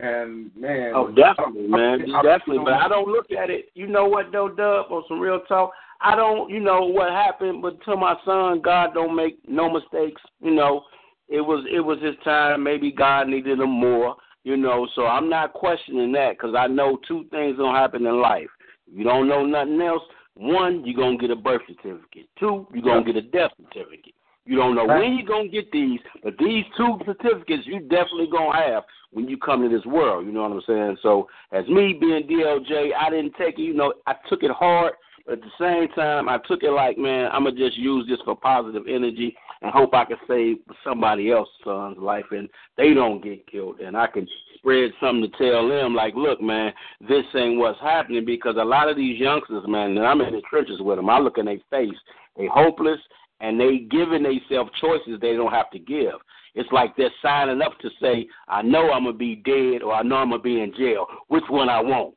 And 0.00 0.50
man, 0.56 0.92
Oh, 0.94 1.10
definitely, 1.10 1.68
man, 1.68 2.10
I- 2.14 2.18
I- 2.18 2.22
definitely. 2.22 2.64
But 2.64 2.74
I 2.74 2.88
don't 2.88 3.08
look 3.08 3.30
at 3.30 3.50
it. 3.50 3.70
You 3.74 3.86
know 3.86 4.06
what, 4.06 4.30
though, 4.30 4.48
Dub? 4.48 4.90
On 4.90 5.04
some 5.08 5.20
real 5.20 5.40
talk, 5.40 5.72
I 6.00 6.14
don't. 6.14 6.50
You 6.50 6.60
know 6.60 6.84
what 6.84 7.10
happened, 7.12 7.62
but 7.62 7.80
to 7.84 7.96
my 7.96 8.14
son, 8.24 8.60
God 8.60 8.92
don't 8.92 9.14
make 9.14 9.38
no 9.48 9.70
mistakes. 9.70 10.20
You 10.40 10.50
know, 10.50 10.84
it 11.28 11.40
was 11.40 11.64
it 11.72 11.80
was 11.80 12.00
his 12.02 12.14
time. 12.24 12.62
Maybe 12.62 12.92
God 12.92 13.28
needed 13.28 13.60
him 13.60 13.70
more. 13.70 14.16
You 14.44 14.56
know, 14.56 14.86
so 14.94 15.06
I'm 15.06 15.28
not 15.28 15.54
questioning 15.54 16.12
that 16.12 16.38
because 16.38 16.54
I 16.56 16.68
know 16.68 16.98
two 17.08 17.24
things 17.30 17.56
gonna 17.56 17.76
happen 17.76 18.06
in 18.06 18.20
life. 18.20 18.48
If 18.86 18.98
you 18.98 19.04
don't 19.04 19.28
know 19.28 19.44
nothing 19.44 19.80
else, 19.80 20.02
one, 20.34 20.84
you're 20.84 20.96
gonna 20.96 21.16
get 21.16 21.30
a 21.30 21.36
birth 21.36 21.62
certificate. 21.66 22.28
Two, 22.38 22.66
you're 22.72 22.84
gonna 22.84 23.04
get 23.04 23.16
a 23.16 23.22
death 23.22 23.50
certificate. 23.60 24.14
You 24.44 24.56
don't 24.56 24.76
know 24.76 24.86
when 24.86 25.14
you're 25.14 25.26
gonna 25.26 25.48
get 25.48 25.72
these, 25.72 25.98
but 26.22 26.38
these 26.38 26.64
two 26.76 26.98
certificates 27.04 27.66
you 27.66 27.80
definitely 27.80 28.28
gonna 28.30 28.56
have 28.56 28.84
when 29.10 29.28
you 29.28 29.36
come 29.36 29.62
to 29.62 29.68
this 29.68 29.84
world. 29.84 30.24
You 30.24 30.32
know 30.32 30.42
what 30.42 30.52
I'm 30.52 30.62
saying? 30.64 30.98
So 31.02 31.26
as 31.50 31.66
me 31.66 31.96
being 32.00 32.28
DLJ, 32.28 32.92
I 32.94 33.10
didn't 33.10 33.34
take 33.36 33.58
it. 33.58 33.62
You 33.62 33.74
know, 33.74 33.92
I 34.06 34.14
took 34.28 34.44
it 34.44 34.52
hard, 34.52 34.92
at 35.30 35.40
the 35.40 35.50
same 35.58 35.88
time, 35.94 36.28
I 36.28 36.38
took 36.46 36.62
it 36.62 36.70
like, 36.70 36.98
man, 36.98 37.28
I'm 37.32 37.44
gonna 37.44 37.56
just 37.56 37.76
use 37.76 38.06
this 38.08 38.20
for 38.24 38.36
positive 38.36 38.84
energy 38.88 39.36
and 39.62 39.72
hope 39.72 39.94
I 39.94 40.04
can 40.04 40.18
save 40.28 40.58
somebody 40.84 41.32
else's 41.32 41.52
son's 41.64 41.98
life 41.98 42.26
and 42.30 42.48
they 42.76 42.94
don't 42.94 43.22
get 43.22 43.46
killed, 43.46 43.80
and 43.80 43.96
I 43.96 44.06
can 44.06 44.28
spread 44.54 44.92
something 45.00 45.30
to 45.30 45.38
tell 45.38 45.68
them 45.68 45.94
like, 45.94 46.14
look, 46.14 46.40
man, 46.40 46.72
this 47.00 47.24
ain't 47.34 47.58
what's 47.58 47.80
happening 47.80 48.24
because 48.24 48.56
a 48.58 48.64
lot 48.64 48.88
of 48.88 48.96
these 48.96 49.18
youngsters, 49.18 49.64
man, 49.66 49.96
and 49.96 50.06
I'm 50.06 50.20
in 50.20 50.34
the 50.34 50.42
trenches 50.48 50.80
with 50.80 50.96
them. 50.96 51.10
I 51.10 51.18
look 51.18 51.38
in 51.38 51.46
their 51.46 51.58
face, 51.70 51.96
they 52.36 52.46
hopeless 52.46 53.00
and 53.40 53.60
they 53.60 53.78
giving 53.90 54.22
themselves 54.22 54.70
choices 54.80 55.20
they 55.20 55.34
don't 55.34 55.52
have 55.52 55.70
to 55.70 55.78
give. 55.78 56.14
It's 56.54 56.70
like 56.72 56.96
they're 56.96 57.10
signing 57.20 57.60
up 57.60 57.78
to 57.80 57.90
say, 58.00 58.26
I 58.48 58.62
know 58.62 58.90
I'm 58.90 59.04
gonna 59.04 59.16
be 59.16 59.36
dead 59.36 59.82
or 59.82 59.92
I 59.92 60.02
know 60.02 60.16
I'm 60.16 60.30
gonna 60.30 60.42
be 60.42 60.60
in 60.60 60.72
jail. 60.74 61.06
Which 61.28 61.44
one 61.50 61.68
I 61.68 61.80
want? 61.80 62.14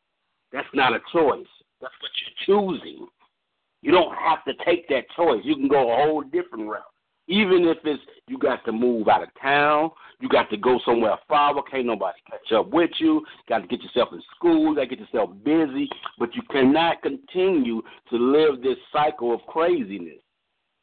That's 0.53 0.68
not 0.73 0.94
a 0.94 0.99
choice. 1.11 1.45
That's 1.81 1.93
what 2.01 2.11
you're 2.19 2.72
choosing. 2.72 3.07
You 3.81 3.91
don't 3.91 4.14
have 4.15 4.43
to 4.45 4.53
take 4.65 4.88
that 4.89 5.06
choice. 5.15 5.41
You 5.43 5.56
can 5.56 5.68
go 5.68 5.91
a 5.91 5.95
whole 5.95 6.22
different 6.22 6.69
route. 6.69 6.84
Even 7.27 7.65
if 7.68 7.77
it's 7.84 8.01
you 8.27 8.38
got 8.38 8.65
to 8.65 8.72
move 8.72 9.07
out 9.07 9.23
of 9.23 9.30
town, 9.41 9.91
you 10.19 10.27
got 10.27 10.49
to 10.49 10.57
go 10.57 10.80
somewhere 10.84 11.15
far, 11.27 11.53
can't 11.64 11.85
nobody 11.85 12.18
catch 12.30 12.51
up 12.51 12.69
with 12.72 12.89
you, 12.99 13.23
got 13.47 13.60
to 13.60 13.68
get 13.68 13.81
yourself 13.81 14.10
in 14.11 14.22
school, 14.35 14.73
got 14.76 14.81
to 14.81 14.88
get 14.88 14.99
yourself 14.99 15.30
busy, 15.45 15.88
but 16.18 16.34
you 16.35 16.41
cannot 16.51 17.01
continue 17.01 17.81
to 18.10 18.15
live 18.18 18.61
this 18.61 18.77
cycle 18.91 19.34
of 19.34 19.41
craziness. 19.41 20.19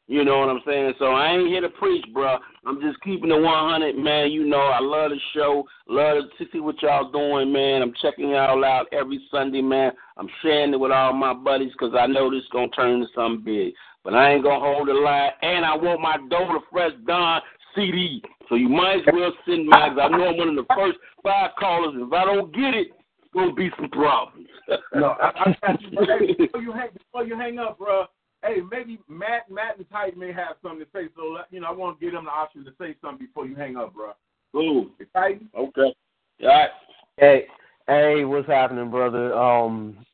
You 0.09 0.23
know 0.23 0.39
what 0.39 0.49
I'm 0.49 0.61
saying? 0.65 0.93
So 0.99 1.07
I 1.07 1.33
ain't 1.33 1.47
here 1.49 1.59
to 1.59 1.69
preach, 1.69 2.05
bro. 2.13 2.37
I'm 2.65 2.79
just 2.81 2.99
keeping 3.01 3.29
it 3.29 3.41
100, 3.41 3.97
man. 3.97 4.31
You 4.31 4.45
know, 4.45 4.59
I 4.61 4.79
love 4.79 5.11
the 5.11 5.19
show. 5.33 5.65
Love 5.87 6.23
to 6.39 6.45
see 6.51 6.61
what 6.61 6.81
y'all 6.81 7.11
doing, 7.11 7.51
man. 7.51 7.81
I'm 7.81 7.93
checking 8.01 8.29
y'all 8.29 8.63
out 8.63 8.87
every 8.93 9.19
Sunday, 9.29 9.61
man. 9.61 9.91
I'm 10.15 10.29
sharing 10.41 10.73
it 10.73 10.79
with 10.79 10.91
all 10.91 11.11
my 11.11 11.33
buddies 11.33 11.73
because 11.73 11.93
I 11.93 12.07
know 12.07 12.31
this 12.31 12.43
is 12.43 12.49
going 12.53 12.69
to 12.69 12.75
turn 12.75 12.91
into 12.93 13.07
something 13.13 13.43
big. 13.43 13.73
But 14.05 14.13
I 14.13 14.31
ain't 14.31 14.43
going 14.43 14.61
to 14.61 14.65
hold 14.65 14.87
the 14.87 14.93
line. 14.93 15.31
And 15.41 15.65
I 15.65 15.75
want 15.75 15.99
my 15.99 16.15
Dover 16.29 16.59
Fresh 16.71 16.93
Don 17.05 17.41
CD. 17.75 18.23
So 18.47 18.55
you 18.55 18.69
might 18.69 18.99
as 18.99 19.13
well 19.13 19.33
send 19.45 19.65
me, 19.67 19.71
'cause 19.73 19.97
I 20.01 20.07
know 20.07 20.29
I'm 20.29 20.37
one 20.37 20.49
of 20.49 20.55
the 20.55 20.73
first 20.73 20.97
five 21.21 21.51
callers. 21.59 21.95
If 21.97 22.13
I 22.13 22.23
don't 22.23 22.53
get 22.53 22.73
it, 22.73 22.87
it's 23.21 23.33
going 23.33 23.49
to 23.49 23.55
be 23.55 23.69
some 23.77 23.89
problems. 23.89 24.47
No, 24.95 25.15
I, 25.21 25.53
I 25.63 25.77
you. 25.81 26.37
Before 26.37 26.61
you 26.61 26.71
hang 26.71 26.89
before 26.93 27.25
you 27.25 27.35
hang 27.37 27.59
up, 27.59 27.77
bro. 27.77 28.05
Hey, 28.43 28.57
maybe 28.71 28.99
Matt, 29.07 29.49
Matt 29.49 29.77
and 29.77 29.89
Titan 29.89 30.19
may 30.19 30.31
have 30.31 30.57
something 30.61 30.79
to 30.79 30.87
say. 30.93 31.09
So 31.15 31.37
you 31.49 31.59
know, 31.59 31.67
I 31.67 31.71
want 31.71 31.99
to 31.99 32.05
give 32.05 32.13
them 32.13 32.25
the 32.25 32.31
option 32.31 32.63
to 32.65 32.71
say 32.79 32.95
something 33.01 33.25
before 33.25 33.45
you 33.47 33.55
hang 33.55 33.77
up, 33.77 33.93
bro. 33.93 34.13
Ooh. 34.55 34.91
Titan. 35.13 35.49
Okay. 35.57 35.93
All 36.41 36.47
right. 36.47 36.69
Hey, 37.17 37.45
hey, 37.87 38.23
what's 38.25 38.47
happening, 38.47 38.91
brother? 38.91 39.33
Um, 39.33 40.05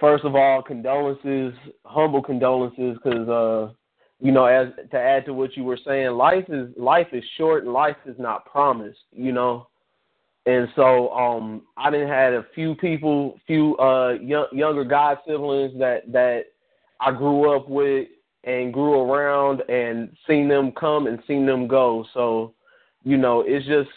first 0.00 0.24
of 0.24 0.34
all, 0.34 0.62
condolences, 0.62 1.54
humble 1.84 2.22
condolences, 2.22 2.98
because 3.02 3.28
uh, 3.28 3.72
you 4.20 4.32
know, 4.32 4.46
as 4.46 4.68
to 4.90 4.98
add 4.98 5.24
to 5.26 5.34
what 5.34 5.56
you 5.56 5.64
were 5.64 5.78
saying, 5.84 6.10
life 6.10 6.44
is 6.48 6.68
life 6.76 7.08
is 7.12 7.24
short 7.36 7.64
and 7.64 7.72
life 7.72 7.96
is 8.06 8.16
not 8.18 8.44
promised, 8.46 9.00
you 9.12 9.32
know. 9.32 9.68
And 10.44 10.68
so, 10.74 11.10
um, 11.10 11.62
I 11.76 11.90
didn't 11.90 12.08
had 12.08 12.32
a 12.32 12.46
few 12.54 12.74
people, 12.74 13.38
few 13.46 13.76
uh 13.76 14.14
young, 14.20 14.46
younger 14.52 14.84
god 14.84 15.18
siblings 15.26 15.78
that 15.78 16.10
that 16.12 16.46
I 17.04 17.10
grew 17.10 17.54
up 17.54 17.68
with 17.68 18.08
and 18.44 18.72
grew 18.72 19.00
around 19.00 19.62
and 19.68 20.16
seen 20.26 20.48
them 20.48 20.72
come 20.72 21.06
and 21.06 21.18
seen 21.26 21.46
them 21.46 21.66
go. 21.66 22.04
So, 22.14 22.54
you 23.04 23.16
know, 23.16 23.42
it's 23.46 23.66
just 23.66 23.90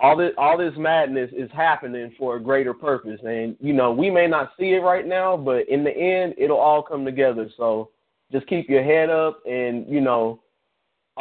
all 0.00 0.16
this 0.16 0.32
all 0.38 0.56
this 0.56 0.74
madness 0.76 1.30
is 1.36 1.50
happening 1.52 2.14
for 2.18 2.36
a 2.36 2.42
greater 2.42 2.74
purpose. 2.74 3.20
And, 3.24 3.56
you 3.60 3.72
know, 3.72 3.92
we 3.92 4.10
may 4.10 4.26
not 4.26 4.52
see 4.58 4.72
it 4.72 4.82
right 4.82 5.06
now, 5.06 5.36
but 5.36 5.68
in 5.68 5.84
the 5.84 5.96
end 5.96 6.34
it'll 6.38 6.58
all 6.58 6.82
come 6.82 7.04
together. 7.04 7.48
So 7.56 7.90
just 8.32 8.46
keep 8.46 8.68
your 8.68 8.84
head 8.84 9.10
up 9.10 9.40
and, 9.46 9.86
you 9.88 10.00
know, 10.00 10.40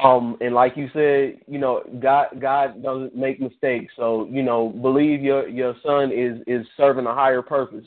um 0.02 0.38
and 0.40 0.54
like 0.54 0.78
you 0.78 0.90
said, 0.94 1.42
you 1.48 1.60
know, 1.60 1.84
God 2.00 2.28
God 2.40 2.82
doesn't 2.84 3.16
make 3.16 3.42
mistakes. 3.42 3.94
So, 3.98 4.28
you 4.32 4.44
know, 4.44 4.70
believe 4.70 5.22
your 5.22 5.48
your 5.48 5.76
son 5.86 6.12
is 6.12 6.42
is 6.48 6.66
serving 6.78 7.06
a 7.06 7.14
higher 7.14 7.42
purpose. 7.42 7.86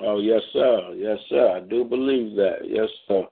Oh 0.00 0.18
yes, 0.18 0.42
sir. 0.52 0.94
Yes, 0.96 1.18
sir. 1.28 1.56
I 1.56 1.60
do 1.60 1.84
believe 1.84 2.36
that. 2.36 2.58
Yes, 2.64 2.88
sir. 3.08 3.26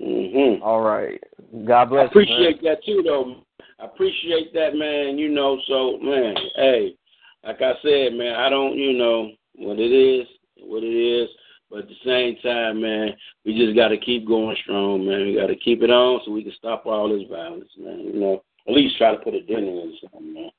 Mhm. 0.00 0.62
All 0.62 0.80
right. 0.80 1.22
God 1.64 1.86
bless 1.86 2.02
I 2.02 2.06
appreciate 2.06 2.62
that 2.62 2.84
too, 2.84 3.02
though. 3.04 3.36
I 3.80 3.84
appreciate 3.84 4.52
that, 4.54 4.74
man. 4.74 5.18
You 5.18 5.28
know, 5.28 5.60
so 5.66 5.98
man, 5.98 6.36
hey, 6.56 6.96
like 7.44 7.62
I 7.62 7.74
said, 7.82 8.14
man, 8.14 8.34
I 8.36 8.48
don't, 8.48 8.76
you 8.76 8.92
know, 8.92 9.32
what 9.56 9.78
it 9.78 9.92
is, 9.92 10.26
what 10.60 10.82
it 10.82 10.94
is. 10.94 11.28
But 11.70 11.80
at 11.80 11.88
the 11.88 11.94
same 12.04 12.36
time, 12.42 12.80
man, 12.80 13.10
we 13.44 13.56
just 13.58 13.76
got 13.76 13.88
to 13.88 13.98
keep 13.98 14.26
going 14.26 14.56
strong, 14.62 15.06
man. 15.06 15.26
We 15.26 15.34
got 15.34 15.48
to 15.48 15.56
keep 15.56 15.82
it 15.82 15.90
on 15.90 16.20
so 16.24 16.32
we 16.32 16.42
can 16.42 16.54
stop 16.56 16.86
all 16.86 17.08
this 17.08 17.28
violence, 17.28 17.68
man. 17.78 18.00
You 18.00 18.18
know, 18.18 18.42
at 18.66 18.74
least 18.74 18.96
try 18.96 19.12
to 19.12 19.18
put 19.18 19.34
a 19.34 19.42
dent 19.42 19.64
in 19.66 19.94
something, 20.00 20.32
man. 20.32 20.50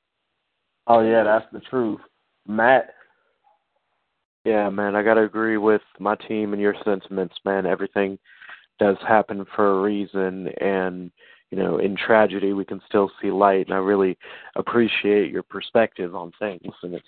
Oh 0.86 1.00
yeah, 1.00 1.24
that's 1.24 1.46
the 1.52 1.60
truth. 1.60 2.00
Matt, 2.46 2.94
Yeah, 4.44 4.70
man, 4.70 4.96
I 4.96 5.02
got 5.02 5.14
to 5.14 5.22
agree 5.22 5.58
with 5.58 5.82
my 5.98 6.16
team 6.16 6.52
and 6.52 6.62
your 6.62 6.74
sentiments, 6.84 7.34
man. 7.44 7.66
Everything 7.66 8.18
does 8.78 8.96
happen 9.06 9.44
for 9.54 9.78
a 9.78 9.82
reason, 9.82 10.48
and 10.60 11.10
you 11.50 11.58
know, 11.58 11.78
in 11.78 11.96
tragedy, 11.96 12.52
we 12.52 12.64
can 12.64 12.80
still 12.88 13.10
see 13.20 13.30
light. 13.30 13.66
And 13.66 13.74
I 13.74 13.78
really 13.78 14.16
appreciate 14.56 15.30
your 15.30 15.42
perspective 15.42 16.14
on 16.14 16.32
things, 16.38 16.72
and 16.82 16.94
it's 16.94 17.04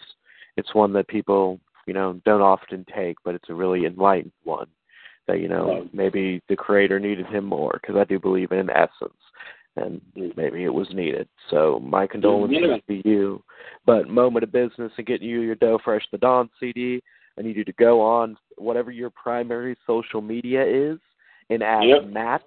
it's 0.56 0.74
one 0.74 0.92
that 0.92 1.08
people, 1.08 1.58
you 1.86 1.94
know, 1.94 2.20
don't 2.26 2.42
often 2.42 2.84
take, 2.94 3.16
but 3.24 3.34
it's 3.34 3.48
a 3.48 3.54
really 3.54 3.86
enlightened 3.86 4.32
one. 4.44 4.66
That 5.26 5.40
you 5.40 5.48
know, 5.48 5.88
maybe 5.92 6.42
the 6.48 6.56
creator 6.56 7.00
needed 7.00 7.26
him 7.26 7.44
more, 7.44 7.78
because 7.80 7.96
I 7.96 8.04
do 8.04 8.18
believe 8.18 8.52
in 8.52 8.58
an 8.58 8.70
essence, 8.70 9.14
and 9.76 10.02
maybe 10.36 10.64
it 10.64 10.74
was 10.74 10.88
needed. 10.92 11.28
So 11.48 11.80
my 11.82 12.06
condolences 12.06 12.58
Yeah. 12.60 12.76
to 13.02 13.08
you. 13.08 13.42
But 13.86 14.08
moment 14.08 14.44
of 14.44 14.52
business 14.52 14.92
and 14.98 15.06
getting 15.06 15.28
you 15.28 15.40
your 15.40 15.54
Dough 15.54 15.78
Fresh 15.82 16.06
the 16.10 16.18
Dawn 16.18 16.50
CD. 16.60 17.02
I 17.38 17.42
need 17.42 17.56
you 17.56 17.64
to 17.64 17.72
go 17.72 18.00
on 18.00 18.36
whatever 18.56 18.90
your 18.90 19.10
primary 19.10 19.76
social 19.86 20.20
media 20.20 20.64
is 20.64 20.98
and 21.50 21.62
add 21.62 21.84
Yep. 21.84 22.06
Matt 22.06 22.44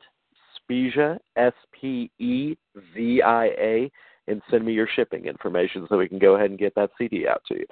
Spezia, 0.55 1.19
S 1.35 1.53
P 1.71 2.11
E 2.19 2.55
Z 2.93 3.21
I 3.21 3.45
A, 3.45 3.91
and 4.27 4.41
send 4.49 4.65
me 4.65 4.73
your 4.73 4.87
shipping 4.95 5.25
information 5.25 5.85
so 5.87 5.97
we 5.97 6.07
can 6.07 6.19
go 6.19 6.35
ahead 6.35 6.49
and 6.49 6.59
get 6.59 6.73
that 6.75 6.91
CD 6.97 7.27
out 7.27 7.43
to 7.47 7.55
you. 7.55 7.65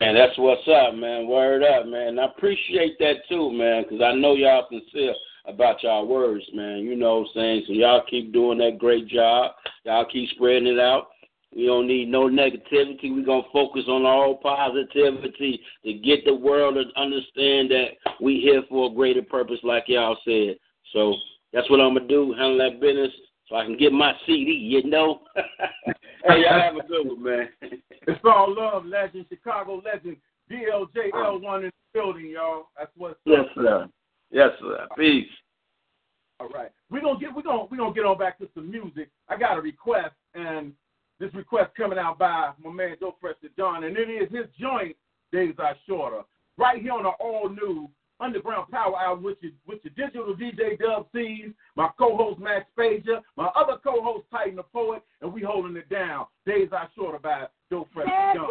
And 0.00 0.16
that's 0.16 0.36
what's 0.36 0.66
up, 0.68 0.94
man. 0.94 1.26
Word 1.26 1.62
up, 1.62 1.86
man. 1.86 2.18
I 2.18 2.26
appreciate 2.26 2.98
that 2.98 3.26
too, 3.28 3.50
man, 3.50 3.84
because 3.84 4.02
I 4.02 4.12
know 4.12 4.34
y'all 4.34 4.66
sincere 4.68 5.14
about 5.46 5.82
y'all 5.82 6.06
words, 6.06 6.44
man. 6.52 6.80
You 6.80 6.96
know 6.96 7.20
what 7.20 7.28
I'm 7.28 7.34
saying? 7.34 7.64
So 7.66 7.72
y'all 7.72 8.02
keep 8.08 8.32
doing 8.32 8.58
that 8.58 8.78
great 8.78 9.08
job. 9.08 9.52
Y'all 9.84 10.04
keep 10.04 10.28
spreading 10.30 10.66
it 10.66 10.78
out. 10.78 11.08
We 11.54 11.66
don't 11.66 11.86
need 11.86 12.08
no 12.08 12.28
negativity. 12.28 13.14
We're 13.14 13.24
going 13.24 13.44
to 13.44 13.52
focus 13.52 13.84
on 13.88 14.04
all 14.04 14.36
positivity 14.36 15.60
to 15.84 15.92
get 15.94 16.24
the 16.24 16.34
world 16.34 16.74
to 16.74 17.00
understand 17.00 17.70
that 17.70 17.88
we 18.20 18.40
here 18.40 18.62
for 18.68 18.90
a 18.90 18.94
greater 18.94 19.22
purpose, 19.22 19.58
like 19.62 19.84
y'all 19.86 20.18
said. 20.24 20.56
So 20.92 21.14
that's 21.52 21.68
what 21.70 21.80
I'm 21.80 21.94
going 21.94 22.08
to 22.08 22.14
do, 22.14 22.32
handle 22.32 22.58
that 22.58 22.80
business 22.80 23.12
so 23.48 23.56
I 23.56 23.64
can 23.64 23.76
get 23.76 23.92
my 23.92 24.12
CD, 24.26 24.52
you 24.52 24.88
know? 24.88 25.20
hey, 25.36 26.42
y'all 26.42 26.60
have 26.60 26.76
a 26.76 26.86
good 26.86 27.06
one, 27.06 27.22
man. 27.22 27.48
It's 28.08 28.20
all 28.24 28.54
love, 28.54 28.84
legend, 28.86 29.26
Chicago 29.28 29.82
legend, 29.84 30.16
DLJL1 30.48 31.58
in 31.58 31.64
the 31.64 31.72
building, 31.92 32.30
y'all. 32.30 32.68
That's 32.78 32.92
what's 32.96 33.18
Yes, 33.24 33.46
sir. 33.56 33.88
Yes, 34.30 34.50
sir. 34.60 34.86
Peace. 34.96 35.26
All 36.38 36.48
right. 36.50 36.70
We're 36.88 37.00
gonna 37.00 37.18
get 37.18 37.34
we're 37.34 37.42
gonna 37.42 37.64
we're 37.68 37.78
gonna 37.78 37.94
get 37.94 38.04
on 38.04 38.16
back 38.16 38.38
to 38.38 38.48
some 38.54 38.70
music. 38.70 39.08
I 39.28 39.36
got 39.36 39.58
a 39.58 39.60
request 39.60 40.14
and 40.34 40.72
this 41.18 41.32
request 41.34 41.74
coming 41.76 41.98
out 41.98 42.18
by 42.18 42.52
my 42.62 42.70
man 42.70 42.96
Joe 43.00 43.16
Fresh 43.20 43.36
to 43.42 43.48
John, 43.56 43.84
and 43.84 43.96
it 43.96 44.08
is 44.08 44.30
his 44.30 44.46
joint 44.58 44.96
Days 45.32 45.54
Are 45.58 45.74
Shorter. 45.86 46.22
Right 46.58 46.80
here 46.80 46.92
on 46.92 47.02
the 47.04 47.10
all 47.10 47.48
new 47.48 47.88
Underground 48.18 48.70
Power 48.70 48.96
Hour 48.98 49.16
with 49.16 49.36
your 49.40 49.52
with 49.66 49.80
your 49.82 49.92
digital 49.94 50.34
DJ 50.34 50.78
Dub 50.78 51.06
C's, 51.14 51.50
my 51.76 51.88
co-host 51.98 52.40
Matt 52.40 52.66
Spezia, 52.72 53.22
my 53.36 53.46
other 53.54 53.76
co-host 53.82 54.26
Titan 54.30 54.56
the 54.56 54.62
Poet, 54.62 55.02
and 55.20 55.32
we 55.32 55.42
holding 55.42 55.76
it 55.76 55.88
down. 55.88 56.26
Days 56.46 56.68
Are 56.72 56.88
Shorter 56.94 57.18
by 57.18 57.46
Joe 57.70 57.86
Fresh 57.92 58.06
to 58.06 58.32
John. 58.34 58.50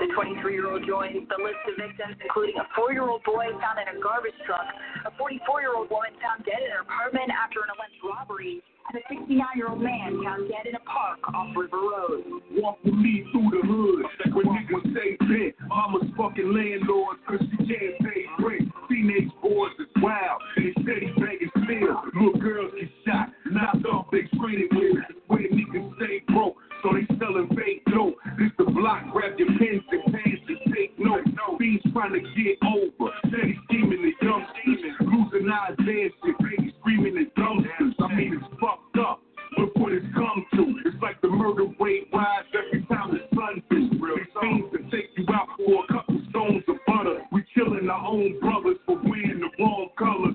The 0.00 0.08
23-year-old 0.16 0.88
joins 0.88 1.28
the 1.28 1.36
list 1.36 1.60
of 1.68 1.76
victims, 1.76 2.16
including 2.24 2.56
a 2.56 2.64
four-year-old 2.72 3.20
boy 3.20 3.52
found 3.60 3.76
in 3.84 3.84
a 3.84 4.00
garbage 4.00 4.32
truck, 4.48 4.64
a 5.04 5.12
44-year-old 5.20 5.92
woman 5.92 6.16
found 6.24 6.40
dead 6.48 6.56
in 6.64 6.72
her 6.72 6.88
apartment 6.88 7.28
after 7.28 7.60
an 7.60 7.68
alleged 7.68 8.00
robbery, 8.00 8.64
and 8.88 8.96
a 8.96 9.04
69-year-old 9.12 9.76
man 9.76 10.16
found 10.24 10.48
dead 10.48 10.64
in 10.64 10.74
a 10.74 10.84
park 10.88 11.20
off 11.36 11.52
River 11.52 11.76
Road. 11.76 12.24
Walk 12.56 12.80
with 12.80 12.96
me 12.96 13.28
through 13.28 13.52
the 13.52 13.60
hood. 13.60 14.08
When 14.32 14.48
niggas 14.48 14.88
say 14.96 15.20
rent, 15.20 15.54
mama's 15.68 16.08
fucking 16.16 16.48
landlord 16.48 17.20
cause 17.28 17.44
she 17.52 17.60
can't 17.68 18.00
pay 18.00 18.24
rent. 18.40 18.72
Teenage 18.88 19.28
boys 19.44 19.76
is 19.84 19.92
wild, 20.00 20.40
they 20.56 20.72
steady 20.80 21.12
begging 21.20 21.52
still. 21.68 22.08
Little 22.16 22.40
girls 22.40 22.72
get 22.72 22.88
shot, 23.04 23.28
knocked 23.52 23.84
off 23.84 24.08
they 24.08 24.24
screening 24.32 24.72
with 24.72 24.96
Where 25.28 25.44
niggas 25.44 25.92
stay 26.00 26.24
broke, 26.32 26.56
so 26.82 26.90
they 26.94 27.06
selling 27.18 27.48
fake 27.56 27.84
dope. 27.92 28.16
This 28.38 28.52
the 28.58 28.64
block, 28.64 29.12
grab 29.12 29.38
your 29.38 29.48
pens 29.58 29.82
and 29.90 30.04
pants 30.12 30.44
and 30.48 30.74
take 30.74 30.98
notes. 30.98 31.28
No 31.36 31.58
trying 31.92 32.12
to 32.12 32.20
get 32.20 32.56
over, 32.64 33.12
steady 33.28 33.58
scheming 33.64 34.02
the 34.02 34.12
young 34.24 34.46
scheming. 34.56 34.96
Losing 35.00 35.50
eyes, 35.50 35.76
dancing, 35.78 36.36
baby 36.40 36.74
screaming 36.80 37.16
in 37.16 37.30
dumpsters. 37.36 37.94
I 38.00 38.14
mean, 38.14 38.40
it's 38.40 38.60
fucked 38.60 38.98
up. 38.98 39.20
Look 39.58 39.74
what 39.76 39.92
it's 39.92 40.06
come 40.14 40.46
to. 40.54 40.80
It's 40.86 40.96
like 41.02 41.20
the 41.20 41.28
murder 41.28 41.66
rate 41.78 42.08
rise 42.12 42.44
every 42.54 42.86
time 42.86 43.12
the 43.12 43.20
sun 43.34 43.62
is 43.76 44.00
real. 44.00 44.16
These 44.16 44.32
fiends 44.40 44.72
can 44.72 44.90
take 44.90 45.10
you 45.16 45.26
out 45.34 45.48
for 45.56 45.84
a 45.84 45.92
couple 45.92 46.20
stones 46.30 46.64
of 46.68 46.76
butter. 46.86 47.20
We 47.32 47.44
killing 47.54 47.90
our 47.90 48.06
own 48.06 48.38
brothers 48.40 48.78
for 48.86 48.96
wearing 48.96 49.40
the 49.40 49.50
wrong 49.58 49.88
colors. 49.98 50.29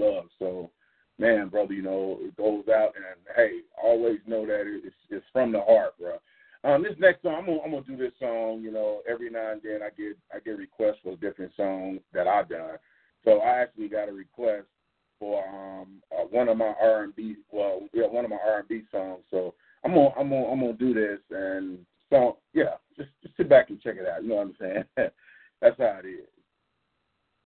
love. 0.00 0.24
So, 0.38 0.70
man, 1.18 1.48
brother, 1.48 1.74
you 1.74 1.82
know, 1.82 2.18
it 2.20 2.36
goes 2.36 2.64
out 2.68 2.94
and 2.96 3.04
hey, 3.36 3.60
always 3.82 4.18
know 4.26 4.46
that 4.46 4.62
it's 4.66 4.94
it's 5.10 5.26
from 5.32 5.52
the 5.52 5.60
heart, 5.60 5.98
bro. 5.98 6.16
Um, 6.62 6.82
this 6.82 6.92
next 6.98 7.22
song, 7.22 7.36
I'm 7.38 7.46
gonna, 7.46 7.60
I'm 7.64 7.70
gonna 7.70 7.84
do 7.86 7.96
this 7.96 8.12
song. 8.18 8.60
You 8.62 8.70
know, 8.70 9.00
every 9.08 9.30
now 9.30 9.52
and 9.52 9.60
then 9.62 9.80
I 9.82 9.90
get 9.96 10.18
I 10.34 10.40
get 10.40 10.58
requests 10.58 10.98
for 11.02 11.16
different 11.16 11.52
songs 11.56 12.00
that 12.12 12.26
I've 12.26 12.48
done. 12.48 12.76
So 13.24 13.38
I 13.38 13.60
actually 13.60 13.88
got 13.88 14.08
a 14.08 14.12
request 14.12 14.66
for 15.18 15.44
um 15.46 16.02
uh, 16.10 16.24
one 16.24 16.48
of 16.48 16.56
my 16.56 16.72
R&B, 16.80 17.36
well, 17.52 17.82
yeah, 17.92 18.06
one 18.06 18.24
of 18.24 18.30
my 18.30 18.38
R&B 18.44 18.82
songs. 18.90 19.22
So 19.30 19.54
I'm 19.84 19.94
gonna 19.94 20.10
I'm 20.18 20.30
gonna 20.30 20.46
I'm 20.46 20.60
gonna 20.60 20.72
do 20.74 20.92
this, 20.94 21.20
and 21.30 21.78
so 22.08 22.38
yeah, 22.52 22.76
just 22.96 23.10
just 23.22 23.36
sit 23.36 23.48
back 23.48 23.70
and 23.70 23.80
check 23.80 23.96
it 23.96 24.08
out. 24.08 24.22
You 24.22 24.30
know 24.30 24.36
what 24.36 24.48
I'm 24.48 24.56
saying? 24.58 24.84
That's 25.60 25.78
how 25.78 26.00
it 26.02 26.08
is. 26.08 26.26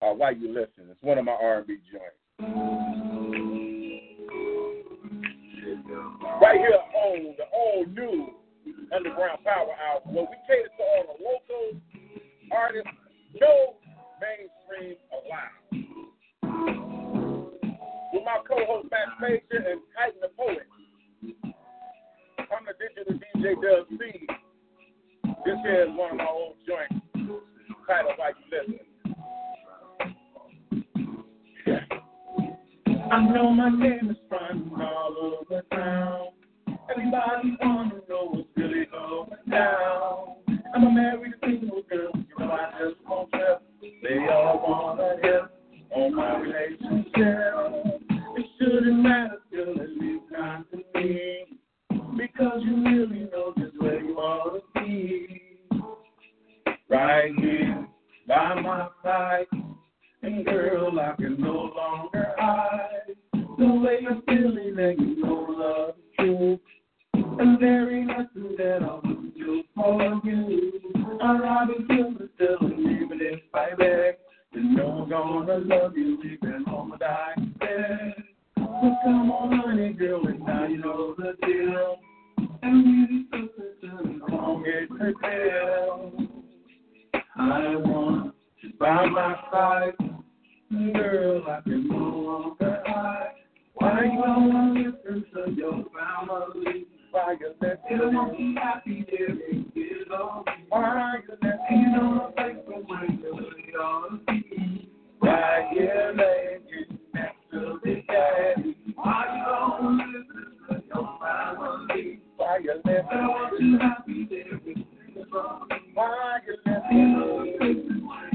Uh, 0.02 0.14
Why 0.14 0.32
you 0.32 0.50
listen? 0.50 0.90
It's 0.90 1.02
one 1.02 1.18
of 1.18 1.26
my 1.26 1.34
R&B 1.34 1.78
joints. 1.92 2.16
Right 2.40 2.50
here 6.60 6.78
on 6.94 7.34
the 7.36 7.46
all 7.52 7.84
new 7.88 8.36
Underground 8.96 9.44
Power 9.44 9.74
Hour, 9.74 10.02
where 10.06 10.26
we 10.26 10.38
cater 10.46 10.70
to 10.78 10.84
all 10.84 11.04
the 11.08 11.24
local 11.24 11.82
artists, 12.52 12.92
no 13.42 13.78
mainstream 14.22 14.98
allowed. 15.12 15.66
With 18.14 18.24
my 18.24 18.38
co 18.48 18.56
host, 18.68 18.88
Matt 18.92 19.10
Spezia 19.18 19.72
and 19.72 19.82
Titan 19.98 20.22
the 20.22 20.30
Poet, 20.38 20.68
I'm 21.34 22.66
the 22.66 22.74
digital 22.78 23.18
DJ 23.18 23.56
Dub 23.56 23.88
C. 23.98 24.02
This 25.44 25.58
here 25.64 25.84
is 25.90 25.94
one 25.96 26.12
of 26.12 26.18
my 26.18 26.28
old 26.30 26.58
joints 26.68 27.02
titled 27.88 28.14
Why 28.18 28.30
You 28.30 28.46
Listen. 28.52 28.97
I 33.10 33.22
know 33.22 33.52
my 33.52 33.70
name 33.70 34.10
is 34.12 34.18
frontin' 34.28 34.70
all 34.82 35.40
over 35.50 35.62
town. 35.72 36.28
Everybody 36.90 37.58
on 37.62 37.90
the 37.90 38.14
road 38.14 38.40
is 38.40 38.46
really 38.58 38.86
going 38.86 39.30
down. 39.50 40.36
I'm 40.76 40.84
a 40.84 40.92
married 40.92 41.34
single 41.42 41.84
girl, 41.90 42.12
you 42.14 42.36
know 42.38 42.52
I 42.52 42.72
just 42.80 42.96
won't 43.08 43.32
tell. 43.32 43.62
They 43.82 44.28
all 44.30 44.62
wanna 44.68 45.16
help 45.24 45.52
on 45.96 46.16
my 46.16 46.38
relationship. 46.38 48.02
It 48.36 48.46
shouldn't 48.60 49.00
matter 49.00 49.38
till 49.52 49.82
it 49.82 49.98
leaves 49.98 50.24
time 50.36 50.66
to 50.72 51.00
me. 51.00 51.60
Because 52.18 52.62
you 52.66 52.84
really 52.84 53.30
know 53.32 53.54
just 53.58 53.80
where 53.80 54.04
you 54.04 54.16
wanna 54.16 54.60
be. 54.76 55.60
Right 56.90 57.32
here, 57.40 57.88
by 58.28 58.60
my 58.60 58.90
side. 59.02 59.46
And 60.24 60.46
girl, 60.46 61.00
I 61.00 61.16
can 61.16 61.40
no 61.40 61.72
longer 61.76 62.34
hide 62.38 62.97
the 63.58 63.66
way 63.66 64.00
I'm 64.10 64.22
feeling 64.24 64.76
and 64.78 65.00
you 65.00 65.24
know 65.24 65.46
love 65.50 65.96
is 65.98 66.04
true. 66.20 66.60
And 67.14 67.60
very 67.60 68.06
lesson 68.06 68.56
that 68.58 68.84
I 68.84 68.94
will 68.94 69.32
do 69.36 69.64
for 69.76 70.22
you. 70.24 70.74
I'd 71.22 71.40
rather 71.42 71.74
feel 71.88 72.14
the 72.14 72.30
still 72.36 72.72
even 72.72 73.20
if 73.22 73.40
I 73.54 73.74
beg. 73.76 74.16
You 74.54 74.64
know 74.76 75.04
I'm 75.04 75.10
gonna 75.10 75.58
love 75.58 75.98
you 75.98 76.22
even 76.24 76.66
on 76.68 76.90
my 76.90 76.98
dying 76.98 77.56
bed. 77.60 78.16
So 78.56 78.64
come 79.04 79.32
on, 79.32 79.60
honey, 79.60 79.94
girl, 79.94 80.26
and 80.28 80.40
now 80.40 80.66
you 80.66 80.78
know 80.78 81.16
the 81.18 81.34
deal. 81.46 81.98
And 82.62 82.86
we 82.86 83.28
listen 83.32 84.20
to 84.20 84.36
long 84.36 84.66
as 84.66 84.90
the 84.90 85.14
tell. 85.22 86.12
I 87.40 87.76
want 87.76 88.34
you 88.62 88.74
by 88.80 89.06
my 89.08 89.36
side. 89.52 89.94
Girl, 90.94 91.44
I 91.48 91.62
can 91.62 91.88
no 91.88 91.96
longer 91.96 92.84
hide. 92.86 93.37
Why 93.80 94.06
you 94.06 94.22
don't 94.24 94.74
listen 94.74 95.26
to 95.34 95.52
your 95.52 95.86
family? 95.94 96.88
Why 97.12 97.36
you 97.40 97.54
let 97.62 97.84
them 97.88 98.32
be 98.36 98.56
happy 98.60 99.06
and 99.20 99.74
get 99.74 100.12
on? 100.12 100.46
Why 100.70 101.18
you 101.28 101.36
let 101.44 101.60
me 101.70 101.78
know 101.92 102.34
like 102.36 102.66
the 102.66 102.72
way 102.74 103.20
you 103.22 103.80
ought 103.80 104.10
to 104.10 104.34
be? 104.34 104.90
Here, 105.74 106.14
laying 106.18 107.00
next 107.14 107.36
to 107.52 107.80
the 107.84 108.02
daddy. 108.08 108.76
Why 108.96 109.26
you 109.38 109.46
don't 109.46 109.98
listen 109.98 110.46
to 110.70 110.84
your 110.88 111.20
family? 111.22 112.20
Why 112.38 112.58
you 112.64 112.82
let 112.84 113.06
you 113.60 113.78
happy 113.80 114.28
there 114.30 114.54
and 114.54 114.86
get 115.14 115.34
on? 115.36 115.70
Why 115.94 116.40
you 116.48 116.56
let 116.66 116.92
me 116.92 116.98
know 117.02 117.46
like 117.60 117.60
the 117.60 117.94
way 118.08 118.26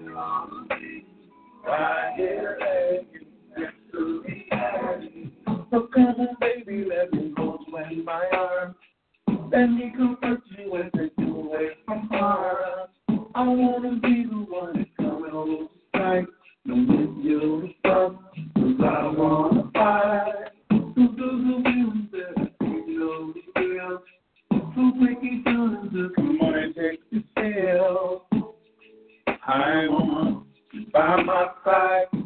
you 0.00 0.16
ought 0.16 0.68
to 0.70 0.74
be? 0.74 1.04
To 1.66 1.70
the 2.16 2.56
daddy. 2.58 3.15
So 3.96 5.88
come 5.94 6.14
on, 6.18 6.36
baby, 6.40 6.84
let 6.84 7.12
me 7.14 7.32
hold 7.34 7.60
you 7.66 7.76
in 7.78 8.04
my 8.04 8.26
arms. 8.30 8.74
Let 9.50 9.68
me 9.68 9.92
comfort 9.96 10.42
you 10.50 10.74
and 10.74 10.92
take 10.92 11.12
you 11.16 11.34
away 11.34 11.68
from. 11.86 12.08
I 12.12 13.48
wanna 13.48 13.98
be 14.00 14.24
the 14.24 14.36
one 14.36 14.76
that's 14.76 14.90
coming 14.98 15.30
over 15.32 15.64
tight. 15.94 16.26
Don't 16.66 16.86
get 16.86 17.24
you 17.24 17.70
cause 17.84 18.16
I 18.56 19.06
wanna 19.16 19.70
fight. 19.72 20.50
So 20.70 20.76
do 20.94 21.14
the 21.16 21.26
you 22.60 22.98
know 22.98 23.32
the 23.54 23.60
real. 23.60 24.02
So 24.50 24.56
it 24.76 25.44
down 25.44 25.90
to 25.92 26.10
come 26.14 26.38
on 26.42 26.54
and 26.54 26.74
take 26.74 27.00
the 27.10 27.24
step. 27.32 28.44
I 29.46 29.86
want 29.88 30.46
you 30.72 30.86
by 30.92 31.22
my 31.22 31.48
side. 31.64 32.25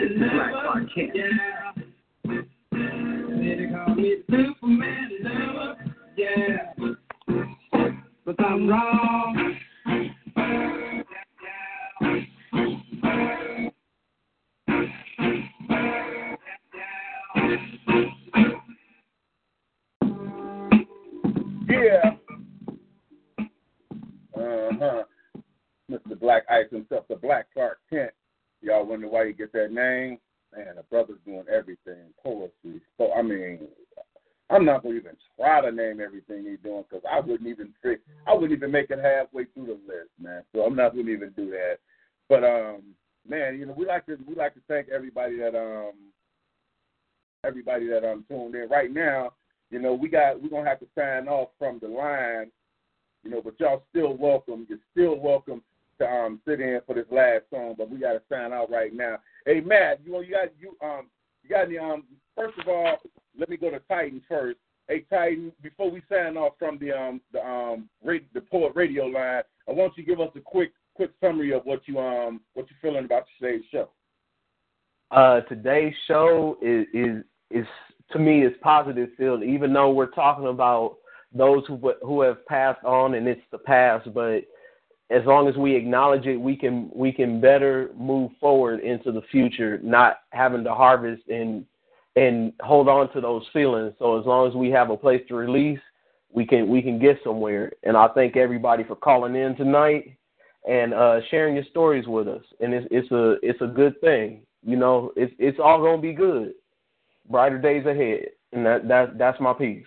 Superman 0.00 0.18
black 0.18 0.52
Clark 0.52 0.84
Kent. 0.94 1.10
Yeah. 1.14 1.72
They 2.70 3.66
call 3.72 3.94
me 3.94 4.16
Superman 4.30 5.10
lover. 5.22 5.76
Yeah. 6.16 6.72
But 8.24 8.40
I'm 8.40 8.68
wrong. 8.68 9.17
That 29.52 29.72
name? 29.72 30.18
Man, 30.56 30.76
the 30.76 30.82
brother's 30.84 31.18
doing 31.26 31.44
everything. 31.52 32.12
Poetry. 32.22 32.80
So 32.96 33.12
I 33.12 33.22
mean, 33.22 33.68
I'm 34.50 34.64
not 34.64 34.82
gonna 34.82 34.94
even 34.94 35.16
try 35.36 35.60
to 35.60 35.70
name 35.70 36.00
everything 36.00 36.44
he's 36.44 36.58
doing 36.62 36.84
because 36.88 37.04
I 37.10 37.20
wouldn't 37.20 37.48
even 37.48 37.74
fit. 37.82 38.00
I 38.26 38.32
wouldn't 38.32 38.52
even 38.52 38.70
make 38.70 38.90
it 38.90 38.98
halfway 38.98 39.44
through 39.44 39.66
the 39.66 39.78
list, 39.86 40.10
man. 40.20 40.42
So 40.54 40.62
I'm 40.62 40.76
not 40.76 40.96
gonna 40.96 41.10
even 41.10 41.30
do 41.36 41.50
that. 41.50 41.78
But 42.28 42.44
um, 42.44 42.82
man, 43.28 43.58
you 43.58 43.66
know, 43.66 43.74
we 43.76 43.86
like 43.86 44.06
to 44.06 44.18
we 44.26 44.34
like 44.34 44.54
to 44.54 44.60
thank 44.68 44.88
everybody 44.88 45.38
that 45.38 45.54
um 45.54 45.92
everybody 47.44 47.88
that 47.88 48.10
um 48.10 48.24
tuned 48.28 48.54
in 48.54 48.68
right 48.68 48.92
now. 48.92 49.32
You 49.70 49.80
know, 49.80 49.92
we 49.92 50.08
got 50.08 50.42
we're 50.42 50.48
gonna 50.48 50.68
have 50.68 50.80
to 50.80 50.86
sign 50.96 51.28
off 51.28 51.50
from 51.58 51.78
the 51.80 51.88
line. 51.88 52.50
You 53.24 53.30
know, 53.30 53.42
but 53.42 53.60
y'all 53.60 53.82
still 53.90 54.16
welcome. 54.16 54.66
You're 54.68 54.78
still 54.92 55.18
welcome 55.20 55.62
to 56.00 56.06
um 56.06 56.40
sit 56.46 56.60
in 56.60 56.80
for 56.86 56.94
this 56.94 57.06
last 57.10 57.44
song. 57.50 57.74
But 57.76 57.90
we 57.90 57.98
got 57.98 58.12
to 58.12 58.22
sign 58.30 58.52
out 58.52 58.70
right 58.70 58.94
now. 58.94 59.18
Hey 59.48 59.60
Matt, 59.60 60.00
you 60.04 60.12
you 60.20 60.34
got 60.34 60.48
you 60.60 60.76
um 60.86 61.06
you 61.42 61.48
got 61.48 61.64
any 61.64 61.78
um 61.78 62.02
first 62.36 62.58
of 62.58 62.68
all 62.68 62.98
let 63.38 63.48
me 63.48 63.56
go 63.56 63.70
to 63.70 63.80
Titan 63.88 64.20
first. 64.28 64.58
Hey 64.88 65.06
Titan, 65.08 65.52
before 65.62 65.90
we 65.90 66.02
sign 66.06 66.36
off 66.36 66.52
from 66.58 66.78
the 66.78 66.92
um 66.92 67.22
the 67.32 67.40
um 67.40 67.88
radio, 68.04 68.28
the 68.34 68.42
poet 68.42 68.72
radio 68.74 69.06
line, 69.06 69.42
I 69.66 69.72
want 69.72 69.96
you 69.96 70.04
to 70.04 70.10
give 70.10 70.20
us 70.20 70.28
a 70.36 70.40
quick 70.40 70.72
quick 70.94 71.12
summary 71.18 71.54
of 71.54 71.62
what 71.64 71.80
you 71.86 71.98
um 71.98 72.42
what 72.52 72.66
you're 72.68 72.92
feeling 72.92 73.06
about 73.06 73.24
today's 73.40 73.64
show. 73.72 73.88
Uh, 75.10 75.40
today's 75.48 75.94
show 76.06 76.58
is 76.60 76.86
is 76.92 77.24
is 77.50 77.66
to 78.10 78.18
me 78.18 78.44
is 78.44 78.52
positive 78.60 79.08
filled. 79.16 79.42
Even 79.42 79.72
though 79.72 79.92
we're 79.92 80.10
talking 80.10 80.48
about 80.48 80.98
those 81.32 81.62
who 81.66 81.94
who 82.02 82.20
have 82.20 82.44
passed 82.44 82.84
on 82.84 83.14
and 83.14 83.26
it's 83.26 83.40
the 83.50 83.56
past, 83.56 84.12
but 84.12 84.40
as 85.10 85.24
long 85.24 85.48
as 85.48 85.56
we 85.56 85.74
acknowledge 85.74 86.26
it, 86.26 86.36
we 86.36 86.56
can 86.56 86.90
we 86.94 87.12
can 87.12 87.40
better 87.40 87.90
move 87.96 88.30
forward 88.40 88.80
into 88.80 89.10
the 89.10 89.22
future, 89.30 89.80
not 89.82 90.18
having 90.30 90.64
to 90.64 90.74
harvest 90.74 91.22
and 91.28 91.64
and 92.16 92.52
hold 92.60 92.88
on 92.88 93.10
to 93.12 93.20
those 93.20 93.44
feelings. 93.52 93.94
So 93.98 94.18
as 94.18 94.26
long 94.26 94.48
as 94.48 94.54
we 94.54 94.70
have 94.70 94.90
a 94.90 94.96
place 94.96 95.22
to 95.28 95.34
release, 95.34 95.80
we 96.32 96.46
can 96.46 96.68
we 96.68 96.82
can 96.82 96.98
get 96.98 97.18
somewhere. 97.24 97.72
And 97.84 97.96
I 97.96 98.08
thank 98.08 98.36
everybody 98.36 98.84
for 98.84 98.96
calling 98.96 99.34
in 99.34 99.56
tonight 99.56 100.16
and 100.68 100.92
uh, 100.92 101.20
sharing 101.30 101.54
your 101.54 101.64
stories 101.70 102.06
with 102.06 102.28
us. 102.28 102.42
And 102.60 102.74
it's 102.74 102.86
it's 102.90 103.10
a 103.10 103.36
it's 103.42 103.62
a 103.62 103.66
good 103.66 103.98
thing. 104.00 104.42
You 104.62 104.76
know, 104.76 105.12
it's 105.16 105.32
it's 105.38 105.58
all 105.58 105.80
gonna 105.82 106.02
be 106.02 106.12
good. 106.12 106.52
Brighter 107.30 107.58
days 107.58 107.86
ahead. 107.86 108.26
And 108.52 108.66
that 108.66 108.88
that 108.88 109.16
that's 109.16 109.40
my 109.40 109.54
piece. 109.54 109.86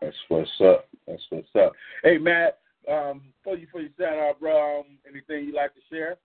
That's 0.00 0.16
what's 0.28 0.50
up. 0.64 0.86
That's 1.06 1.22
what's 1.30 1.48
up. 1.60 1.72
Hey 2.02 2.16
Matt, 2.18 2.58
um, 2.90 3.22
before 3.42 3.56
you 3.56 3.66
for 3.70 3.80
you 3.80 3.90
sign 3.98 4.18
out, 4.18 4.40
bro, 4.40 4.80
um, 4.80 4.86
anything 5.08 5.46
you'd 5.46 5.54
like 5.54 5.74
to 5.74 5.80
share? 5.90 6.16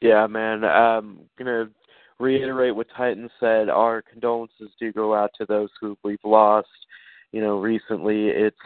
Yeah, 0.00 0.26
man. 0.26 0.64
Um, 0.64 1.20
gonna 1.38 1.70
reiterate 2.18 2.74
what 2.74 2.86
Titan 2.96 3.30
said. 3.40 3.68
Our 3.68 4.02
condolences 4.02 4.70
do 4.78 4.92
go 4.92 5.14
out 5.14 5.30
to 5.38 5.46
those 5.46 5.70
who 5.80 5.96
we've 6.04 6.18
lost. 6.24 6.68
You 7.32 7.40
know, 7.40 7.58
recently 7.58 8.28
it's 8.28 8.56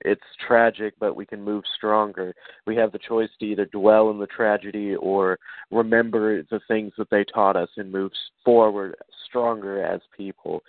it's 0.00 0.22
tragic, 0.46 0.94
but 1.00 1.16
we 1.16 1.24
can 1.24 1.42
move 1.42 1.64
stronger. 1.76 2.34
We 2.66 2.76
have 2.76 2.92
the 2.92 2.98
choice 2.98 3.30
to 3.40 3.46
either 3.46 3.64
dwell 3.66 4.10
in 4.10 4.18
the 4.18 4.26
tragedy 4.26 4.94
or 4.96 5.38
remember 5.70 6.42
the 6.42 6.60
things 6.68 6.92
that 6.98 7.08
they 7.10 7.24
taught 7.24 7.56
us 7.56 7.70
and 7.76 7.90
move 7.90 8.12
forward 8.44 8.96
stronger 9.26 9.82
as 9.84 10.00
people. 10.16 10.62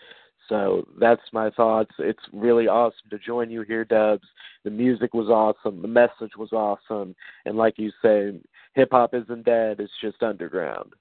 So 0.50 0.88
that's 1.00 1.22
my 1.34 1.50
thoughts. 1.52 1.92
It's 2.00 2.20
really 2.32 2.68
awesome 2.68 3.10
to 3.10 3.18
join 3.20 3.50
you 3.50 3.62
here, 3.62 3.86
Dubs. 3.86 4.28
The 4.64 4.70
music 4.70 5.14
was 5.14 5.28
awesome. 5.28 5.82
The 5.82 5.88
message 5.88 6.36
was 6.38 6.52
awesome. 6.52 7.16
And 7.46 7.58
like 7.58 7.78
you 7.78 7.92
say, 8.02 8.40
hip 8.74 8.90
hop 8.92 9.14
isn't 9.14 9.46
dead, 9.46 9.80
it's 9.80 9.92
just 10.02 10.22
underground. 10.22 10.94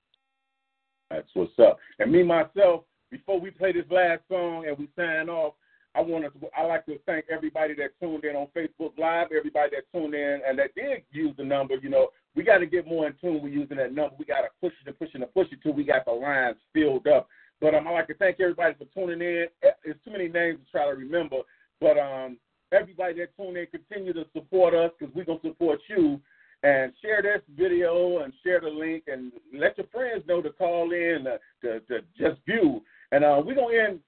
That's 1.10 1.28
what's 1.34 1.58
up. 1.58 1.78
And 1.98 2.10
me 2.10 2.22
myself, 2.22 2.84
before 3.10 3.38
we 3.38 3.50
play 3.50 3.72
this 3.72 3.84
last 3.90 4.22
song 4.28 4.66
and 4.66 4.76
we 4.78 4.88
sign 4.96 5.28
off, 5.28 5.54
I 5.96 6.00
want 6.00 6.24
to. 6.24 6.48
I 6.56 6.64
like 6.64 6.84
to 6.86 6.98
thank 7.06 7.26
everybody 7.30 7.74
that 7.74 7.90
tuned 8.00 8.24
in 8.24 8.34
on 8.34 8.48
Facebook 8.56 8.98
Live, 8.98 9.28
everybody 9.36 9.70
that 9.76 9.96
tuned 9.96 10.14
in 10.14 10.40
and 10.46 10.58
that 10.58 10.74
did 10.74 11.02
use 11.12 11.32
the 11.36 11.44
number. 11.44 11.76
You 11.76 11.88
know, 11.88 12.08
we 12.34 12.42
got 12.42 12.58
to 12.58 12.66
get 12.66 12.88
more 12.88 13.06
in 13.06 13.14
tune 13.20 13.40
with 13.40 13.52
using 13.52 13.76
that 13.76 13.94
number. 13.94 14.16
We 14.18 14.24
got 14.24 14.40
to 14.40 14.48
push 14.60 14.72
it 14.82 14.88
and 14.88 14.98
push 14.98 15.10
it 15.14 15.22
and 15.22 15.32
push 15.32 15.46
it 15.52 15.60
till 15.62 15.72
we 15.72 15.84
got 15.84 16.04
the 16.04 16.10
lines 16.10 16.56
filled 16.72 17.06
up. 17.06 17.28
But 17.60 17.74
um, 17.74 17.86
I 17.88 17.92
like 17.92 18.08
to 18.08 18.14
thank 18.14 18.40
everybody 18.40 18.74
for 18.74 18.84
tuning 18.94 19.20
in. 19.20 19.46
It's 19.84 20.04
too 20.04 20.10
many 20.10 20.28
names 20.28 20.58
to 20.64 20.70
try 20.70 20.84
to 20.86 20.96
remember. 20.96 21.38
But 21.80 21.98
um, 21.98 22.38
everybody 22.72 23.14
that 23.20 23.36
tuned 23.36 23.56
in, 23.56 23.66
continue 23.66 24.12
to 24.12 24.24
support 24.32 24.74
us 24.74 24.90
because 24.98 25.14
we're 25.14 25.24
gonna 25.24 25.40
support 25.42 25.80
you. 25.88 26.20
And 26.62 26.92
share 27.02 27.20
this 27.20 27.42
video 27.58 28.22
and 28.22 28.32
share 28.42 28.60
the 28.60 28.68
link 28.68 29.04
and 29.06 29.32
let 29.52 29.76
your 29.76 29.86
friends 29.88 30.24
know 30.26 30.40
to 30.40 30.50
call 30.50 30.92
in 30.92 31.26
uh, 31.26 31.36
to, 31.60 31.80
to 31.80 32.00
just 32.18 32.40
view. 32.46 32.80
And 33.12 33.22
uh, 33.22 33.42
we're 33.44 33.54
gonna 33.54 33.76
end 33.76 34.00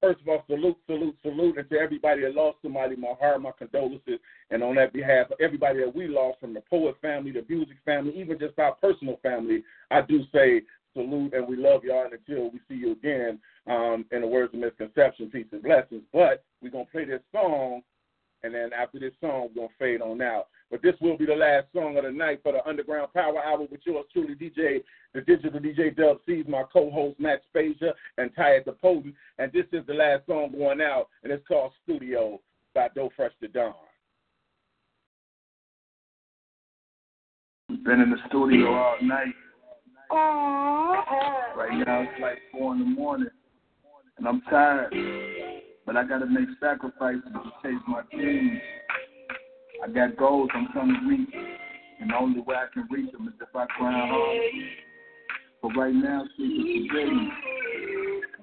First 0.00 0.20
of 0.20 0.28
all, 0.28 0.44
salute, 0.46 0.76
salute, 0.86 1.16
salute, 1.22 1.58
and 1.58 1.68
to 1.70 1.76
everybody 1.76 2.22
that 2.22 2.34
lost 2.34 2.58
somebody, 2.62 2.94
my 2.94 3.14
heart, 3.18 3.42
my 3.42 3.50
condolences, 3.58 4.20
and 4.50 4.62
on 4.62 4.76
that 4.76 4.92
behalf, 4.92 5.28
of 5.30 5.40
everybody 5.40 5.80
that 5.80 5.92
we 5.92 6.06
lost 6.06 6.38
from 6.38 6.54
the 6.54 6.60
poet 6.70 6.94
family, 7.02 7.32
the 7.32 7.44
music 7.48 7.76
family, 7.84 8.14
even 8.16 8.38
just 8.38 8.56
our 8.60 8.76
personal 8.76 9.18
family, 9.24 9.64
I 9.90 10.02
do 10.02 10.22
say 10.32 10.62
salute, 10.94 11.34
and 11.34 11.46
we 11.46 11.56
love 11.56 11.84
y'all. 11.84 12.04
And 12.04 12.12
until 12.12 12.50
we 12.50 12.60
see 12.68 12.74
you 12.74 12.92
again, 12.92 13.38
um, 13.66 14.04
in 14.12 14.22
the 14.22 14.26
words 14.26 14.54
of 14.54 14.60
misconception, 14.60 15.30
peace 15.30 15.46
and 15.52 15.62
blessings. 15.62 16.02
But 16.12 16.44
we're 16.62 16.70
gonna 16.70 16.86
play 16.86 17.04
this 17.04 17.22
song, 17.32 17.82
and 18.42 18.54
then 18.54 18.70
after 18.72 18.98
this 18.98 19.12
song, 19.20 19.48
we're 19.48 19.62
gonna 19.62 19.74
fade 19.78 20.00
on 20.00 20.22
out. 20.22 20.48
But 20.70 20.82
this 20.82 20.94
will 21.00 21.16
be 21.16 21.24
the 21.26 21.34
last 21.34 21.66
song 21.72 21.96
of 21.96 22.04
the 22.04 22.10
night 22.10 22.40
for 22.42 22.52
the 22.52 22.66
Underground 22.68 23.12
Power 23.14 23.42
Hour 23.42 23.66
with 23.70 23.80
yours 23.84 24.04
truly, 24.12 24.34
DJ, 24.34 24.82
the 25.14 25.22
digital 25.22 25.60
DJ 25.60 25.94
Dubceez, 25.96 26.46
my 26.46 26.62
co-host 26.70 27.18
Max 27.18 27.42
Spezia 27.48 27.94
and 28.18 28.34
Tyad 28.34 28.66
the 28.66 28.72
Potent. 28.72 29.14
And 29.38 29.50
this 29.52 29.64
is 29.72 29.86
the 29.86 29.94
last 29.94 30.26
song 30.26 30.52
going 30.52 30.82
out, 30.82 31.08
and 31.22 31.32
it's 31.32 31.46
called 31.46 31.72
Studio 31.84 32.40
by 32.74 32.88
Do 32.94 33.08
Fresh 33.16 33.32
to 33.40 33.48
Dawn. 33.48 33.74
Been 37.68 38.00
in 38.00 38.10
the 38.10 38.16
studio 38.28 38.72
all 38.72 38.96
night. 39.02 39.34
Right 40.10 41.82
now 41.86 42.02
it's 42.02 42.20
like 42.20 42.38
four 42.52 42.74
in 42.74 42.80
the 42.80 42.86
morning, 42.86 43.28
and 44.16 44.26
I'm 44.26 44.40
tired. 44.42 44.94
But 45.86 45.96
I 45.96 46.04
gotta 46.04 46.26
make 46.26 46.48
sacrifices 46.60 47.22
to 47.24 47.52
chase 47.62 47.80
my 47.86 48.02
dreams. 48.12 48.60
I 49.84 49.88
got 49.88 50.16
goals 50.16 50.50
I'm 50.54 50.68
trying 50.72 50.88
to 50.88 51.08
reach, 51.08 51.28
and 52.00 52.10
the 52.10 52.16
only 52.16 52.40
way 52.40 52.56
I 52.56 52.66
can 52.72 52.86
reach 52.90 53.12
them 53.12 53.28
is 53.28 53.34
if 53.40 53.54
I 53.54 53.66
grind 53.78 54.10
hard. 54.10 54.40
But 55.62 55.76
right 55.76 55.94
now, 55.94 56.24
sleep 56.36 56.84
is 56.84 56.90
ready. 56.94 57.28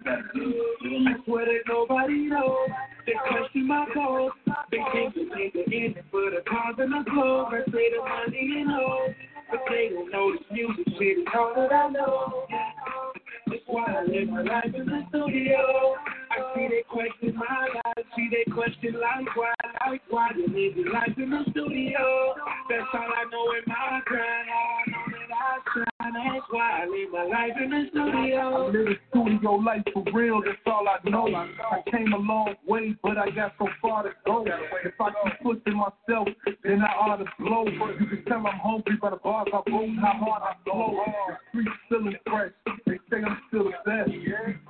I 0.08 1.14
swear 1.26 1.46
that 1.46 1.62
nobody 1.68 2.28
knows. 2.28 2.70
They 3.06 3.14
question 3.28 3.68
my 3.68 3.86
clothes. 3.94 4.32
They 4.72 4.78
think 4.92 5.16
they 5.16 5.52
take 5.52 5.54
the 5.54 5.86
end 5.86 5.96
for 6.12 6.30
the 6.30 6.42
cars 6.48 6.76
and 6.78 6.92
the 6.92 7.10
clothes. 7.10 7.48
I 7.52 7.72
say 7.72 7.90
the 7.92 8.02
money 8.02 8.62
and 8.62 8.72
all. 8.72 9.08
But 9.56 9.64
they 9.72 9.90
don't 9.94 10.12
know 10.12 10.34
this 10.34 10.44
music 10.52 10.86
shit 11.00 11.20
is 11.20 11.26
all 11.34 11.54
that 11.56 11.72
I 11.72 11.90
know. 11.90 12.46
That's 13.48 13.62
why 13.68 13.86
I 13.88 14.04
live 14.04 14.28
my 14.28 14.42
life 14.42 14.76
in 14.76 14.86
the 14.86 15.06
studio. 15.08 15.96
I 16.30 16.54
see 16.54 16.68
they 16.68 16.84
question 16.90 17.36
my 17.38 17.68
life. 17.74 18.06
See 18.18 18.28
they 18.32 18.52
question 18.52 19.00
like 19.00 19.34
why, 19.34 19.54
like 19.88 20.02
why 20.10 20.32
you 20.36 20.48
live 20.48 20.76
your 20.76 20.92
life 20.92 21.16
in 21.16 21.30
the 21.30 21.44
studio. 21.52 22.36
That's 22.70 22.84
all 22.94 23.00
I 23.00 23.24
know 23.32 23.54
in 23.56 23.64
my 23.66 24.02
grind. 24.04 24.50
All 24.52 24.76
I 24.76 24.92
know 24.92 25.06
that 25.30 25.32
I 25.32 25.74
shine. 25.74 25.95
That's 26.14 26.46
why 26.52 26.84
I 26.84 26.86
live 26.86 27.10
my 27.12 27.24
life 27.24 27.58
in 27.62 27.70
the 27.70 27.86
studio. 27.90 28.68
I 28.68 28.70
live 28.70 28.88
a 28.88 28.96
studio 29.10 29.52
life 29.56 29.82
for 29.94 30.04
real, 30.14 30.42
that's 30.46 30.58
all 30.66 30.86
I 30.88 31.10
know. 31.10 31.28
I 31.34 31.82
came 31.90 32.14
a 32.14 32.18
long 32.18 32.56
way, 32.68 32.96
but 33.02 33.18
I 33.18 33.30
got 33.32 33.54
so 33.58 33.68
far 33.82 34.04
to 34.04 34.12
go. 34.26 34.46
If 34.84 34.94
I 35.00 35.10
keep 35.24 35.40
pushing 35.42 35.78
myself, 35.78 36.28
then 36.64 36.82
I 36.82 36.94
ought 37.00 37.18
to 37.18 37.26
blow. 37.40 37.66
You 37.66 38.06
can 38.06 38.24
tell 38.28 38.46
I'm 38.46 38.60
hungry 38.60 38.98
by 39.02 39.10
the 39.12 39.18
bars 39.18 39.48
I 39.54 39.62
and 39.66 40.00
how 40.00 40.14
hard 40.14 40.44
I 40.44 40.54
blow. 40.66 41.04
The 41.28 41.38
streets 41.50 41.72
still 41.88 42.32
fresh, 42.32 42.52
they 42.86 43.00
say 43.10 43.24
I'm 43.26 43.38
still 43.48 43.66
the 43.66 43.72
best. 43.86 44.12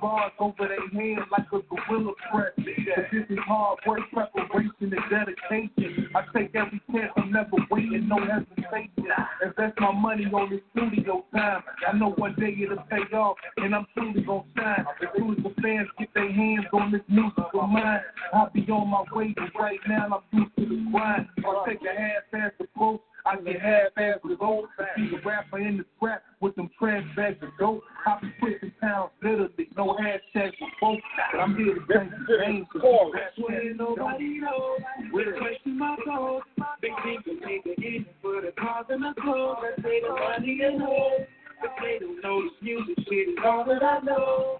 Bars 0.00 0.32
over 0.38 0.68
their 0.68 0.88
head 0.88 1.24
like 1.30 1.46
a 1.52 1.60
gorilla 1.68 2.12
press. 2.32 2.52
But 2.56 3.04
this 3.12 3.24
is 3.28 3.38
hard 3.46 3.78
work, 3.86 4.00
preparation, 4.12 4.72
and 4.80 4.92
dedication. 5.10 6.08
I 6.14 6.22
take 6.34 6.54
every 6.54 6.80
chance, 6.92 7.12
I'm 7.16 7.30
never 7.30 7.56
waiting, 7.70 8.08
no 8.08 8.18
hesitation. 8.20 9.06
Invest 9.44 9.80
my 9.80 9.92
money 9.92 10.24
on 10.26 10.50
this 10.50 10.60
studio 10.72 11.24
time. 11.34 11.62
I 11.86 11.96
know 11.96 12.10
one 12.12 12.34
day 12.38 12.56
it'll 12.62 12.76
pay 12.90 13.16
off, 13.16 13.36
and 13.58 13.74
I'm 13.74 13.86
truly 13.94 14.22
gonna 14.22 14.44
shine. 14.56 14.84
As 15.02 15.08
soon 15.16 15.30
as 15.32 15.42
the 15.42 15.62
fans 15.62 15.88
get 15.98 16.08
their 16.14 16.32
hands 16.32 16.66
on 16.72 16.92
this 16.92 17.02
music 17.08 17.44
of 17.54 17.68
mine, 17.68 18.00
I'll 18.32 18.50
be 18.50 18.66
on 18.70 18.88
my 18.88 19.04
way. 19.12 19.34
But 19.36 19.60
right 19.60 19.80
now, 19.88 20.22
I'm 20.32 20.38
used 20.38 20.56
to 20.56 20.66
the 20.66 20.90
grind. 20.90 21.28
I'll 21.44 21.64
take 21.66 21.80
a 21.82 22.00
half-ass 22.00 22.52
approach. 22.60 23.00
I 23.26 23.36
get 23.40 23.60
half-ass 23.60 24.18
results. 24.22 24.68
Be 24.96 25.10
the 25.10 25.18
rapper 25.28 25.58
in 25.58 25.78
the 25.78 25.84
scrap 25.96 26.22
with 26.40 26.54
them 26.54 26.70
trash 26.78 27.02
bags 27.16 27.42
of 27.42 27.48
dope. 27.58 27.82
I 28.06 28.18
be 28.20 28.28
pushing 28.40 28.72
pounds 28.80 29.10
literally, 29.20 29.68
no 29.76 29.96
hashtags 29.98 30.52
for 30.58 30.68
folks. 30.80 31.02
But 31.32 31.40
I'm 31.40 31.56
here 31.56 31.74
to 31.74 31.80
change 31.80 32.12
the 32.28 32.38
game. 32.44 32.66
I 32.74 33.40
swear 33.40 33.74
nobody 33.74 34.38
knows. 34.38 34.78
They 35.12 35.38
question 35.38 35.78
my 35.78 35.96
clothes. 36.04 36.42
They 36.80 36.90
think 37.02 37.24
they 37.24 37.46
take 37.46 37.64
the 37.64 37.86
end 37.86 38.06
for 38.22 38.40
the 38.40 38.52
cars 38.58 38.86
and 38.90 39.02
the 39.02 39.20
clothes. 39.20 39.56
I 39.60 39.82
say 39.82 40.00
the 40.00 40.14
money 40.14 40.60
and 40.62 40.82
all. 40.82 41.18
But 41.60 41.70
they 41.82 41.98
don't 41.98 42.22
know 42.22 42.42
this 42.42 42.52
music 42.62 42.96
shit 43.08 43.28
is 43.30 43.38
all 43.44 43.64
that 43.64 43.82
I 43.82 44.00
know. 44.00 44.58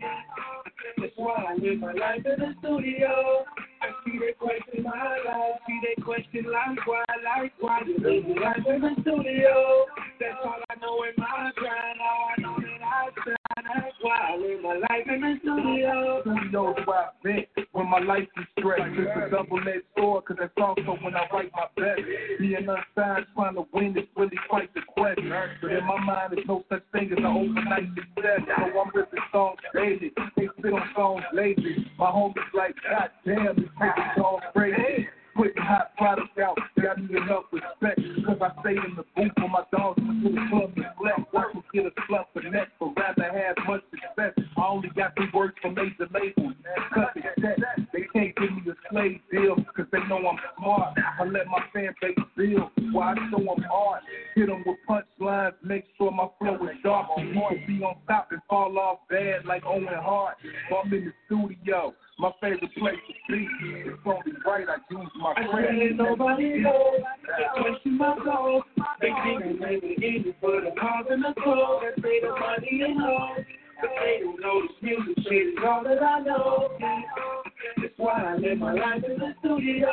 That's 0.98 1.12
why 1.16 1.44
I 1.51 1.55
live 1.55 1.78
my 1.78 1.93
life 1.93 2.24
in 2.24 2.40
the 2.40 2.55
studio. 2.59 3.44
I 3.82 3.89
see 4.05 4.19
they 4.19 4.32
question 4.32 4.82
my 4.82 5.19
life, 5.27 5.61
see 5.66 5.81
they 5.82 6.03
question 6.03 6.44
like 6.51 6.86
why, 6.86 7.05
like 7.24 7.53
why 7.61 7.81
you 7.86 7.98
live 7.98 8.24
in 8.24 8.81
the 8.81 8.90
studio. 9.03 9.86
That's 10.20 10.36
all 10.44 10.61
I 10.70 10.74
know 10.81 11.03
in 11.05 11.15
my 11.19 11.51
grind. 11.57 12.01
All 12.01 12.31
I 12.36 12.40
know 12.40 12.57
that 12.61 13.32
I. 13.32 13.35
That's 13.57 13.97
why 14.03 14.33
I 14.33 14.37
live 14.37 14.61
my 14.62 14.74
life 14.74 15.07
in 15.09 15.20
the 15.20 15.35
studio. 15.41 16.20
Studios 16.20 16.77
where 16.85 16.99
I've 16.99 17.23
been 17.23 17.45
when 17.73 17.89
my 17.89 18.01
life 18.01 18.28
is 18.37 18.45
stressed. 18.59 18.83
It's 18.85 19.27
a 19.27 19.31
double-edged 19.31 19.85
sword, 19.97 20.24
cause 20.27 20.37
that's 20.39 20.53
also 20.59 20.99
when 21.03 21.16
I 21.16 21.27
write 21.33 21.51
my 21.53 21.66
best. 21.77 22.01
Being 22.39 22.69
unsigned, 22.69 23.27
trying 23.35 23.55
to 23.55 23.66
win 23.73 23.97
is 23.97 24.05
really 24.15 24.37
quite 24.49 24.73
the 24.74 24.83
quest. 24.95 25.20
But 25.62 25.73
in 25.73 25.85
my 25.87 25.99
mind, 26.05 26.35
there's 26.35 26.47
no 26.47 26.65
such 26.70 26.83
thing 26.93 27.11
as 27.12 27.19
an 27.19 27.24
overnight 27.24 27.89
success. 27.97 28.41
So 28.47 28.78
I'm 28.78 28.91
ripping 28.95 29.20
songs 29.33 29.59
daily. 29.73 30.12
They 30.37 30.49
sit 30.62 30.73
on 30.73 30.91
songs 30.95 31.24
lazy. 31.33 31.91
My 31.99 32.11
homies 32.11 32.53
like, 32.55 32.74
God 32.89 33.11
damn, 33.24 33.57
this 33.57 33.65
nigga 33.81 34.16
song 34.16 34.41
crazy. 34.53 35.09
Putting 35.36 35.62
hot 35.62 35.94
product 35.98 36.38
out, 36.38 36.56
got 36.82 36.96
me 36.96 37.14
enough 37.14 37.44
respect. 37.52 38.00
Cause 38.24 38.38
I 38.40 38.60
stay 38.62 38.70
in 38.70 38.96
the 38.96 39.04
booth 39.14 39.32
for 39.36 39.48
my 39.48 39.62
dogs 39.70 40.00
to 40.00 40.28
the 40.32 40.40
club 40.48 40.72
and 40.76 40.86
flex. 40.96 41.20
Watch 41.32 41.52
them 41.52 41.62
get 41.74 41.84
a 41.84 41.90
slump 42.08 42.28
for 42.32 42.42
next, 42.42 42.72
but 42.80 42.96
rather 42.96 43.22
have 43.22 43.56
much 43.68 43.82
success. 43.90 44.32
I 44.56 44.66
only 44.66 44.88
got 44.96 45.14
three 45.14 45.28
words 45.34 45.54
from 45.60 45.74
major 45.74 46.08
labels. 46.10 46.54
Cut 46.94 47.12
the 47.14 47.20
check. 47.40 47.58
They 47.92 48.08
can't 48.14 48.34
give 48.34 48.50
me 48.50 48.62
a 48.72 48.74
slave 48.90 49.20
deal, 49.30 49.56
cause 49.76 49.86
they 49.92 50.00
know 50.08 50.24
I'm 50.26 50.38
smart. 50.58 50.96
I 51.20 51.24
let 51.24 51.46
my 51.48 51.60
fan 51.72 51.94
base 52.00 52.16
build 52.36 52.70
while 52.92 53.14
I 53.14 53.30
show 53.30 53.38
them 53.38 53.64
art. 53.70 54.02
Hit 54.34 54.46
them 54.46 54.64
with 54.64 54.78
punchlines, 54.88 55.52
make 55.62 55.84
sure 55.98 56.10
my 56.10 56.28
flow 56.38 56.54
is 56.66 56.76
sharp. 56.82 57.08
You 57.18 57.32
can 57.32 57.64
be 57.66 57.84
on 57.84 57.96
top 58.08 58.28
and 58.32 58.40
fall 58.48 58.78
off 58.78 59.00
bad 59.10 59.44
like 59.44 59.64
Owen 59.66 59.86
Hart. 59.90 60.36
So 60.70 60.76
I'm 60.76 60.92
in 60.94 61.04
the 61.04 61.12
studio. 61.26 61.92
My 62.18 62.30
favorite 62.40 62.74
place 62.78 62.94
to 63.28 63.32
be. 63.32 63.47
It's 63.60 63.98
only 64.06 64.32
right 64.47 64.66
I 64.68 64.76
use 64.90 65.10
my 65.20 65.34
I 65.36 65.47
credit. 65.51 65.97
nobody 65.97 66.60
knows. 66.60 67.01
They 67.26 67.60
question 67.62 67.98
my 67.98 68.16
clothes. 68.22 68.62
They 69.02 69.09
they 69.09 69.52
make 69.52 69.82
it 69.84 70.02
easy 70.02 70.34
for 70.40 70.62
the 70.62 70.70
cars 70.80 71.06
and 71.10 71.22
the 71.22 71.34
clothes. 71.43 71.82
They 71.97 72.02
say 72.02 72.20
the 72.22 72.30
money 72.40 72.80
and 72.88 73.02
all. 73.02 73.36
But 73.78 73.90
they 74.01 74.20
don't 74.22 74.40
know 74.40 74.62
this 74.62 74.76
music 74.80 75.24
shit 75.28 75.47
is 75.48 75.55
all 75.62 75.84
that 75.84 76.02
I 76.02 76.20
know. 76.20 76.70
That's 76.80 77.93
why 77.98 78.32
I 78.32 78.36
live 78.36 78.59
my 78.59 78.72
life 78.72 79.05
in 79.05 79.18
the 79.18 79.34
studio. 79.40 79.88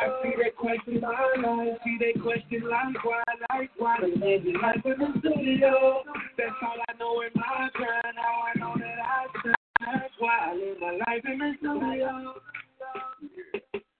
I 0.00 0.06
see 0.24 0.30
they 0.42 0.50
question 0.50 1.00
my 1.00 1.14
life. 1.38 1.78
See 1.84 1.96
they 2.00 2.18
question 2.20 2.68
like 2.68 3.04
why, 3.04 3.22
like 3.50 3.70
why 3.78 3.98
they 4.00 4.08
live 4.10 4.42
their 4.42 4.58
life 4.60 4.82
in 4.84 4.98
the 4.98 5.20
studio. 5.20 6.02
That's 6.36 6.50
all 6.62 6.82
I 6.88 6.98
know 6.98 7.20
in 7.22 7.30
my 7.36 7.68
grind. 7.74 8.16
Now 8.16 8.42
I 8.42 8.58
know 8.58 8.74
that 8.76 8.98
I 8.98 9.26
shine. 9.44 9.63
That's 9.80 10.14
why 10.18 10.50
I 10.50 10.54
live 10.54 10.78
my 10.80 10.92
life. 10.92 11.24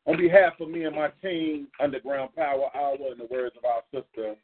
On 0.07 0.17
behalf 0.17 0.53
of 0.61 0.69
me 0.69 0.85
and 0.85 0.95
my 0.95 1.09
team, 1.23 1.69
Underground 1.81 2.35
Power 2.37 2.69
Hour, 2.75 3.13
in 3.13 3.19
the 3.19 3.27
words 3.31 3.57
of 3.57 3.65
our 3.65 3.83
sister, 3.93 4.37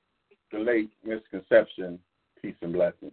the 0.53 0.59
late 0.59 0.91
Misconception, 1.05 1.99
peace 2.41 2.55
and 2.63 2.73
blessings. 2.73 3.13